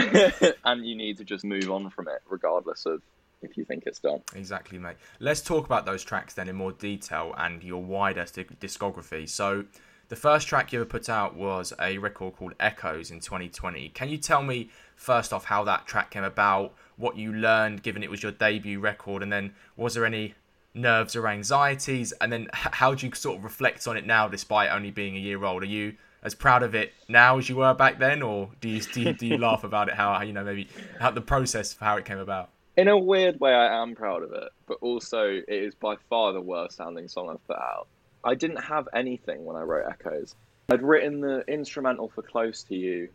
and 0.64 0.86
you 0.86 0.96
need 0.96 1.18
to 1.18 1.24
just 1.24 1.44
move 1.44 1.70
on 1.70 1.90
from 1.90 2.08
it, 2.08 2.22
regardless 2.30 2.86
of 2.86 3.02
if 3.42 3.58
you 3.58 3.66
think 3.66 3.82
it's 3.84 3.98
done. 3.98 4.22
Exactly, 4.34 4.78
mate. 4.78 4.96
Let's 5.20 5.42
talk 5.42 5.66
about 5.66 5.84
those 5.84 6.02
tracks 6.02 6.32
then 6.32 6.48
in 6.48 6.56
more 6.56 6.72
detail 6.72 7.34
and 7.36 7.62
your 7.62 7.82
wider 7.82 8.22
discography. 8.24 9.28
So, 9.28 9.66
the 10.08 10.16
first 10.16 10.46
track 10.46 10.72
you 10.72 10.80
ever 10.80 10.88
put 10.88 11.08
out 11.08 11.34
was 11.34 11.72
a 11.80 11.98
record 11.98 12.36
called 12.36 12.54
Echoes 12.60 13.10
in 13.10 13.20
2020. 13.20 13.88
Can 13.90 14.08
you 14.08 14.18
tell 14.18 14.42
me, 14.42 14.70
first 14.94 15.32
off, 15.32 15.46
how 15.46 15.64
that 15.64 15.86
track 15.86 16.10
came 16.10 16.24
about, 16.24 16.74
what 16.96 17.16
you 17.16 17.32
learned 17.32 17.82
given 17.82 18.02
it 18.02 18.10
was 18.10 18.22
your 18.22 18.32
debut 18.32 18.78
record, 18.80 19.22
and 19.22 19.32
then 19.32 19.54
was 19.76 19.94
there 19.94 20.06
any 20.06 20.34
nerves 20.74 21.16
or 21.16 21.26
anxieties? 21.26 22.12
And 22.20 22.32
then 22.32 22.48
how 22.52 22.94
do 22.94 23.06
you 23.06 23.14
sort 23.14 23.38
of 23.38 23.44
reflect 23.44 23.86
on 23.88 23.96
it 23.96 24.06
now 24.06 24.28
despite 24.28 24.70
only 24.70 24.90
being 24.90 25.16
a 25.16 25.20
year 25.20 25.44
old? 25.44 25.62
Are 25.62 25.66
you 25.66 25.96
as 26.22 26.34
proud 26.34 26.62
of 26.62 26.74
it 26.74 26.92
now 27.08 27.38
as 27.38 27.48
you 27.48 27.56
were 27.56 27.74
back 27.74 27.98
then, 27.98 28.22
or 28.22 28.50
do 28.60 28.68
you, 28.68 28.80
do 28.80 29.02
you, 29.02 29.12
do 29.12 29.26
you 29.26 29.38
laugh 29.38 29.64
about 29.64 29.88
it, 29.88 29.94
how, 29.94 30.20
you 30.22 30.32
know, 30.32 30.44
maybe 30.44 30.68
how 31.00 31.10
the 31.10 31.20
process 31.20 31.72
for 31.72 31.84
how 31.84 31.96
it 31.96 32.04
came 32.04 32.18
about? 32.18 32.50
in 32.76 32.88
a 32.88 32.98
weird 32.98 33.40
way, 33.40 33.54
I 33.54 33.82
am 33.82 33.94
proud 33.94 34.22
of 34.22 34.32
it, 34.32 34.50
but 34.66 34.78
also 34.80 35.24
it 35.28 35.44
is 35.48 35.74
by 35.74 35.96
far 36.10 36.32
the 36.32 36.40
worst 36.40 36.76
sounding 36.76 37.08
song 37.08 37.30
I've 37.30 37.46
put 37.46 37.56
out. 37.56 37.88
I 38.26 38.34
didn't 38.34 38.64
have 38.64 38.88
anything 38.92 39.44
when 39.44 39.56
I 39.56 39.62
wrote 39.62 39.86
Echoes. 39.88 40.34
I'd 40.68 40.82
written 40.82 41.20
the 41.20 41.44
instrumental 41.46 42.08
for 42.08 42.22
Close 42.22 42.64
to 42.64 42.74
You 42.74 43.08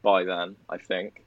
by 0.00 0.22
then, 0.22 0.54
I 0.70 0.78
think. 0.78 1.24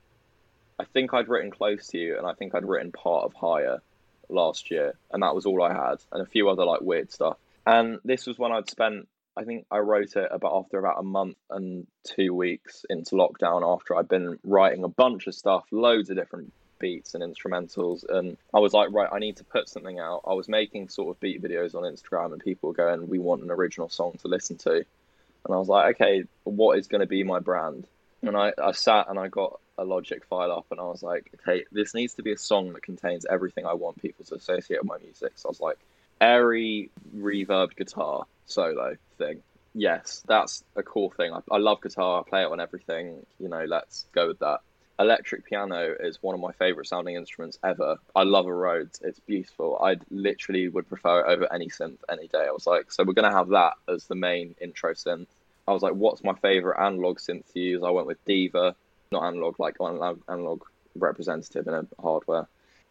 I 0.80 0.86
think 0.86 1.13
I'd 1.13 1.28
written 1.28 1.51
Close 1.51 1.88
to 1.88 1.97
You, 1.97 2.17
and 2.17 2.25
I 2.25 2.32
think 2.34 2.55
I'd 2.55 2.65
written 2.65 2.93
part 2.93 3.25
of 3.25 3.34
Higher 3.34 3.82
last 4.30 4.71
year, 4.71 4.93
and 5.11 5.23
that 5.23 5.36
was 5.36 5.45
all 5.45 5.61
I 5.61 5.73
had, 5.73 5.97
and 6.13 6.21
a 6.21 6.25
few 6.25 6.47
other 6.47 6.63
like 6.63 6.80
weird 6.80 7.11
stuff. 7.11 7.36
And 7.65 7.99
this 8.05 8.28
was 8.28 8.39
when 8.39 8.53
I'd 8.53 8.69
spent, 8.69 9.09
I 9.36 9.43
think 9.43 9.65
I 9.69 9.80
wrote 9.80 10.15
it 10.15 10.30
about 10.32 10.53
after 10.55 10.80
about 10.80 10.97
a 10.97 11.03
month 11.03 11.36
and 11.49 11.86
two 12.05 12.34
weeks 12.34 12.86
into 12.89 13.15
lockdown 13.15 13.61
after 13.61 13.97
I'd 13.97 14.07
been 14.07 14.39
writing 14.45 14.86
a 14.86 14.89
bunch 14.89 15.28
of 15.28 15.36
stuff, 15.36 15.65
loads 15.71 16.09
of 16.09 16.15
different 16.15 16.53
beats 16.80 17.13
and 17.13 17.23
instrumentals 17.23 18.07
and 18.09 18.38
I 18.53 18.59
was 18.59 18.73
like 18.73 18.91
right 18.91 19.09
I 19.11 19.19
need 19.19 19.38
to 19.38 19.43
put 19.43 19.69
something 19.69 19.99
out. 19.99 20.21
I 20.25 20.34
was 20.34 20.47
making 20.47 20.89
sort 20.89 21.15
of 21.15 21.19
beat 21.19 21.41
videos 21.41 21.75
on 21.75 21.84
Instagram 21.84 22.34
and 22.34 22.41
people 22.41 22.69
were 22.69 22.75
going 22.75 23.07
we 23.07 23.19
want 23.19 23.43
an 23.43 23.51
original 23.51 23.89
song 23.89 24.13
to 24.21 24.28
listen 24.28 24.57
to. 24.59 24.71
And 24.71 25.53
I 25.53 25.57
was 25.57 25.67
like 25.67 25.95
okay 25.95 26.23
what 26.43 26.78
is 26.78 26.88
going 26.88 27.01
to 27.01 27.07
be 27.07 27.23
my 27.23 27.39
brand? 27.39 27.88
And 28.21 28.36
I, 28.36 28.53
I 28.61 28.71
sat 28.71 29.09
and 29.09 29.19
I 29.19 29.28
got 29.28 29.59
a 29.78 29.84
logic 29.84 30.25
file 30.25 30.51
up 30.51 30.65
and 30.71 30.80
I 30.80 30.84
was 30.84 31.03
like 31.03 31.32
okay 31.41 31.65
this 31.71 31.93
needs 31.93 32.15
to 32.15 32.23
be 32.23 32.32
a 32.32 32.38
song 32.38 32.73
that 32.73 32.84
contains 32.84 33.25
everything 33.30 33.65
I 33.65 33.73
want 33.73 34.01
people 34.01 34.25
to 34.25 34.36
associate 34.36 34.82
with 34.82 34.89
my 34.89 34.97
music. 34.97 35.34
So 35.36 35.49
I 35.49 35.51
was 35.51 35.61
like 35.61 35.78
airy 36.19 36.89
reverb 37.15 37.75
guitar 37.75 38.25
solo 38.45 38.95
thing. 39.17 39.41
Yes 39.73 40.23
that's 40.28 40.63
a 40.75 40.84
cool 40.84 41.09
thing. 41.11 41.34
I, 41.34 41.41
I 41.51 41.57
love 41.57 41.82
guitar 41.82 42.21
I 42.21 42.30
play 42.30 42.41
it 42.41 42.51
on 42.51 42.59
everything 42.59 43.25
you 43.39 43.49
know 43.49 43.65
let's 43.65 44.05
go 44.13 44.28
with 44.28 44.39
that 44.39 44.61
electric 45.00 45.45
piano 45.45 45.95
is 46.00 46.22
one 46.22 46.36
of 46.36 46.41
my 46.41 46.52
favorite 46.54 46.88
sounding 46.88 47.16
instruments 47.16 47.60
ever. 47.64 47.98
I 48.16 48.24
love 48.24 48.48
a 48.48 48.54
Rhodes. 48.54 49.00
It's 49.04 49.20
beautiful. 49.20 49.80
I 49.82 49.98
literally 50.10 50.68
would 50.70 50.88
prefer 50.88 51.22
it 51.22 51.32
over 51.32 51.52
any 51.54 51.68
synth 51.68 52.00
any 52.10 52.28
day. 52.28 52.45
I 52.48 52.52
was 52.52 52.66
like, 52.66 52.91
so 52.91 53.04
we're 53.04 53.14
to 53.14 53.38
have 53.38 53.50
that 53.50 53.74
as 53.88 54.06
the 54.06 54.16
main 54.16 54.56
intro 54.60 54.93
synth. 54.93 55.28
I 55.68 55.74
was 55.74 55.82
like, 55.82 55.93
what's 55.93 56.24
my 56.24 56.34
favorite 56.36 56.82
analog 56.82 57.20
synth 57.20 57.52
to 57.54 57.60
use? 57.60 57.84
I 57.84 57.91
went 57.91 58.08
with 58.08 58.24
Diva, 58.26 58.76
not 59.12 59.24
analog, 59.24 59.60
like 59.60 59.76
analog, 59.80 60.22
analog 60.30 60.64
representative 60.95 61.68
in 61.68 61.74
a 61.74 61.86
hardware 62.02 62.48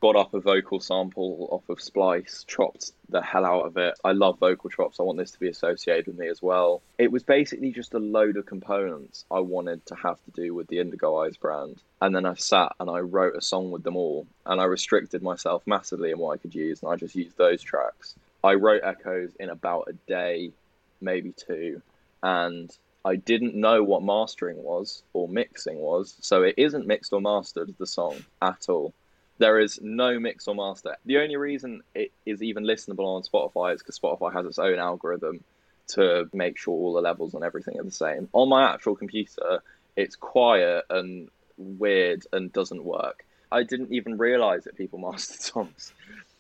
got 0.07 0.21
up 0.21 0.35
a 0.35 0.41
vocal 0.41 0.79
sample 0.79 1.49
off 1.51 1.69
of 1.69 1.83
Splice, 1.83 2.45
chopped 2.47 2.93
the 3.09 3.21
hell 3.21 3.45
out 3.45 3.67
of 3.67 3.77
it. 3.77 3.95
I 4.05 4.13
love 4.13 4.39
vocal 4.39 4.71
chops. 4.71 5.01
I 5.01 5.03
want 5.03 5.19
this 5.19 5.33
to 5.33 5.41
be 5.41 5.49
associated 5.49 6.07
with 6.07 6.17
me 6.17 6.29
as 6.29 6.41
well. 6.41 6.81
It 6.97 7.11
was 7.11 7.25
basically 7.25 7.73
just 7.73 7.93
a 7.93 7.99
load 7.99 8.37
of 8.37 8.47
components 8.47 9.25
I 9.33 9.41
wanted 9.41 9.85
to 9.87 9.97
have 9.97 10.19
to 10.25 10.31
do 10.31 10.55
with 10.55 10.69
the 10.69 10.79
Indigo 10.79 11.17
Eyes 11.17 11.37
brand. 11.37 11.83
And 12.01 12.15
then 12.15 12.25
I 12.25 12.35
sat 12.35 12.73
and 12.79 12.89
I 12.89 13.01
wrote 13.01 13.35
a 13.35 13.43
song 13.43 13.73
with 13.73 13.83
them 13.83 13.97
all. 13.97 14.29
And 14.45 14.61
I 14.61 14.65
restricted 14.65 15.25
myself 15.25 15.65
massively 15.67 16.13
in 16.13 16.19
what 16.21 16.35
I 16.35 16.37
could 16.37 16.55
use. 16.55 16.83
And 16.83 16.93
I 16.93 16.95
just 16.95 17.17
used 17.17 17.37
those 17.37 17.61
tracks. 17.61 18.15
I 18.45 18.55
wrote 18.55 18.83
Echoes 18.85 19.33
in 19.41 19.51
about 19.51 19.89
a 19.89 19.95
day, 20.09 20.53
maybe 21.01 21.33
two. 21.33 21.83
And 22.23 22.71
I 23.05 23.17
didn't 23.17 23.57
know 23.57 23.83
what 23.83 24.05
mastering 24.05 24.63
was 24.63 25.03
or 25.15 25.29
mixing 25.29 25.79
was. 25.79 26.17
So 26.21 26.45
it 26.45 26.55
isn't 26.59 26.87
mixed 26.87 27.13
or 27.13 27.21
mastered, 27.21 27.75
the 27.77 27.89
song, 27.89 28.17
at 28.41 28.69
all. 28.69 28.95
There 29.39 29.59
is 29.61 29.81
no 29.83 30.19
mix 30.19 30.49
or 30.49 30.55
master. 30.55 30.97
The 31.05 31.19
only 31.19 31.37
reason 31.37 31.83
it 31.95 32.13
is 32.25 32.43
even 32.43 32.65
listenable 32.65 33.07
on 33.07 33.23
Spotify 33.23 33.75
is 33.75 33.83
because 33.83 33.99
Spotify 33.99 34.33
has 34.33 34.47
its 34.47 34.59
own 34.59 34.79
algorithm 34.79 35.45
to 35.89 36.29
make 36.33 36.59
sure 36.59 36.75
all 36.75 36.95
the 36.95 37.01
levels 37.01 37.35
and 37.35 37.45
everything 37.45 37.79
are 37.79 37.85
the 37.85 37.91
same. 37.91 38.29
On 38.33 38.49
my 38.49 38.73
actual 38.73 38.97
computer, 38.97 39.63
it's 39.95 40.17
quiet 40.17 40.85
and 40.91 41.29
weird 41.57 42.25
and 42.33 42.53
doesn't 42.53 42.85
work. 42.85 43.25
I 43.53 43.63
didn't 43.63 43.93
even 43.93 44.19
realize 44.19 44.65
that 44.65 44.77
people 44.77 44.99
mastered 45.11 45.41
songs. 45.41 45.93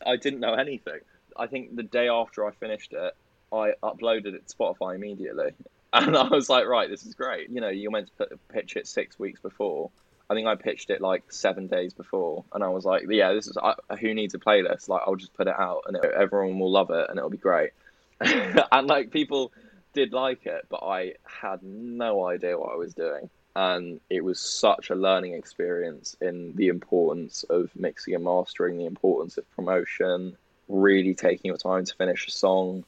I 0.04 0.16
didn't 0.16 0.40
know 0.40 0.54
anything. 0.54 1.00
I 1.36 1.46
think 1.46 1.76
the 1.76 1.82
day 1.82 2.08
after 2.08 2.46
I 2.46 2.52
finished 2.52 2.92
it, 2.92 3.14
I 3.52 3.72
uploaded 3.82 4.34
it 4.34 4.48
to 4.48 4.56
Spotify 4.56 4.94
immediately. 4.94 5.52
And 5.92 6.14
I 6.14 6.28
was 6.28 6.50
like, 6.50 6.66
right, 6.66 6.90
this 6.90 7.06
is 7.06 7.14
great. 7.14 7.48
You 7.48 7.62
know, 7.62 7.70
you're 7.70 7.92
meant 7.92 8.08
to 8.08 8.12
put, 8.12 8.48
pitch 8.48 8.76
it 8.76 8.86
six 8.86 9.18
weeks 9.18 9.40
before. 9.40 9.90
I 10.28 10.34
think 10.34 10.46
I 10.46 10.56
pitched 10.56 10.90
it 10.90 11.00
like 11.00 11.32
seven 11.32 11.68
days 11.68 11.94
before, 11.94 12.44
and 12.52 12.64
I 12.64 12.68
was 12.68 12.84
like, 12.84 13.04
"Yeah, 13.08 13.32
this 13.32 13.46
is 13.46 13.56
who 14.00 14.14
needs 14.14 14.34
a 14.34 14.38
playlist? 14.38 14.88
Like, 14.88 15.02
I'll 15.06 15.16
just 15.16 15.34
put 15.34 15.46
it 15.46 15.54
out, 15.58 15.82
and 15.86 15.96
it, 15.96 16.04
everyone 16.04 16.58
will 16.58 16.70
love 16.70 16.90
it, 16.90 17.06
and 17.08 17.18
it'll 17.18 17.30
be 17.30 17.36
great." 17.36 17.70
and 18.20 18.86
like 18.86 19.10
people 19.10 19.52
did 19.92 20.12
like 20.12 20.46
it, 20.46 20.66
but 20.68 20.82
I 20.82 21.14
had 21.24 21.62
no 21.62 22.26
idea 22.26 22.58
what 22.58 22.72
I 22.72 22.76
was 22.76 22.94
doing, 22.94 23.30
and 23.54 24.00
it 24.10 24.24
was 24.24 24.40
such 24.40 24.90
a 24.90 24.94
learning 24.96 25.34
experience 25.34 26.16
in 26.20 26.54
the 26.56 26.68
importance 26.68 27.44
of 27.44 27.70
mixing 27.76 28.14
and 28.14 28.24
mastering, 28.24 28.78
the 28.78 28.86
importance 28.86 29.38
of 29.38 29.50
promotion, 29.54 30.36
really 30.68 31.14
taking 31.14 31.48
your 31.48 31.58
time 31.58 31.84
to 31.84 31.94
finish 31.94 32.26
a 32.26 32.32
song. 32.32 32.84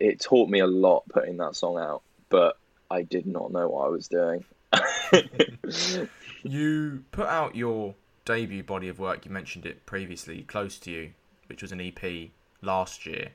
It 0.00 0.20
taught 0.20 0.48
me 0.48 0.60
a 0.60 0.66
lot 0.66 1.04
putting 1.08 1.36
that 1.38 1.54
song 1.54 1.76
out, 1.76 2.02
but 2.30 2.56
I 2.90 3.02
did 3.02 3.26
not 3.26 3.52
know 3.52 3.68
what 3.68 3.86
I 3.86 3.88
was 3.88 4.08
doing. 4.08 4.44
you 6.42 7.04
put 7.12 7.26
out 7.26 7.56
your 7.56 7.94
debut 8.24 8.62
body 8.62 8.88
of 8.88 8.98
work. 8.98 9.24
You 9.24 9.30
mentioned 9.30 9.66
it 9.66 9.86
previously, 9.86 10.42
"Close 10.42 10.78
to 10.80 10.90
You," 10.90 11.12
which 11.46 11.62
was 11.62 11.72
an 11.72 11.80
EP 11.80 12.30
last 12.62 13.06
year. 13.06 13.32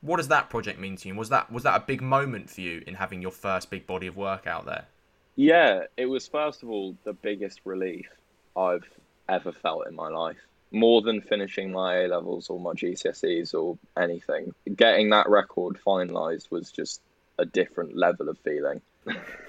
What 0.00 0.16
does 0.16 0.28
that 0.28 0.50
project 0.50 0.80
mean 0.80 0.96
to 0.96 1.08
you? 1.08 1.14
Was 1.14 1.28
that 1.28 1.52
was 1.52 1.62
that 1.62 1.80
a 1.80 1.84
big 1.84 2.02
moment 2.02 2.50
for 2.50 2.60
you 2.60 2.82
in 2.86 2.94
having 2.94 3.22
your 3.22 3.30
first 3.30 3.70
big 3.70 3.86
body 3.86 4.06
of 4.06 4.16
work 4.16 4.46
out 4.46 4.66
there? 4.66 4.86
Yeah, 5.36 5.84
it 5.96 6.06
was 6.06 6.26
first 6.26 6.62
of 6.62 6.70
all 6.70 6.96
the 7.04 7.12
biggest 7.12 7.60
relief 7.64 8.08
I've 8.56 8.88
ever 9.28 9.52
felt 9.52 9.86
in 9.86 9.94
my 9.94 10.08
life. 10.08 10.38
More 10.70 11.02
than 11.02 11.20
finishing 11.20 11.70
my 11.70 12.00
A 12.00 12.08
levels 12.08 12.48
or 12.48 12.58
my 12.58 12.72
GCSEs 12.72 13.54
or 13.54 13.78
anything. 13.96 14.54
Getting 14.74 15.10
that 15.10 15.28
record 15.28 15.78
finalised 15.86 16.50
was 16.50 16.72
just 16.72 17.00
a 17.38 17.44
different 17.44 17.96
level 17.96 18.28
of 18.28 18.38
feeling. 18.38 18.80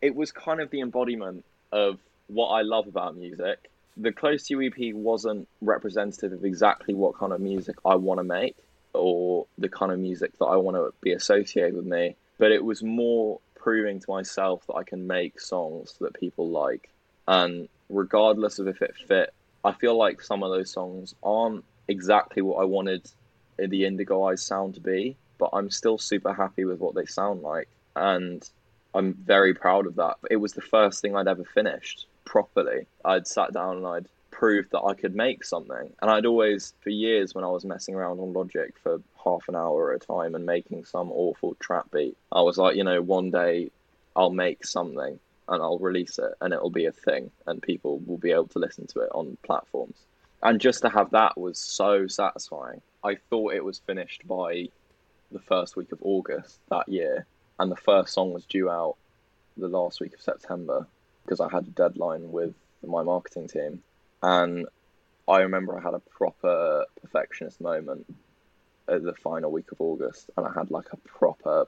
it 0.00 0.14
was 0.14 0.32
kind 0.32 0.60
of 0.60 0.70
the 0.70 0.80
embodiment 0.80 1.44
of 1.72 1.98
what 2.28 2.48
I 2.48 2.62
love 2.62 2.86
about 2.86 3.16
music. 3.16 3.70
The 3.96 4.12
Close 4.12 4.46
to 4.46 4.54
You 4.54 4.70
EP 4.70 4.94
wasn't 4.94 5.48
representative 5.60 6.32
of 6.32 6.44
exactly 6.44 6.94
what 6.94 7.18
kind 7.18 7.32
of 7.32 7.40
music 7.40 7.76
I 7.84 7.96
want 7.96 8.20
to 8.20 8.24
make 8.24 8.56
or 8.92 9.46
the 9.58 9.68
kind 9.68 9.92
of 9.92 9.98
music 9.98 10.38
that 10.38 10.46
I 10.46 10.56
want 10.56 10.76
to 10.76 10.94
be 11.00 11.12
associated 11.12 11.74
with 11.74 11.84
me, 11.84 12.16
but 12.38 12.52
it 12.52 12.64
was 12.64 12.82
more 12.82 13.40
proving 13.56 14.00
to 14.00 14.10
myself 14.10 14.66
that 14.66 14.74
I 14.74 14.84
can 14.84 15.06
make 15.06 15.40
songs 15.40 15.94
that 16.00 16.14
people 16.14 16.48
like. 16.48 16.88
And 17.26 17.68
regardless 17.90 18.58
of 18.58 18.68
if 18.68 18.80
it 18.82 18.94
fit, 18.96 19.34
I 19.64 19.72
feel 19.72 19.96
like 19.96 20.22
some 20.22 20.42
of 20.42 20.50
those 20.50 20.70
songs 20.70 21.14
aren't 21.22 21.64
exactly 21.88 22.42
what 22.42 22.62
I 22.62 22.64
wanted 22.64 23.10
the 23.58 23.84
Indigo 23.84 24.22
Eyes 24.24 24.42
sound 24.42 24.74
to 24.74 24.80
be, 24.80 25.16
but 25.38 25.50
I'm 25.52 25.70
still 25.70 25.98
super 25.98 26.32
happy 26.32 26.64
with 26.64 26.78
what 26.78 26.94
they 26.94 27.06
sound 27.06 27.42
like. 27.42 27.68
And 27.96 28.48
I'm 28.94 29.14
very 29.14 29.54
proud 29.54 29.86
of 29.86 29.96
that. 29.96 30.16
It 30.30 30.36
was 30.36 30.52
the 30.52 30.62
first 30.62 31.02
thing 31.02 31.16
I'd 31.16 31.28
ever 31.28 31.44
finished 31.44 32.06
properly. 32.28 32.86
I'd 33.06 33.26
sat 33.26 33.54
down 33.54 33.78
and 33.78 33.86
I'd 33.86 34.06
proved 34.30 34.70
that 34.72 34.82
I 34.82 34.92
could 34.92 35.16
make 35.16 35.44
something. 35.44 35.92
And 36.00 36.10
I'd 36.10 36.26
always, 36.26 36.74
for 36.82 36.90
years, 36.90 37.34
when 37.34 37.42
I 37.42 37.48
was 37.48 37.64
messing 37.64 37.94
around 37.94 38.20
on 38.20 38.34
Logic 38.34 38.74
for 38.82 39.00
half 39.24 39.48
an 39.48 39.56
hour 39.56 39.92
at 39.92 40.02
a 40.02 40.06
time 40.06 40.34
and 40.34 40.44
making 40.44 40.84
some 40.84 41.10
awful 41.10 41.56
trap 41.58 41.90
beat, 41.90 42.16
I 42.30 42.42
was 42.42 42.58
like, 42.58 42.76
you 42.76 42.84
know, 42.84 43.00
one 43.00 43.30
day 43.30 43.70
I'll 44.14 44.30
make 44.30 44.66
something 44.66 45.18
and 45.48 45.62
I'll 45.62 45.78
release 45.78 46.18
it 46.18 46.34
and 46.42 46.52
it'll 46.52 46.70
be 46.70 46.84
a 46.84 46.92
thing 46.92 47.30
and 47.46 47.62
people 47.62 47.98
will 48.00 48.18
be 48.18 48.32
able 48.32 48.48
to 48.48 48.58
listen 48.58 48.86
to 48.88 49.00
it 49.00 49.10
on 49.12 49.38
platforms. 49.42 49.96
And 50.42 50.60
just 50.60 50.82
to 50.82 50.90
have 50.90 51.10
that 51.12 51.38
was 51.38 51.58
so 51.58 52.06
satisfying. 52.06 52.82
I 53.02 53.16
thought 53.30 53.54
it 53.54 53.64
was 53.64 53.78
finished 53.78 54.28
by 54.28 54.68
the 55.32 55.40
first 55.40 55.76
week 55.76 55.92
of 55.92 55.98
August 56.02 56.60
that 56.70 56.88
year, 56.88 57.26
and 57.58 57.72
the 57.72 57.76
first 57.76 58.12
song 58.12 58.32
was 58.32 58.44
due 58.44 58.68
out 58.70 58.96
the 59.56 59.68
last 59.68 60.00
week 60.00 60.14
of 60.14 60.20
September 60.20 60.86
because 61.28 61.40
I 61.40 61.54
had 61.54 61.66
a 61.66 61.70
deadline 61.70 62.32
with 62.32 62.54
my 62.86 63.02
marketing 63.02 63.48
team. 63.48 63.82
And 64.22 64.66
I 65.28 65.40
remember 65.40 65.78
I 65.78 65.82
had 65.82 65.92
a 65.92 65.98
proper 65.98 66.86
perfectionist 67.02 67.60
moment 67.60 68.06
at 68.88 69.02
the 69.02 69.12
final 69.12 69.52
week 69.52 69.70
of 69.70 69.80
August, 69.80 70.30
and 70.36 70.46
I 70.46 70.52
had 70.54 70.70
like 70.70 70.86
a 70.92 70.96
proper, 70.96 71.66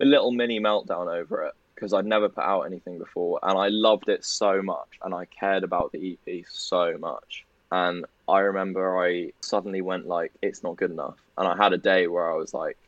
a 0.00 0.04
little 0.04 0.32
mini 0.32 0.58
meltdown 0.58 1.14
over 1.14 1.44
it 1.44 1.54
because 1.74 1.92
I'd 1.92 2.06
never 2.06 2.30
put 2.30 2.44
out 2.44 2.62
anything 2.62 2.98
before, 2.98 3.38
and 3.42 3.58
I 3.58 3.68
loved 3.68 4.08
it 4.08 4.24
so 4.24 4.62
much, 4.62 4.98
and 5.02 5.14
I 5.14 5.26
cared 5.26 5.64
about 5.64 5.92
the 5.92 6.18
EP 6.26 6.46
so 6.48 6.96
much. 6.98 7.44
And 7.70 8.06
I 8.26 8.40
remember 8.40 8.98
I 8.98 9.32
suddenly 9.42 9.82
went 9.82 10.06
like, 10.06 10.32
it's 10.40 10.62
not 10.62 10.76
good 10.76 10.90
enough, 10.90 11.18
and 11.36 11.46
I 11.46 11.56
had 11.56 11.74
a 11.74 11.78
day 11.78 12.06
where 12.06 12.32
I 12.32 12.36
was 12.36 12.54
like, 12.54 12.78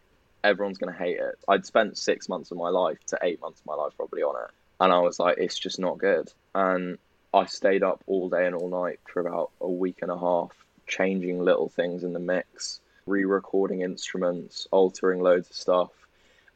everyone's 0.43 0.79
gonna 0.79 0.93
hate 0.93 1.19
it. 1.19 1.39
I'd 1.47 1.67
spent 1.67 1.99
six 1.99 2.27
months 2.27 2.51
of 2.51 2.57
my 2.57 2.71
life 2.71 2.99
to 3.09 3.19
eight 3.23 3.41
months 3.43 3.61
of 3.61 3.67
my 3.67 3.75
life 3.75 3.93
probably 3.97 4.23
on 4.23 4.43
it, 4.43 4.51
and 4.81 4.93
I 4.93 4.99
was 5.01 5.19
like, 5.19 5.39
it's 5.39 5.59
just 5.59 5.79
not 5.79 5.99
good. 5.99 6.33
And 6.55 6.99
I 7.33 7.45
stayed 7.47 7.83
up 7.83 8.03
all 8.07 8.29
day 8.29 8.47
and 8.47 8.55
all 8.55 8.69
night 8.69 8.99
for 9.05 9.21
about 9.21 9.51
a 9.61 9.69
week 9.69 9.99
and 10.03 10.11
a 10.11 10.19
half, 10.19 10.53
changing 10.87 11.45
little 11.45 11.69
things 11.69 12.03
in 12.03 12.15
the 12.15 12.19
mix, 12.19 12.81
re 13.07 13.25
recording 13.25 13.83
instruments, 13.83 14.67
altering 14.71 15.21
loads 15.21 15.51
of 15.51 15.57
stuff. 15.57 15.91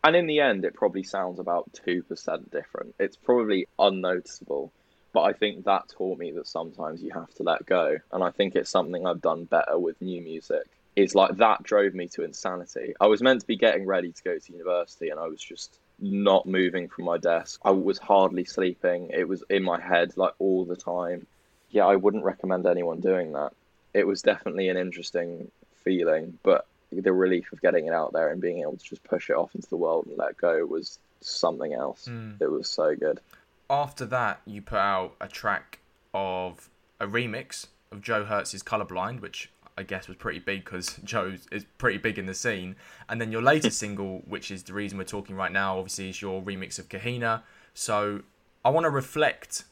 And 0.02 0.16
in 0.16 0.26
the 0.26 0.40
end, 0.40 0.64
it 0.64 0.74
probably 0.74 1.02
sounds 1.02 1.38
about 1.38 1.70
2% 1.86 2.50
different. 2.50 2.94
It's 2.98 3.16
probably 3.16 3.66
unnoticeable. 3.78 4.72
But 5.12 5.22
I 5.22 5.32
think 5.32 5.64
that 5.64 5.88
taught 5.88 6.18
me 6.18 6.32
that 6.32 6.48
sometimes 6.48 7.02
you 7.02 7.12
have 7.12 7.32
to 7.34 7.42
let 7.42 7.64
go. 7.64 7.98
And 8.12 8.24
I 8.24 8.30
think 8.30 8.56
it's 8.56 8.68
something 8.68 9.06
I've 9.06 9.22
done 9.22 9.44
better 9.44 9.78
with 9.78 10.02
new 10.02 10.20
music. 10.20 10.64
It's 10.96 11.14
like 11.14 11.36
that 11.36 11.62
drove 11.62 11.94
me 11.94 12.08
to 12.08 12.22
insanity. 12.22 12.94
I 13.00 13.06
was 13.06 13.22
meant 13.22 13.40
to 13.40 13.46
be 13.46 13.56
getting 13.56 13.86
ready 13.86 14.12
to 14.12 14.22
go 14.22 14.38
to 14.38 14.52
university 14.52 15.10
and 15.10 15.20
I 15.20 15.26
was 15.28 15.42
just 15.42 15.78
not 15.98 16.46
moving 16.46 16.88
from 16.88 17.04
my 17.04 17.18
desk. 17.18 17.60
I 17.64 17.70
was 17.70 17.98
hardly 17.98 18.44
sleeping. 18.44 19.10
It 19.12 19.28
was 19.28 19.42
in 19.48 19.62
my 19.62 19.80
head 19.80 20.16
like 20.16 20.34
all 20.38 20.64
the 20.64 20.76
time. 20.76 21.26
Yeah, 21.70 21.86
I 21.86 21.96
wouldn't 21.96 22.24
recommend 22.24 22.66
anyone 22.66 23.00
doing 23.00 23.32
that. 23.32 23.52
It 23.92 24.06
was 24.06 24.22
definitely 24.22 24.68
an 24.68 24.76
interesting 24.76 25.50
feeling, 25.82 26.38
but 26.42 26.66
the 26.92 27.12
relief 27.12 27.52
of 27.52 27.60
getting 27.60 27.86
it 27.86 27.92
out 27.92 28.12
there 28.12 28.28
and 28.28 28.40
being 28.40 28.60
able 28.60 28.76
to 28.76 28.84
just 28.84 29.02
push 29.04 29.30
it 29.30 29.36
off 29.36 29.54
into 29.54 29.68
the 29.68 29.76
world 29.76 30.06
and 30.06 30.16
let 30.16 30.36
go 30.36 30.64
was 30.64 30.98
something 31.20 31.72
else. 31.72 32.06
Mm. 32.08 32.40
It 32.40 32.50
was 32.50 32.68
so 32.68 32.94
good. 32.94 33.20
After 33.68 34.04
that, 34.06 34.40
you 34.44 34.62
put 34.62 34.78
out 34.78 35.14
a 35.20 35.28
track 35.28 35.80
of 36.12 36.68
a 37.00 37.06
remix 37.06 37.66
of 37.90 38.02
Joe 38.02 38.24
Hertz's 38.24 38.62
Colorblind, 38.62 39.20
which 39.20 39.50
I 39.76 39.82
guess 39.82 40.06
was 40.06 40.16
pretty 40.16 40.38
big 40.38 40.64
because 40.64 40.98
Joe 41.04 41.34
is 41.50 41.64
pretty 41.78 41.98
big 41.98 42.18
in 42.18 42.26
the 42.26 42.34
scene. 42.34 42.76
And 43.08 43.20
then 43.20 43.32
your 43.32 43.42
latest 43.42 43.78
single, 43.80 44.22
which 44.26 44.50
is 44.50 44.62
the 44.62 44.72
reason 44.72 44.98
we're 44.98 45.04
talking 45.04 45.36
right 45.36 45.52
now, 45.52 45.78
obviously 45.78 46.10
is 46.10 46.22
your 46.22 46.42
remix 46.42 46.78
of 46.78 46.88
Kahina. 46.88 47.42
So 47.74 48.22
I 48.64 48.70
want 48.70 48.84
to 48.84 48.90
reflect 48.90 49.64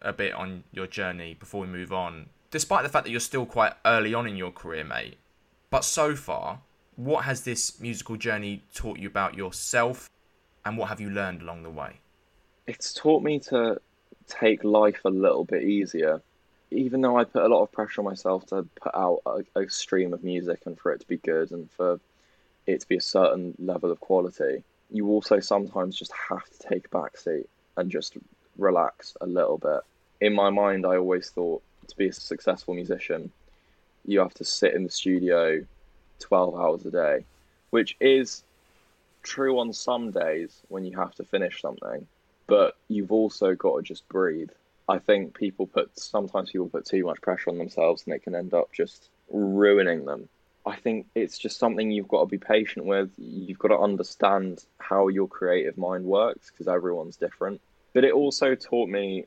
a 0.00 0.12
bit 0.12 0.32
on 0.32 0.64
your 0.72 0.86
journey 0.86 1.34
before 1.34 1.60
we 1.60 1.66
move 1.66 1.92
on. 1.92 2.26
Despite 2.50 2.82
the 2.82 2.88
fact 2.88 3.04
that 3.04 3.10
you're 3.10 3.20
still 3.20 3.46
quite 3.46 3.74
early 3.84 4.14
on 4.14 4.26
in 4.26 4.36
your 4.36 4.50
career, 4.50 4.84
mate, 4.84 5.16
but 5.70 5.84
so 5.84 6.14
far, 6.16 6.60
what 6.96 7.24
has 7.24 7.42
this 7.42 7.80
musical 7.80 8.16
journey 8.16 8.62
taught 8.74 8.98
you 8.98 9.08
about 9.08 9.34
yourself 9.34 10.10
and 10.64 10.76
what 10.76 10.88
have 10.88 11.00
you 11.00 11.10
learned 11.10 11.42
along 11.42 11.62
the 11.62 11.70
way? 11.70 12.00
It's 12.66 12.92
taught 12.92 13.22
me 13.22 13.38
to 13.40 13.80
take 14.26 14.64
life 14.64 15.00
a 15.04 15.10
little 15.10 15.44
bit 15.44 15.62
easier 15.62 16.22
even 16.72 17.00
though 17.00 17.16
I 17.18 17.24
put 17.24 17.42
a 17.42 17.48
lot 17.48 17.62
of 17.62 17.72
pressure 17.72 18.00
on 18.00 18.06
myself 18.06 18.46
to 18.46 18.66
put 18.80 18.94
out 18.94 19.20
a, 19.26 19.44
a, 19.60 19.68
stream 19.68 20.12
of 20.12 20.24
music 20.24 20.62
and 20.66 20.78
for 20.78 20.92
it 20.92 21.00
to 21.00 21.06
be 21.06 21.18
good 21.18 21.50
and 21.50 21.70
for 21.70 22.00
it 22.66 22.80
to 22.80 22.88
be 22.88 22.96
a 22.96 23.00
certain 23.00 23.54
level 23.58 23.90
of 23.90 24.00
quality, 24.00 24.62
you 24.90 25.08
also 25.08 25.40
sometimes 25.40 25.96
just 25.96 26.12
have 26.28 26.44
to 26.44 26.68
take 26.68 26.86
a 26.86 26.88
back 26.88 27.16
seat 27.16 27.48
and 27.76 27.90
just 27.90 28.16
relax 28.58 29.16
a 29.20 29.26
little 29.26 29.58
bit. 29.58 29.80
In 30.20 30.34
my 30.34 30.50
mind, 30.50 30.86
I 30.86 30.96
always 30.96 31.30
thought 31.30 31.62
to 31.88 31.96
be 31.96 32.08
a 32.08 32.12
successful 32.12 32.74
musician, 32.74 33.30
you 34.04 34.20
have 34.20 34.34
to 34.34 34.44
sit 34.44 34.74
in 34.74 34.84
the 34.84 34.90
studio 34.90 35.64
12 36.20 36.54
hours 36.54 36.86
a 36.86 36.90
day, 36.90 37.24
which 37.70 37.96
is 38.00 38.44
true 39.22 39.58
on 39.58 39.72
some 39.72 40.10
days 40.10 40.60
when 40.68 40.84
you 40.84 40.96
have 40.96 41.14
to 41.16 41.24
finish 41.24 41.60
something, 41.60 42.06
but 42.46 42.76
you've 42.88 43.12
also 43.12 43.54
got 43.54 43.76
to 43.76 43.82
just 43.82 44.08
breathe 44.08 44.50
I 44.88 44.98
think 44.98 45.34
people 45.34 45.66
put 45.66 45.98
sometimes 45.98 46.50
people 46.50 46.68
put 46.68 46.86
too 46.86 47.04
much 47.04 47.20
pressure 47.20 47.50
on 47.50 47.58
themselves 47.58 48.02
and 48.04 48.14
it 48.14 48.22
can 48.22 48.34
end 48.34 48.54
up 48.54 48.72
just 48.72 49.08
ruining 49.30 50.04
them. 50.04 50.28
I 50.64 50.76
think 50.76 51.06
it's 51.14 51.38
just 51.38 51.58
something 51.58 51.90
you've 51.90 52.08
got 52.08 52.20
to 52.20 52.26
be 52.26 52.38
patient 52.38 52.86
with. 52.86 53.10
You've 53.18 53.58
got 53.58 53.68
to 53.68 53.78
understand 53.78 54.64
how 54.78 55.08
your 55.08 55.26
creative 55.26 55.76
mind 55.76 56.04
works 56.04 56.50
because 56.50 56.68
everyone's 56.68 57.16
different. 57.16 57.60
But 57.94 58.04
it 58.04 58.12
also 58.12 58.54
taught 58.54 58.88
me 58.88 59.26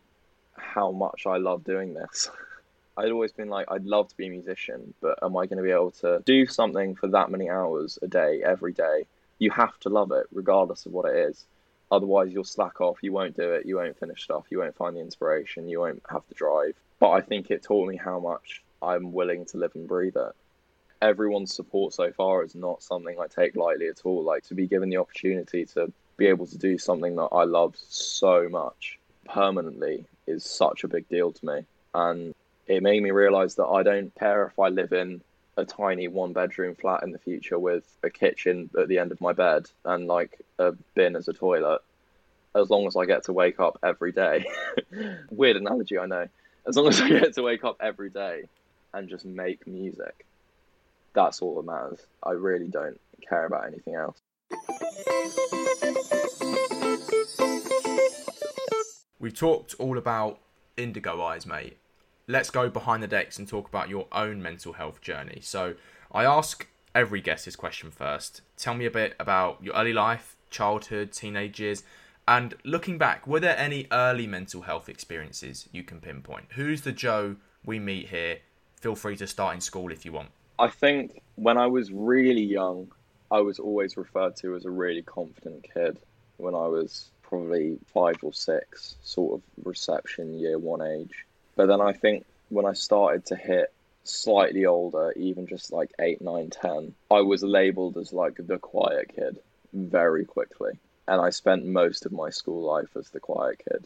how 0.58 0.92
much 0.92 1.26
I 1.28 1.38
love 1.38 1.64
doing 1.64 1.94
this. 1.94 2.30
I'd 2.98 3.12
always 3.12 3.34
been 3.34 3.50
like, 3.50 3.70
I'd 3.70 3.86
love 3.86 4.08
to 4.08 4.16
be 4.16 4.28
a 4.28 4.30
musician, 4.30 4.94
but 5.02 5.20
am 5.22 5.36
I 5.36 5.46
going 5.48 5.58
to 5.58 5.64
be 5.64 5.72
able 5.72 5.92
to 5.92 6.22
do 6.26 6.46
something 6.48 6.96
for 6.96 7.08
that 7.10 7.30
many 7.30 7.50
hours 7.50 8.00
a 8.02 8.08
day, 8.08 8.42
every 8.44 8.72
day? 8.72 9.06
You 9.38 9.52
have 9.52 9.78
to 9.80 9.90
love 9.90 10.14
it, 10.14 10.28
regardless 10.32 10.86
of 10.86 10.94
what 10.94 11.14
it 11.14 11.18
is. 11.18 11.46
Otherwise, 11.92 12.32
you'll 12.32 12.44
slack 12.44 12.82
off. 12.82 12.98
You 13.02 13.14
won't 13.14 13.36
do 13.36 13.54
it. 13.54 13.66
You 13.66 13.78
won't 13.78 14.00
finish 14.00 14.24
stuff. 14.24 14.46
You 14.50 14.60
won't 14.60 14.76
find 14.76 14.96
the 14.96 15.02
inspiration. 15.02 15.70
You 15.70 15.82
won't 15.82 16.02
have 16.10 16.24
the 16.28 16.36
drive. 16.36 16.76
But 17.00 17.12
I 17.12 17.22
think 17.22 17.52
it 17.52 17.64
taught 17.64 17.88
me 17.88 17.98
how 17.98 18.20
much 18.20 18.64
I'm 18.82 19.12
willing 19.12 19.46
to 19.46 19.58
live 19.58 19.72
and 19.76 19.88
breathe 19.88 20.16
it. 20.16 20.32
Everyone's 21.02 21.54
support 21.54 21.94
so 21.94 22.12
far 22.12 22.44
is 22.44 22.56
not 22.56 22.82
something 22.82 23.20
I 23.20 23.28
take 23.28 23.56
lightly 23.56 23.88
at 23.88 24.02
all. 24.06 24.24
Like 24.24 24.44
to 24.46 24.56
be 24.56 24.68
given 24.68 24.90
the 24.90 24.98
opportunity 24.98 25.66
to 25.66 25.92
be 26.18 26.28
able 26.28 26.48
to 26.48 26.58
do 26.58 26.78
something 26.78 27.16
that 27.16 27.30
I 27.32 27.44
love 27.44 27.76
so 27.78 28.48
much 28.50 28.98
permanently 29.26 30.06
is 30.28 30.44
such 30.44 30.84
a 30.84 30.88
big 30.88 31.08
deal 31.10 31.32
to 31.32 31.46
me. 31.46 31.66
And 31.94 32.34
it 32.68 32.82
made 32.82 33.04
me 33.04 33.12
realize 33.12 33.56
that 33.56 33.66
I 33.68 33.84
don't 33.84 34.14
care 34.16 34.46
if 34.48 34.58
I 34.58 34.70
live 34.70 34.94
in 34.94 35.22
a 35.58 35.66
tiny 35.66 36.08
one 36.08 36.34
bedroom 36.34 36.76
flat 36.76 37.04
in 37.04 37.12
the 37.12 37.20
future 37.20 37.58
with 37.58 37.86
a 38.04 38.10
kitchen 38.10 38.70
at 38.78 38.88
the 38.88 39.00
end 39.00 39.12
of 39.12 39.22
my 39.22 39.34
bed 39.34 39.70
and 39.86 40.08
like 40.08 40.42
a 40.60 40.74
bin 40.94 41.16
as 41.16 41.28
a 41.28 41.34
toilet 41.34 41.82
as 42.56 42.70
long 42.70 42.88
as 42.88 42.96
I 42.96 43.06
get 43.06 43.24
to 43.26 43.34
wake 43.34 43.60
up 43.60 43.78
every 43.84 44.12
day. 44.12 44.46
Weird 45.30 45.58
analogy, 45.58 46.00
I 46.00 46.06
know. 46.06 46.28
As 46.66 46.78
long 46.78 46.88
as 46.88 47.00
I 47.02 47.10
get 47.10 47.34
to 47.34 47.44
wake 47.44 47.64
up 47.64 47.78
every 47.80 48.10
day 48.10 48.46
and 48.94 49.10
just 49.10 49.26
make 49.26 49.68
music, 49.68 50.26
that's 51.14 51.42
all 51.42 51.56
that 51.56 51.66
matters. 51.66 52.00
I 52.24 52.32
really 52.32 52.68
don't 52.68 53.00
care 53.28 53.46
about 53.46 53.68
anything 53.68 53.96
else. 53.96 54.20
We've 59.20 59.34
talked 59.34 59.76
all 59.80 59.98
about 59.98 60.40
Indigo 60.78 61.22
Eyes, 61.22 61.46
mate, 61.46 61.78
let's 62.28 62.50
go 62.50 62.70
behind 62.70 63.04
the 63.04 63.08
decks 63.08 63.38
and 63.38 63.48
talk 63.48 63.68
about 63.68 63.90
your 63.90 64.08
own 64.12 64.42
mental 64.42 64.74
health 64.74 65.02
journey. 65.02 65.40
So 65.42 65.76
I 66.12 66.26
ask 66.26 66.68
every 66.94 67.22
guest 67.22 67.46
this 67.46 67.56
question 67.56 67.92
first. 67.92 68.42
Tell 68.58 68.74
me 68.74 68.86
a 68.86 68.92
bit 68.92 69.16
about 69.20 69.64
your 69.64 69.76
early 69.76 69.94
life, 69.94 70.36
childhood, 70.50 71.12
teenage 71.12 71.60
years, 71.60 71.84
and 72.28 72.56
looking 72.64 72.98
back, 72.98 73.28
were 73.28 73.40
there 73.40 73.58
any 73.58 73.88
early 73.92 74.26
mental 74.26 74.62
health 74.62 74.90
experiences 74.90 75.70
you 75.72 75.84
can 75.84 76.00
pinpoint? 76.00 76.46
Who's 76.52 76.82
the 76.82 76.92
Joe 76.92 77.36
we 77.64 77.78
meet 77.78 78.10
here? 78.10 78.40
Feel 78.82 78.96
free 78.96 79.16
to 79.18 79.28
start 79.28 79.56
in 79.56 79.62
school 79.62 79.92
if 79.92 80.06
you 80.06 80.12
want. 80.12 80.30
I 80.58 80.70
think 80.70 81.22
when 81.36 81.58
I 81.58 81.68
was 81.68 81.92
really 81.92 82.44
young, 82.44 82.92
I 83.30 83.42
was 83.42 83.60
always 83.60 83.98
referred 83.98 84.36
to 84.38 84.56
as 84.56 84.66
a 84.66 84.72
really 84.72 85.02
confident 85.02 85.68
kid 85.72 86.00
when 86.38 86.56
I 86.56 86.68
was 86.68 87.10
probably 87.22 87.78
five 87.94 88.16
or 88.24 88.34
six, 88.34 88.96
sort 89.04 89.36
of 89.36 89.66
reception 89.66 90.40
year 90.40 90.58
one 90.58 90.82
age. 90.82 91.26
But 91.56 91.68
then 91.68 91.82
I 91.82 91.94
think 91.94 92.26
when 92.50 92.66
I 92.66 92.74
started 92.74 93.26
to 93.28 93.36
hit 93.36 93.74
slightly 94.04 94.66
older, 94.66 95.14
even 95.16 95.48
just 95.48 95.72
like 95.72 95.92
8, 96.00 96.22
9, 96.22 96.50
10, 96.50 96.94
I 97.12 97.22
was 97.22 97.44
labeled 97.44 97.98
as 97.98 98.14
like 98.14 98.36
the 98.38 98.58
quiet 98.58 99.14
kid 99.16 99.40
very 99.74 100.26
quickly. 100.26 100.74
And 101.08 101.22
I 101.22 101.30
spent 101.30 101.66
most 101.66 102.06
of 102.06 102.12
my 102.12 102.30
school 102.30 102.62
life 102.62 102.96
as 102.98 103.10
the 103.10 103.20
quiet 103.20 103.60
kid, 103.70 103.86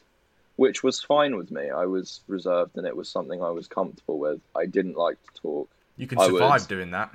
which 0.56 0.84
was 0.84 1.02
fine 1.02 1.36
with 1.36 1.52
me. 1.52 1.70
I 1.70 1.86
was 1.86 2.22
reserved 2.28 2.78
and 2.78 2.88
it 2.88 2.96
was 2.96 3.10
something 3.10 3.44
I 3.44 3.50
was 3.50 3.68
comfortable 3.68 4.20
with. 4.20 4.42
I 4.56 4.66
didn't 4.66 4.98
like 4.98 5.18
to 5.24 5.42
talk. 5.42 5.70
You 5.98 6.08
can 6.08 6.20
survive 6.20 6.68
doing 6.68 6.92
that. 6.92 7.12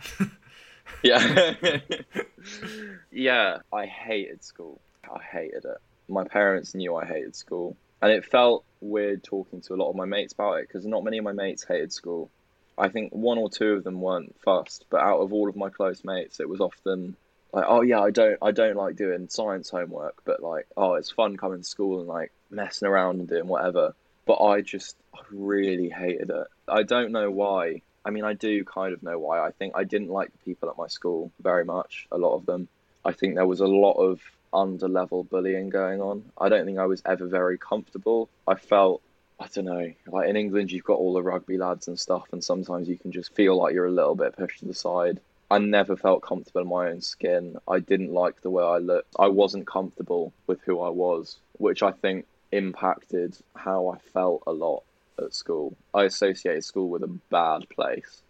yeah. 1.02 1.54
yeah, 3.10 3.58
I 3.72 3.86
hated 3.86 4.44
school. 4.44 4.80
I 5.04 5.22
hated 5.22 5.64
it. 5.64 5.78
my 6.08 6.24
parents 6.24 6.74
knew 6.74 6.96
I 6.96 7.04
hated 7.04 7.36
school, 7.36 7.76
and 8.02 8.12
it 8.12 8.24
felt 8.24 8.64
weird 8.80 9.22
talking 9.22 9.60
to 9.62 9.74
a 9.74 9.76
lot 9.76 9.90
of 9.90 9.96
my 9.96 10.04
mates 10.04 10.32
about 10.32 10.54
it 10.54 10.68
because 10.68 10.86
not 10.86 11.04
many 11.04 11.18
of 11.18 11.24
my 11.24 11.32
mates 11.32 11.64
hated 11.64 11.92
school. 11.92 12.30
I 12.76 12.88
think 12.88 13.12
one 13.12 13.38
or 13.38 13.48
two 13.48 13.72
of 13.72 13.84
them 13.84 14.00
weren't 14.00 14.34
fussed, 14.44 14.84
but 14.90 15.00
out 15.00 15.20
of 15.20 15.32
all 15.32 15.48
of 15.48 15.56
my 15.56 15.70
close 15.70 16.04
mates, 16.04 16.40
it 16.40 16.48
was 16.48 16.60
often 16.60 17.16
like, 17.52 17.64
oh 17.68 17.82
yeah, 17.82 18.00
I 18.00 18.10
don't, 18.10 18.36
I 18.42 18.50
don't 18.50 18.76
like 18.76 18.96
doing 18.96 19.28
science 19.28 19.70
homework, 19.70 20.16
but 20.24 20.42
like, 20.42 20.66
oh, 20.76 20.94
it's 20.94 21.10
fun 21.10 21.36
coming 21.36 21.58
to 21.58 21.64
school 21.64 22.00
and 22.00 22.08
like 22.08 22.32
messing 22.50 22.88
around 22.88 23.20
and 23.20 23.28
doing 23.28 23.46
whatever. 23.46 23.94
But 24.26 24.42
I 24.42 24.60
just 24.60 24.96
really 25.30 25.88
hated 25.88 26.30
it. 26.30 26.46
I 26.66 26.82
don't 26.82 27.12
know 27.12 27.30
why. 27.30 27.82
I 28.04 28.10
mean, 28.10 28.24
I 28.24 28.34
do 28.34 28.64
kind 28.64 28.92
of 28.92 29.02
know 29.02 29.18
why. 29.18 29.40
I 29.40 29.52
think 29.52 29.74
I 29.76 29.84
didn't 29.84 30.10
like 30.10 30.32
the 30.32 30.38
people 30.38 30.68
at 30.68 30.76
my 30.76 30.88
school 30.88 31.30
very 31.40 31.64
much. 31.64 32.06
A 32.10 32.18
lot 32.18 32.34
of 32.34 32.44
them. 32.44 32.68
I 33.04 33.12
think 33.12 33.34
there 33.34 33.46
was 33.46 33.60
a 33.60 33.66
lot 33.66 33.92
of 33.92 34.20
under 34.54 34.88
level 34.88 35.24
bullying 35.24 35.68
going 35.68 36.00
on. 36.00 36.24
I 36.38 36.48
don't 36.48 36.64
think 36.64 36.78
I 36.78 36.86
was 36.86 37.02
ever 37.04 37.26
very 37.26 37.58
comfortable. 37.58 38.28
I 38.46 38.54
felt 38.54 39.02
I 39.40 39.48
don't 39.52 39.64
know, 39.64 39.92
like 40.06 40.28
in 40.28 40.36
England 40.36 40.70
you've 40.70 40.84
got 40.84 40.98
all 40.98 41.12
the 41.12 41.22
rugby 41.22 41.58
lads 41.58 41.88
and 41.88 41.98
stuff 41.98 42.28
and 42.32 42.42
sometimes 42.42 42.88
you 42.88 42.96
can 42.96 43.10
just 43.10 43.34
feel 43.34 43.56
like 43.56 43.74
you're 43.74 43.86
a 43.86 43.90
little 43.90 44.14
bit 44.14 44.36
pushed 44.36 44.60
to 44.60 44.66
the 44.66 44.74
side. 44.74 45.20
I 45.50 45.58
never 45.58 45.96
felt 45.96 46.22
comfortable 46.22 46.62
in 46.62 46.68
my 46.68 46.88
own 46.88 47.00
skin. 47.00 47.56
I 47.68 47.80
didn't 47.80 48.12
like 48.12 48.40
the 48.40 48.50
way 48.50 48.64
I 48.64 48.78
looked. 48.78 49.14
I 49.18 49.28
wasn't 49.28 49.66
comfortable 49.66 50.32
with 50.46 50.60
who 50.62 50.80
I 50.80 50.88
was, 50.88 51.36
which 51.58 51.82
I 51.82 51.90
think 51.90 52.26
impacted 52.52 53.36
how 53.54 53.88
I 53.88 53.98
felt 54.12 54.44
a 54.46 54.52
lot 54.52 54.84
at 55.18 55.34
school. 55.34 55.76
I 55.92 56.04
associated 56.04 56.64
school 56.64 56.88
with 56.88 57.02
a 57.02 57.18
bad 57.30 57.68
place, 57.68 58.22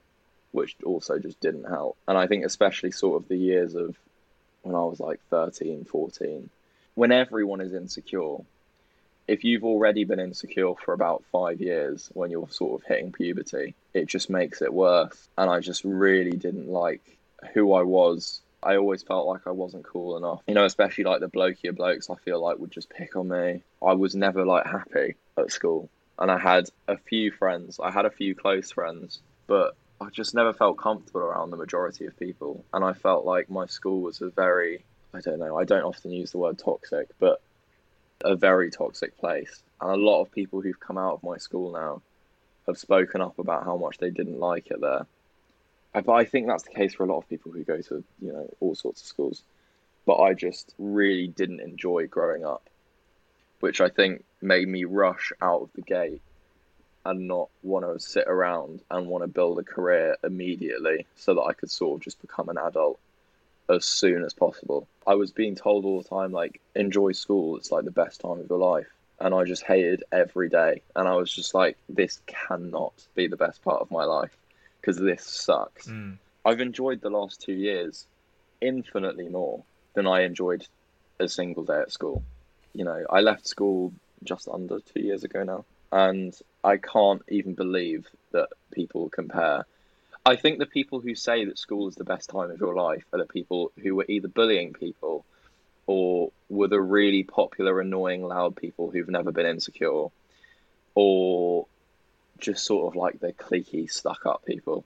which 0.53 0.77
also 0.85 1.18
just 1.18 1.41
didn't 1.41 1.64
help. 1.64 1.97
And 2.09 2.18
I 2.18 2.27
think 2.27 2.45
especially 2.45 2.91
sort 2.91 3.22
of 3.22 3.29
the 3.29 3.37
years 3.37 3.75
of 3.75 3.97
when 4.65 4.75
I 4.75 4.85
was 4.85 5.01
like 5.01 5.21
13, 5.31 5.85
14, 5.85 6.51
when 6.95 7.12
everyone 7.12 7.61
is 7.61 7.73
insecure, 7.73 8.39
if 9.27 9.45
you've 9.45 9.65
already 9.65 10.05
been 10.05 10.21
insecure 10.21 10.75
for 10.85 10.93
about 10.93 11.25
five 11.33 11.61
years 11.61 12.11
when 12.15 12.31
you're 12.31 12.49
sort 12.51 12.81
of 12.81 12.87
hitting 12.87 13.12
puberty, 13.12 13.75
it 13.95 14.07
just 14.07 14.29
makes 14.29 14.61
it 14.61 14.73
worse. 14.73 15.29
And 15.39 15.51
I 15.51 15.61
just 15.61 15.85
really 15.85 16.37
didn't 16.37 16.69
like 16.69 17.17
who 17.53 17.73
I 17.73 17.83
was. 17.83 18.41
I 18.62 18.77
always 18.77 19.03
felt 19.03 19.27
like 19.27 19.47
I 19.47 19.51
wasn't 19.51 19.85
cool 19.85 20.17
enough. 20.17 20.43
You 20.47 20.55
know, 20.55 20.65
especially 20.65 21.05
like 21.05 21.21
the 21.21 21.29
blokier 21.29 21.75
blokes 21.75 22.11
I 22.11 22.17
feel 22.17 22.41
like 22.41 22.59
would 22.59 22.71
just 22.71 22.91
pick 22.91 23.17
on 23.17 23.29
me. 23.29 23.62
I 23.83 23.93
was 23.95 24.15
never 24.15 24.45
like 24.45 24.67
happy 24.67 25.17
at 25.37 25.53
school. 25.53 25.89
And 26.19 26.31
I 26.31 26.39
had 26.39 26.71
a 26.87 26.97
few 26.97 27.31
friends. 27.31 27.81
I 27.83 27.91
had 27.91 28.07
a 28.07 28.11
few 28.11 28.35
close 28.35 28.71
friends, 28.71 29.21
but 29.47 29.75
I 30.01 30.11
just 30.11 30.35
never 30.35 30.53
felt 30.53 30.77
comfortable 30.77 31.21
around 31.21 31.51
the 31.51 31.57
majority 31.57 32.07
of 32.07 32.19
people. 32.19 32.65
And 32.73 32.85
I 32.85 32.93
felt 32.93 33.25
like 33.25 33.51
my 33.51 33.67
school 33.67 34.01
was 34.01 34.21
a 34.21 34.29
very, 34.31 34.85
I 35.13 35.21
don't 35.21 35.39
know, 35.39 35.59
I 35.59 35.65
don't 35.65 35.85
often 35.85 36.11
use 36.11 36.33
the 36.33 36.39
word 36.39 36.59
toxic, 36.59 37.09
but 37.19 37.41
a 38.23 38.35
very 38.35 38.71
toxic 38.71 39.17
place. 39.19 39.63
And 39.81 39.91
a 39.91 39.97
lot 39.97 40.21
of 40.23 40.33
people 40.33 40.61
who've 40.61 40.79
come 40.81 40.99
out 40.99 41.15
of 41.15 41.23
my 41.23 41.37
school 41.37 41.73
now 41.73 42.03
have 42.67 42.79
spoken 42.79 43.21
up 43.21 43.39
about 43.39 43.65
how 43.65 43.77
much 43.77 43.99
they 43.99 44.11
didn't 44.11 44.41
like 44.41 44.71
it 44.71 44.81
there. 44.81 45.07
Uh, 45.95 46.01
but 46.01 46.13
I 46.13 46.25
think 46.25 46.47
that's 46.47 46.65
the 46.65 46.75
case 46.75 46.95
for 46.95 47.05
a 47.05 47.07
lot 47.07 47.19
of 47.19 47.29
people 47.29 47.53
who 47.53 47.63
go 47.63 47.81
to, 47.81 48.03
you 48.21 48.33
know, 48.33 48.49
all 48.61 48.75
sorts 48.75 49.03
of 49.03 49.07
schools. 49.07 49.43
But 50.07 50.19
I 50.19 50.35
just 50.35 50.75
really 50.79 51.29
didn't 51.29 51.61
enjoy 51.61 52.09
growing 52.09 52.45
up, 52.45 52.69
which 53.61 53.81
I 53.81 53.89
think 53.89 54.25
made 54.43 54.69
me 54.69 54.85
rush 54.85 55.33
out 55.41 55.63
of 55.63 55.71
the 55.75 55.83
gate 55.83 56.21
and 57.05 57.29
not 57.29 57.49
want 57.63 57.85
to 57.85 58.01
sit 58.01 58.27
around 58.27 58.81
and 58.91 59.07
want 59.07 59.23
to 59.23 59.29
build 59.29 59.59
a 59.59 59.63
career 59.63 60.17
immediately 60.25 61.07
so 61.17 61.35
that 61.35 61.43
I 61.43 61.53
could 61.53 61.71
sort 61.71 61.99
of 61.99 62.05
just 62.05 62.21
become 62.21 62.49
an 62.49 62.59
adult 62.59 62.99
as 63.69 63.85
soon 63.85 64.25
as 64.25 64.33
possible. 64.33 64.89
I 65.07 65.15
was 65.15 65.33
being 65.33 65.55
told 65.55 65.85
all 65.85 66.03
the 66.03 66.09
time, 66.09 66.33
like, 66.33 66.61
enjoy 66.75 67.13
school, 67.13 67.57
it's 67.57 67.71
like 67.71 67.85
the 67.85 67.91
best 67.91 68.21
time 68.21 68.41
of 68.41 68.49
your 68.49 68.59
life. 68.59 68.87
And 69.21 69.35
I 69.35 69.45
just 69.45 69.63
hated 69.63 70.03
every 70.13 70.49
day. 70.49 70.83
And 70.97 71.07
I 71.07 71.15
was 71.15 71.33
just 71.33 71.55
like, 71.55 71.77
this 71.89 72.21
cannot 72.27 72.95
be 73.15 73.27
the 73.27 73.37
best 73.37 73.63
part 73.63 73.81
of 73.81 73.91
my 73.91 74.05
life 74.05 74.37
because 74.81 74.99
this 74.99 75.25
sucks. 75.25 75.87
Mm. 75.87 76.19
I've 76.45 76.61
enjoyed 76.61 77.01
the 77.01 77.11
last 77.11 77.41
two 77.41 77.55
years 77.55 78.07
infinitely 78.61 79.29
more 79.29 79.63
than 79.95 80.07
I 80.07 80.23
enjoyed 80.23 80.67
a 81.21 81.29
single 81.29 81.65
day 81.65 81.81
at 81.81 81.93
school. 81.93 82.23
You 82.75 82.85
know, 82.85 83.05
I 83.09 83.21
left 83.21 83.47
school 83.47 83.93
just 84.25 84.49
under 84.49 84.81
two 84.81 85.01
years 85.01 85.23
ago 85.23 85.45
now 85.45 85.65
and 85.95 86.37
I 86.65 86.77
can't 86.77 87.23
even 87.29 87.55
believe 87.55 88.09
that 88.33 88.49
people 88.73 89.09
compare. 89.11 89.65
I 90.27 90.35
think 90.35 90.59
the 90.59 90.67
people 90.67 90.99
who 90.99 91.15
say 91.15 91.45
that 91.45 91.57
school 91.57 91.87
is 91.87 91.95
the 91.95 92.03
best 92.03 92.31
time 92.31 92.51
of 92.51 92.59
your 92.59 92.75
life 92.75 93.05
are 93.13 93.21
the 93.21 93.27
people 93.27 93.71
who 93.81 93.95
were 93.95 94.07
either 94.09 94.27
bullying 94.27 94.73
people 94.73 95.25
or 95.87 96.33
were 96.49 96.67
the 96.67 96.81
really 96.81 97.23
popular, 97.23 97.81
annoying, 97.81 98.25
loud 98.25 98.57
people 98.57 98.91
who've 98.91 99.09
never 99.09 99.31
been 99.31 99.47
insecure 99.47 100.09
or 100.97 101.67
just 102.41 102.67
sort 102.67 102.89
of 102.89 102.97
like 102.97 103.21
the 103.21 103.33
cliquey, 103.33 103.89
stuck 103.89 104.27
up 104.27 104.45
people. 104.45 104.85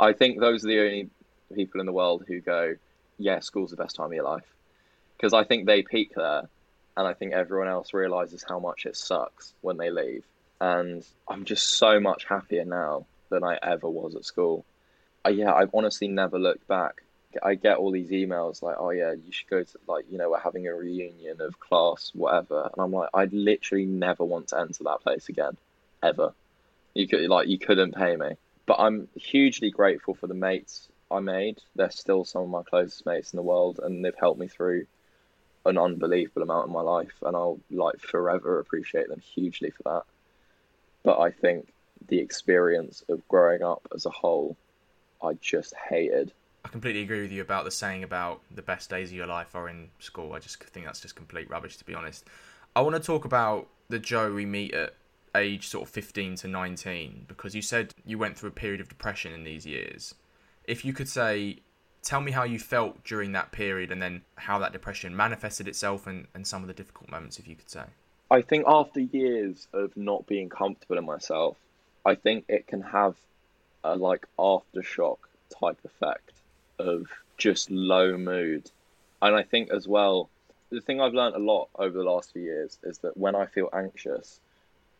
I 0.00 0.14
think 0.14 0.40
those 0.40 0.64
are 0.64 0.68
the 0.68 0.80
only 0.80 1.10
people 1.54 1.80
in 1.80 1.86
the 1.86 1.92
world 1.92 2.24
who 2.26 2.40
go, 2.40 2.74
yeah, 3.18 3.40
school's 3.40 3.70
the 3.70 3.76
best 3.76 3.96
time 3.96 4.06
of 4.06 4.12
your 4.14 4.24
life. 4.24 4.46
Because 5.14 5.34
I 5.34 5.44
think 5.44 5.66
they 5.66 5.82
peak 5.82 6.14
there 6.14 6.48
and 6.96 7.06
I 7.06 7.12
think 7.12 7.34
everyone 7.34 7.68
else 7.68 7.92
realizes 7.92 8.42
how 8.48 8.58
much 8.58 8.86
it 8.86 8.96
sucks 8.96 9.52
when 9.60 9.76
they 9.76 9.90
leave 9.90 10.24
and 10.60 11.06
I'm 11.28 11.44
just 11.44 11.78
so 11.78 12.00
much 12.00 12.24
happier 12.24 12.64
now 12.64 13.06
than 13.30 13.44
I 13.44 13.58
ever 13.62 13.88
was 13.88 14.16
at 14.16 14.24
school. 14.24 14.64
I, 15.24 15.30
yeah, 15.30 15.52
I've 15.52 15.74
honestly 15.74 16.08
never 16.08 16.38
looked 16.38 16.66
back. 16.66 17.02
I 17.42 17.54
get 17.54 17.76
all 17.76 17.90
these 17.90 18.10
emails 18.10 18.62
like, 18.62 18.76
"Oh 18.78 18.90
yeah, 18.90 19.12
you 19.12 19.30
should 19.30 19.48
go 19.48 19.62
to 19.62 19.78
like 19.86 20.06
you 20.10 20.18
know 20.18 20.30
we're 20.30 20.40
having 20.40 20.66
a 20.66 20.74
reunion 20.74 21.40
of 21.40 21.60
class, 21.60 22.10
whatever," 22.14 22.62
and 22.62 22.82
I'm 22.82 22.92
like, 22.92 23.10
I'd 23.12 23.32
literally 23.32 23.84
never 23.84 24.24
want 24.24 24.48
to 24.48 24.58
enter 24.58 24.84
that 24.84 25.02
place 25.02 25.28
again, 25.28 25.56
ever. 26.02 26.32
You 26.94 27.06
could 27.06 27.28
like 27.28 27.48
you 27.48 27.58
couldn't 27.58 27.94
pay 27.94 28.16
me, 28.16 28.30
but 28.66 28.80
I'm 28.80 29.08
hugely 29.14 29.70
grateful 29.70 30.14
for 30.14 30.26
the 30.26 30.34
mates 30.34 30.88
I 31.10 31.20
made. 31.20 31.60
They're 31.76 31.90
still 31.90 32.24
some 32.24 32.42
of 32.42 32.48
my 32.48 32.62
closest 32.62 33.04
mates 33.06 33.32
in 33.32 33.36
the 33.36 33.42
world, 33.42 33.78
and 33.82 34.04
they've 34.04 34.14
helped 34.18 34.40
me 34.40 34.48
through 34.48 34.86
an 35.66 35.76
unbelievable 35.76 36.42
amount 36.42 36.64
of 36.64 36.72
my 36.72 36.80
life, 36.80 37.14
and 37.22 37.36
I'll 37.36 37.60
like 37.70 38.00
forever 38.00 38.58
appreciate 38.58 39.08
them 39.08 39.20
hugely 39.20 39.70
for 39.70 39.82
that 39.84 40.04
but 41.02 41.18
I 41.18 41.30
think 41.30 41.72
the 42.08 42.18
experience 42.18 43.04
of 43.08 43.26
growing 43.28 43.62
up 43.62 43.86
as 43.94 44.06
a 44.06 44.10
whole, 44.10 44.56
I 45.22 45.34
just 45.40 45.74
hated. 45.88 46.32
I 46.64 46.68
completely 46.68 47.02
agree 47.02 47.22
with 47.22 47.32
you 47.32 47.42
about 47.42 47.64
the 47.64 47.70
saying 47.70 48.02
about 48.02 48.42
the 48.50 48.62
best 48.62 48.90
days 48.90 49.10
of 49.10 49.16
your 49.16 49.26
life 49.26 49.54
are 49.54 49.68
in 49.68 49.88
school. 49.98 50.32
I 50.32 50.38
just 50.38 50.62
think 50.62 50.86
that's 50.86 51.00
just 51.00 51.16
complete 51.16 51.48
rubbish, 51.48 51.76
to 51.78 51.84
be 51.84 51.94
honest. 51.94 52.24
I 52.74 52.80
want 52.80 52.96
to 52.96 53.02
talk 53.02 53.24
about 53.24 53.68
the 53.88 53.98
Joe 53.98 54.32
we 54.32 54.46
meet 54.46 54.74
at 54.74 54.94
age 55.34 55.68
sort 55.68 55.86
of 55.86 55.90
15 55.90 56.36
to 56.36 56.48
19 56.48 57.24
because 57.28 57.54
you 57.54 57.62
said 57.62 57.94
you 58.04 58.18
went 58.18 58.36
through 58.36 58.50
a 58.50 58.52
period 58.52 58.80
of 58.80 58.88
depression 58.88 59.32
in 59.32 59.44
these 59.44 59.66
years. 59.66 60.14
If 60.64 60.84
you 60.84 60.92
could 60.92 61.08
say, 61.08 61.60
tell 62.02 62.20
me 62.20 62.32
how 62.32 62.44
you 62.44 62.58
felt 62.58 63.04
during 63.04 63.32
that 63.32 63.52
period 63.52 63.90
and 63.90 64.00
then 64.00 64.22
how 64.36 64.58
that 64.58 64.72
depression 64.72 65.16
manifested 65.16 65.68
itself 65.68 66.06
and, 66.06 66.26
and 66.34 66.46
some 66.46 66.62
of 66.62 66.68
the 66.68 66.74
difficult 66.74 67.10
moments, 67.10 67.38
if 67.38 67.48
you 67.48 67.56
could 67.56 67.70
say. 67.70 67.84
I 68.30 68.42
think 68.42 68.66
after 68.68 69.00
years 69.00 69.68
of 69.72 69.96
not 69.96 70.26
being 70.26 70.50
comfortable 70.50 70.98
in 70.98 71.06
myself, 71.06 71.56
I 72.04 72.14
think 72.14 72.44
it 72.48 72.66
can 72.66 72.82
have 72.82 73.16
a 73.82 73.96
like 73.96 74.26
aftershock 74.38 75.18
type 75.58 75.78
effect 75.84 76.32
of 76.78 77.06
just 77.38 77.70
low 77.70 78.18
mood. 78.18 78.70
And 79.22 79.34
I 79.34 79.44
think 79.44 79.70
as 79.70 79.88
well, 79.88 80.28
the 80.70 80.82
thing 80.82 81.00
I've 81.00 81.14
learned 81.14 81.36
a 81.36 81.38
lot 81.38 81.70
over 81.76 81.96
the 81.96 82.04
last 82.04 82.32
few 82.32 82.42
years 82.42 82.78
is 82.82 82.98
that 82.98 83.16
when 83.16 83.34
I 83.34 83.46
feel 83.46 83.70
anxious, 83.72 84.40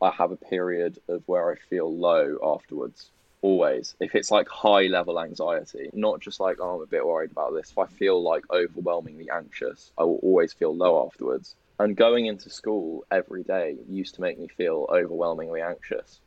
I 0.01 0.11
have 0.11 0.33
a 0.33 0.37
period 0.37 0.99
of 1.09 1.22
where 1.26 1.51
I 1.53 1.57
feel 1.57 1.95
low 1.95 2.39
afterwards. 2.43 3.11
Always. 3.43 3.95
If 4.01 4.14
it's 4.14 4.31
like 4.31 4.49
high 4.49 4.87
level 4.87 5.20
anxiety, 5.20 5.91
not 5.93 6.20
just 6.20 6.41
like, 6.41 6.57
oh, 6.61 6.76
I'm 6.76 6.83
a 6.83 6.87
bit 6.87 7.07
worried 7.07 7.31
about 7.31 7.53
this. 7.53 7.70
If 7.70 7.79
I 7.79 7.87
feel 7.87 8.22
like 8.22 8.51
overwhelmingly 8.51 9.29
anxious, 9.31 9.93
I 9.99 10.05
will 10.05 10.18
always 10.22 10.55
feel 10.55 10.74
low 10.74 11.05
afterwards. 11.07 11.55
And 11.79 11.97
going 11.97 12.26
into 12.26 12.51
school 12.51 13.05
every 13.11 13.45
day 13.45 13.76
used 13.89 14.16
to 14.16 14.20
make 14.20 14.39
me 14.39 14.49
feel 14.49 14.87
overwhelmingly 14.89 15.62
anxious. 15.62 16.18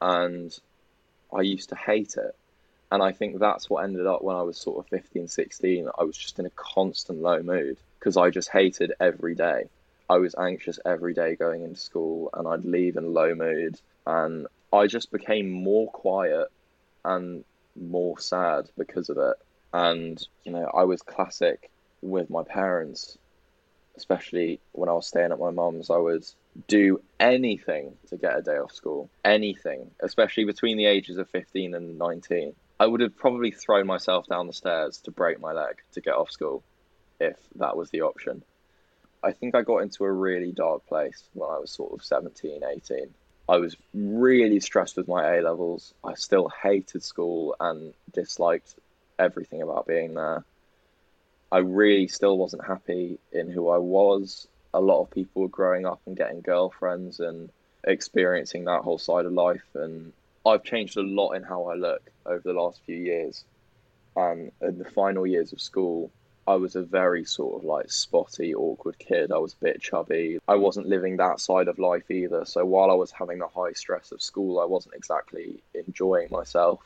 And 0.00 0.56
I 1.32 1.42
used 1.42 1.70
to 1.70 1.76
hate 1.76 2.16
it. 2.16 2.36
And 2.92 3.02
I 3.02 3.12
think 3.12 3.38
that's 3.38 3.68
what 3.68 3.84
ended 3.84 4.06
up 4.06 4.22
when 4.22 4.36
I 4.36 4.42
was 4.42 4.58
sort 4.58 4.78
of 4.78 4.88
15, 4.88 5.28
16. 5.28 5.88
I 5.98 6.04
was 6.04 6.16
just 6.16 6.38
in 6.38 6.46
a 6.46 6.50
constant 6.50 7.20
low 7.20 7.42
mood 7.42 7.78
because 7.98 8.16
I 8.16 8.30
just 8.30 8.48
hated 8.48 8.92
every 9.00 9.34
day. 9.34 9.68
I 10.08 10.18
was 10.18 10.34
anxious 10.34 10.78
every 10.84 11.14
day 11.14 11.36
going 11.36 11.62
into 11.62 11.78
school 11.78 12.30
and 12.34 12.48
I'd 12.48 12.64
leave 12.64 12.96
in 12.96 13.12
low 13.12 13.34
mood. 13.34 13.80
And 14.06 14.46
I 14.72 14.86
just 14.86 15.10
became 15.10 15.50
more 15.50 15.90
quiet 15.90 16.48
and 17.04 17.44
more 17.76 18.18
sad 18.18 18.68
because 18.76 19.08
of 19.08 19.18
it. 19.18 19.36
And, 19.72 20.20
you 20.44 20.52
know, 20.52 20.70
I 20.72 20.84
was 20.84 21.02
classic 21.02 21.70
with 22.02 22.30
my 22.30 22.42
parents 22.42 23.18
especially 24.00 24.60
when 24.72 24.88
I 24.88 24.94
was 24.94 25.06
staying 25.06 25.30
at 25.30 25.38
my 25.38 25.50
mum's, 25.50 25.90
I 25.90 25.98
would 25.98 26.24
do 26.66 27.02
anything 27.20 27.92
to 28.08 28.16
get 28.16 28.38
a 28.38 28.42
day 28.42 28.56
off 28.56 28.72
school. 28.72 29.10
Anything, 29.24 29.90
especially 30.00 30.44
between 30.44 30.78
the 30.78 30.86
ages 30.86 31.18
of 31.18 31.28
15 31.28 31.74
and 31.74 31.98
19. 31.98 32.54
I 32.80 32.86
would 32.86 33.02
have 33.02 33.14
probably 33.14 33.50
thrown 33.50 33.86
myself 33.86 34.26
down 34.26 34.46
the 34.46 34.54
stairs 34.54 34.98
to 35.04 35.10
break 35.10 35.38
my 35.38 35.52
leg 35.52 35.76
to 35.92 36.00
get 36.00 36.14
off 36.14 36.30
school 36.30 36.62
if 37.20 37.36
that 37.56 37.76
was 37.76 37.90
the 37.90 38.00
option. 38.00 38.42
I 39.22 39.32
think 39.32 39.54
I 39.54 39.60
got 39.60 39.82
into 39.82 40.04
a 40.04 40.12
really 40.12 40.50
dark 40.50 40.86
place 40.86 41.22
when 41.34 41.50
I 41.50 41.58
was 41.58 41.70
sort 41.70 41.92
of 41.92 42.02
17, 42.02 42.62
18. 42.64 43.14
I 43.50 43.58
was 43.58 43.76
really 43.92 44.60
stressed 44.60 44.96
with 44.96 45.08
my 45.08 45.36
A 45.36 45.42
levels. 45.42 45.92
I 46.02 46.14
still 46.14 46.50
hated 46.62 47.02
school 47.02 47.54
and 47.60 47.92
disliked 48.14 48.76
everything 49.18 49.60
about 49.60 49.86
being 49.86 50.14
there. 50.14 50.44
I 51.52 51.58
really 51.58 52.06
still 52.06 52.38
wasn't 52.38 52.64
happy 52.64 53.18
in 53.32 53.50
who 53.50 53.68
I 53.68 53.78
was. 53.78 54.46
A 54.72 54.80
lot 54.80 55.02
of 55.02 55.10
people 55.10 55.42
were 55.42 55.48
growing 55.48 55.84
up 55.86 56.00
and 56.06 56.16
getting 56.16 56.40
girlfriends 56.40 57.18
and 57.20 57.50
experiencing 57.84 58.64
that 58.64 58.82
whole 58.82 58.98
side 58.98 59.26
of 59.26 59.32
life. 59.32 59.64
And 59.74 60.12
I've 60.46 60.62
changed 60.62 60.96
a 60.96 61.02
lot 61.02 61.32
in 61.32 61.42
how 61.42 61.64
I 61.64 61.74
look 61.74 62.02
over 62.24 62.42
the 62.44 62.52
last 62.52 62.80
few 62.86 62.96
years. 62.96 63.44
And 64.16 64.52
in 64.60 64.78
the 64.78 64.90
final 64.90 65.26
years 65.26 65.52
of 65.52 65.60
school, 65.60 66.10
I 66.46 66.54
was 66.54 66.74
a 66.74 66.82
very 66.82 67.24
sort 67.24 67.60
of 67.60 67.64
like 67.64 67.90
spotty, 67.90 68.54
awkward 68.54 68.98
kid. 68.98 69.30
I 69.32 69.38
was 69.38 69.54
a 69.54 69.64
bit 69.64 69.80
chubby. 69.80 70.38
I 70.48 70.54
wasn't 70.56 70.88
living 70.88 71.16
that 71.16 71.40
side 71.40 71.68
of 71.68 71.78
life 71.78 72.10
either. 72.10 72.44
So 72.44 72.64
while 72.64 72.90
I 72.90 72.94
was 72.94 73.12
having 73.12 73.38
the 73.38 73.46
high 73.46 73.72
stress 73.72 74.12
of 74.12 74.22
school, 74.22 74.60
I 74.60 74.64
wasn't 74.64 74.94
exactly 74.94 75.62
enjoying 75.74 76.28
myself. 76.30 76.80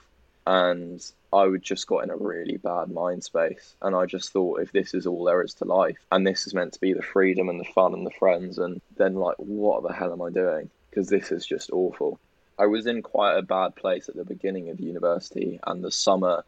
And 0.47 1.05
I 1.35 1.47
would 1.47 1.63
just 1.63 1.87
got 1.87 2.05
in 2.05 2.11
a 2.11 2.17
really 2.17 2.57
bad 2.57 2.91
mind 2.91 3.25
space. 3.25 3.75
And 3.83 3.97
I 3.97 4.07
just 4.07 4.33
thought, 4.33 4.61
if 4.61 4.73
this 4.73 4.95
is 4.95 5.07
all 5.07 5.25
there 5.25 5.43
is 5.43 5.55
to 5.55 5.65
life, 5.65 5.99
and 6.13 6.27
this 6.27 6.47
is 6.47 6.55
meant 6.55 6.73
to 6.75 6.81
be 6.81 6.93
the 6.93 7.03
freedom 7.03 7.49
and 7.49 7.59
the 7.59 7.65
fun 7.65 7.93
and 7.93 8.07
the 8.07 8.13
friends, 8.13 8.59
and 8.59 8.81
then 8.97 9.15
like, 9.15 9.37
what 9.39 9.83
the 9.83 9.93
hell 9.93 10.13
am 10.13 10.23
I 10.23 10.31
doing? 10.31 10.71
Because 10.91 11.09
this 11.09 11.33
is 11.33 11.45
just 11.45 11.71
awful. 11.71 12.21
I 12.59 12.67
was 12.67 12.87
in 12.87 13.03
quite 13.03 13.37
a 13.37 13.43
bad 13.43 13.75
place 13.75 14.09
at 14.09 14.15
the 14.15 14.25
beginning 14.25 14.71
of 14.71 14.79
university, 14.79 15.59
and 15.67 15.83
the 15.83 15.91
summer 15.91 16.45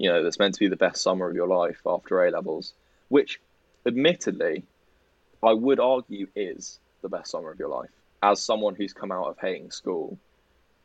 you 0.00 0.08
know, 0.08 0.22
that's 0.22 0.38
meant 0.38 0.54
to 0.54 0.60
be 0.60 0.68
the 0.68 0.76
best 0.76 1.02
summer 1.02 1.28
of 1.28 1.36
your 1.36 1.46
life 1.46 1.82
after 1.84 2.24
A 2.24 2.30
levels, 2.30 2.72
which 3.10 3.38
admittedly, 3.84 4.64
I 5.42 5.52
would 5.52 5.78
argue 5.78 6.26
is 6.34 6.78
the 7.02 7.10
best 7.10 7.30
summer 7.30 7.50
of 7.50 7.58
your 7.58 7.68
life. 7.68 7.90
As 8.22 8.40
someone 8.40 8.74
who's 8.74 8.94
come 8.94 9.12
out 9.12 9.26
of 9.26 9.38
hating 9.38 9.72
school, 9.72 10.16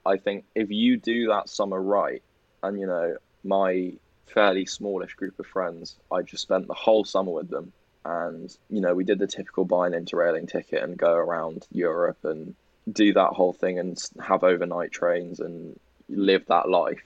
I 0.06 0.18
think 0.18 0.44
if 0.54 0.70
you 0.70 0.98
do 0.98 1.30
that 1.30 1.48
summer 1.48 1.82
right, 1.82 2.22
and 2.62 2.78
you 2.78 2.88
know, 2.88 3.16
my 3.46 3.94
fairly 4.28 4.66
smallish 4.66 5.14
group 5.14 5.40
of 5.40 5.46
friends, 5.46 5.96
I 6.12 6.24
just 6.24 6.44
spent 6.44 6.68
the 6.68 6.74
whole 6.74 7.06
summer 7.06 7.32
with 7.32 7.50
them. 7.50 7.72
And, 8.04 8.56
you 8.70 8.82
know, 8.82 8.94
we 8.94 9.04
did 9.04 9.20
the 9.20 9.28
typical 9.28 9.66
buy 9.66 9.88
an 9.88 9.94
interrailing 9.94 10.48
ticket 10.48 10.84
and 10.84 10.98
go 10.98 11.14
around 11.14 11.66
Europe 11.72 12.18
and 12.24 12.56
do 12.92 13.14
that 13.14 13.30
whole 13.30 13.54
thing 13.54 13.80
and 13.80 14.00
have 14.20 14.44
overnight 14.44 14.92
trains 14.92 15.40
and 15.40 15.80
live 16.10 16.46
that 16.48 16.70
life. 16.70 17.02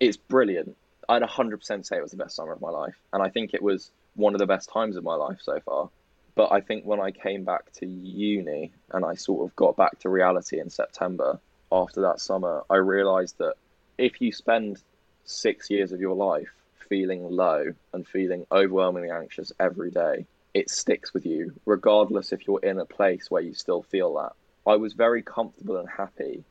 It's 0.00 0.16
brilliant. 0.16 0.76
I'd 1.08 1.22
100% 1.22 1.86
say 1.86 1.96
it 1.96 2.02
was 2.02 2.10
the 2.10 2.16
best 2.16 2.36
summer 2.36 2.52
of 2.52 2.60
my 2.60 2.70
life. 2.70 2.96
And 3.12 3.22
I 3.22 3.28
think 3.28 3.54
it 3.54 3.62
was 3.62 3.90
one 4.14 4.34
of 4.34 4.38
the 4.38 4.46
best 4.46 4.70
times 4.70 4.96
of 4.96 5.04
my 5.04 5.14
life 5.14 5.38
so 5.42 5.60
far. 5.60 5.90
But 6.34 6.52
I 6.52 6.60
think 6.60 6.84
when 6.84 7.00
I 7.00 7.10
came 7.10 7.44
back 7.44 7.72
to 7.74 7.86
uni 7.86 8.72
and 8.92 9.04
I 9.04 9.14
sort 9.14 9.48
of 9.48 9.54
got 9.56 9.76
back 9.76 9.98
to 10.00 10.08
reality 10.08 10.58
in 10.58 10.70
September 10.70 11.38
after 11.70 12.00
that 12.02 12.20
summer, 12.20 12.62
I 12.70 12.76
realized 12.76 13.38
that 13.38 13.54
if 13.98 14.20
you 14.20 14.32
spend 14.32 14.82
six 15.30 15.70
years 15.70 15.92
of 15.92 16.00
your 16.00 16.14
life 16.14 16.48
feeling 16.88 17.22
low 17.30 17.72
and 17.92 18.06
feeling 18.06 18.46
overwhelmingly 18.50 19.10
anxious 19.10 19.52
every 19.60 19.90
day, 19.90 20.26
it 20.54 20.68
sticks 20.68 21.14
with 21.14 21.24
you, 21.24 21.52
regardless 21.64 22.32
if 22.32 22.46
you're 22.46 22.64
in 22.64 22.80
a 22.80 22.84
place 22.84 23.30
where 23.30 23.42
you 23.42 23.54
still 23.54 23.82
feel 23.82 24.14
that. 24.14 24.32
I 24.66 24.76
was 24.76 24.94
very 24.94 25.22
comfortable 25.22 25.76
and 25.76 25.88
happy 25.88 26.44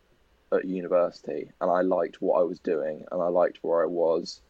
at 0.52 0.66
university, 0.66 1.52
and 1.60 1.70
I 1.70 1.82
liked 1.82 2.22
what 2.22 2.40
I 2.40 2.44
was 2.44 2.60
doing, 2.60 3.06
and 3.12 3.22
I 3.22 3.28
liked 3.28 3.60
where 3.62 3.84
I 3.84 3.88
was, 3.88 4.42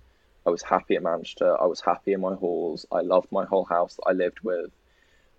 I 0.46 0.52
was 0.52 0.64
happy 0.64 0.96
at 0.96 1.04
Manchester. 1.04 1.62
I 1.62 1.66
was 1.66 1.82
happy 1.82 2.14
in 2.14 2.22
my 2.22 2.34
halls. 2.34 2.86
I 2.92 3.02
loved 3.02 3.32
my 3.32 3.46
whole 3.46 3.66
house 3.66 3.96
that 3.96 4.08
I 4.08 4.14
lived 4.14 4.40
with. 4.42 4.72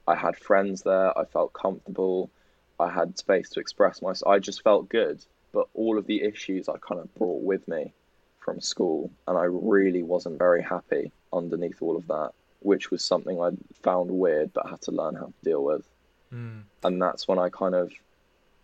I 0.06 0.14
had 0.14 0.36
friends 0.36 0.82
there. 0.82 1.16
I 1.18 1.24
felt 1.24 1.52
comfortable. 1.52 2.30
I 2.78 2.90
had 2.90 3.18
space 3.18 3.50
to 3.50 3.60
express 3.60 4.02
myself. 4.02 4.30
I 4.30 4.38
just 4.38 4.62
felt 4.62 4.88
good. 4.88 5.24
But 5.52 5.68
all 5.74 5.98
of 5.98 6.06
the 6.06 6.22
issues 6.22 6.68
I 6.68 6.76
kind 6.78 7.00
of 7.00 7.12
brought 7.14 7.42
with 7.42 7.66
me 7.66 7.92
from 8.40 8.60
school, 8.60 9.10
and 9.26 9.38
I 9.38 9.44
really 9.44 10.02
wasn't 10.02 10.38
very 10.38 10.62
happy 10.62 11.12
underneath 11.32 11.80
all 11.80 11.96
of 11.96 12.06
that, 12.08 12.32
which 12.60 12.90
was 12.90 13.04
something 13.04 13.40
I 13.40 13.50
found 13.82 14.10
weird 14.10 14.52
but 14.52 14.68
had 14.68 14.80
to 14.82 14.92
learn 14.92 15.14
how 15.14 15.26
to 15.26 15.44
deal 15.44 15.62
with. 15.62 15.86
Mm. 16.32 16.62
And 16.82 17.02
that's 17.02 17.28
when 17.28 17.38
I 17.38 17.48
kind 17.48 17.74
of 17.74 17.92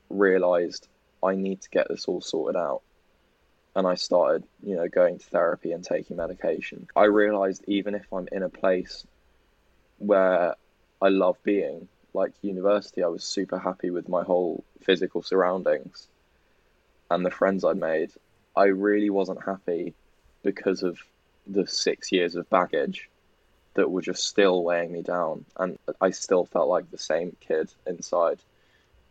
realized 0.09 0.89
I 1.23 1.35
need 1.35 1.61
to 1.63 1.71
get 1.71 1.89
this 1.89 2.07
all 2.07 2.21
sorted 2.21 2.57
out 2.57 2.83
and 3.77 3.87
I 3.87 3.95
started, 3.95 4.45
you 4.63 4.75
know, 4.75 4.89
going 4.89 5.19
to 5.19 5.27
therapy 5.27 5.73
and 5.73 5.85
taking 5.85 6.17
medication. 6.17 6.89
I 6.97 7.05
realized 7.05 7.63
even 7.67 7.95
if 7.95 8.11
I'm 8.11 8.27
in 8.33 8.43
a 8.43 8.49
place 8.49 9.07
where 9.99 10.55
I 11.03 11.09
love 11.09 11.37
being, 11.43 11.87
like 12.15 12.33
university, 12.41 13.03
I 13.03 13.09
was 13.09 13.23
super 13.23 13.59
happy 13.59 13.91
with 13.91 14.09
my 14.09 14.23
whole 14.23 14.65
physical 14.83 15.23
surroundings 15.23 16.09
and 17.11 17.25
the 17.25 17.31
friends 17.31 17.65
I'd 17.65 17.77
made. 17.77 18.13
I 18.57 18.67
really 18.67 19.11
wasn't 19.11 19.45
happy 19.45 19.95
because 20.43 20.83
of 20.83 20.99
the 21.47 21.67
six 21.67 22.11
years 22.11 22.35
of 22.35 22.49
baggage 22.51 23.09
that 23.75 23.91
were 23.91 24.03
just 24.03 24.25
still 24.25 24.63
weighing 24.63 24.93
me 24.93 25.03
down. 25.03 25.45
And 25.59 25.79
I 26.01 26.11
still 26.11 26.47
felt 26.47 26.69
like 26.69 26.91
the 26.91 26.99
same 26.99 27.37
kid 27.41 27.71
inside 27.87 28.39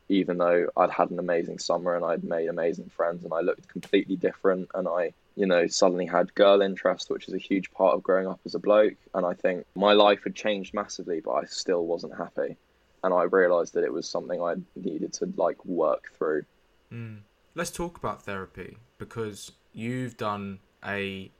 even 0.10 0.38
though 0.38 0.68
I'd 0.78 0.92
had 0.92 1.10
an 1.10 1.20
amazing 1.20 1.60
summer 1.60 1.96
and 1.96 2.06
I'd 2.06 2.24
made 2.24 2.48
amazing 2.48 2.90
friends 2.90 3.24
and 3.24 3.34
I 3.34 3.42
looked 3.42 3.68
completely 3.68 4.16
different 4.16 4.70
and 4.76 4.88
I, 4.88 5.14
you 5.36 5.46
know, 5.46 5.68
suddenly 5.68 6.06
had 6.06 6.36
girl 6.36 6.62
interest, 6.62 7.10
which 7.10 7.28
is 7.28 7.34
a 7.34 7.40
huge 7.40 7.72
part 7.72 7.96
of 7.96 8.04
growing 8.04 8.28
up 8.28 8.40
as 8.46 8.56
a 8.56 8.60
bloke. 8.60 8.98
And 9.14 9.26
I 9.26 9.34
think 9.34 9.66
my 9.76 9.94
life 9.94 10.24
had 10.24 10.36
changed 10.36 10.74
massively, 10.74 11.22
but 11.22 11.32
I 11.32 11.46
still 11.46 11.86
wasn't 11.86 12.18
happy. 12.18 12.56
And 13.04 13.14
I 13.14 13.24
realised 13.24 13.74
that 13.74 13.84
it 13.84 13.94
was 13.94 14.08
something 14.08 14.42
I 14.42 14.56
needed 14.76 15.14
to 15.14 15.32
like 15.38 15.64
work 15.66 16.12
through. 16.18 16.46
Mm. 16.92 17.20
Let's 17.58 17.72
talk 17.72 17.98
about 17.98 18.24
therapy 18.24 18.80
because 18.98 19.54
you've 19.72 20.18
done 20.18 20.60
a 20.86 21.32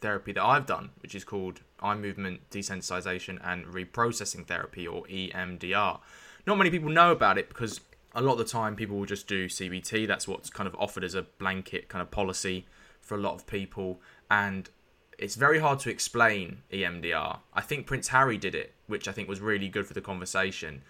therapy 0.00 0.32
that 0.32 0.42
I've 0.42 0.64
done, 0.64 0.92
which 1.00 1.14
is 1.14 1.24
called 1.24 1.60
eye 1.80 1.94
movement 1.94 2.48
desensitization 2.50 3.38
and 3.44 3.66
reprocessing 3.66 4.46
therapy 4.46 4.88
or 4.88 5.04
EMDR. 5.04 6.00
Not 6.46 6.56
many 6.56 6.70
people 6.70 6.88
know 6.88 7.12
about 7.12 7.36
it 7.36 7.50
because 7.50 7.82
a 8.14 8.22
lot 8.22 8.32
of 8.32 8.38
the 8.38 8.44
time 8.46 8.76
people 8.76 8.96
will 8.96 9.04
just 9.04 9.28
do 9.28 9.44
CBT. 9.44 10.08
That's 10.08 10.26
what's 10.26 10.48
kind 10.48 10.66
of 10.66 10.74
offered 10.78 11.04
as 11.04 11.14
a 11.14 11.22
blanket 11.22 11.90
kind 11.90 12.00
of 12.00 12.10
policy 12.10 12.66
for 13.02 13.16
a 13.16 13.20
lot 13.20 13.34
of 13.34 13.46
people, 13.46 14.00
and 14.30 14.70
it's 15.18 15.34
very 15.34 15.58
hard 15.58 15.80
to 15.80 15.90
explain 15.90 16.62
EMDR. 16.72 17.40
I 17.52 17.60
think 17.60 17.86
Prince 17.86 18.08
Harry 18.08 18.38
did 18.38 18.54
it, 18.54 18.72
which 18.86 19.06
I 19.06 19.12
think 19.12 19.28
was 19.28 19.40
really 19.40 19.68
good 19.68 19.86
for 19.86 19.92
the 19.92 20.00
conversation. 20.00 20.82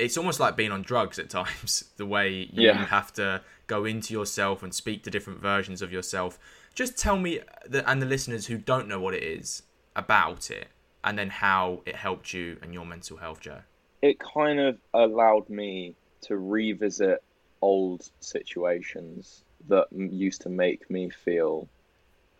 It's 0.00 0.16
almost 0.16 0.40
like 0.40 0.56
being 0.56 0.72
on 0.72 0.82
drugs 0.82 1.18
at 1.18 1.30
times, 1.30 1.84
the 1.96 2.06
way 2.06 2.48
you 2.52 2.68
yeah. 2.68 2.86
have 2.86 3.12
to 3.14 3.42
go 3.66 3.84
into 3.84 4.14
yourself 4.14 4.62
and 4.62 4.74
speak 4.74 5.04
to 5.04 5.10
different 5.10 5.40
versions 5.40 5.82
of 5.82 5.92
yourself. 5.92 6.38
Just 6.74 6.98
tell 6.98 7.18
me, 7.18 7.40
the, 7.66 7.88
and 7.88 8.00
the 8.00 8.06
listeners 8.06 8.46
who 8.46 8.56
don't 8.56 8.88
know 8.88 9.00
what 9.00 9.14
it 9.14 9.22
is, 9.22 9.62
about 9.94 10.50
it, 10.50 10.68
and 11.04 11.18
then 11.18 11.30
how 11.30 11.82
it 11.86 11.96
helped 11.96 12.32
you 12.32 12.56
and 12.62 12.72
your 12.72 12.86
mental 12.86 13.18
health, 13.18 13.40
Joe. 13.40 13.60
It 14.02 14.18
kind 14.18 14.58
of 14.58 14.78
allowed 14.94 15.48
me 15.50 15.94
to 16.22 16.36
revisit 16.36 17.22
old 17.60 18.08
situations 18.20 19.44
that 19.68 19.86
used 19.92 20.42
to 20.42 20.48
make 20.48 20.90
me 20.90 21.10
feel 21.10 21.68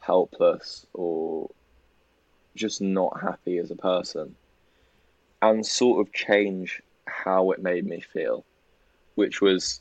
helpless 0.00 0.86
or 0.94 1.50
just 2.56 2.80
not 2.80 3.20
happy 3.20 3.58
as 3.58 3.70
a 3.70 3.76
person 3.76 4.34
and 5.42 5.64
sort 5.64 6.06
of 6.06 6.12
change 6.12 6.82
how 7.24 7.50
it 7.50 7.62
made 7.62 7.86
me 7.86 8.00
feel, 8.00 8.44
which 9.14 9.40
was 9.40 9.80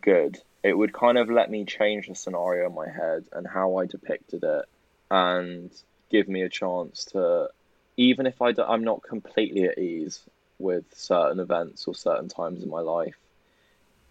good. 0.00 0.38
It 0.62 0.76
would 0.76 0.92
kind 0.92 1.18
of 1.18 1.30
let 1.30 1.50
me 1.50 1.64
change 1.64 2.08
the 2.08 2.14
scenario 2.14 2.68
in 2.68 2.74
my 2.74 2.88
head 2.88 3.24
and 3.32 3.46
how 3.46 3.76
I 3.76 3.86
depicted 3.86 4.42
it 4.44 4.64
and 5.10 5.70
give 6.10 6.28
me 6.28 6.42
a 6.42 6.48
chance 6.48 7.04
to, 7.06 7.48
even 7.96 8.26
if 8.26 8.42
I 8.42 8.52
I'm 8.66 8.84
not 8.84 9.02
completely 9.02 9.64
at 9.64 9.78
ease 9.78 10.22
with 10.58 10.84
certain 10.94 11.40
events 11.40 11.86
or 11.86 11.94
certain 11.94 12.28
times 12.28 12.62
in 12.62 12.70
my 12.70 12.80
life, 12.80 13.16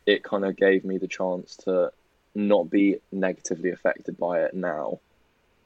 it 0.06 0.24
kind 0.24 0.46
of 0.46 0.56
gave 0.56 0.86
me 0.86 0.98
the 0.98 1.08
chance 1.08 1.56
to 1.58 1.92
not 2.36 2.70
be 2.70 3.00
negatively 3.12 3.72
affected 3.72 4.18
by 4.18 4.44
it 4.44 4.54
now, 4.54 5.00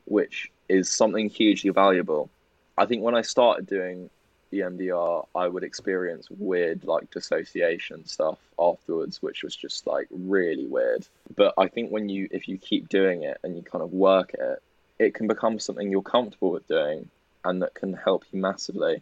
which 0.06 0.52
is 0.68 0.90
something 0.90 1.30
hugely 1.30 1.72
valuable. 1.72 2.30
I 2.78 2.86
think 2.86 3.04
when 3.04 3.16
I 3.16 3.22
started 3.22 3.68
doing 3.68 4.10
EMDR, 4.52 5.28
I 5.36 5.48
would 5.48 5.64
experience 5.64 6.30
weird 6.30 6.84
like 6.84 7.12
dissociation 7.12 8.06
stuff 8.06 8.38
afterwards, 8.60 9.22
which 9.22 9.44
was 9.44 9.56
just 9.56 9.88
like 9.88 10.08
really 10.12 10.66
weird. 10.66 11.08
But 11.36 11.54
I 11.58 11.68
think 11.68 11.92
when 11.92 12.10
you 12.10 12.28
if 12.32 12.48
you 12.48 12.58
keep 12.58 12.90
doing 12.90 13.24
it 13.24 13.38
and 13.44 13.56
you 13.56 13.64
kind 13.64 13.84
of 13.84 13.94
work 13.94 14.34
it, 14.34 14.62
it 14.98 15.14
can 15.14 15.28
become 15.28 15.60
something 15.60 15.90
you're 15.90 16.02
comfortable 16.02 16.52
with 16.52 16.68
doing 16.68 17.10
and 17.46 17.62
that 17.62 17.74
can 17.74 17.94
help 17.94 18.26
you 18.32 18.42
massively. 18.42 19.02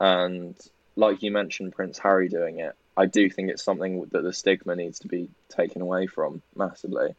And 0.00 0.56
like 0.96 1.22
you 1.22 1.30
mentioned, 1.30 1.74
Prince 1.74 1.98
Harry 1.98 2.28
doing 2.28 2.58
it, 2.58 2.74
I 2.96 3.06
do 3.06 3.30
think 3.30 3.50
it's 3.50 3.62
something 3.62 4.04
that 4.10 4.22
the 4.22 4.32
stigma 4.32 4.74
needs 4.74 4.98
to 5.00 5.08
be 5.08 5.28
taken 5.48 5.80
away 5.80 6.06
from 6.06 6.42
massively. 6.56 7.14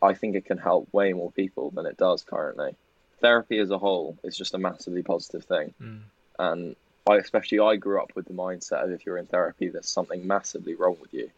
I 0.00 0.14
think 0.14 0.34
it 0.34 0.46
can 0.46 0.58
help 0.58 0.88
way 0.92 1.12
more 1.12 1.30
people 1.30 1.70
than 1.70 1.86
it 1.86 1.96
does 1.96 2.22
currently. 2.22 2.74
Therapy 3.20 3.58
as 3.58 3.70
a 3.70 3.78
whole 3.78 4.16
is 4.22 4.36
just 4.36 4.54
a 4.54 4.58
massively 4.58 5.02
positive 5.02 5.44
thing. 5.44 5.74
Mm. 5.82 6.00
And 6.38 6.76
I 7.08 7.16
especially 7.16 7.58
I 7.58 7.76
grew 7.76 8.02
up 8.02 8.12
with 8.14 8.26
the 8.26 8.34
mindset 8.34 8.84
of 8.84 8.90
if 8.90 9.06
you're 9.06 9.16
in 9.16 9.24
therapy, 9.24 9.68
there's 9.68 9.88
something 9.88 10.26
massively 10.26 10.74
wrong 10.74 10.98
with 11.00 11.14
you, 11.14 11.30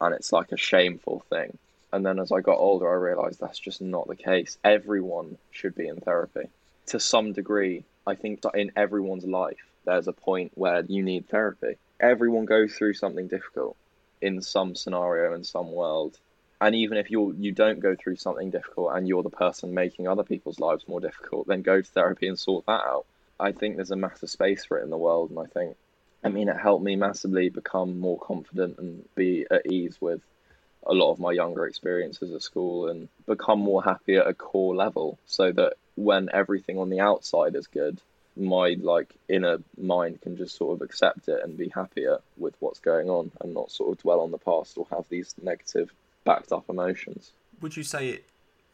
and 0.00 0.14
it's 0.14 0.32
like 0.32 0.52
a 0.52 0.56
shameful 0.56 1.24
thing. 1.28 1.58
And 1.92 2.06
then 2.06 2.20
as 2.20 2.30
I 2.30 2.40
got 2.40 2.58
older, 2.58 2.88
I 2.88 2.94
realized 2.94 3.40
that's 3.40 3.58
just 3.58 3.80
not 3.80 4.06
the 4.06 4.14
case. 4.14 4.56
Everyone 4.62 5.36
should 5.50 5.74
be 5.74 5.88
in 5.88 5.96
therapy 5.96 6.48
to 6.86 7.00
some 7.00 7.32
degree. 7.32 7.84
I 8.06 8.14
think 8.14 8.42
that 8.42 8.54
in 8.54 8.70
everyone's 8.76 9.24
life, 9.24 9.66
there's 9.84 10.06
a 10.06 10.12
point 10.12 10.52
where 10.54 10.84
you 10.86 11.02
need 11.02 11.28
therapy. 11.28 11.76
Everyone 11.98 12.44
goes 12.44 12.74
through 12.74 12.94
something 12.94 13.26
difficult 13.26 13.76
in 14.20 14.42
some 14.42 14.76
scenario 14.76 15.34
in 15.34 15.42
some 15.42 15.72
world. 15.72 16.18
And 16.60 16.74
even 16.74 16.98
if 16.98 17.10
you 17.10 17.34
you 17.36 17.50
don't 17.50 17.80
go 17.80 17.96
through 17.96 18.16
something 18.16 18.50
difficult 18.50 18.92
and 18.94 19.08
you're 19.08 19.24
the 19.24 19.30
person 19.30 19.74
making 19.74 20.06
other 20.06 20.22
people's 20.22 20.60
lives 20.60 20.86
more 20.86 21.00
difficult, 21.00 21.48
then 21.48 21.62
go 21.62 21.80
to 21.80 21.90
therapy 21.90 22.28
and 22.28 22.38
sort 22.38 22.66
that 22.66 22.82
out. 22.82 23.06
I 23.38 23.52
think 23.52 23.76
there's 23.76 23.90
a 23.90 23.96
massive 23.96 24.30
space 24.30 24.64
for 24.64 24.78
it 24.78 24.84
in 24.84 24.90
the 24.90 24.98
world, 24.98 25.30
and 25.30 25.38
I 25.38 25.46
think, 25.46 25.76
I 26.22 26.28
mean, 26.28 26.48
it 26.48 26.56
helped 26.56 26.84
me 26.84 26.96
massively 26.96 27.48
become 27.48 27.98
more 27.98 28.18
confident 28.18 28.78
and 28.78 29.04
be 29.14 29.46
at 29.50 29.70
ease 29.70 30.00
with 30.00 30.20
a 30.86 30.92
lot 30.92 31.12
of 31.12 31.18
my 31.18 31.32
younger 31.32 31.66
experiences 31.66 32.32
at 32.32 32.42
school 32.42 32.88
and 32.88 33.08
become 33.26 33.58
more 33.58 33.82
happy 33.82 34.16
at 34.16 34.26
a 34.26 34.34
core 34.34 34.74
level 34.74 35.18
so 35.26 35.50
that 35.52 35.74
when 35.94 36.28
everything 36.32 36.78
on 36.78 36.90
the 36.90 37.00
outside 37.00 37.54
is 37.54 37.66
good 37.66 38.00
my 38.36 38.76
like 38.80 39.14
inner 39.28 39.58
mind 39.78 40.20
can 40.20 40.36
just 40.36 40.56
sort 40.56 40.74
of 40.74 40.82
accept 40.82 41.28
it 41.28 41.40
and 41.42 41.56
be 41.56 41.68
happier 41.68 42.18
with 42.36 42.54
what's 42.60 42.80
going 42.80 43.08
on 43.08 43.30
and 43.40 43.54
not 43.54 43.70
sort 43.70 43.92
of 43.92 44.02
dwell 44.02 44.20
on 44.20 44.30
the 44.30 44.38
past 44.38 44.76
or 44.76 44.86
have 44.90 45.08
these 45.08 45.34
negative 45.42 45.92
backed 46.24 46.52
up 46.52 46.64
emotions. 46.68 47.32
Would 47.60 47.76
you 47.76 47.84
say 47.84 48.08
it 48.08 48.24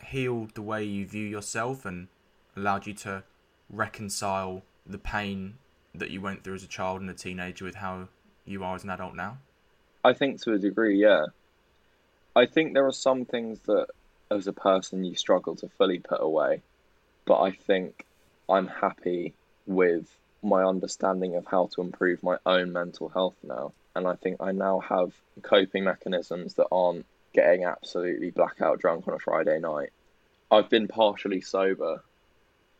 healed 0.07 0.55
the 0.55 0.63
way 0.63 0.83
you 0.83 1.07
view 1.07 1.27
yourself 1.27 1.85
and 1.85 2.09
allowed 2.57 2.87
you 2.87 2.95
to 2.95 3.23
reconcile 3.71 4.63
the 4.87 4.99
pain 4.99 5.55
that 5.95 6.11
you 6.11 6.21
went 6.21 6.45
through 6.45 6.55
as 6.55 6.65
a 6.65 6.69
child 6.69 7.01
and 7.01 7.11
a 7.11 7.15
teenager 7.15 7.65
with 7.65 7.77
how 7.77 8.09
you 8.45 8.63
are 8.65 8.75
as 8.75 8.85
an 8.85 8.91
adult 8.91 9.15
now 9.15 9.39
i 10.05 10.13
think 10.13 10.41
to 10.41 10.53
a 10.53 10.59
degree 10.59 11.01
yeah 11.01 11.27
I 12.35 12.47
think 12.47 12.75
there 12.75 12.87
are 12.87 12.93
some 12.93 13.25
things 13.25 13.59
that, 13.67 13.89
as 14.31 14.47
a 14.47 14.53
person, 14.53 15.05
you 15.05 15.17
struggle 15.17 15.57
to 15.57 15.69
fully 15.69 15.99
put 15.99 16.21
away. 16.21 16.63
But 17.25 17.41
I 17.41 17.51
think 17.51 18.07
I'm 18.49 18.69
happy 18.69 19.35
with 19.67 20.17
my 20.43 20.63
understanding 20.63 21.35
of 21.35 21.47
how 21.47 21.67
to 21.75 21.81
improve 21.81 22.23
my 22.23 22.39
own 22.47 22.73
mental 22.73 23.09
health 23.09 23.37
now. 23.43 23.73
And 23.97 24.07
I 24.07 24.15
think 24.15 24.41
I 24.41 24.53
now 24.53 24.81
have 24.81 25.13
coping 25.43 25.85
mechanisms 25.85 26.55
that 26.55 26.69
aren't 26.71 27.05
getting 27.33 27.65
absolutely 27.65 28.31
blackout 28.31 28.79
drunk 28.79 29.09
on 29.09 29.15
a 29.15 29.19
Friday 29.19 29.59
night. 29.59 29.91
I've 30.51 30.71
been 30.71 30.89
partially 30.89 31.41
sober 31.41 32.03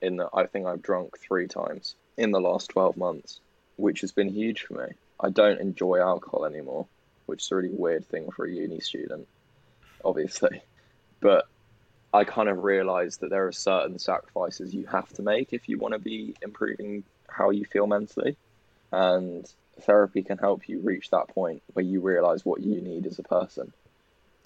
in 0.03 0.17
that 0.17 0.31
I 0.35 0.47
think 0.47 0.67
I've 0.67 0.83
drunk 0.83 1.19
three 1.19 1.47
times 1.47 1.95
in 2.17 2.31
the 2.31 2.41
last 2.41 2.71
12 2.71 2.97
months, 2.97 3.41
which 3.77 4.01
has 4.03 4.13
been 4.13 4.29
huge 4.29 4.63
for 4.63 4.75
me. 4.75 4.95
I 5.19 5.31
don't 5.31 5.61
enjoy 5.61 6.01
alcohol 6.01 6.45
anymore, 6.45 6.87
which 7.27 7.43
is 7.43 7.51
a 7.53 7.57
really 7.57 7.71
weird 7.71 8.07
thing 8.07 8.31
for 8.31 8.47
a 8.47 8.51
uni 8.51 8.81
student 8.81 9.27
obviously. 10.05 10.63
But 11.21 11.47
I 12.13 12.25
kind 12.25 12.49
of 12.49 12.65
realized 12.65 13.21
that 13.21 13.31
there 13.31 13.47
are 13.47 13.53
certain 13.53 13.99
sacrifices 13.99 14.75
you 14.75 14.87
have 14.87 15.09
to 15.15 15.23
make 15.23 15.53
if 15.53 15.69
you 15.69 15.79
want 15.79 15.95
to 15.95 16.01
be 16.01 16.35
improving 16.43 17.05
how 17.29 17.51
you 17.51 17.65
feel 17.65 17.87
mentally. 17.87 18.37
And 18.93 19.51
therapy 19.83 20.23
can 20.23 20.39
help 20.39 20.69
you 20.69 20.81
reach 20.81 21.11
that 21.11 21.29
point 21.29 21.63
where 21.73 21.85
you 21.85 22.01
realize 22.01 22.45
what 22.45 22.61
you 22.61 22.81
need 22.81 23.07
as 23.07 23.19
a 23.19 23.23
person 23.23 23.73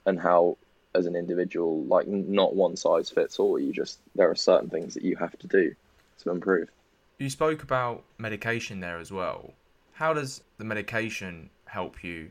and 0.04 0.20
how 0.20 0.58
as 0.94 1.06
an 1.06 1.16
individual 1.16 1.82
like 1.84 2.06
not 2.06 2.54
one 2.54 2.76
size 2.76 3.10
fits 3.10 3.38
all. 3.38 3.58
You 3.58 3.72
just 3.72 3.98
there 4.14 4.30
are 4.30 4.36
certain 4.36 4.70
things 4.70 4.94
that 4.94 5.04
you 5.04 5.16
have 5.16 5.38
to 5.38 5.46
do 5.46 5.74
to 6.20 6.30
improve. 6.30 6.70
You 7.18 7.30
spoke 7.30 7.62
about 7.62 8.04
medication 8.18 8.80
there 8.80 8.98
as 8.98 9.12
well. 9.12 9.52
How 9.94 10.12
does 10.12 10.42
the 10.58 10.64
medication 10.64 11.50
help 11.66 12.02
you 12.02 12.30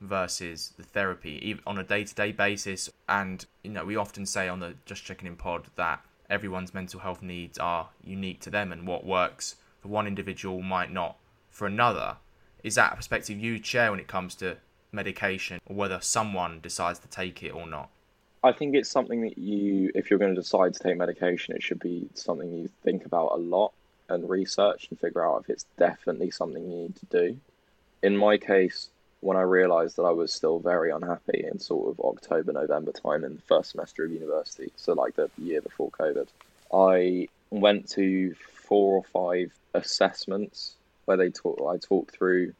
versus 0.00 0.72
the 0.76 0.82
therapy 0.82 1.58
on 1.66 1.78
a 1.78 1.84
day-to-day 1.84 2.32
basis? 2.32 2.90
And 3.08 3.44
you 3.62 3.70
know 3.70 3.84
we 3.84 3.96
often 3.96 4.26
say 4.26 4.48
on 4.48 4.60
the 4.60 4.74
just 4.86 5.04
checking 5.04 5.26
in 5.26 5.36
pod 5.36 5.66
that 5.76 6.00
everyone's 6.30 6.74
mental 6.74 7.00
health 7.00 7.22
needs 7.22 7.58
are 7.58 7.88
unique 8.04 8.40
to 8.40 8.50
them 8.50 8.72
and 8.72 8.86
what 8.86 9.06
works 9.06 9.56
for 9.80 9.88
one 9.88 10.06
individual 10.06 10.60
might 10.60 10.92
not 10.92 11.16
for 11.50 11.66
another. 11.66 12.16
Is 12.62 12.74
that 12.74 12.92
a 12.92 12.96
perspective 12.96 13.38
you 13.38 13.62
share 13.62 13.90
when 13.90 14.00
it 14.00 14.08
comes 14.08 14.34
to 14.36 14.56
medication 14.90 15.60
or 15.66 15.76
whether 15.76 16.00
someone 16.00 16.60
decides 16.60 16.98
to 16.98 17.08
take 17.08 17.42
it 17.42 17.50
or 17.50 17.66
not 17.66 17.90
i 18.42 18.52
think 18.52 18.74
it's 18.74 18.90
something 18.90 19.22
that 19.22 19.38
you 19.38 19.90
if 19.94 20.10
you're 20.10 20.18
going 20.18 20.34
to 20.34 20.40
decide 20.40 20.74
to 20.74 20.82
take 20.82 20.96
medication 20.96 21.54
it 21.54 21.62
should 21.62 21.80
be 21.80 22.08
something 22.14 22.52
you 22.52 22.68
think 22.82 23.04
about 23.04 23.32
a 23.32 23.36
lot 23.36 23.72
and 24.08 24.28
research 24.28 24.88
and 24.88 24.98
figure 24.98 25.24
out 25.26 25.40
if 25.42 25.50
it's 25.50 25.66
definitely 25.78 26.30
something 26.30 26.62
you 26.62 26.76
need 26.76 26.96
to 26.96 27.06
do 27.06 27.38
in 28.02 28.16
my 28.16 28.36
case 28.36 28.88
when 29.20 29.36
I 29.36 29.42
realised 29.42 29.96
that 29.96 30.02
I 30.02 30.10
was 30.10 30.32
still 30.32 30.58
very 30.60 30.90
unhappy 30.90 31.44
in 31.50 31.58
sort 31.58 31.90
of 31.90 32.00
October, 32.00 32.52
November 32.52 32.92
time 32.92 33.24
in 33.24 33.34
the 33.34 33.42
first 33.42 33.72
semester 33.72 34.04
of 34.04 34.12
university, 34.12 34.72
so 34.76 34.92
like 34.92 35.16
the 35.16 35.28
year 35.38 35.60
before 35.60 35.90
COVID, 35.90 36.28
I 36.72 37.28
went 37.50 37.88
to 37.90 38.34
four 38.34 38.96
or 38.96 39.02
five 39.02 39.52
assessments 39.74 40.74
where 41.06 41.16
they 41.16 41.30
talk. 41.30 41.60
I 41.68 41.78
talked 41.78 42.16
through 42.16 42.54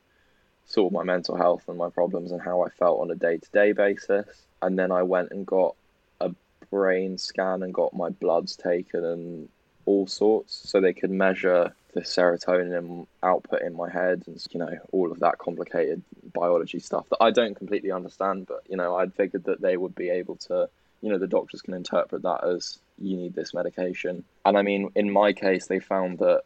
sort 0.66 0.89
of 0.89 0.93
my 0.93 1.05
mental 1.05 1.37
health 1.37 1.68
and 1.68 1.79
my 1.79 1.91
problems 1.91 2.33
and 2.33 2.41
how 2.41 2.62
I 2.62 2.70
felt 2.70 3.01
on 3.01 3.11
a 3.11 3.14
day 3.14 3.39
to 3.39 3.51
day 3.53 3.72
basis, 3.72 4.26
and 4.63 4.79
then 4.79 4.93
I 4.93 5.03
went 5.03 5.31
and 5.31 5.47
got 5.47 5.75
a 6.21 6.31
brain 6.71 7.19
scan 7.19 7.63
and 7.63 7.73
got 7.73 7.95
my 7.95 8.11
bloods 8.11 8.57
taken 8.57 9.05
and 9.05 9.49
all 9.87 10.07
sorts, 10.07 10.69
so 10.69 10.81
they 10.81 10.93
could 10.93 11.11
measure 11.11 11.73
the 11.95 12.01
serotonin 12.03 13.07
output 13.23 13.63
in 13.63 13.75
my 13.75 13.91
head 13.91 14.23
and 14.27 14.47
you 14.51 14.61
know 14.61 14.79
all 14.93 15.11
of 15.11 15.21
that 15.21 15.39
complicated 15.39 16.03
biology 16.35 16.79
stuff 16.79 17.09
that 17.09 17.17
I 17.21 17.31
don't 17.31 17.55
completely 17.55 17.91
understand 17.91 18.47
but 18.47 18.63
you 18.69 18.77
know 18.77 18.97
I'd 18.97 19.15
figured 19.15 19.45
that 19.45 19.61
they 19.61 19.77
would 19.77 19.95
be 19.95 20.11
able 20.11 20.37
to 20.49 20.69
you 21.01 21.11
know 21.11 21.19
the 21.19 21.27
doctors 21.27 21.63
can 21.63 21.75
interpret 21.75 22.23
that 22.23 22.45
as 22.45 22.79
you 23.01 23.17
need 23.17 23.35
this 23.35 23.55
medication. 23.55 24.25
And 24.45 24.59
I 24.59 24.63
mean 24.63 24.91
in 24.95 25.11
my 25.11 25.33
case 25.33 25.67
they 25.67 25.81
found 25.81 26.19
that 26.19 26.43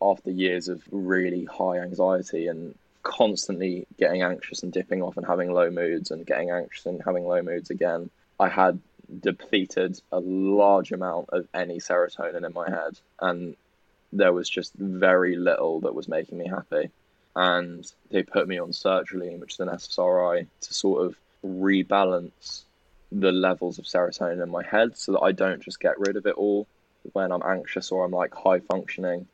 after 0.00 0.30
years 0.30 0.68
of 0.68 0.82
really 0.90 1.44
high 1.44 1.78
anxiety 1.78 2.46
and 2.46 2.74
constantly 3.04 3.86
getting 3.98 4.22
anxious 4.22 4.62
and 4.62 4.72
dipping 4.72 5.02
off 5.02 5.16
and 5.16 5.26
having 5.26 5.52
low 5.52 5.70
moods 5.70 6.10
and 6.10 6.26
getting 6.26 6.50
anxious 6.50 6.84
and 6.86 7.00
having 7.04 7.24
low 7.24 7.40
moods 7.42 7.70
again 7.70 8.10
I 8.40 8.48
had 8.48 8.80
depleted 9.20 10.00
a 10.10 10.18
large 10.18 10.90
amount 10.90 11.28
of 11.30 11.46
any 11.54 11.78
serotonin 11.78 12.44
in 12.44 12.52
my 12.52 12.68
head 12.68 12.98
and 13.20 13.56
there 14.14 14.32
was 14.32 14.48
just 14.48 14.72
very 14.74 15.36
little 15.36 15.80
that 15.80 15.94
was 15.94 16.08
making 16.08 16.38
me 16.38 16.48
happy. 16.48 16.90
And 17.36 17.84
they 18.10 18.22
put 18.22 18.46
me 18.46 18.58
on 18.58 18.70
sertraline, 18.70 19.40
which 19.40 19.54
is 19.54 19.60
an 19.60 19.68
SSRI, 19.68 20.46
to 20.60 20.74
sort 20.74 21.04
of 21.04 21.16
rebalance 21.44 22.62
the 23.10 23.32
levels 23.32 23.78
of 23.78 23.84
serotonin 23.84 24.42
in 24.42 24.50
my 24.50 24.62
head 24.64 24.96
so 24.96 25.12
that 25.12 25.20
I 25.20 25.32
don't 25.32 25.60
just 25.60 25.80
get 25.80 25.98
rid 25.98 26.16
of 26.16 26.26
it 26.26 26.36
all 26.36 26.66
when 27.12 27.32
I'm 27.32 27.42
anxious 27.42 27.90
or 27.92 28.04
I'm 28.04 28.12
like 28.12 28.34
high 28.34 28.60
functioning 28.60 29.26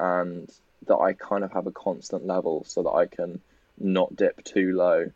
and 0.00 0.50
that 0.88 0.98
I 0.98 1.12
kind 1.12 1.44
of 1.44 1.52
have 1.52 1.66
a 1.66 1.72
constant 1.72 2.26
level 2.26 2.64
so 2.66 2.82
that 2.82 2.90
I 2.90 3.06
can 3.06 3.40
not 3.78 4.16
dip 4.16 4.42
too 4.44 4.76
low. 4.76 5.10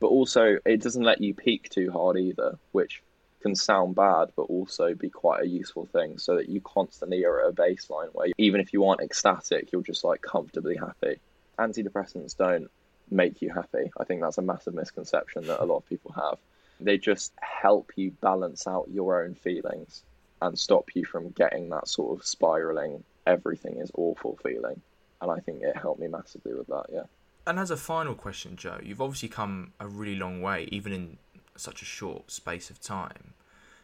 But 0.00 0.06
also, 0.06 0.58
it 0.64 0.80
doesn't 0.80 1.02
let 1.02 1.20
you 1.20 1.34
peak 1.34 1.68
too 1.68 1.90
hard 1.90 2.16
either, 2.16 2.58
which 2.72 3.02
can 3.42 3.54
sound 3.54 3.94
bad, 3.94 4.30
but 4.36 4.42
also 4.42 4.94
be 4.94 5.10
quite 5.10 5.42
a 5.42 5.48
useful 5.48 5.86
thing 5.86 6.18
so 6.18 6.36
that 6.36 6.48
you 6.48 6.60
constantly 6.60 7.24
are 7.24 7.40
at 7.42 7.50
a 7.50 7.52
baseline 7.52 8.08
where 8.12 8.28
even 8.38 8.60
if 8.60 8.72
you 8.72 8.86
aren't 8.86 9.00
ecstatic, 9.00 9.72
you're 9.72 9.82
just 9.82 10.04
like 10.04 10.22
comfortably 10.22 10.76
happy. 10.76 11.18
Antidepressants 11.58 12.36
don't 12.36 12.70
make 13.10 13.42
you 13.42 13.50
happy. 13.50 13.90
I 13.98 14.04
think 14.04 14.20
that's 14.20 14.38
a 14.38 14.42
massive 14.42 14.74
misconception 14.74 15.46
that 15.46 15.62
a 15.62 15.64
lot 15.64 15.78
of 15.78 15.88
people 15.88 16.12
have. 16.12 16.38
They 16.80 16.96
just 16.96 17.32
help 17.40 17.92
you 17.96 18.10
balance 18.22 18.66
out 18.66 18.88
your 18.90 19.22
own 19.22 19.34
feelings 19.34 20.02
and 20.40 20.58
stop 20.58 20.94
you 20.94 21.04
from 21.04 21.30
getting 21.30 21.68
that 21.70 21.88
sort 21.88 22.18
of 22.18 22.26
spiraling, 22.26 23.04
everything 23.26 23.80
is 23.80 23.90
awful 23.94 24.38
feeling. 24.42 24.80
And 25.20 25.30
I 25.30 25.38
think 25.40 25.62
it 25.62 25.76
helped 25.76 26.00
me 26.00 26.08
massively 26.08 26.54
with 26.54 26.66
that, 26.68 26.86
yeah. 26.92 27.04
And 27.46 27.58
as 27.58 27.70
a 27.70 27.76
final 27.76 28.14
question, 28.14 28.56
Joe, 28.56 28.78
you've 28.82 29.00
obviously 29.00 29.28
come 29.28 29.72
a 29.80 29.86
really 29.86 30.16
long 30.16 30.40
way, 30.40 30.68
even 30.70 30.92
in 30.92 31.18
such 31.56 31.82
a 31.82 31.84
short 31.84 32.30
space 32.30 32.70
of 32.70 32.80
time. 32.80 33.34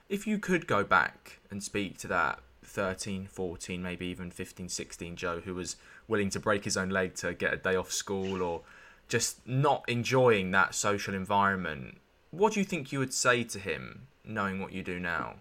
If 0.09 0.27
you 0.27 0.39
could 0.39 0.67
go 0.67 0.85
back 0.85 1.41
and 1.51 1.63
speak 1.63 1.99
to 1.99 2.09
that 2.09 2.41
13, 2.63 3.27
14, 3.27 3.83
maybe 3.83 4.07
even 4.07 4.31
15, 4.31 4.69
16 4.69 5.17
Joe 5.17 5.41
who 5.41 5.55
was 5.55 5.77
willing 6.09 6.31
to 6.31 6.41
break 6.41 6.65
his 6.65 6.77
own 6.77 6.91
leg 6.91 7.15
to 7.17 7.35
get 7.35 7.53
a 7.53 7.57
day 7.57 7.77
off 7.77 7.93
school 7.93 8.43
or 8.43 8.63
just 9.09 9.47
not 9.47 9.85
enjoying 9.89 10.51
that 10.51 10.75
social 10.75 11.15
environment, 11.15 11.99
what 12.31 12.53
do 12.53 12.61
you 12.61 12.67
think 12.67 12.93
you 12.93 12.99
would 12.99 13.15
say 13.15 13.45
to 13.45 13.59
him 13.59 14.07
knowing 14.25 14.61
what 14.61 14.73
you 14.73 14.83
do 14.83 14.99
now? 14.99 15.37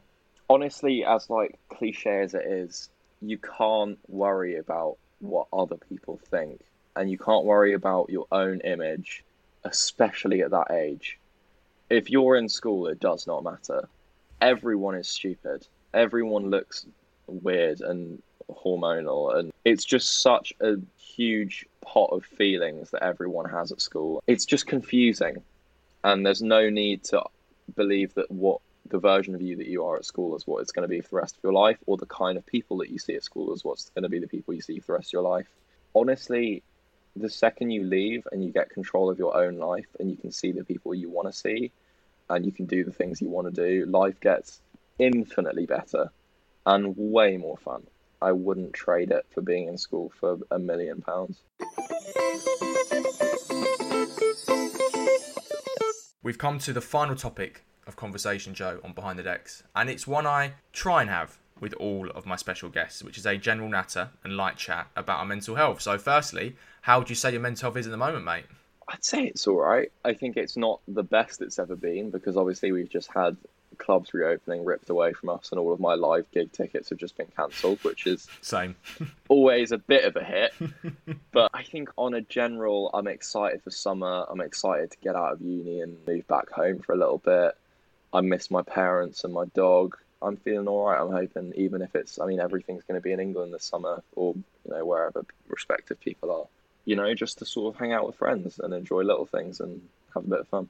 Honestly, 0.50 1.04
as 1.04 1.30
like 1.30 1.58
cliche 1.70 2.22
as 2.22 2.34
it 2.34 2.46
is, 2.46 2.89
you 3.22 3.38
can't 3.38 3.98
worry 4.08 4.58
about 4.58 4.98
what 5.20 5.47
other 5.53 5.78
people 5.89 6.20
think 6.30 6.61
and 6.95 7.09
you 7.09 7.18
can't 7.18 7.45
worry 7.45 7.74
about 7.74 8.09
your 8.09 8.26
own 8.32 8.61
image, 8.61 9.24
especially 9.63 10.41
at 10.41 10.51
that 10.51 10.72
age 10.72 11.20
if 11.89 12.09
you're 12.09 12.36
in 12.36 12.49
school, 12.49 12.88
it 12.88 12.99
does 12.99 13.28
not 13.28 13.43
matter. 13.43 13.88
Everyone 14.41 14.95
is 14.95 15.07
stupid. 15.07 15.68
Everyone 15.93 16.49
looks 16.49 16.86
weird 17.28 17.82
and 17.82 18.22
hormonal, 18.49 19.38
and 19.38 19.51
it's 19.63 19.86
just 19.86 20.22
such 20.22 20.53
a 20.59 20.76
huge 20.97 21.66
pot 21.82 22.09
of 22.11 22.26
feelings 22.26 22.91
that 22.91 23.03
everyone 23.03 23.49
has 23.49 23.72
at 23.72 23.82
school. 23.82 24.24
It's 24.28 24.45
just 24.45 24.68
confusing, 24.68 25.38
and 26.03 26.26
there's 26.26 26.41
no 26.41 26.70
need 26.70 27.03
to 27.05 27.24
believe 27.76 28.13
that 28.16 28.30
what 28.30 28.61
the 28.89 28.99
version 28.99 29.33
of 29.33 29.41
you 29.41 29.55
that 29.57 29.67
you 29.67 29.83
are 29.86 29.97
at 29.97 30.05
school 30.05 30.36
is 30.36 30.45
what 30.45 30.61
it's 30.61 30.71
going 30.71 30.83
to 30.83 30.89
be 30.89 31.01
for 31.01 31.09
the 31.09 31.15
rest 31.17 31.38
of 31.38 31.43
your 31.43 31.53
life, 31.53 31.77
or 31.86 31.97
the 31.97 32.05
kind 32.05 32.38
of 32.38 32.45
people 32.45 32.77
that 32.77 32.89
you 32.89 32.99
see 32.99 33.15
at 33.15 33.23
school 33.23 33.53
is 33.53 33.63
what's 33.63 33.89
going 33.89 34.03
to 34.03 34.09
be 34.09 34.19
the 34.19 34.27
people 34.27 34.53
you 34.53 34.61
see 34.61 34.79
for 34.79 34.88
the 34.88 34.93
rest 34.93 35.09
of 35.09 35.13
your 35.13 35.21
life. 35.23 35.47
Honestly, 35.95 36.61
the 37.15 37.29
second 37.29 37.71
you 37.71 37.83
leave 37.83 38.27
and 38.31 38.43
you 38.43 38.51
get 38.51 38.69
control 38.69 39.09
of 39.09 39.17
your 39.17 39.36
own 39.36 39.57
life 39.57 39.88
and 39.99 40.11
you 40.11 40.17
can 40.17 40.31
see 40.31 40.51
the 40.51 40.63
people 40.63 40.93
you 40.93 41.09
want 41.09 41.27
to 41.27 41.33
see 41.33 41.71
and 42.29 42.45
you 42.45 42.51
can 42.51 42.65
do 42.65 42.83
the 42.83 42.91
things 42.91 43.21
you 43.21 43.29
want 43.29 43.47
to 43.47 43.53
do, 43.53 43.86
life 43.86 44.19
gets 44.19 44.61
infinitely 44.99 45.65
better 45.65 46.11
and 46.65 46.93
way 46.97 47.38
more 47.38 47.57
fun. 47.57 47.83
I 48.21 48.31
wouldn't 48.31 48.73
trade 48.73 49.11
it 49.11 49.25
for 49.33 49.41
being 49.41 49.67
in 49.67 49.77
school 49.77 50.11
for 50.19 50.39
a 50.51 50.59
million 50.59 51.01
pounds. 51.01 51.41
We've 56.23 56.38
come 56.38 56.59
to 56.59 56.73
the 56.73 56.81
final 56.81 57.15
topic 57.15 57.63
of 57.88 57.95
conversation, 57.95 58.53
Joe, 58.53 58.79
on 58.83 58.93
Behind 58.93 59.17
the 59.19 59.23
Decks, 59.23 59.63
and 59.75 59.89
it's 59.89 60.07
one 60.07 60.25
I 60.25 60.53
try 60.73 61.01
and 61.01 61.09
have 61.09 61.38
with 61.59 61.73
all 61.75 62.09
of 62.11 62.25
my 62.25 62.36
special 62.36 62.69
guests, 62.69 63.03
which 63.03 63.17
is 63.17 63.25
a 63.25 63.38
general 63.38 63.69
natter 63.69 64.09
and 64.23 64.36
light 64.36 64.57
chat 64.57 64.88
about 64.95 65.19
our 65.19 65.25
mental 65.25 65.55
health. 65.55 65.81
So, 65.81 65.97
firstly, 65.97 66.55
how 66.81 66.99
would 66.99 67.09
you 67.09 67.15
say 67.15 67.31
your 67.31 67.41
mental 67.41 67.67
health 67.67 67.77
is 67.77 67.88
at 67.88 67.91
the 67.91 67.97
moment, 67.97 68.25
mate? 68.25 68.45
I'd 68.88 69.03
say 69.03 69.23
it's 69.23 69.47
all 69.47 69.57
right. 69.57 69.91
I 70.03 70.13
think 70.13 70.38
it's 70.38 70.57
not 70.57 70.79
the 70.88 71.03
best 71.03 71.41
it's 71.41 71.57
ever 71.57 71.75
been 71.75 72.11
because 72.11 72.38
obviously 72.38 72.71
we've 72.71 72.89
just 72.89 73.09
had 73.11 73.36
clubs 73.77 74.13
reopening 74.13 74.63
ripped 74.63 74.89
away 74.89 75.13
from 75.13 75.29
us, 75.29 75.49
and 75.51 75.59
all 75.59 75.73
of 75.73 75.79
my 75.79 75.95
live 75.95 76.29
gig 76.31 76.51
tickets 76.51 76.89
have 76.89 76.97
just 76.97 77.17
been 77.17 77.27
cancelled, 77.36 77.83
which 77.83 78.07
is 78.07 78.27
same. 78.41 78.75
always 79.27 79.71
a 79.71 79.77
bit 79.77 80.05
of 80.05 80.15
a 80.15 80.23
hit. 80.23 80.53
but 81.31 81.51
I 81.53 81.63
think 81.63 81.89
on 81.97 82.13
a 82.13 82.21
general, 82.21 82.89
I'm 82.93 83.07
excited 83.07 83.63
for 83.63 83.71
summer. 83.71 84.25
I'm 84.29 84.41
excited 84.41 84.91
to 84.91 84.97
get 84.99 85.15
out 85.15 85.33
of 85.33 85.41
uni 85.41 85.81
and 85.81 85.97
move 86.07 86.27
back 86.27 86.49
home 86.49 86.79
for 86.79 86.93
a 86.93 86.97
little 86.97 87.19
bit. 87.19 87.55
I 88.16 88.22
miss 88.22 88.49
my 88.49 88.61
parents 88.61 89.26
and 89.26 89.34
my 89.34 89.43
dog. 89.53 89.97
I'm 90.22 90.38
feeling 90.38 90.70
all 90.70 90.86
right. 90.86 91.01
I'm 91.01 91.11
hoping, 91.11 91.51
even 91.57 91.82
if 91.82 91.93
it's, 91.95 92.18
I 92.18 92.26
mean, 92.26 92.39
everything's 92.39 92.84
going 92.84 92.97
to 92.97 93.03
be 93.03 93.11
in 93.11 93.20
England 93.20 93.53
this 93.53 93.66
summer 93.66 94.01
or 94.16 94.34
you 94.36 94.72
know 94.74 94.86
wherever 94.86 95.26
respective 95.49 95.99
people 95.99 96.32
are. 96.32 96.45
You 96.86 96.95
know, 96.95 97.13
just 97.13 97.39
to 97.39 97.45
sort 97.45 97.76
of 97.76 97.80
hang 97.80 97.91
out 97.91 98.07
with 98.07 98.16
friends 98.16 98.57
and 98.59 98.74
enjoy 98.74 99.01
little 99.01 99.26
things 99.26 99.59
and 99.59 99.82
have 100.13 100.24
a 100.24 100.28
bit 100.28 100.39
of 100.39 100.47
fun. 100.47 100.70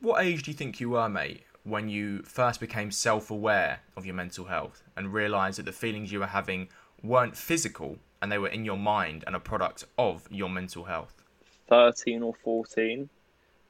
What 0.00 0.24
age 0.24 0.42
do 0.42 0.50
you 0.50 0.56
think 0.56 0.80
you 0.80 0.90
were, 0.90 1.08
mate, 1.08 1.44
when 1.62 1.88
you 1.88 2.22
first 2.22 2.58
became 2.58 2.90
self 2.90 3.30
aware 3.30 3.80
of 3.96 4.04
your 4.04 4.16
mental 4.16 4.46
health 4.46 4.82
and 4.96 5.12
realised 5.12 5.58
that 5.58 5.66
the 5.66 5.72
feelings 5.72 6.10
you 6.10 6.18
were 6.18 6.26
having 6.26 6.68
weren't 7.04 7.36
physical 7.36 7.98
and 8.20 8.32
they 8.32 8.38
were 8.38 8.48
in 8.48 8.64
your 8.64 8.78
mind 8.78 9.22
and 9.28 9.36
a 9.36 9.40
product 9.40 9.84
of 9.96 10.26
your 10.28 10.48
mental 10.48 10.84
health? 10.84 11.22
13 11.68 12.22
or 12.22 12.34
14, 12.42 13.08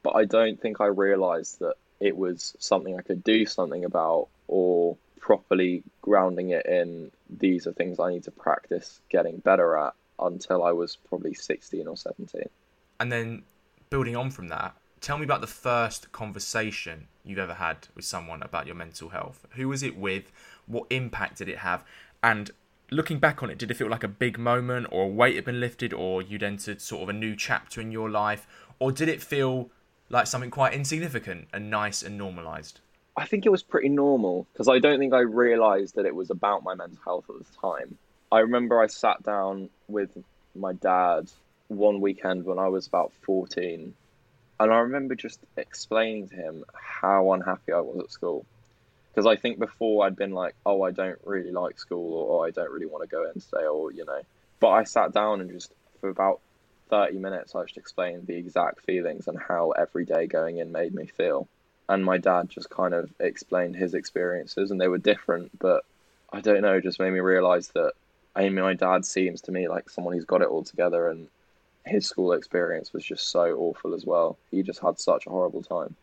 but 0.01 0.15
I 0.15 0.25
don't 0.25 0.59
think 0.59 0.81
I 0.81 0.87
realised 0.87 1.59
that 1.59 1.75
it 2.01 2.17
was 2.17 2.55
something 2.59 2.97
I 2.97 3.03
could 3.03 3.23
do 3.23 3.45
something 3.45 3.85
about 3.85 4.27
or 4.47 4.97
properly 5.19 5.83
grounding 6.01 6.49
it 6.49 6.65
in 6.65 7.11
these 7.29 7.67
are 7.67 7.71
things 7.71 7.99
I 7.99 8.11
need 8.11 8.23
to 8.23 8.31
practice 8.31 8.99
getting 9.09 9.37
better 9.37 9.77
at 9.77 9.93
until 10.19 10.63
I 10.63 10.71
was 10.71 10.97
probably 11.07 11.35
16 11.35 11.87
or 11.87 11.95
17. 11.95 12.41
And 12.99 13.11
then 13.11 13.43
building 13.91 14.15
on 14.15 14.31
from 14.31 14.47
that, 14.49 14.75
tell 14.99 15.17
me 15.17 15.25
about 15.25 15.41
the 15.41 15.47
first 15.47 16.11
conversation 16.11 17.07
you've 17.23 17.39
ever 17.39 17.53
had 17.53 17.87
with 17.95 18.05
someone 18.05 18.41
about 18.41 18.65
your 18.65 18.75
mental 18.75 19.09
health. 19.09 19.45
Who 19.51 19.69
was 19.69 19.83
it 19.83 19.95
with? 19.95 20.31
What 20.65 20.87
impact 20.89 21.37
did 21.37 21.49
it 21.49 21.59
have? 21.59 21.83
And 22.23 22.49
looking 22.89 23.19
back 23.19 23.43
on 23.43 23.51
it, 23.51 23.59
did 23.59 23.69
it 23.69 23.77
feel 23.77 23.89
like 23.89 24.03
a 24.03 24.07
big 24.07 24.39
moment 24.39 24.87
or 24.91 25.03
a 25.03 25.07
weight 25.07 25.35
had 25.35 25.45
been 25.45 25.59
lifted 25.59 25.93
or 25.93 26.21
you'd 26.21 26.43
entered 26.43 26.81
sort 26.81 27.03
of 27.03 27.09
a 27.09 27.13
new 27.13 27.35
chapter 27.35 27.79
in 27.79 27.91
your 27.91 28.09
life? 28.09 28.47
Or 28.79 28.91
did 28.91 29.07
it 29.07 29.21
feel 29.21 29.69
like 30.11 30.27
something 30.27 30.51
quite 30.51 30.73
insignificant 30.73 31.47
and 31.53 31.69
nice 31.69 32.03
and 32.03 32.17
normalized? 32.17 32.79
I 33.17 33.25
think 33.25 33.45
it 33.45 33.49
was 33.49 33.63
pretty 33.63 33.89
normal 33.89 34.47
because 34.53 34.67
I 34.67 34.79
don't 34.79 34.99
think 34.99 35.13
I 35.13 35.19
realized 35.19 35.95
that 35.95 36.05
it 36.05 36.15
was 36.15 36.29
about 36.29 36.63
my 36.63 36.75
mental 36.75 36.97
health 37.03 37.25
at 37.29 37.35
the 37.37 37.61
time. 37.61 37.97
I 38.31 38.39
remember 38.39 38.81
I 38.81 38.87
sat 38.87 39.21
down 39.23 39.69
with 39.87 40.17
my 40.55 40.73
dad 40.73 41.29
one 41.67 42.01
weekend 42.01 42.45
when 42.45 42.59
I 42.59 42.67
was 42.67 42.87
about 42.87 43.11
14 43.23 43.93
and 44.61 44.71
I 44.71 44.77
remember 44.77 45.15
just 45.15 45.39
explaining 45.57 46.29
to 46.29 46.35
him 46.35 46.63
how 46.75 47.33
unhappy 47.33 47.71
I 47.71 47.79
was 47.79 47.97
at 47.99 48.11
school. 48.11 48.45
Because 49.09 49.25
I 49.25 49.35
think 49.35 49.57
before 49.57 50.05
I'd 50.05 50.15
been 50.15 50.33
like, 50.33 50.53
oh, 50.67 50.83
I 50.83 50.91
don't 50.91 51.19
really 51.25 51.49
like 51.49 51.79
school, 51.79 52.13
or 52.13 52.41
oh, 52.41 52.47
I 52.47 52.51
don't 52.51 52.69
really 52.69 52.85
want 52.85 53.01
to 53.01 53.09
go 53.09 53.27
in 53.27 53.41
today, 53.41 53.65
or, 53.65 53.91
you 53.91 54.05
know. 54.05 54.21
But 54.59 54.69
I 54.69 54.83
sat 54.83 55.13
down 55.13 55.41
and 55.41 55.51
just, 55.51 55.73
for 55.99 56.09
about 56.09 56.41
30 56.91 57.17
minutes, 57.17 57.55
I 57.55 57.63
just 57.63 57.77
explained 57.77 58.27
the 58.27 58.35
exact 58.35 58.81
feelings 58.81 59.27
and 59.27 59.39
how 59.39 59.71
every 59.71 60.05
day 60.05 60.27
going 60.27 60.57
in 60.57 60.71
made 60.71 60.93
me 60.93 61.07
feel. 61.07 61.47
And 61.89 62.05
my 62.05 62.19
dad 62.19 62.49
just 62.49 62.69
kind 62.69 62.93
of 62.93 63.11
explained 63.19 63.75
his 63.75 63.95
experiences, 63.95 64.69
and 64.69 64.79
they 64.79 64.87
were 64.87 64.99
different, 64.99 65.57
but 65.57 65.83
I 66.31 66.41
don't 66.41 66.61
know, 66.61 66.79
just 66.79 66.99
made 66.99 67.11
me 67.11 67.19
realize 67.19 67.69
that 67.69 67.93
I 68.35 68.43
mean, 68.43 68.55
my 68.55 68.73
dad 68.73 69.05
seems 69.05 69.41
to 69.41 69.51
me 69.51 69.67
like 69.67 69.89
someone 69.89 70.13
who's 70.13 70.25
got 70.25 70.41
it 70.41 70.47
all 70.47 70.63
together 70.63 71.09
and 71.09 71.27
his 71.85 72.05
school 72.05 72.31
experience 72.33 72.93
was 72.93 73.03
just 73.03 73.29
so 73.29 73.57
awful 73.57 73.93
as 73.93 74.05
well. 74.05 74.37
He 74.51 74.63
just 74.63 74.79
had 74.79 74.99
such 74.99 75.27
a 75.27 75.29
horrible 75.29 75.63
time. 75.63 75.95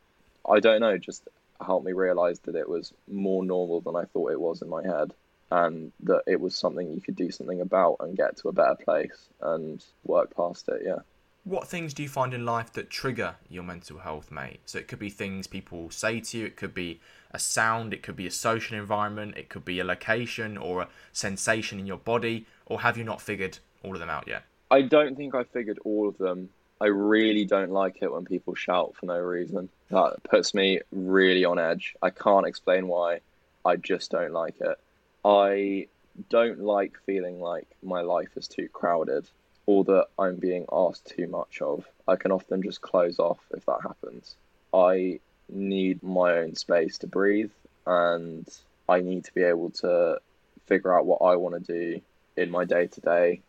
I 0.49 0.61
don't 0.61 0.81
know, 0.81 0.99
just 0.99 1.27
helped 1.65 1.87
me 1.87 1.93
realize 1.93 2.41
that 2.41 2.57
it 2.57 2.69
was 2.69 2.93
more 3.11 3.45
normal 3.45 3.81
than 3.81 3.97
I 3.97 4.05
thought 4.05 4.33
it 4.33 4.41
was 4.41 4.61
in 4.61 4.69
my 4.69 4.83
head 4.83 5.13
and 5.51 5.93
that 6.03 6.23
it 6.27 6.41
was 6.41 6.57
something 6.57 6.93
you 6.93 7.01
could 7.01 7.17
do 7.17 7.31
something 7.31 7.61
about 7.61 7.97
and 8.01 8.17
get 8.17 8.37
to 8.39 8.49
a 8.49 8.53
better 8.53 8.75
place 8.75 9.29
and 9.41 9.85
work 10.05 10.35
past 10.37 10.69
it, 10.69 10.83
yeah. 10.85 10.99
What 11.45 11.67
things 11.67 11.95
do 11.95 12.03
you 12.03 12.11
find 12.11 12.35
in 12.35 12.45
life 12.45 12.73
that 12.75 12.91
trigger 12.91 13.37
your 13.49 13.63
mental 13.63 13.99
health, 13.99 14.31
mate? 14.31 14.61
So 14.67 14.79
it 14.79 14.87
could 14.87 14.99
be 14.99 15.09
things 15.09 15.47
people 15.47 15.91
say 15.91 16.21
to 16.21 16.39
you, 16.39 16.47
it 16.47 16.57
could 16.57 16.75
be 16.75 17.01
a 17.31 17.39
sound, 17.39 17.95
it 17.95 18.03
could 18.03 18.17
be 18.17 18.27
a 18.27 18.31
social 18.31 18.77
environment, 18.77 19.39
it 19.39 19.49
could 19.49 19.65
be 19.65 19.81
a 19.81 19.85
location 19.85 20.59
or 20.59 20.83
a 20.83 20.89
sensation 21.13 21.79
in 21.79 21.87
your 21.87 21.97
body, 21.97 22.47
or 22.67 22.83
have 22.83 22.99
you 22.99 23.05
not 23.05 23.23
figured 23.23 23.59
all 23.83 23.95
of 23.95 24.01
them 24.01 24.11
out 24.11 24.29
yet? 24.29 24.43
I 24.71 24.83
don't 24.83 25.17
think 25.17 25.35
I 25.35 25.45
figured 25.45 25.79
all 25.85 26.09
of 26.09 26.19
them. 26.19 26.51
I 26.81 26.87
really 26.87 27.47
don't 27.47 27.71
like 27.71 28.03
it 28.03 28.13
when 28.13 28.27
people 28.27 28.55
shout 28.55 28.95
for 28.97 29.07
no 29.07 29.19
reason. 29.19 29.71
That 29.91 30.23
puts 30.25 30.53
me 30.53 30.81
really 30.93 31.45
on 31.45 31.59
edge. 31.59 31.97
I 32.03 32.11
can't 32.11 32.47
explain 32.47 32.89
why. 32.89 33.21
I 33.65 33.77
just 33.77 34.11
don't 34.11 34.33
like 34.33 34.61
it. 34.61 34.79
I 35.25 35.89
don't 36.29 36.61
like 36.61 36.99
feeling 37.07 37.41
like 37.41 37.67
my 37.83 38.01
life 38.01 38.31
is 38.37 38.49
too 38.49 38.69
crowded 38.69 39.29
or 39.67 39.85
that 39.85 40.07
I'm 40.19 40.37
being 40.37 40.65
asked 40.73 41.13
too 41.15 41.27
much 41.29 41.61
of. 41.61 41.87
I 42.07 42.17
can 42.17 42.33
often 42.33 42.63
just 42.63 42.81
close 42.81 43.19
off 43.19 43.39
if 43.55 43.67
that 43.67 43.81
happens. 43.83 44.35
I 44.73 45.21
need 45.49 46.03
my 46.03 46.39
own 46.39 46.55
space 46.57 46.99
to 46.99 47.07
breathe 47.07 47.51
and 47.87 48.49
I 48.89 49.01
need 49.01 49.25
to 49.25 49.35
be 49.35 49.43
able 49.43 49.71
to 49.83 50.19
figure 50.67 50.97
out 50.97 51.07
what 51.07 51.23
I 51.23 51.37
want 51.37 51.55
to 51.67 51.73
do 51.73 52.01
in 52.37 52.51
my 52.51 52.65
day 52.65 52.87
to 52.87 53.01
day 53.01 53.41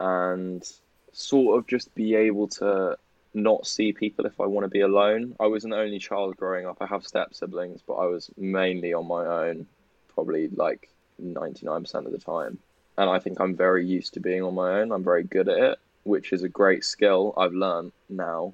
and 0.00 0.64
sort 1.12 1.58
of 1.58 1.66
just 1.66 1.94
be 1.94 2.14
able 2.14 2.48
to 2.48 2.96
not 3.32 3.66
see 3.66 3.92
people 3.92 4.26
if 4.26 4.40
I 4.40 4.46
want 4.46 4.64
to 4.64 4.70
be 4.70 4.80
alone. 4.80 5.34
I 5.40 5.46
was 5.46 5.64
an 5.64 5.72
only 5.72 5.98
child 5.98 6.36
growing 6.36 6.66
up. 6.66 6.78
I 6.80 6.86
have 6.86 7.06
step 7.06 7.34
siblings, 7.34 7.80
but 7.86 7.94
I 7.94 8.06
was 8.06 8.30
mainly 8.36 8.92
on 8.92 9.06
my 9.06 9.24
own, 9.24 9.66
probably 10.14 10.48
like 10.48 10.88
99% 11.22 11.94
of 12.06 12.12
the 12.12 12.18
time. 12.18 12.58
And 12.96 13.10
I 13.10 13.18
think 13.18 13.40
I'm 13.40 13.56
very 13.56 13.86
used 13.86 14.14
to 14.14 14.20
being 14.20 14.42
on 14.42 14.54
my 14.54 14.80
own. 14.80 14.92
I'm 14.92 15.04
very 15.04 15.24
good 15.24 15.48
at 15.48 15.58
it, 15.58 15.78
which 16.04 16.32
is 16.32 16.42
a 16.42 16.48
great 16.48 16.84
skill 16.84 17.34
I've 17.36 17.52
learned 17.52 17.92
now 18.08 18.52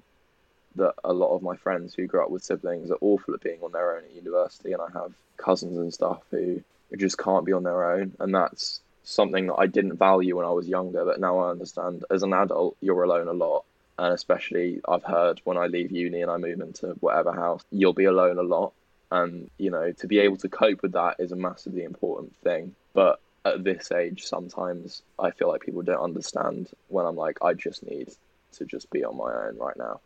that 0.76 0.94
a 1.04 1.12
lot 1.12 1.34
of 1.34 1.42
my 1.42 1.56
friends 1.56 1.94
who 1.94 2.06
grew 2.06 2.22
up 2.22 2.30
with 2.30 2.44
siblings 2.44 2.90
are 2.90 2.98
awful 3.00 3.34
at 3.34 3.42
being 3.42 3.60
on 3.62 3.72
their 3.72 3.96
own 3.96 4.04
at 4.04 4.14
university. 4.14 4.72
And 4.72 4.80
I 4.80 4.88
have 4.92 5.12
cousins 5.36 5.76
and 5.76 5.92
stuff 5.92 6.22
who 6.30 6.62
just 6.96 7.18
can't 7.18 7.44
be 7.44 7.52
on 7.52 7.64
their 7.64 7.92
own. 7.92 8.16
And 8.18 8.34
that's 8.34 8.80
something 9.02 9.46
that 9.48 9.56
I 9.56 9.66
didn't 9.66 9.96
value 9.96 10.36
when 10.36 10.46
I 10.46 10.50
was 10.50 10.68
younger, 10.68 11.04
but 11.04 11.20
now 11.20 11.38
I 11.38 11.50
understand 11.50 12.04
as 12.10 12.22
an 12.22 12.32
adult, 12.32 12.76
you're 12.80 13.02
alone 13.02 13.28
a 13.28 13.32
lot. 13.32 13.64
And 13.98 14.14
especially, 14.14 14.80
I've 14.88 15.04
heard 15.04 15.40
when 15.44 15.58
I 15.58 15.66
leave 15.66 15.90
uni 15.90 16.22
and 16.22 16.30
I 16.30 16.38
move 16.38 16.60
into 16.60 16.96
whatever 17.00 17.32
house, 17.32 17.62
you'll 17.70 17.92
be 17.92 18.04
alone 18.04 18.38
a 18.38 18.42
lot. 18.42 18.72
And, 19.12 19.50
you 19.58 19.70
know, 19.70 19.92
to 19.92 20.06
be 20.06 20.18
able 20.20 20.36
to 20.38 20.48
cope 20.48 20.82
with 20.82 20.92
that 20.92 21.16
is 21.18 21.32
a 21.32 21.36
massively 21.36 21.82
important 21.84 22.34
thing. 22.44 22.74
But 22.92 23.20
at 23.44 23.64
this 23.64 23.90
age, 23.90 24.24
sometimes 24.24 25.02
I 25.18 25.30
feel 25.30 25.48
like 25.48 25.62
people 25.62 25.82
don't 25.82 26.02
understand 26.02 26.70
when 26.88 27.06
I'm 27.06 27.16
like, 27.16 27.38
I 27.42 27.54
just 27.54 27.82
need 27.82 28.10
to 28.52 28.64
just 28.64 28.90
be 28.90 29.04
on 29.04 29.16
my 29.16 29.32
own 29.32 29.56
right 29.58 29.76
now. 29.76 30.00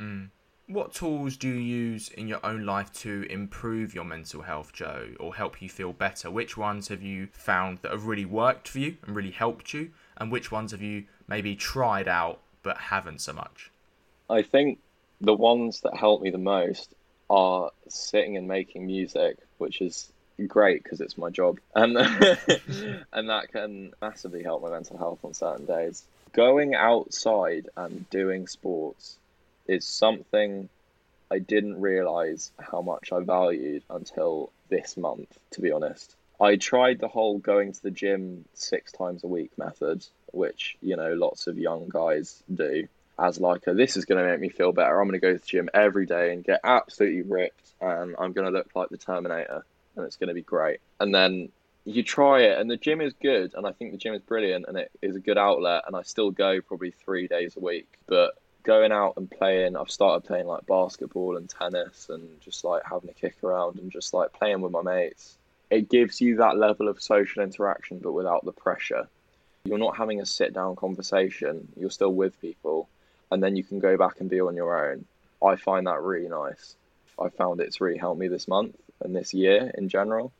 Mm. 0.00 0.30
What 0.68 0.92
tools 0.94 1.36
do 1.36 1.48
you 1.48 1.54
use 1.54 2.08
in 2.08 2.26
your 2.26 2.44
own 2.44 2.66
life 2.66 2.92
to 2.94 3.24
improve 3.30 3.94
your 3.94 4.04
mental 4.04 4.42
health, 4.42 4.72
Joe, 4.72 5.10
or 5.20 5.36
help 5.36 5.62
you 5.62 5.68
feel 5.68 5.92
better? 5.92 6.28
Which 6.28 6.56
ones 6.56 6.88
have 6.88 7.02
you 7.02 7.28
found 7.32 7.78
that 7.78 7.92
have 7.92 8.06
really 8.06 8.24
worked 8.24 8.68
for 8.68 8.80
you 8.80 8.96
and 9.06 9.14
really 9.14 9.30
helped 9.30 9.72
you? 9.72 9.92
And 10.16 10.32
which 10.32 10.50
ones 10.50 10.72
have 10.72 10.82
you 10.82 11.04
maybe 11.28 11.54
tried 11.54 12.08
out 12.08 12.40
but 12.64 12.78
haven't 12.78 13.20
so 13.20 13.32
much? 13.32 13.70
I 14.28 14.42
think 14.42 14.80
the 15.20 15.34
ones 15.34 15.82
that 15.82 15.96
help 15.96 16.22
me 16.22 16.30
the 16.30 16.38
most 16.38 16.94
are 17.28 17.70
sitting 17.88 18.36
and 18.36 18.48
making 18.48 18.86
music, 18.86 19.38
which 19.58 19.80
is 19.80 20.10
great 20.46 20.82
because 20.82 21.00
it's 21.00 21.16
my 21.16 21.30
job, 21.30 21.58
and 21.74 21.96
and 23.12 23.30
that 23.30 23.48
can 23.50 23.92
massively 24.00 24.42
help 24.42 24.62
my 24.62 24.70
mental 24.70 24.98
health 24.98 25.20
on 25.24 25.34
certain 25.34 25.66
days. 25.66 26.04
Going 26.32 26.74
outside 26.74 27.68
and 27.76 28.08
doing 28.10 28.46
sports 28.46 29.16
is 29.66 29.86
something 29.86 30.68
I 31.30 31.38
didn't 31.38 31.80
realize 31.80 32.52
how 32.58 32.82
much 32.82 33.10
I 33.12 33.20
valued 33.20 33.82
until 33.90 34.52
this 34.68 34.96
month, 34.96 35.38
to 35.52 35.60
be 35.60 35.72
honest. 35.72 36.14
I 36.40 36.56
tried 36.56 37.00
the 37.00 37.08
whole 37.08 37.38
going 37.38 37.72
to 37.72 37.82
the 37.82 37.90
gym 37.90 38.44
six 38.52 38.92
times 38.92 39.24
a 39.24 39.28
week 39.28 39.50
method, 39.56 40.06
which, 40.32 40.76
you 40.82 40.96
know, 40.96 41.14
lots 41.14 41.46
of 41.46 41.58
young 41.58 41.88
guys 41.88 42.42
do, 42.52 42.86
as 43.18 43.40
like 43.40 43.66
a 43.66 43.74
this 43.74 43.96
is 43.96 44.04
going 44.04 44.22
to 44.22 44.30
make 44.30 44.40
me 44.40 44.48
feel 44.48 44.72
better. 44.72 45.00
I'm 45.00 45.08
going 45.08 45.20
to 45.20 45.26
go 45.26 45.32
to 45.32 45.38
the 45.38 45.46
gym 45.46 45.70
every 45.72 46.06
day 46.06 46.32
and 46.32 46.44
get 46.44 46.60
absolutely 46.64 47.22
ripped, 47.22 47.72
and 47.80 48.14
I'm 48.18 48.32
going 48.32 48.46
to 48.46 48.50
look 48.50 48.70
like 48.74 48.90
the 48.90 48.98
Terminator, 48.98 49.64
and 49.96 50.04
it's 50.04 50.16
going 50.16 50.28
to 50.28 50.34
be 50.34 50.42
great. 50.42 50.80
And 51.00 51.14
then 51.14 51.50
you 51.84 52.02
try 52.02 52.42
it, 52.42 52.58
and 52.58 52.70
the 52.70 52.76
gym 52.76 53.00
is 53.00 53.14
good, 53.22 53.54
and 53.54 53.66
I 53.66 53.72
think 53.72 53.92
the 53.92 53.98
gym 53.98 54.14
is 54.14 54.22
brilliant, 54.22 54.66
and 54.68 54.76
it 54.76 54.90
is 55.00 55.16
a 55.16 55.20
good 55.20 55.38
outlet, 55.38 55.84
and 55.86 55.96
I 55.96 56.02
still 56.02 56.30
go 56.30 56.60
probably 56.60 56.90
three 56.90 57.28
days 57.28 57.56
a 57.56 57.60
week. 57.60 57.88
But 58.06 58.34
going 58.64 58.92
out 58.92 59.14
and 59.16 59.30
playing, 59.30 59.76
I've 59.76 59.90
started 59.90 60.26
playing 60.26 60.46
like 60.46 60.66
basketball 60.66 61.36
and 61.36 61.48
tennis, 61.48 62.08
and 62.10 62.40
just 62.40 62.64
like 62.64 62.82
having 62.84 63.08
a 63.08 63.14
kick 63.14 63.36
around 63.42 63.78
and 63.78 63.90
just 63.90 64.12
like 64.12 64.32
playing 64.32 64.60
with 64.60 64.72
my 64.72 64.82
mates. 64.82 65.38
It 65.70 65.88
gives 65.88 66.20
you 66.20 66.36
that 66.36 66.56
level 66.56 66.88
of 66.88 67.02
social 67.02 67.42
interaction, 67.42 67.98
but 67.98 68.12
without 68.12 68.44
the 68.44 68.52
pressure. 68.52 69.08
You're 69.64 69.78
not 69.78 69.96
having 69.96 70.20
a 70.20 70.26
sit 70.26 70.54
down 70.54 70.76
conversation, 70.76 71.66
you're 71.76 71.90
still 71.90 72.12
with 72.12 72.40
people, 72.40 72.88
and 73.30 73.42
then 73.42 73.56
you 73.56 73.64
can 73.64 73.78
go 73.78 73.96
back 73.96 74.20
and 74.20 74.30
be 74.30 74.40
on 74.40 74.56
your 74.56 74.90
own. 74.90 75.04
I 75.42 75.56
find 75.56 75.86
that 75.86 76.02
really 76.02 76.28
nice. 76.28 76.76
I 77.18 77.28
found 77.28 77.60
it's 77.60 77.80
really 77.80 77.98
helped 77.98 78.20
me 78.20 78.28
this 78.28 78.48
month 78.48 78.76
and 79.00 79.14
this 79.14 79.34
year 79.34 79.70
in 79.76 79.88
general 79.88 80.32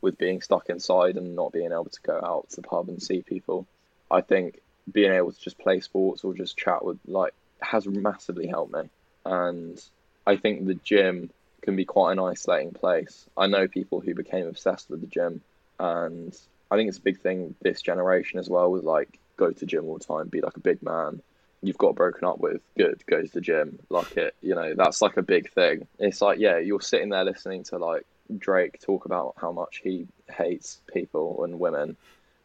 with 0.00 0.18
being 0.18 0.40
stuck 0.42 0.68
inside 0.68 1.16
and 1.16 1.34
not 1.34 1.52
being 1.52 1.72
able 1.72 1.86
to 1.86 2.00
go 2.02 2.20
out 2.22 2.50
to 2.50 2.56
the 2.56 2.62
pub 2.62 2.88
and 2.88 3.02
see 3.02 3.22
people. 3.22 3.66
I 4.10 4.20
think 4.20 4.60
being 4.90 5.12
able 5.12 5.32
to 5.32 5.40
just 5.40 5.58
play 5.58 5.80
sports 5.80 6.24
or 6.24 6.34
just 6.34 6.56
chat 6.56 6.84
with 6.84 6.98
like 7.06 7.34
has 7.60 7.86
massively 7.86 8.46
helped 8.46 8.72
me. 8.72 8.88
And 9.24 9.82
I 10.26 10.36
think 10.36 10.66
the 10.66 10.74
gym 10.74 11.30
can 11.62 11.76
be 11.76 11.84
quite 11.84 12.12
an 12.12 12.20
isolating 12.20 12.72
place. 12.72 13.26
I 13.36 13.46
know 13.46 13.66
people 13.66 14.00
who 14.00 14.14
became 14.14 14.46
obsessed 14.46 14.90
with 14.90 15.00
the 15.00 15.06
gym 15.06 15.42
and 15.80 16.36
I 16.70 16.76
think 16.76 16.88
it's 16.88 16.98
a 16.98 17.02
big 17.02 17.20
thing 17.20 17.54
this 17.60 17.82
generation 17.82 18.38
as 18.38 18.48
well 18.48 18.70
with 18.70 18.84
like 18.84 19.18
go 19.36 19.50
to 19.50 19.66
gym 19.66 19.86
all 19.86 19.98
the 19.98 20.04
time, 20.04 20.28
be 20.28 20.40
like 20.40 20.56
a 20.56 20.60
big 20.60 20.82
man. 20.82 21.20
You've 21.62 21.78
got 21.78 21.94
broken 21.94 22.24
up 22.24 22.38
with, 22.38 22.60
good, 22.76 23.02
go 23.06 23.22
to 23.22 23.32
the 23.32 23.40
gym. 23.40 23.78
Like 23.88 24.16
it, 24.16 24.34
you 24.42 24.54
know, 24.54 24.74
that's 24.74 25.02
like 25.02 25.16
a 25.16 25.22
big 25.22 25.50
thing. 25.52 25.86
It's 25.98 26.20
like, 26.20 26.38
yeah, 26.38 26.58
you're 26.58 26.80
sitting 26.80 27.08
there 27.08 27.24
listening 27.24 27.64
to 27.64 27.78
like 27.78 28.04
Drake 28.38 28.80
talk 28.80 29.04
about 29.04 29.34
how 29.36 29.52
much 29.52 29.80
he 29.82 30.06
hates 30.30 30.80
people 30.92 31.44
and 31.44 31.58
women, 31.58 31.96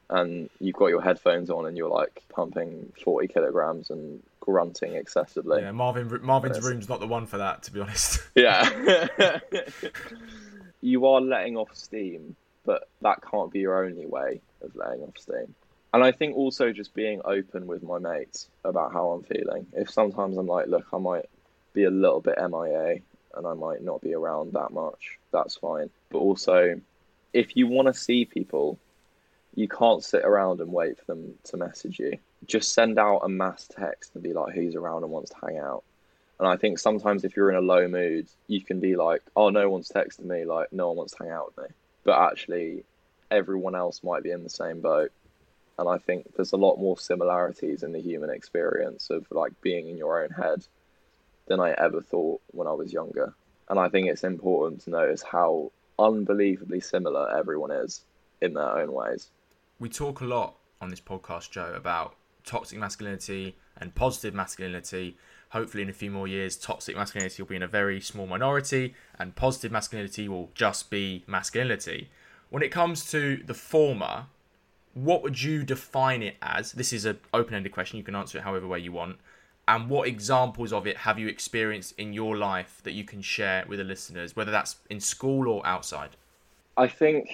and 0.09 0.49
you've 0.59 0.75
got 0.75 0.87
your 0.87 1.01
headphones 1.01 1.49
on 1.49 1.65
and 1.65 1.77
you're 1.77 1.89
like 1.89 2.21
pumping 2.29 2.91
40 3.03 3.27
kilograms 3.27 3.89
and 3.89 4.21
grunting 4.39 4.95
excessively. 4.95 5.61
Yeah, 5.61 5.71
Marvin 5.71 6.19
Marvin's 6.23 6.61
room's 6.61 6.89
not 6.89 6.99
the 6.99 7.07
one 7.07 7.25
for 7.25 7.37
that, 7.37 7.63
to 7.63 7.71
be 7.71 7.79
honest. 7.79 8.21
Yeah. 8.35 9.39
you 10.81 11.05
are 11.05 11.21
letting 11.21 11.57
off 11.57 11.75
steam, 11.75 12.35
but 12.65 12.89
that 13.01 13.21
can't 13.29 13.51
be 13.51 13.59
your 13.59 13.85
only 13.85 14.05
way 14.05 14.41
of 14.61 14.75
letting 14.75 15.03
off 15.03 15.17
steam. 15.17 15.55
And 15.93 16.03
I 16.03 16.11
think 16.11 16.35
also 16.35 16.71
just 16.71 16.93
being 16.93 17.21
open 17.25 17.67
with 17.67 17.83
my 17.83 17.99
mates 17.99 18.47
about 18.63 18.93
how 18.93 19.09
I'm 19.09 19.23
feeling. 19.23 19.67
If 19.73 19.89
sometimes 19.89 20.37
I'm 20.37 20.47
like, 20.47 20.67
look, 20.67 20.85
I 20.93 20.97
might 20.97 21.25
be 21.73 21.83
a 21.83 21.89
little 21.89 22.21
bit 22.21 22.37
MIA 22.37 22.99
and 23.35 23.47
I 23.47 23.53
might 23.53 23.83
not 23.83 24.01
be 24.01 24.13
around 24.13 24.53
that 24.53 24.71
much, 24.71 25.17
that's 25.31 25.57
fine. 25.57 25.89
But 26.09 26.19
also, 26.19 26.79
if 27.33 27.55
you 27.55 27.67
want 27.67 27.87
to 27.87 27.93
see 27.93 28.25
people, 28.25 28.77
you 29.55 29.67
can't 29.67 30.03
sit 30.03 30.23
around 30.23 30.61
and 30.61 30.71
wait 30.71 30.97
for 30.97 31.05
them 31.05 31.33
to 31.45 31.57
message 31.57 31.99
you. 31.99 32.17
Just 32.45 32.73
send 32.73 32.97
out 32.97 33.19
a 33.19 33.29
mass 33.29 33.67
text 33.67 34.11
and 34.13 34.23
be 34.23 34.33
like, 34.33 34.53
who's 34.53 34.75
around 34.75 35.03
and 35.03 35.11
wants 35.11 35.31
to 35.31 35.45
hang 35.45 35.59
out. 35.59 35.83
And 36.39 36.47
I 36.47 36.55
think 36.55 36.79
sometimes 36.79 37.23
if 37.23 37.35
you're 37.35 37.51
in 37.51 37.57
a 37.57 37.61
low 37.61 37.87
mood, 37.87 38.27
you 38.47 38.61
can 38.61 38.79
be 38.79 38.95
like, 38.95 39.21
oh, 39.35 39.49
no 39.49 39.69
one's 39.69 39.89
texting 39.89 40.25
me, 40.25 40.45
like, 40.45 40.71
no 40.71 40.87
one 40.87 40.97
wants 40.97 41.13
to 41.13 41.23
hang 41.23 41.31
out 41.31 41.53
with 41.55 41.65
me. 41.65 41.75
But 42.03 42.19
actually, 42.19 42.83
everyone 43.29 43.75
else 43.75 44.03
might 44.03 44.23
be 44.23 44.31
in 44.31 44.43
the 44.43 44.49
same 44.49 44.81
boat 44.81 45.11
and 45.77 45.89
I 45.89 45.97
think 45.97 46.35
there's 46.35 46.53
a 46.53 46.57
lot 46.57 46.77
more 46.77 46.97
similarities 46.97 47.83
in 47.83 47.91
the 47.91 48.01
human 48.01 48.29
experience 48.29 49.09
of 49.09 49.25
like 49.31 49.59
being 49.61 49.89
in 49.89 49.97
your 49.97 50.23
own 50.23 50.29
head 50.29 50.65
than 51.47 51.59
I 51.59 51.71
ever 51.71 52.01
thought 52.01 52.41
when 52.47 52.67
I 52.67 52.73
was 52.73 52.93
younger. 52.93 53.33
And 53.69 53.79
I 53.79 53.89
think 53.89 54.07
it's 54.07 54.23
important 54.23 54.81
to 54.81 54.89
notice 54.89 55.23
how 55.23 55.71
unbelievably 55.97 56.81
similar 56.81 57.35
everyone 57.35 57.71
is 57.71 58.01
in 58.41 58.53
their 58.53 58.79
own 58.79 58.91
ways. 58.91 59.29
We 59.79 59.89
talk 59.89 60.21
a 60.21 60.25
lot 60.25 60.57
on 60.79 60.89
this 60.89 60.99
podcast, 60.99 61.51
Joe, 61.51 61.73
about 61.75 62.15
toxic 62.43 62.77
masculinity 62.77 63.55
and 63.77 63.95
positive 63.95 64.33
masculinity. 64.33 65.17
Hopefully, 65.49 65.83
in 65.83 65.89
a 65.89 65.93
few 65.93 66.11
more 66.11 66.27
years, 66.27 66.57
toxic 66.57 66.95
masculinity 66.95 67.41
will 67.41 67.49
be 67.49 67.55
in 67.55 67.63
a 67.63 67.67
very 67.67 67.99
small 67.99 68.27
minority, 68.27 68.93
and 69.19 69.35
positive 69.35 69.71
masculinity 69.71 70.27
will 70.27 70.49
just 70.55 70.89
be 70.89 71.23
masculinity. 71.27 72.09
When 72.49 72.63
it 72.63 72.69
comes 72.69 73.09
to 73.11 73.41
the 73.45 73.53
former, 73.53 74.25
what 74.93 75.23
would 75.23 75.41
you 75.41 75.63
define 75.63 76.21
it 76.21 76.35
as? 76.41 76.73
This 76.73 76.91
is 76.91 77.05
an 77.05 77.19
open-ended 77.33 77.71
question. 77.71 77.97
You 77.97 78.03
can 78.03 78.15
answer 78.15 78.37
it 78.37 78.43
however 78.43 78.67
way 78.67 78.79
you 78.79 78.91
want. 78.91 79.17
And 79.67 79.89
what 79.89 80.07
examples 80.07 80.73
of 80.73 80.85
it 80.85 80.97
have 80.97 81.17
you 81.17 81.27
experienced 81.27 81.93
in 81.97 82.13
your 82.13 82.35
life 82.35 82.81
that 82.83 82.91
you 82.91 83.03
can 83.03 83.21
share 83.21 83.63
with 83.67 83.79
the 83.79 83.85
listeners, 83.85 84.35
whether 84.35 84.51
that's 84.51 84.77
in 84.89 84.99
school 84.99 85.47
or 85.47 85.65
outside? 85.65 86.09
I 86.77 86.87
think 86.87 87.29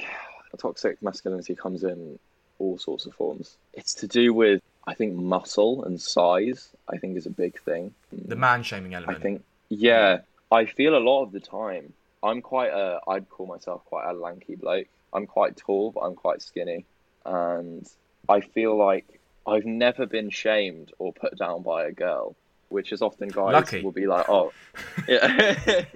toxic 0.58 1.02
masculinity 1.02 1.56
comes 1.56 1.84
in 1.84 2.20
all 2.60 2.78
sorts 2.78 3.06
of 3.06 3.14
forms. 3.14 3.58
It's 3.74 3.94
to 3.96 4.08
do 4.08 4.34
with, 4.34 4.62
I 4.86 4.94
think, 4.94 5.16
muscle 5.16 5.84
and 5.86 6.00
size. 6.00 6.70
I 6.90 6.98
think 6.98 7.18
is 7.18 7.26
a 7.26 7.32
big 7.32 7.60
thing. 7.62 7.94
The 8.12 8.36
man 8.36 8.62
shaming 8.62 8.94
element. 8.94 9.18
I 9.18 9.22
think, 9.22 9.44
yeah. 9.70 10.20
I 10.52 10.66
feel 10.66 10.98
a 10.98 11.00
lot 11.00 11.24
of 11.24 11.32
the 11.32 11.40
time. 11.40 11.94
I'm 12.24 12.42
quite 12.42 12.72
a. 12.72 13.00
I'd 13.08 13.30
call 13.30 13.48
myself 13.48 13.84
quite 13.86 14.10
a 14.10 14.14
lanky 14.14 14.56
bloke. 14.56 14.88
I'm 15.14 15.26
quite 15.26 15.58
tall, 15.58 15.92
but 15.92 16.02
I'm 16.02 16.16
quite 16.16 16.42
skinny 16.42 16.86
and 17.28 17.88
I 18.30 18.40
feel 18.42 18.78
like 18.78 19.20
I've 19.46 19.66
never 19.66 20.06
been 20.06 20.30
shamed 20.30 20.92
or 20.98 21.14
put 21.14 21.38
down 21.38 21.62
by 21.62 21.86
a 21.86 21.92
girl, 21.92 22.36
which 22.70 22.92
is 22.92 23.02
often 23.02 23.30
guys 23.30 23.54
Lucky. 23.54 23.82
will 23.82 23.92
be 23.92 24.08
like, 24.08 24.28
oh, 24.30 24.52
yeah. 25.08 25.56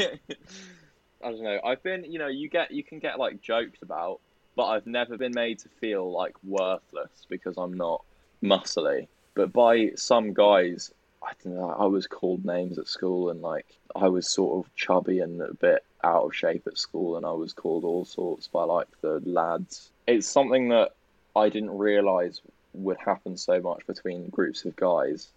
I 1.23 1.29
don't 1.29 1.43
know. 1.43 1.59
I've 1.63 1.83
been, 1.83 2.03
you 2.05 2.19
know, 2.19 2.27
you 2.27 2.49
get 2.49 2.71
you 2.71 2.83
can 2.83 2.99
get 2.99 3.19
like 3.19 3.41
joked 3.41 3.83
about, 3.83 4.19
but 4.55 4.65
I've 4.65 4.87
never 4.87 5.17
been 5.17 5.33
made 5.33 5.59
to 5.59 5.69
feel 5.69 6.11
like 6.11 6.35
worthless 6.43 7.11
because 7.29 7.57
I'm 7.57 7.73
not 7.73 8.03
muscly. 8.43 9.07
But 9.35 9.53
by 9.53 9.91
some 9.95 10.33
guys, 10.33 10.91
I 11.23 11.33
don't 11.43 11.55
know. 11.55 11.69
I 11.69 11.85
was 11.85 12.07
called 12.07 12.43
names 12.43 12.79
at 12.79 12.87
school, 12.87 13.29
and 13.29 13.41
like 13.41 13.67
I 13.95 14.07
was 14.07 14.27
sort 14.27 14.65
of 14.65 14.75
chubby 14.75 15.19
and 15.19 15.41
a 15.41 15.53
bit 15.53 15.85
out 16.03 16.25
of 16.25 16.35
shape 16.35 16.65
at 16.65 16.77
school, 16.77 17.17
and 17.17 17.25
I 17.25 17.33
was 17.33 17.53
called 17.53 17.83
all 17.83 18.05
sorts 18.05 18.47
by 18.47 18.63
like 18.63 18.87
the 19.01 19.21
lads. 19.23 19.91
It's 20.07 20.27
something 20.27 20.69
that 20.69 20.93
I 21.35 21.49
didn't 21.49 21.77
realize 21.77 22.41
would 22.73 22.97
happen 22.97 23.37
so 23.37 23.61
much 23.61 23.85
between 23.87 24.29
groups 24.29 24.65
of 24.65 24.75
guys. 24.75 25.29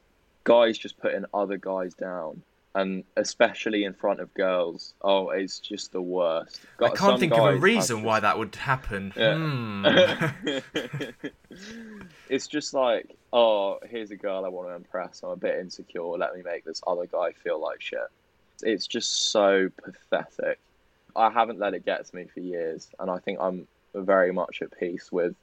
Guys 0.45 0.79
just 0.79 0.99
putting 0.99 1.25
other 1.33 1.57
guys 1.57 1.95
down, 1.95 2.43
and 2.75 3.05
especially 3.17 3.85
in 3.85 3.95
front 3.95 4.21
of 4.21 4.33
girls. 4.35 4.95
Oh, 5.03 5.31
it's 5.31 5.59
just 5.59 5.93
the 5.93 6.03
worst. 6.03 6.61
Got 6.77 6.93
I 6.93 6.97
can't 6.97 7.21
think 7.21 7.33
of 7.33 7.45
a 7.45 7.57
reason 7.57 7.97
just... 7.97 8.07
why 8.07 8.21
that 8.21 8.39
would 8.39 8.55
happen. 8.55 9.13
Yeah. 9.17 9.35
Hmm. 9.37 9.87
it's 12.29 12.47
just 12.47 12.75
like, 12.75 13.15
oh, 13.33 13.79
here's 13.89 14.11
a 14.11 14.17
girl 14.17 14.45
I 14.45 14.49
want 14.49 14.69
to 14.69 14.75
impress. 14.75 15.23
I'm 15.23 15.31
a 15.31 15.37
bit 15.37 15.59
insecure. 15.59 16.03
Let 16.03 16.37
me 16.37 16.43
make 16.43 16.65
this 16.65 16.83
other 16.87 17.07
guy 17.07 17.33
feel 17.33 17.61
like 17.61 17.81
shit. 17.81 18.01
It's 18.63 18.87
just 18.87 19.31
so 19.31 19.71
pathetic. 19.83 20.59
I 21.17 21.31
haven't 21.31 21.59
let 21.59 21.75
it 21.75 21.85
get 21.85 22.05
to 22.07 22.17
me 22.17 22.27
for 22.33 22.41
years, 22.41 22.89
and 22.99 23.11
I 23.11 23.19
think 23.19 23.39
I'm 23.41 23.67
very 23.95 24.33
much 24.33 24.61
at 24.63 24.79
peace 24.79 25.13
with 25.13 25.35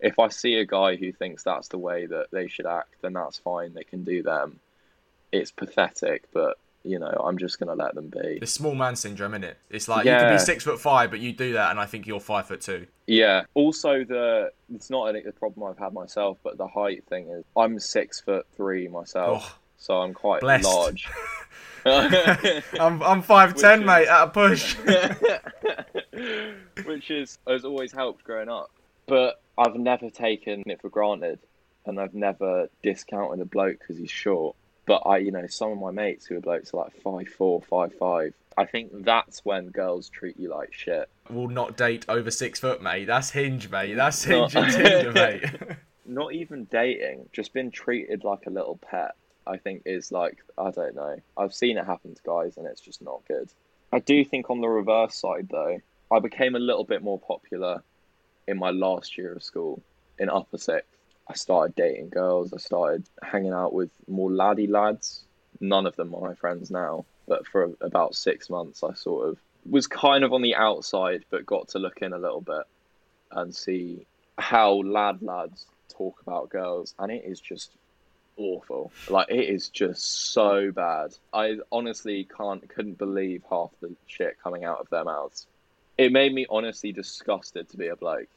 if 0.00 0.18
I 0.18 0.28
see 0.28 0.56
a 0.56 0.64
guy 0.64 0.96
who 0.96 1.12
thinks 1.12 1.42
that's 1.42 1.68
the 1.68 1.78
way 1.78 2.06
that 2.06 2.26
they 2.30 2.48
should 2.48 2.66
act, 2.66 2.94
then 3.02 3.14
that's 3.14 3.38
fine. 3.38 3.74
They 3.74 3.84
can 3.84 4.04
do 4.04 4.22
them. 4.22 4.60
It's 5.32 5.50
pathetic, 5.50 6.24
but 6.32 6.58
you 6.84 6.98
know, 6.98 7.22
I'm 7.24 7.38
just 7.38 7.58
gonna 7.58 7.74
let 7.74 7.94
them 7.94 8.08
be. 8.08 8.38
The 8.38 8.46
small 8.46 8.74
man 8.74 8.96
syndrome, 8.96 9.34
isn't 9.34 9.44
it? 9.44 9.58
It's 9.70 9.88
like 9.88 10.06
yeah. 10.06 10.14
you 10.14 10.20
can 10.20 10.34
be 10.34 10.38
six 10.38 10.64
foot 10.64 10.80
five, 10.80 11.10
but 11.10 11.20
you 11.20 11.32
do 11.32 11.54
that, 11.54 11.70
and 11.70 11.80
I 11.80 11.86
think 11.86 12.06
you're 12.06 12.20
five 12.20 12.46
foot 12.46 12.60
two. 12.60 12.86
Yeah. 13.06 13.44
Also, 13.54 14.04
the 14.04 14.52
it's 14.74 14.90
not 14.90 15.14
a 15.14 15.32
problem 15.32 15.68
I've 15.68 15.78
had 15.78 15.92
myself, 15.92 16.38
but 16.42 16.56
the 16.56 16.66
height 16.66 17.04
thing 17.08 17.28
is 17.28 17.44
I'm 17.56 17.78
six 17.78 18.20
foot 18.20 18.46
three 18.56 18.88
myself, 18.88 19.44
oh, 19.44 19.58
so 19.76 20.00
I'm 20.00 20.14
quite 20.14 20.40
blessed. 20.40 20.64
large. 20.64 21.08
I'm 21.84 23.02
I'm 23.02 23.22
five 23.22 23.54
ten, 23.54 23.84
mate. 23.84 24.08
At 24.08 24.24
a 24.24 24.28
push. 24.28 24.76
Which 26.84 27.10
is 27.10 27.38
has 27.46 27.64
always 27.64 27.92
helped 27.92 28.24
growing 28.24 28.48
up, 28.48 28.70
but 29.08 29.40
I've 29.56 29.74
never 29.74 30.10
taken 30.10 30.62
it 30.66 30.80
for 30.80 30.88
granted, 30.88 31.40
and 31.86 31.98
I've 31.98 32.14
never 32.14 32.68
discounted 32.82 33.40
a 33.40 33.44
bloke 33.44 33.80
because 33.80 33.96
he's 33.96 34.10
short 34.10 34.54
But 34.86 35.02
I, 35.04 35.18
you 35.18 35.32
know, 35.32 35.46
some 35.48 35.72
of 35.72 35.78
my 35.78 35.90
mates 35.90 36.26
who 36.26 36.36
are 36.36 36.40
blokes 36.40 36.72
are 36.72 36.78
like 36.84 36.94
five 37.02 37.28
four, 37.28 37.60
five 37.62 37.94
five. 37.94 38.34
I 38.56 38.64
think 38.64 39.04
that's 39.04 39.44
when 39.44 39.68
girls 39.68 40.08
treat 40.08 40.38
you 40.38 40.48
like 40.50 40.72
shit. 40.72 41.08
Will 41.30 41.48
not 41.48 41.76
date 41.76 42.04
over 42.08 42.30
six 42.30 42.58
foot, 42.58 42.82
mate. 42.82 43.06
That's 43.06 43.30
hinge, 43.30 43.70
mate. 43.70 43.94
That's 43.94 44.24
hinge 44.24 44.56
and 44.56 44.72
Tinder, 44.72 45.12
mate. 45.12 45.44
Not 46.06 46.32
even 46.32 46.64
dating, 46.64 47.28
just 47.34 47.52
being 47.52 47.70
treated 47.70 48.24
like 48.24 48.46
a 48.46 48.50
little 48.50 48.78
pet. 48.78 49.12
I 49.46 49.58
think 49.58 49.82
is 49.84 50.10
like 50.10 50.38
I 50.56 50.70
don't 50.70 50.94
know. 50.94 51.16
I've 51.36 51.54
seen 51.54 51.76
it 51.76 51.84
happen 51.84 52.14
to 52.14 52.22
guys, 52.22 52.56
and 52.56 52.66
it's 52.66 52.80
just 52.80 53.02
not 53.02 53.22
good. 53.28 53.50
I 53.92 53.98
do 53.98 54.24
think 54.24 54.50
on 54.50 54.60
the 54.60 54.68
reverse 54.68 55.14
side 55.14 55.48
though, 55.50 55.80
I 56.10 56.18
became 56.18 56.54
a 56.54 56.58
little 56.58 56.84
bit 56.84 57.02
more 57.02 57.18
popular 57.18 57.82
in 58.48 58.58
my 58.58 58.70
last 58.70 59.16
year 59.16 59.32
of 59.32 59.42
school 59.42 59.80
in 60.18 60.28
upper 60.28 60.58
sixth. 60.58 60.88
I 61.28 61.34
started 61.34 61.76
dating 61.76 62.08
girls. 62.08 62.52
I 62.52 62.56
started 62.56 63.04
hanging 63.22 63.52
out 63.52 63.74
with 63.74 63.90
more 64.08 64.32
laddie 64.32 64.66
lads. 64.66 65.22
None 65.60 65.86
of 65.86 65.94
them 65.96 66.14
are 66.14 66.28
my 66.28 66.34
friends 66.34 66.70
now, 66.70 67.04
but 67.26 67.46
for 67.46 67.70
about 67.82 68.14
six 68.14 68.48
months, 68.48 68.82
I 68.82 68.94
sort 68.94 69.28
of 69.28 69.38
was 69.68 69.86
kind 69.86 70.24
of 70.24 70.32
on 70.32 70.40
the 70.40 70.54
outside, 70.54 71.24
but 71.30 71.44
got 71.44 71.68
to 71.68 71.78
look 71.78 71.98
in 72.00 72.12
a 72.14 72.18
little 72.18 72.40
bit 72.40 72.62
and 73.32 73.54
see 73.54 74.06
how 74.38 74.74
lad 74.82 75.20
lads 75.20 75.66
talk 75.88 76.20
about 76.22 76.48
girls, 76.48 76.94
and 76.98 77.12
it 77.12 77.24
is 77.26 77.40
just 77.40 77.72
awful. 78.38 78.90
Like 79.10 79.28
it 79.28 79.50
is 79.50 79.68
just 79.68 80.32
so 80.32 80.70
bad. 80.70 81.14
I 81.34 81.58
honestly 81.70 82.26
can't 82.36 82.66
couldn't 82.68 82.96
believe 82.96 83.42
half 83.50 83.70
the 83.80 83.94
shit 84.06 84.38
coming 84.42 84.64
out 84.64 84.80
of 84.80 84.88
their 84.88 85.04
mouths. 85.04 85.46
It 85.98 86.12
made 86.12 86.32
me 86.32 86.46
honestly 86.48 86.92
disgusted 86.92 87.68
to 87.68 87.76
be 87.76 87.88
a 87.88 87.96
bloke, 87.96 88.28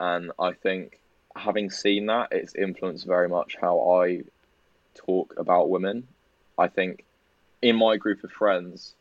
and 0.00 0.32
I 0.38 0.52
think 0.52 1.00
having 1.34 1.70
seen 1.70 2.06
that, 2.06 2.28
it's 2.32 2.54
influenced 2.54 3.06
very 3.06 3.28
much 3.28 3.56
how 3.60 4.02
I 4.02 4.22
talk 4.94 5.34
about 5.36 5.70
women. 5.70 6.06
I 6.58 6.68
think 6.68 7.04
in 7.62 7.76
my 7.76 7.96
group 7.96 8.24
of 8.24 8.32
friends, 8.32 8.94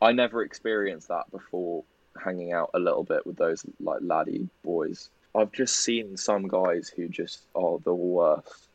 I 0.00 0.12
never 0.12 0.42
experienced 0.42 1.08
that 1.08 1.30
before 1.30 1.84
hanging 2.22 2.52
out 2.52 2.70
a 2.74 2.78
little 2.78 3.04
bit 3.04 3.26
with 3.26 3.36
those 3.36 3.64
like 3.80 4.00
laddie 4.02 4.48
boys. 4.62 5.08
I've 5.34 5.52
just 5.52 5.76
seen 5.76 6.16
some 6.16 6.46
guys 6.46 6.88
who 6.88 7.08
just 7.08 7.42
are 7.54 7.78
the 7.78 7.94
worst. 7.94 8.68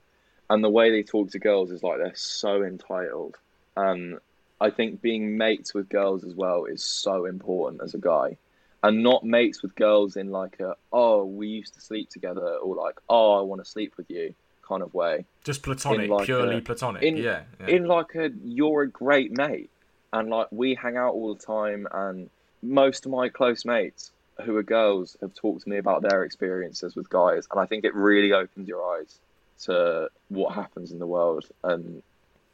And 0.49 0.63
the 0.63 0.69
way 0.69 0.89
they 0.89 1.03
talk 1.03 1.29
to 1.31 1.39
girls 1.39 1.71
is 1.71 1.83
like 1.83 1.99
they're 1.99 2.15
so 2.15 2.63
entitled. 2.63 3.37
And 3.77 4.19
I 4.59 4.69
think 4.71 5.01
being 5.01 5.37
mates 5.37 5.73
with 5.73 5.89
girls 5.89 6.23
as 6.23 6.33
well 6.33 6.65
is 6.65 6.83
so 6.83 7.25
important 7.25 7.81
as 7.81 7.93
a 7.93 7.99
guy. 7.99 8.37
And 8.81 9.03
not 9.03 9.25
mates 9.25 9.61
with 9.61 9.75
girls 9.75 10.15
in 10.15 10.31
like 10.31 10.59
a, 10.61 10.75
oh, 10.93 11.25
we 11.25 11.47
used 11.47 11.73
to 11.73 11.81
sleep 11.81 12.09
together 12.09 12.55
or 12.55 12.75
like, 12.75 12.99
oh, 13.09 13.37
I 13.37 13.41
want 13.41 13.63
to 13.63 13.69
sleep 13.69 13.93
with 13.97 14.09
you 14.09 14.33
kind 14.65 14.81
of 14.81 14.93
way. 14.93 15.25
Just 15.43 15.63
platonic, 15.63 16.09
like 16.09 16.25
purely 16.25 16.57
a- 16.57 16.61
platonic. 16.61 17.03
in- 17.03 17.17
yeah. 17.17 17.41
yeah. 17.59 17.67
in 17.67 17.85
like 17.87 18.15
a 18.15 18.29
you're 18.43 18.83
a 18.83 18.87
great 18.87 19.35
mate 19.35 19.69
and 20.13 20.29
like 20.29 20.47
we 20.51 20.75
hang 20.75 20.97
out 20.97 21.13
all 21.13 21.33
the 21.33 21.45
time 21.45 21.87
and 21.91 22.29
most 22.61 23.05
of 23.05 23.11
my 23.11 23.29
close 23.29 23.65
mates 23.65 24.11
who 24.43 24.55
are 24.55 24.63
girls 24.63 25.17
have 25.21 25.33
talked 25.33 25.63
to 25.63 25.69
me 25.69 25.77
about 25.77 26.01
their 26.01 26.23
experiences 26.23 26.95
with 26.95 27.09
guys 27.09 27.47
and 27.51 27.59
i 27.59 27.65
think 27.65 27.83
it 27.83 27.93
really 27.93 28.33
opens 28.33 28.67
your 28.67 28.97
eyes 28.97 29.19
to 29.61 30.09
what 30.29 30.53
happens 30.53 30.91
in 30.91 30.99
the 30.99 31.07
world 31.07 31.45
and 31.63 32.01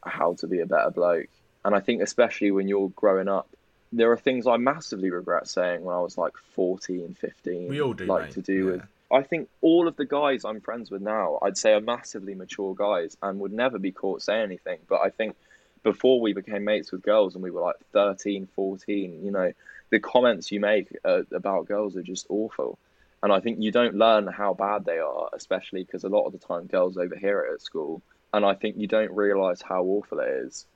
how 0.04 0.34
to 0.34 0.46
be 0.46 0.60
a 0.60 0.66
better 0.66 0.90
bloke 0.90 1.28
and 1.64 1.74
i 1.74 1.80
think 1.80 2.02
especially 2.02 2.50
when 2.50 2.68
you're 2.68 2.90
growing 2.90 3.28
up 3.28 3.48
there 3.92 4.10
are 4.10 4.16
things 4.16 4.46
i 4.46 4.56
massively 4.56 5.10
regret 5.10 5.48
saying 5.48 5.82
when 5.82 5.94
i 5.94 6.00
was 6.00 6.18
like 6.18 6.36
14 6.54 7.16
15 7.18 7.68
we 7.68 7.80
all 7.80 7.92
do, 7.92 8.06
like 8.06 8.24
mate. 8.24 8.32
to 8.32 8.42
do 8.42 8.52
yeah. 8.52 8.72
with 8.72 8.82
I 9.10 9.22
think 9.22 9.48
all 9.60 9.86
of 9.86 9.96
the 9.96 10.04
guys 10.04 10.44
I'm 10.44 10.60
friends 10.60 10.90
with 10.90 11.02
now, 11.02 11.38
I'd 11.40 11.56
say 11.56 11.72
are 11.74 11.80
massively 11.80 12.34
mature 12.34 12.74
guys 12.74 13.16
and 13.22 13.38
would 13.38 13.52
never 13.52 13.78
be 13.78 13.92
caught 13.92 14.22
saying 14.22 14.42
anything. 14.42 14.78
But 14.88 15.00
I 15.00 15.10
think 15.10 15.36
before 15.82 16.20
we 16.20 16.32
became 16.32 16.64
mates 16.64 16.90
with 16.90 17.02
girls 17.02 17.34
and 17.34 17.44
we 17.44 17.50
were 17.50 17.60
like 17.60 17.76
13, 17.92 18.48
14, 18.56 19.24
you 19.24 19.30
know, 19.30 19.52
the 19.90 20.00
comments 20.00 20.50
you 20.50 20.58
make 20.58 20.88
uh, 21.04 21.22
about 21.32 21.68
girls 21.68 21.96
are 21.96 22.02
just 22.02 22.26
awful. 22.28 22.78
And 23.22 23.32
I 23.32 23.40
think 23.40 23.60
you 23.60 23.70
don't 23.70 23.94
learn 23.94 24.26
how 24.26 24.54
bad 24.54 24.84
they 24.84 24.98
are, 24.98 25.30
especially 25.32 25.84
because 25.84 26.02
a 26.02 26.08
lot 26.08 26.26
of 26.26 26.32
the 26.32 26.38
time 26.38 26.66
girls 26.66 26.96
overhear 26.96 27.42
it 27.42 27.54
at 27.54 27.62
school. 27.62 28.02
And 28.34 28.44
I 28.44 28.54
think 28.54 28.76
you 28.76 28.88
don't 28.88 29.12
realize 29.12 29.62
how 29.62 29.84
awful 29.84 30.18
it 30.18 30.28
is 30.28 30.66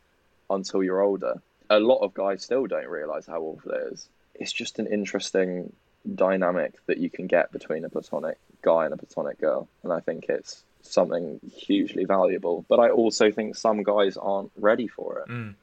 until 0.49 0.83
you're 0.85 1.01
older. 1.01 1.43
A 1.71 1.81
lot 1.81 1.99
of 1.99 2.15
guys 2.15 2.43
still 2.43 2.67
don't 2.67 2.89
realize 2.89 3.27
how 3.27 3.41
awful 3.41 3.73
it 3.73 3.93
is. 3.93 4.09
It's 4.35 4.53
just 4.53 4.79
an 4.79 4.87
interesting 4.87 5.73
dynamic 6.15 6.75
that 6.87 6.99
you 6.99 7.11
can 7.11 7.27
get 7.27 7.53
between 7.53 7.85
a 7.85 7.89
platonic 7.89 8.39
guy 8.63 8.85
and 8.85 8.95
a 8.95 8.97
platonic 8.97 9.41
girl. 9.41 9.69
And 9.83 9.93
I 9.93 10.01
think 10.01 10.27
it's 10.29 10.65
something 10.83 11.41
hugely 11.55 12.05
valuable. 12.05 12.65
But 12.69 12.81
I 12.81 12.91
also 12.91 13.31
think 13.31 13.57
some 13.57 13.83
guys 13.83 14.17
aren't 14.17 14.51
ready 14.57 14.89
for 14.89 15.21
it. 15.21 15.31
Mm. 15.31 15.55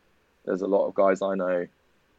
There's 0.46 0.62
a 0.62 0.68
lot 0.68 0.88
of 0.88 0.96
guys 0.96 1.22
I 1.22 1.36
know 1.36 1.68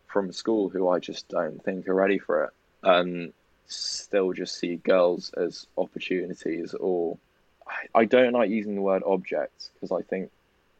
from 0.06 0.32
school 0.32 0.68
who 0.68 0.88
I 0.88 0.98
just 0.98 1.28
don't 1.28 1.62
think 1.64 1.88
are 1.88 1.94
ready 1.94 2.18
for 2.18 2.44
it 2.44 2.50
and 2.82 3.32
still 3.66 4.32
just 4.32 4.58
see 4.58 4.76
girls 4.76 5.32
as 5.36 5.66
opportunities 5.76 6.74
or 6.74 7.18
I, 7.66 8.00
I 8.00 8.04
don't 8.06 8.32
like 8.32 8.50
using 8.50 8.74
the 8.74 8.80
word 8.80 9.02
objects 9.04 9.70
because 9.74 9.92
I 9.92 10.02
think 10.02 10.30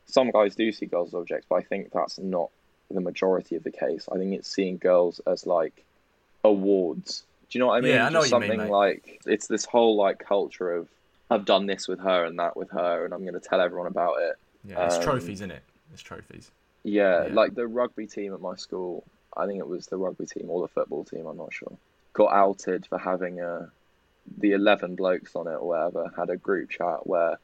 some 0.06 0.30
guys 0.30 0.55
do 0.55 0.72
see 0.72 0.86
girls 0.86 1.09
as 1.09 1.14
objects, 1.14 1.47
but 1.48 1.56
I 1.56 1.62
think 1.62 1.90
that's 1.93 2.18
not 2.18 2.51
the 2.90 3.01
majority 3.01 3.56
of 3.56 3.65
the 3.65 3.70
case. 3.70 4.09
I 4.10 4.16
think 4.16 4.35
it's 4.35 4.48
seeing 4.52 4.78
girls 4.78 5.20
as 5.27 5.47
like 5.47 5.85
awards. 6.44 7.24
Do 7.51 7.59
you 7.59 7.60
know 7.60 7.69
what 7.69 7.78
I 7.78 7.81
mean? 7.81 7.94
Yeah, 7.94 8.06
I 8.06 8.10
know 8.10 8.20
Just 8.20 8.32
what 8.32 8.43
you 8.44 8.48
mean, 8.51 8.59
something 8.59 8.73
mate. 8.73 8.77
like 8.77 9.20
it's 9.27 9.47
this 9.47 9.65
whole 9.65 9.97
like 9.97 10.19
culture 10.19 10.73
of 10.73 10.89
I've 11.31 11.44
done 11.44 11.66
this 11.66 11.89
with 11.89 12.01
her 12.01 12.24
and 12.24 12.39
that 12.39 12.56
with 12.56 12.70
her, 12.70 13.05
and 13.05 13.12
I'm 13.12 13.23
going 13.23 13.35
to 13.35 13.40
tell 13.40 13.60
everyone 13.60 13.86
about 13.86 14.16
it. 14.20 14.36
Yeah, 14.65 14.86
it's 14.86 14.97
Um, 14.97 15.02
trophies, 15.02 15.39
isn't 15.39 15.51
it? 15.51 15.62
It's 15.93 16.02
trophies. 16.02 16.51
Yeah, 16.85 17.27
Yeah. 17.27 17.35
like 17.35 17.55
the 17.55 17.66
rugby 17.66 18.06
team 18.06 18.32
at 18.32 18.40
my 18.40 18.56
school. 18.56 19.05
I 19.36 19.47
think 19.47 19.59
it 19.59 19.69
was 19.69 19.86
the 19.86 19.98
rugby 19.98 20.27
team 20.27 20.47
or 20.48 20.62
the 20.62 20.69
football 20.69 21.05
team. 21.05 21.27
I'm 21.27 21.36
not 21.36 21.52
sure. 21.52 21.73
Got 22.15 22.32
outed 22.32 22.86
for 22.86 22.98
having 22.98 23.40
a 23.40 23.70
the 24.39 24.52
eleven 24.52 24.94
blokes 24.94 25.35
on 25.36 25.47
it 25.47 25.52
or 25.55 25.69
whatever 25.69 26.12
had 26.16 26.28
a 26.28 26.36
group 26.36 26.69
chat 26.70 27.06
where 27.06 27.39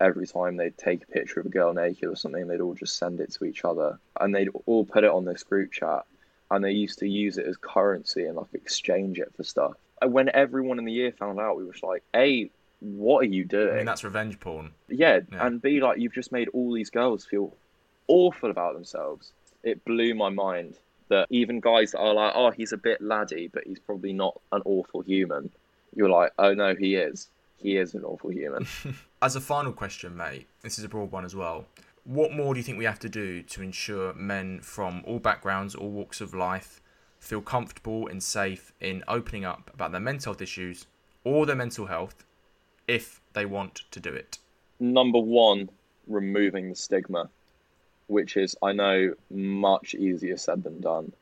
every 0.00 0.26
time 0.26 0.56
they'd 0.56 0.76
take 0.78 1.02
a 1.02 1.06
picture 1.06 1.40
of 1.40 1.46
a 1.46 1.50
girl 1.50 1.72
naked 1.72 2.08
or 2.08 2.16
something, 2.16 2.46
they'd 2.46 2.60
all 2.60 2.74
just 2.74 2.96
send 2.96 3.20
it 3.20 3.32
to 3.32 3.44
each 3.44 3.64
other 3.64 3.98
and 4.20 4.34
they'd 4.34 4.50
all 4.66 4.84
put 4.84 5.04
it 5.04 5.10
on 5.10 5.24
this 5.24 5.42
group 5.42 5.72
chat 5.72 6.04
and 6.50 6.64
they 6.64 6.70
used 6.70 6.98
to 7.00 7.08
use 7.08 7.36
it 7.38 7.46
as 7.46 7.56
currency 7.56 8.24
and 8.24 8.36
like 8.36 8.52
exchange 8.54 9.18
it 9.18 9.32
for 9.36 9.42
stuff. 9.44 9.74
And 10.00 10.12
when 10.12 10.30
everyone 10.32 10.78
in 10.78 10.84
the 10.84 10.92
year 10.92 11.12
found 11.12 11.40
out, 11.40 11.56
we 11.56 11.64
was 11.64 11.82
like, 11.82 12.02
A, 12.14 12.50
what 12.80 13.20
are 13.20 13.28
you 13.28 13.44
doing?" 13.44 13.74
I 13.74 13.76
mean, 13.78 13.86
that's 13.86 14.04
revenge 14.04 14.38
porn. 14.38 14.70
Yeah, 14.88 15.20
Yeah. 15.32 15.46
and 15.46 15.60
be 15.60 15.80
like, 15.80 15.98
you've 15.98 16.14
just 16.14 16.30
made 16.32 16.48
all 16.50 16.72
these 16.72 16.90
girls 16.90 17.24
feel 17.24 17.52
awful 18.06 18.50
about 18.50 18.74
themselves. 18.74 19.32
It 19.64 19.84
blew 19.84 20.14
my 20.14 20.28
mind 20.30 20.78
that 21.08 21.26
even 21.30 21.58
guys 21.58 21.92
that 21.92 21.98
are 21.98 22.14
like, 22.14 22.32
oh, 22.36 22.50
he's 22.50 22.72
a 22.72 22.76
bit 22.76 23.00
laddie, 23.00 23.48
but 23.52 23.64
he's 23.66 23.80
probably 23.80 24.12
not 24.12 24.40
an 24.52 24.62
awful 24.64 25.00
human. 25.00 25.50
You're 25.96 26.10
like, 26.10 26.32
oh 26.38 26.54
no, 26.54 26.74
he 26.74 26.94
is. 26.94 27.28
He 27.58 27.76
is 27.76 27.94
an 27.94 28.04
awful 28.04 28.30
human. 28.30 28.66
As 29.22 29.36
a 29.36 29.40
final 29.40 29.72
question, 29.72 30.16
mate, 30.16 30.46
this 30.62 30.78
is 30.78 30.84
a 30.84 30.88
broad 30.88 31.10
one 31.10 31.24
as 31.24 31.34
well. 31.34 31.66
What 32.04 32.32
more 32.32 32.54
do 32.54 32.60
you 32.60 32.64
think 32.64 32.78
we 32.78 32.84
have 32.84 33.00
to 33.00 33.08
do 33.08 33.42
to 33.42 33.62
ensure 33.62 34.14
men 34.14 34.60
from 34.60 35.02
all 35.04 35.18
backgrounds, 35.18 35.74
all 35.74 35.90
walks 35.90 36.20
of 36.20 36.32
life, 36.32 36.80
feel 37.18 37.42
comfortable 37.42 38.06
and 38.06 38.22
safe 38.22 38.72
in 38.80 39.02
opening 39.08 39.44
up 39.44 39.70
about 39.74 39.90
their 39.90 40.00
mental 40.00 40.32
health 40.32 40.40
issues 40.40 40.86
or 41.24 41.44
their 41.46 41.56
mental 41.56 41.86
health 41.86 42.24
if 42.86 43.20
they 43.32 43.44
want 43.44 43.82
to 43.90 44.00
do 44.00 44.10
it? 44.10 44.38
Number 44.80 45.18
one, 45.18 45.68
removing 46.06 46.68
the 46.70 46.76
stigma, 46.76 47.28
which 48.06 48.36
is, 48.36 48.56
I 48.62 48.72
know, 48.72 49.14
much 49.30 49.94
easier 49.94 50.36
said 50.36 50.62
than 50.62 50.80
done. 50.80 51.12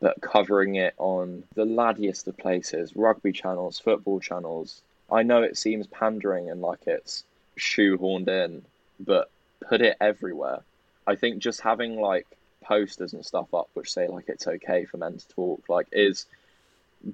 But 0.00 0.20
covering 0.22 0.76
it 0.76 0.94
on 0.96 1.44
the 1.54 1.66
laddiest 1.66 2.26
of 2.28 2.38
places, 2.38 2.96
rugby 2.96 3.32
channels, 3.32 3.78
football 3.78 4.20
channels. 4.20 4.82
I 5.12 5.22
know 5.22 5.42
it 5.42 5.58
seems 5.58 5.86
pandering 5.86 6.50
and 6.50 6.60
like 6.60 6.86
it's 6.86 7.24
shoehorned 7.58 8.28
in, 8.28 8.62
but 8.98 9.30
put 9.66 9.80
it 9.80 9.96
everywhere. 10.00 10.60
I 11.06 11.16
think 11.16 11.38
just 11.38 11.60
having 11.60 12.00
like 12.00 12.26
posters 12.62 13.14
and 13.14 13.24
stuff 13.24 13.52
up 13.54 13.68
which 13.74 13.92
say 13.92 14.06
like 14.06 14.28
it's 14.28 14.46
okay 14.46 14.84
for 14.84 14.98
men 14.98 15.16
to 15.16 15.28
talk 15.28 15.68
like 15.68 15.88
is 15.92 16.26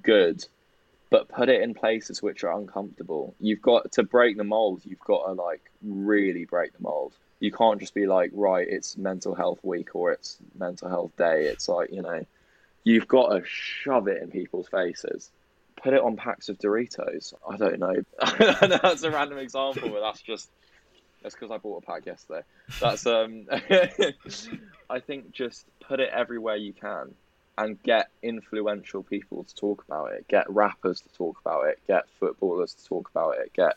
good 0.03 0.45
but 1.09 1.29
put 1.29 1.49
it 1.49 1.61
in 1.61 1.73
places 1.73 2.21
which 2.21 2.43
are 2.43 2.57
uncomfortable. 2.57 3.33
You've 3.39 3.61
got 3.61 3.91
to 3.93 4.03
break 4.03 4.37
the 4.37 4.43
mold. 4.43 4.81
You've 4.83 4.99
got 4.99 5.25
to 5.25 5.31
like 5.31 5.61
really 5.81 6.45
break 6.45 6.73
the 6.73 6.83
mold. 6.83 7.13
You 7.39 7.51
can't 7.51 7.79
just 7.79 7.93
be 7.93 8.07
like, 8.07 8.31
right, 8.33 8.67
it's 8.67 8.97
mental 8.97 9.35
health 9.35 9.59
week 9.63 9.95
or 9.95 10.11
it's 10.11 10.37
mental 10.57 10.89
health 10.89 11.15
day. 11.17 11.45
It's 11.45 11.69
like, 11.69 11.91
you 11.91 12.01
know, 12.01 12.25
you've 12.83 13.07
got 13.07 13.29
to 13.29 13.43
shove 13.45 14.07
it 14.07 14.21
in 14.21 14.31
people's 14.31 14.67
faces. 14.67 15.29
Put 15.81 15.93
it 15.93 16.01
on 16.01 16.15
packs 16.15 16.49
of 16.49 16.57
Doritos. 16.57 17.33
I 17.47 17.57
don't 17.57 17.79
know. 17.79 17.95
that's 18.81 19.03
a 19.03 19.11
random 19.11 19.37
example, 19.37 19.89
but 19.89 20.01
that's 20.01 20.21
just 20.21 20.49
that's 21.21 21.35
because 21.35 21.51
I 21.51 21.57
bought 21.57 21.83
a 21.83 21.85
pack 21.85 22.05
yesterday. 22.05 22.41
That's 22.79 23.05
um 23.05 23.45
I 24.89 24.99
think 24.99 25.31
just 25.31 25.65
put 25.79 25.99
it 25.99 26.09
everywhere 26.11 26.55
you 26.55 26.73
can 26.73 27.13
and 27.57 27.81
get 27.81 28.09
influential 28.21 29.03
people 29.03 29.43
to 29.43 29.55
talk 29.55 29.83
about 29.87 30.13
it. 30.13 30.27
Get 30.27 30.49
rappers 30.49 31.01
to 31.01 31.09
talk 31.09 31.39
about 31.41 31.67
it. 31.67 31.79
Get 31.87 32.07
footballers 32.19 32.73
to 32.75 32.85
talk 32.85 33.09
about 33.09 33.37
it. 33.39 33.51
Get 33.53 33.75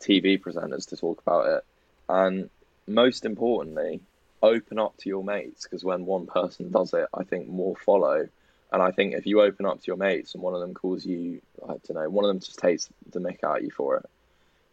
TV 0.00 0.40
presenters 0.40 0.88
to 0.88 0.96
talk 0.96 1.20
about 1.20 1.46
it. 1.46 1.64
And 2.08 2.50
most 2.88 3.24
importantly, 3.24 4.00
open 4.42 4.78
up 4.78 4.96
to 4.98 5.08
your 5.08 5.22
mates 5.22 5.62
because 5.64 5.84
when 5.84 6.06
one 6.06 6.26
person 6.26 6.70
does 6.70 6.92
it, 6.92 7.06
I 7.14 7.24
think 7.24 7.48
more 7.48 7.76
follow. 7.76 8.28
And 8.72 8.82
I 8.82 8.90
think 8.92 9.14
if 9.14 9.26
you 9.26 9.40
open 9.42 9.66
up 9.66 9.80
to 9.80 9.86
your 9.86 9.96
mates 9.96 10.34
and 10.34 10.42
one 10.42 10.54
of 10.54 10.60
them 10.60 10.74
calls 10.74 11.04
you, 11.04 11.40
I 11.64 11.68
don't 11.68 11.94
know, 11.94 12.08
one 12.08 12.24
of 12.24 12.28
them 12.28 12.40
just 12.40 12.58
takes 12.58 12.88
the 13.10 13.18
mick 13.18 13.42
out 13.42 13.58
of 13.58 13.64
you 13.64 13.70
for 13.70 13.96
it, 13.96 14.06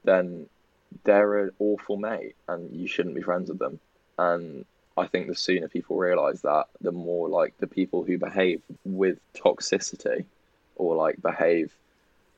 then 0.03 0.47
they're 1.03 1.45
an 1.45 1.51
awful 1.59 1.97
mate 1.97 2.35
and 2.47 2.73
you 2.75 2.87
shouldn't 2.87 3.15
be 3.15 3.21
friends 3.21 3.49
with 3.49 3.59
them. 3.59 3.79
And 4.17 4.65
I 4.95 5.07
think 5.07 5.27
the 5.27 5.35
sooner 5.35 5.67
people 5.67 5.97
realise 5.97 6.41
that, 6.41 6.67
the 6.81 6.91
more 6.91 7.27
like 7.27 7.57
the 7.57 7.67
people 7.67 8.03
who 8.03 8.17
behave 8.17 8.61
with 8.85 9.19
toxicity 9.33 10.25
or 10.75 10.95
like 10.95 11.21
behave 11.21 11.73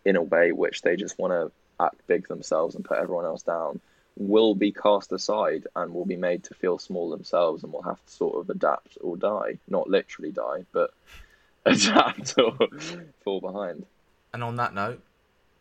in 0.06 0.16
a 0.16 0.24
way 0.24 0.52
which 0.52 0.82
they 0.82 0.96
just 0.96 1.20
want 1.20 1.34
to 1.34 1.52
act 1.84 2.08
big 2.08 2.28
themselves 2.28 2.76
and 2.76 2.86
put 2.86 2.98
everyone 2.98 3.26
else 3.26 3.44
down 3.44 3.80
will 4.18 4.56
be 4.56 4.72
cast 4.72 5.12
aside 5.12 5.68
and 5.76 5.94
will 5.94 6.06
be 6.06 6.18
made 6.18 6.44
to 6.44 6.54
feel 6.54 6.78
small 6.78 7.10
themselves 7.10 7.64
and 7.64 7.72
will 7.72 7.82
have 7.82 8.04
to 8.06 8.12
sort 8.12 8.38
of 8.38 8.50
adapt 8.50 8.98
or 9.02 9.16
die. 9.16 9.58
Not 9.70 9.90
literally 9.90 10.32
die, 10.32 10.66
but 10.74 10.92
adapt 11.66 12.38
or 12.38 12.58
fall 13.24 13.42
behind. 13.42 13.86
And 14.34 14.44
on 14.44 14.56
that 14.58 14.74
note, 14.74 15.02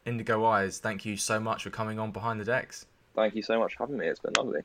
Indigo 0.05 0.45
Eyes, 0.45 0.79
thank 0.79 1.05
you 1.05 1.17
so 1.17 1.41
much 1.41 1.63
for 1.63 1.71
coming 1.71 1.99
on 1.99 2.13
Behind 2.13 2.41
the 2.41 2.45
Decks. 2.45 2.87
Thank 3.15 3.35
you 3.35 3.43
so 3.43 3.59
much 3.59 3.77
for 3.77 3.85
having 3.85 3.99
me. 3.99 4.07
It's 4.07 4.21
been 4.21 4.33
lovely. 4.37 4.61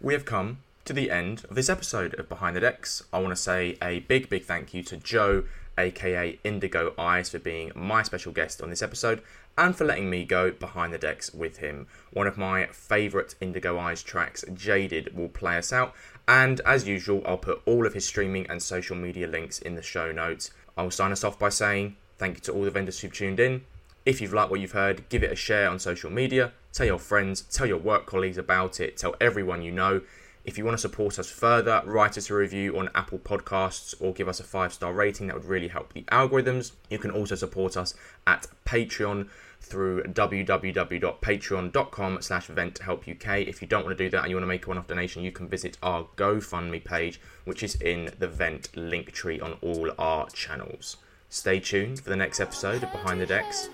We 0.00 0.14
have 0.14 0.24
come 0.24 0.58
to 0.84 0.92
the 0.92 1.10
end 1.10 1.44
of 1.48 1.56
this 1.56 1.68
episode 1.68 2.14
of 2.14 2.28
Behind 2.28 2.56
the 2.56 2.60
Decks. 2.60 3.02
I 3.12 3.18
want 3.18 3.30
to 3.30 3.36
say 3.36 3.76
a 3.82 4.00
big, 4.00 4.28
big 4.28 4.44
thank 4.44 4.74
you 4.74 4.82
to 4.84 4.96
Joe, 4.96 5.44
aka 5.78 6.38
Indigo 6.44 6.94
Eyes, 6.98 7.30
for 7.30 7.38
being 7.38 7.72
my 7.74 8.02
special 8.02 8.32
guest 8.32 8.60
on 8.62 8.70
this 8.70 8.82
episode 8.82 9.22
and 9.56 9.76
for 9.76 9.84
letting 9.84 10.08
me 10.08 10.24
go 10.24 10.50
behind 10.50 10.92
the 10.92 10.98
decks 10.98 11.32
with 11.32 11.58
him. 11.58 11.86
One 12.12 12.26
of 12.26 12.38
my 12.38 12.66
favourite 12.66 13.34
Indigo 13.40 13.78
Eyes 13.78 14.02
tracks, 14.02 14.44
Jaded, 14.54 15.16
will 15.16 15.28
play 15.28 15.58
us 15.58 15.72
out, 15.72 15.94
and 16.28 16.60
as 16.64 16.86
usual, 16.86 17.22
I'll 17.26 17.38
put 17.38 17.62
all 17.66 17.86
of 17.86 17.94
his 17.94 18.06
streaming 18.06 18.46
and 18.48 18.62
social 18.62 18.96
media 18.96 19.26
links 19.26 19.58
in 19.58 19.74
the 19.74 19.82
show 19.82 20.12
notes. 20.12 20.50
I 20.76 20.82
will 20.82 20.90
sign 20.90 21.12
us 21.12 21.24
off 21.24 21.38
by 21.38 21.48
saying 21.48 21.96
thank 22.18 22.36
you 22.36 22.40
to 22.42 22.52
all 22.52 22.62
the 22.62 22.70
vendors 22.70 23.00
who've 23.00 23.12
tuned 23.12 23.40
in. 23.40 23.62
If 24.04 24.20
you've 24.20 24.32
liked 24.32 24.50
what 24.50 24.60
you've 24.60 24.72
heard, 24.72 25.08
give 25.08 25.22
it 25.22 25.32
a 25.32 25.36
share 25.36 25.68
on 25.68 25.78
social 25.78 26.10
media, 26.10 26.52
tell 26.72 26.86
your 26.86 26.98
friends, 26.98 27.42
tell 27.42 27.66
your 27.66 27.78
work 27.78 28.06
colleagues 28.06 28.38
about 28.38 28.80
it, 28.80 28.96
tell 28.96 29.14
everyone 29.20 29.62
you 29.62 29.72
know. 29.72 30.00
If 30.44 30.58
you 30.58 30.64
want 30.64 30.76
to 30.76 30.80
support 30.80 31.20
us 31.20 31.30
further, 31.30 31.82
write 31.84 32.18
us 32.18 32.28
a 32.28 32.34
review 32.34 32.76
on 32.76 32.90
Apple 32.96 33.20
Podcasts 33.20 33.94
or 34.00 34.12
give 34.12 34.28
us 34.28 34.40
a 34.40 34.44
five 34.44 34.72
star 34.72 34.92
rating. 34.92 35.28
That 35.28 35.36
would 35.36 35.44
really 35.44 35.68
help 35.68 35.92
the 35.92 36.02
algorithms. 36.10 36.72
You 36.90 36.98
can 36.98 37.12
also 37.12 37.36
support 37.36 37.76
us 37.76 37.94
at 38.26 38.48
Patreon 38.64 39.28
through 39.62 40.02
www.patreon.com 40.02 42.20
slash 42.20 42.48
venthelpuk. 42.48 43.48
If 43.48 43.62
you 43.62 43.68
don't 43.68 43.84
want 43.84 43.96
to 43.96 44.04
do 44.04 44.10
that 44.10 44.22
and 44.22 44.30
you 44.30 44.36
want 44.36 44.42
to 44.42 44.48
make 44.48 44.66
a 44.66 44.68
one-off 44.68 44.88
donation, 44.88 45.22
you 45.22 45.32
can 45.32 45.48
visit 45.48 45.78
our 45.82 46.08
GoFundMe 46.16 46.84
page, 46.84 47.18
which 47.44 47.62
is 47.62 47.76
in 47.76 48.10
the 48.18 48.28
Vent 48.28 48.76
link 48.76 49.12
tree 49.12 49.40
on 49.40 49.54
all 49.62 49.90
our 49.98 50.28
channels. 50.30 50.98
Stay 51.28 51.60
tuned 51.60 52.00
for 52.00 52.10
the 52.10 52.16
next 52.16 52.40
episode 52.40 52.82
of 52.82 52.92
Behind 52.92 53.18
the 53.18 53.24
Decks. 53.24 53.70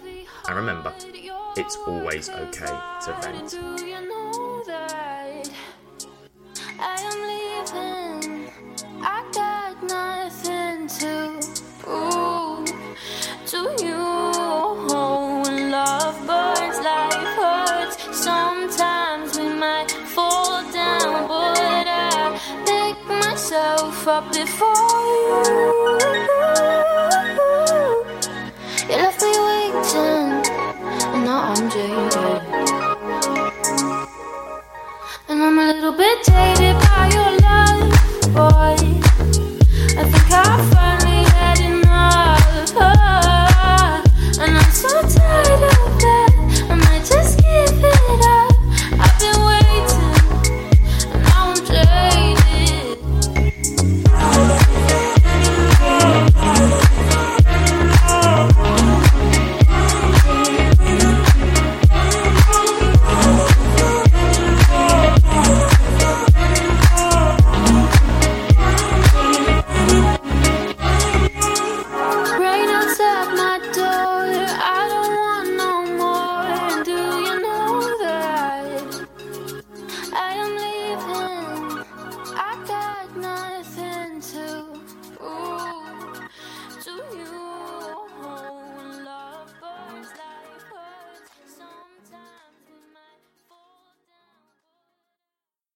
And 0.46 0.56
remember, 0.56 0.94
it's 1.56 1.76
always 1.88 2.28
okay 2.28 2.66
to 2.66 3.16
vent. 3.20 3.56
I 6.80 7.00
am 7.00 7.20
leaving. 8.22 8.52
I 9.02 9.28
got 9.32 9.82
nothing 9.82 10.86
to 10.86 11.40
up 24.08 24.32
before 24.32 24.74
you. 25.10 25.68
You 28.88 28.96
left 28.96 29.20
me 29.20 29.34
waiting, 29.48 30.32
and 31.12 31.24
now 31.24 31.52
I'm 31.52 31.70
jaded. 31.70 32.42
And 35.28 35.42
I'm 35.42 35.58
a 35.58 35.72
little 35.72 35.92
bit 35.92 36.24
jaded 36.24 36.76
by 36.84 37.10
your 37.12 37.32
love, 37.46 37.90
boy. 38.32 38.76
I 39.98 40.04
think 40.10 40.32
I'll 40.32 40.87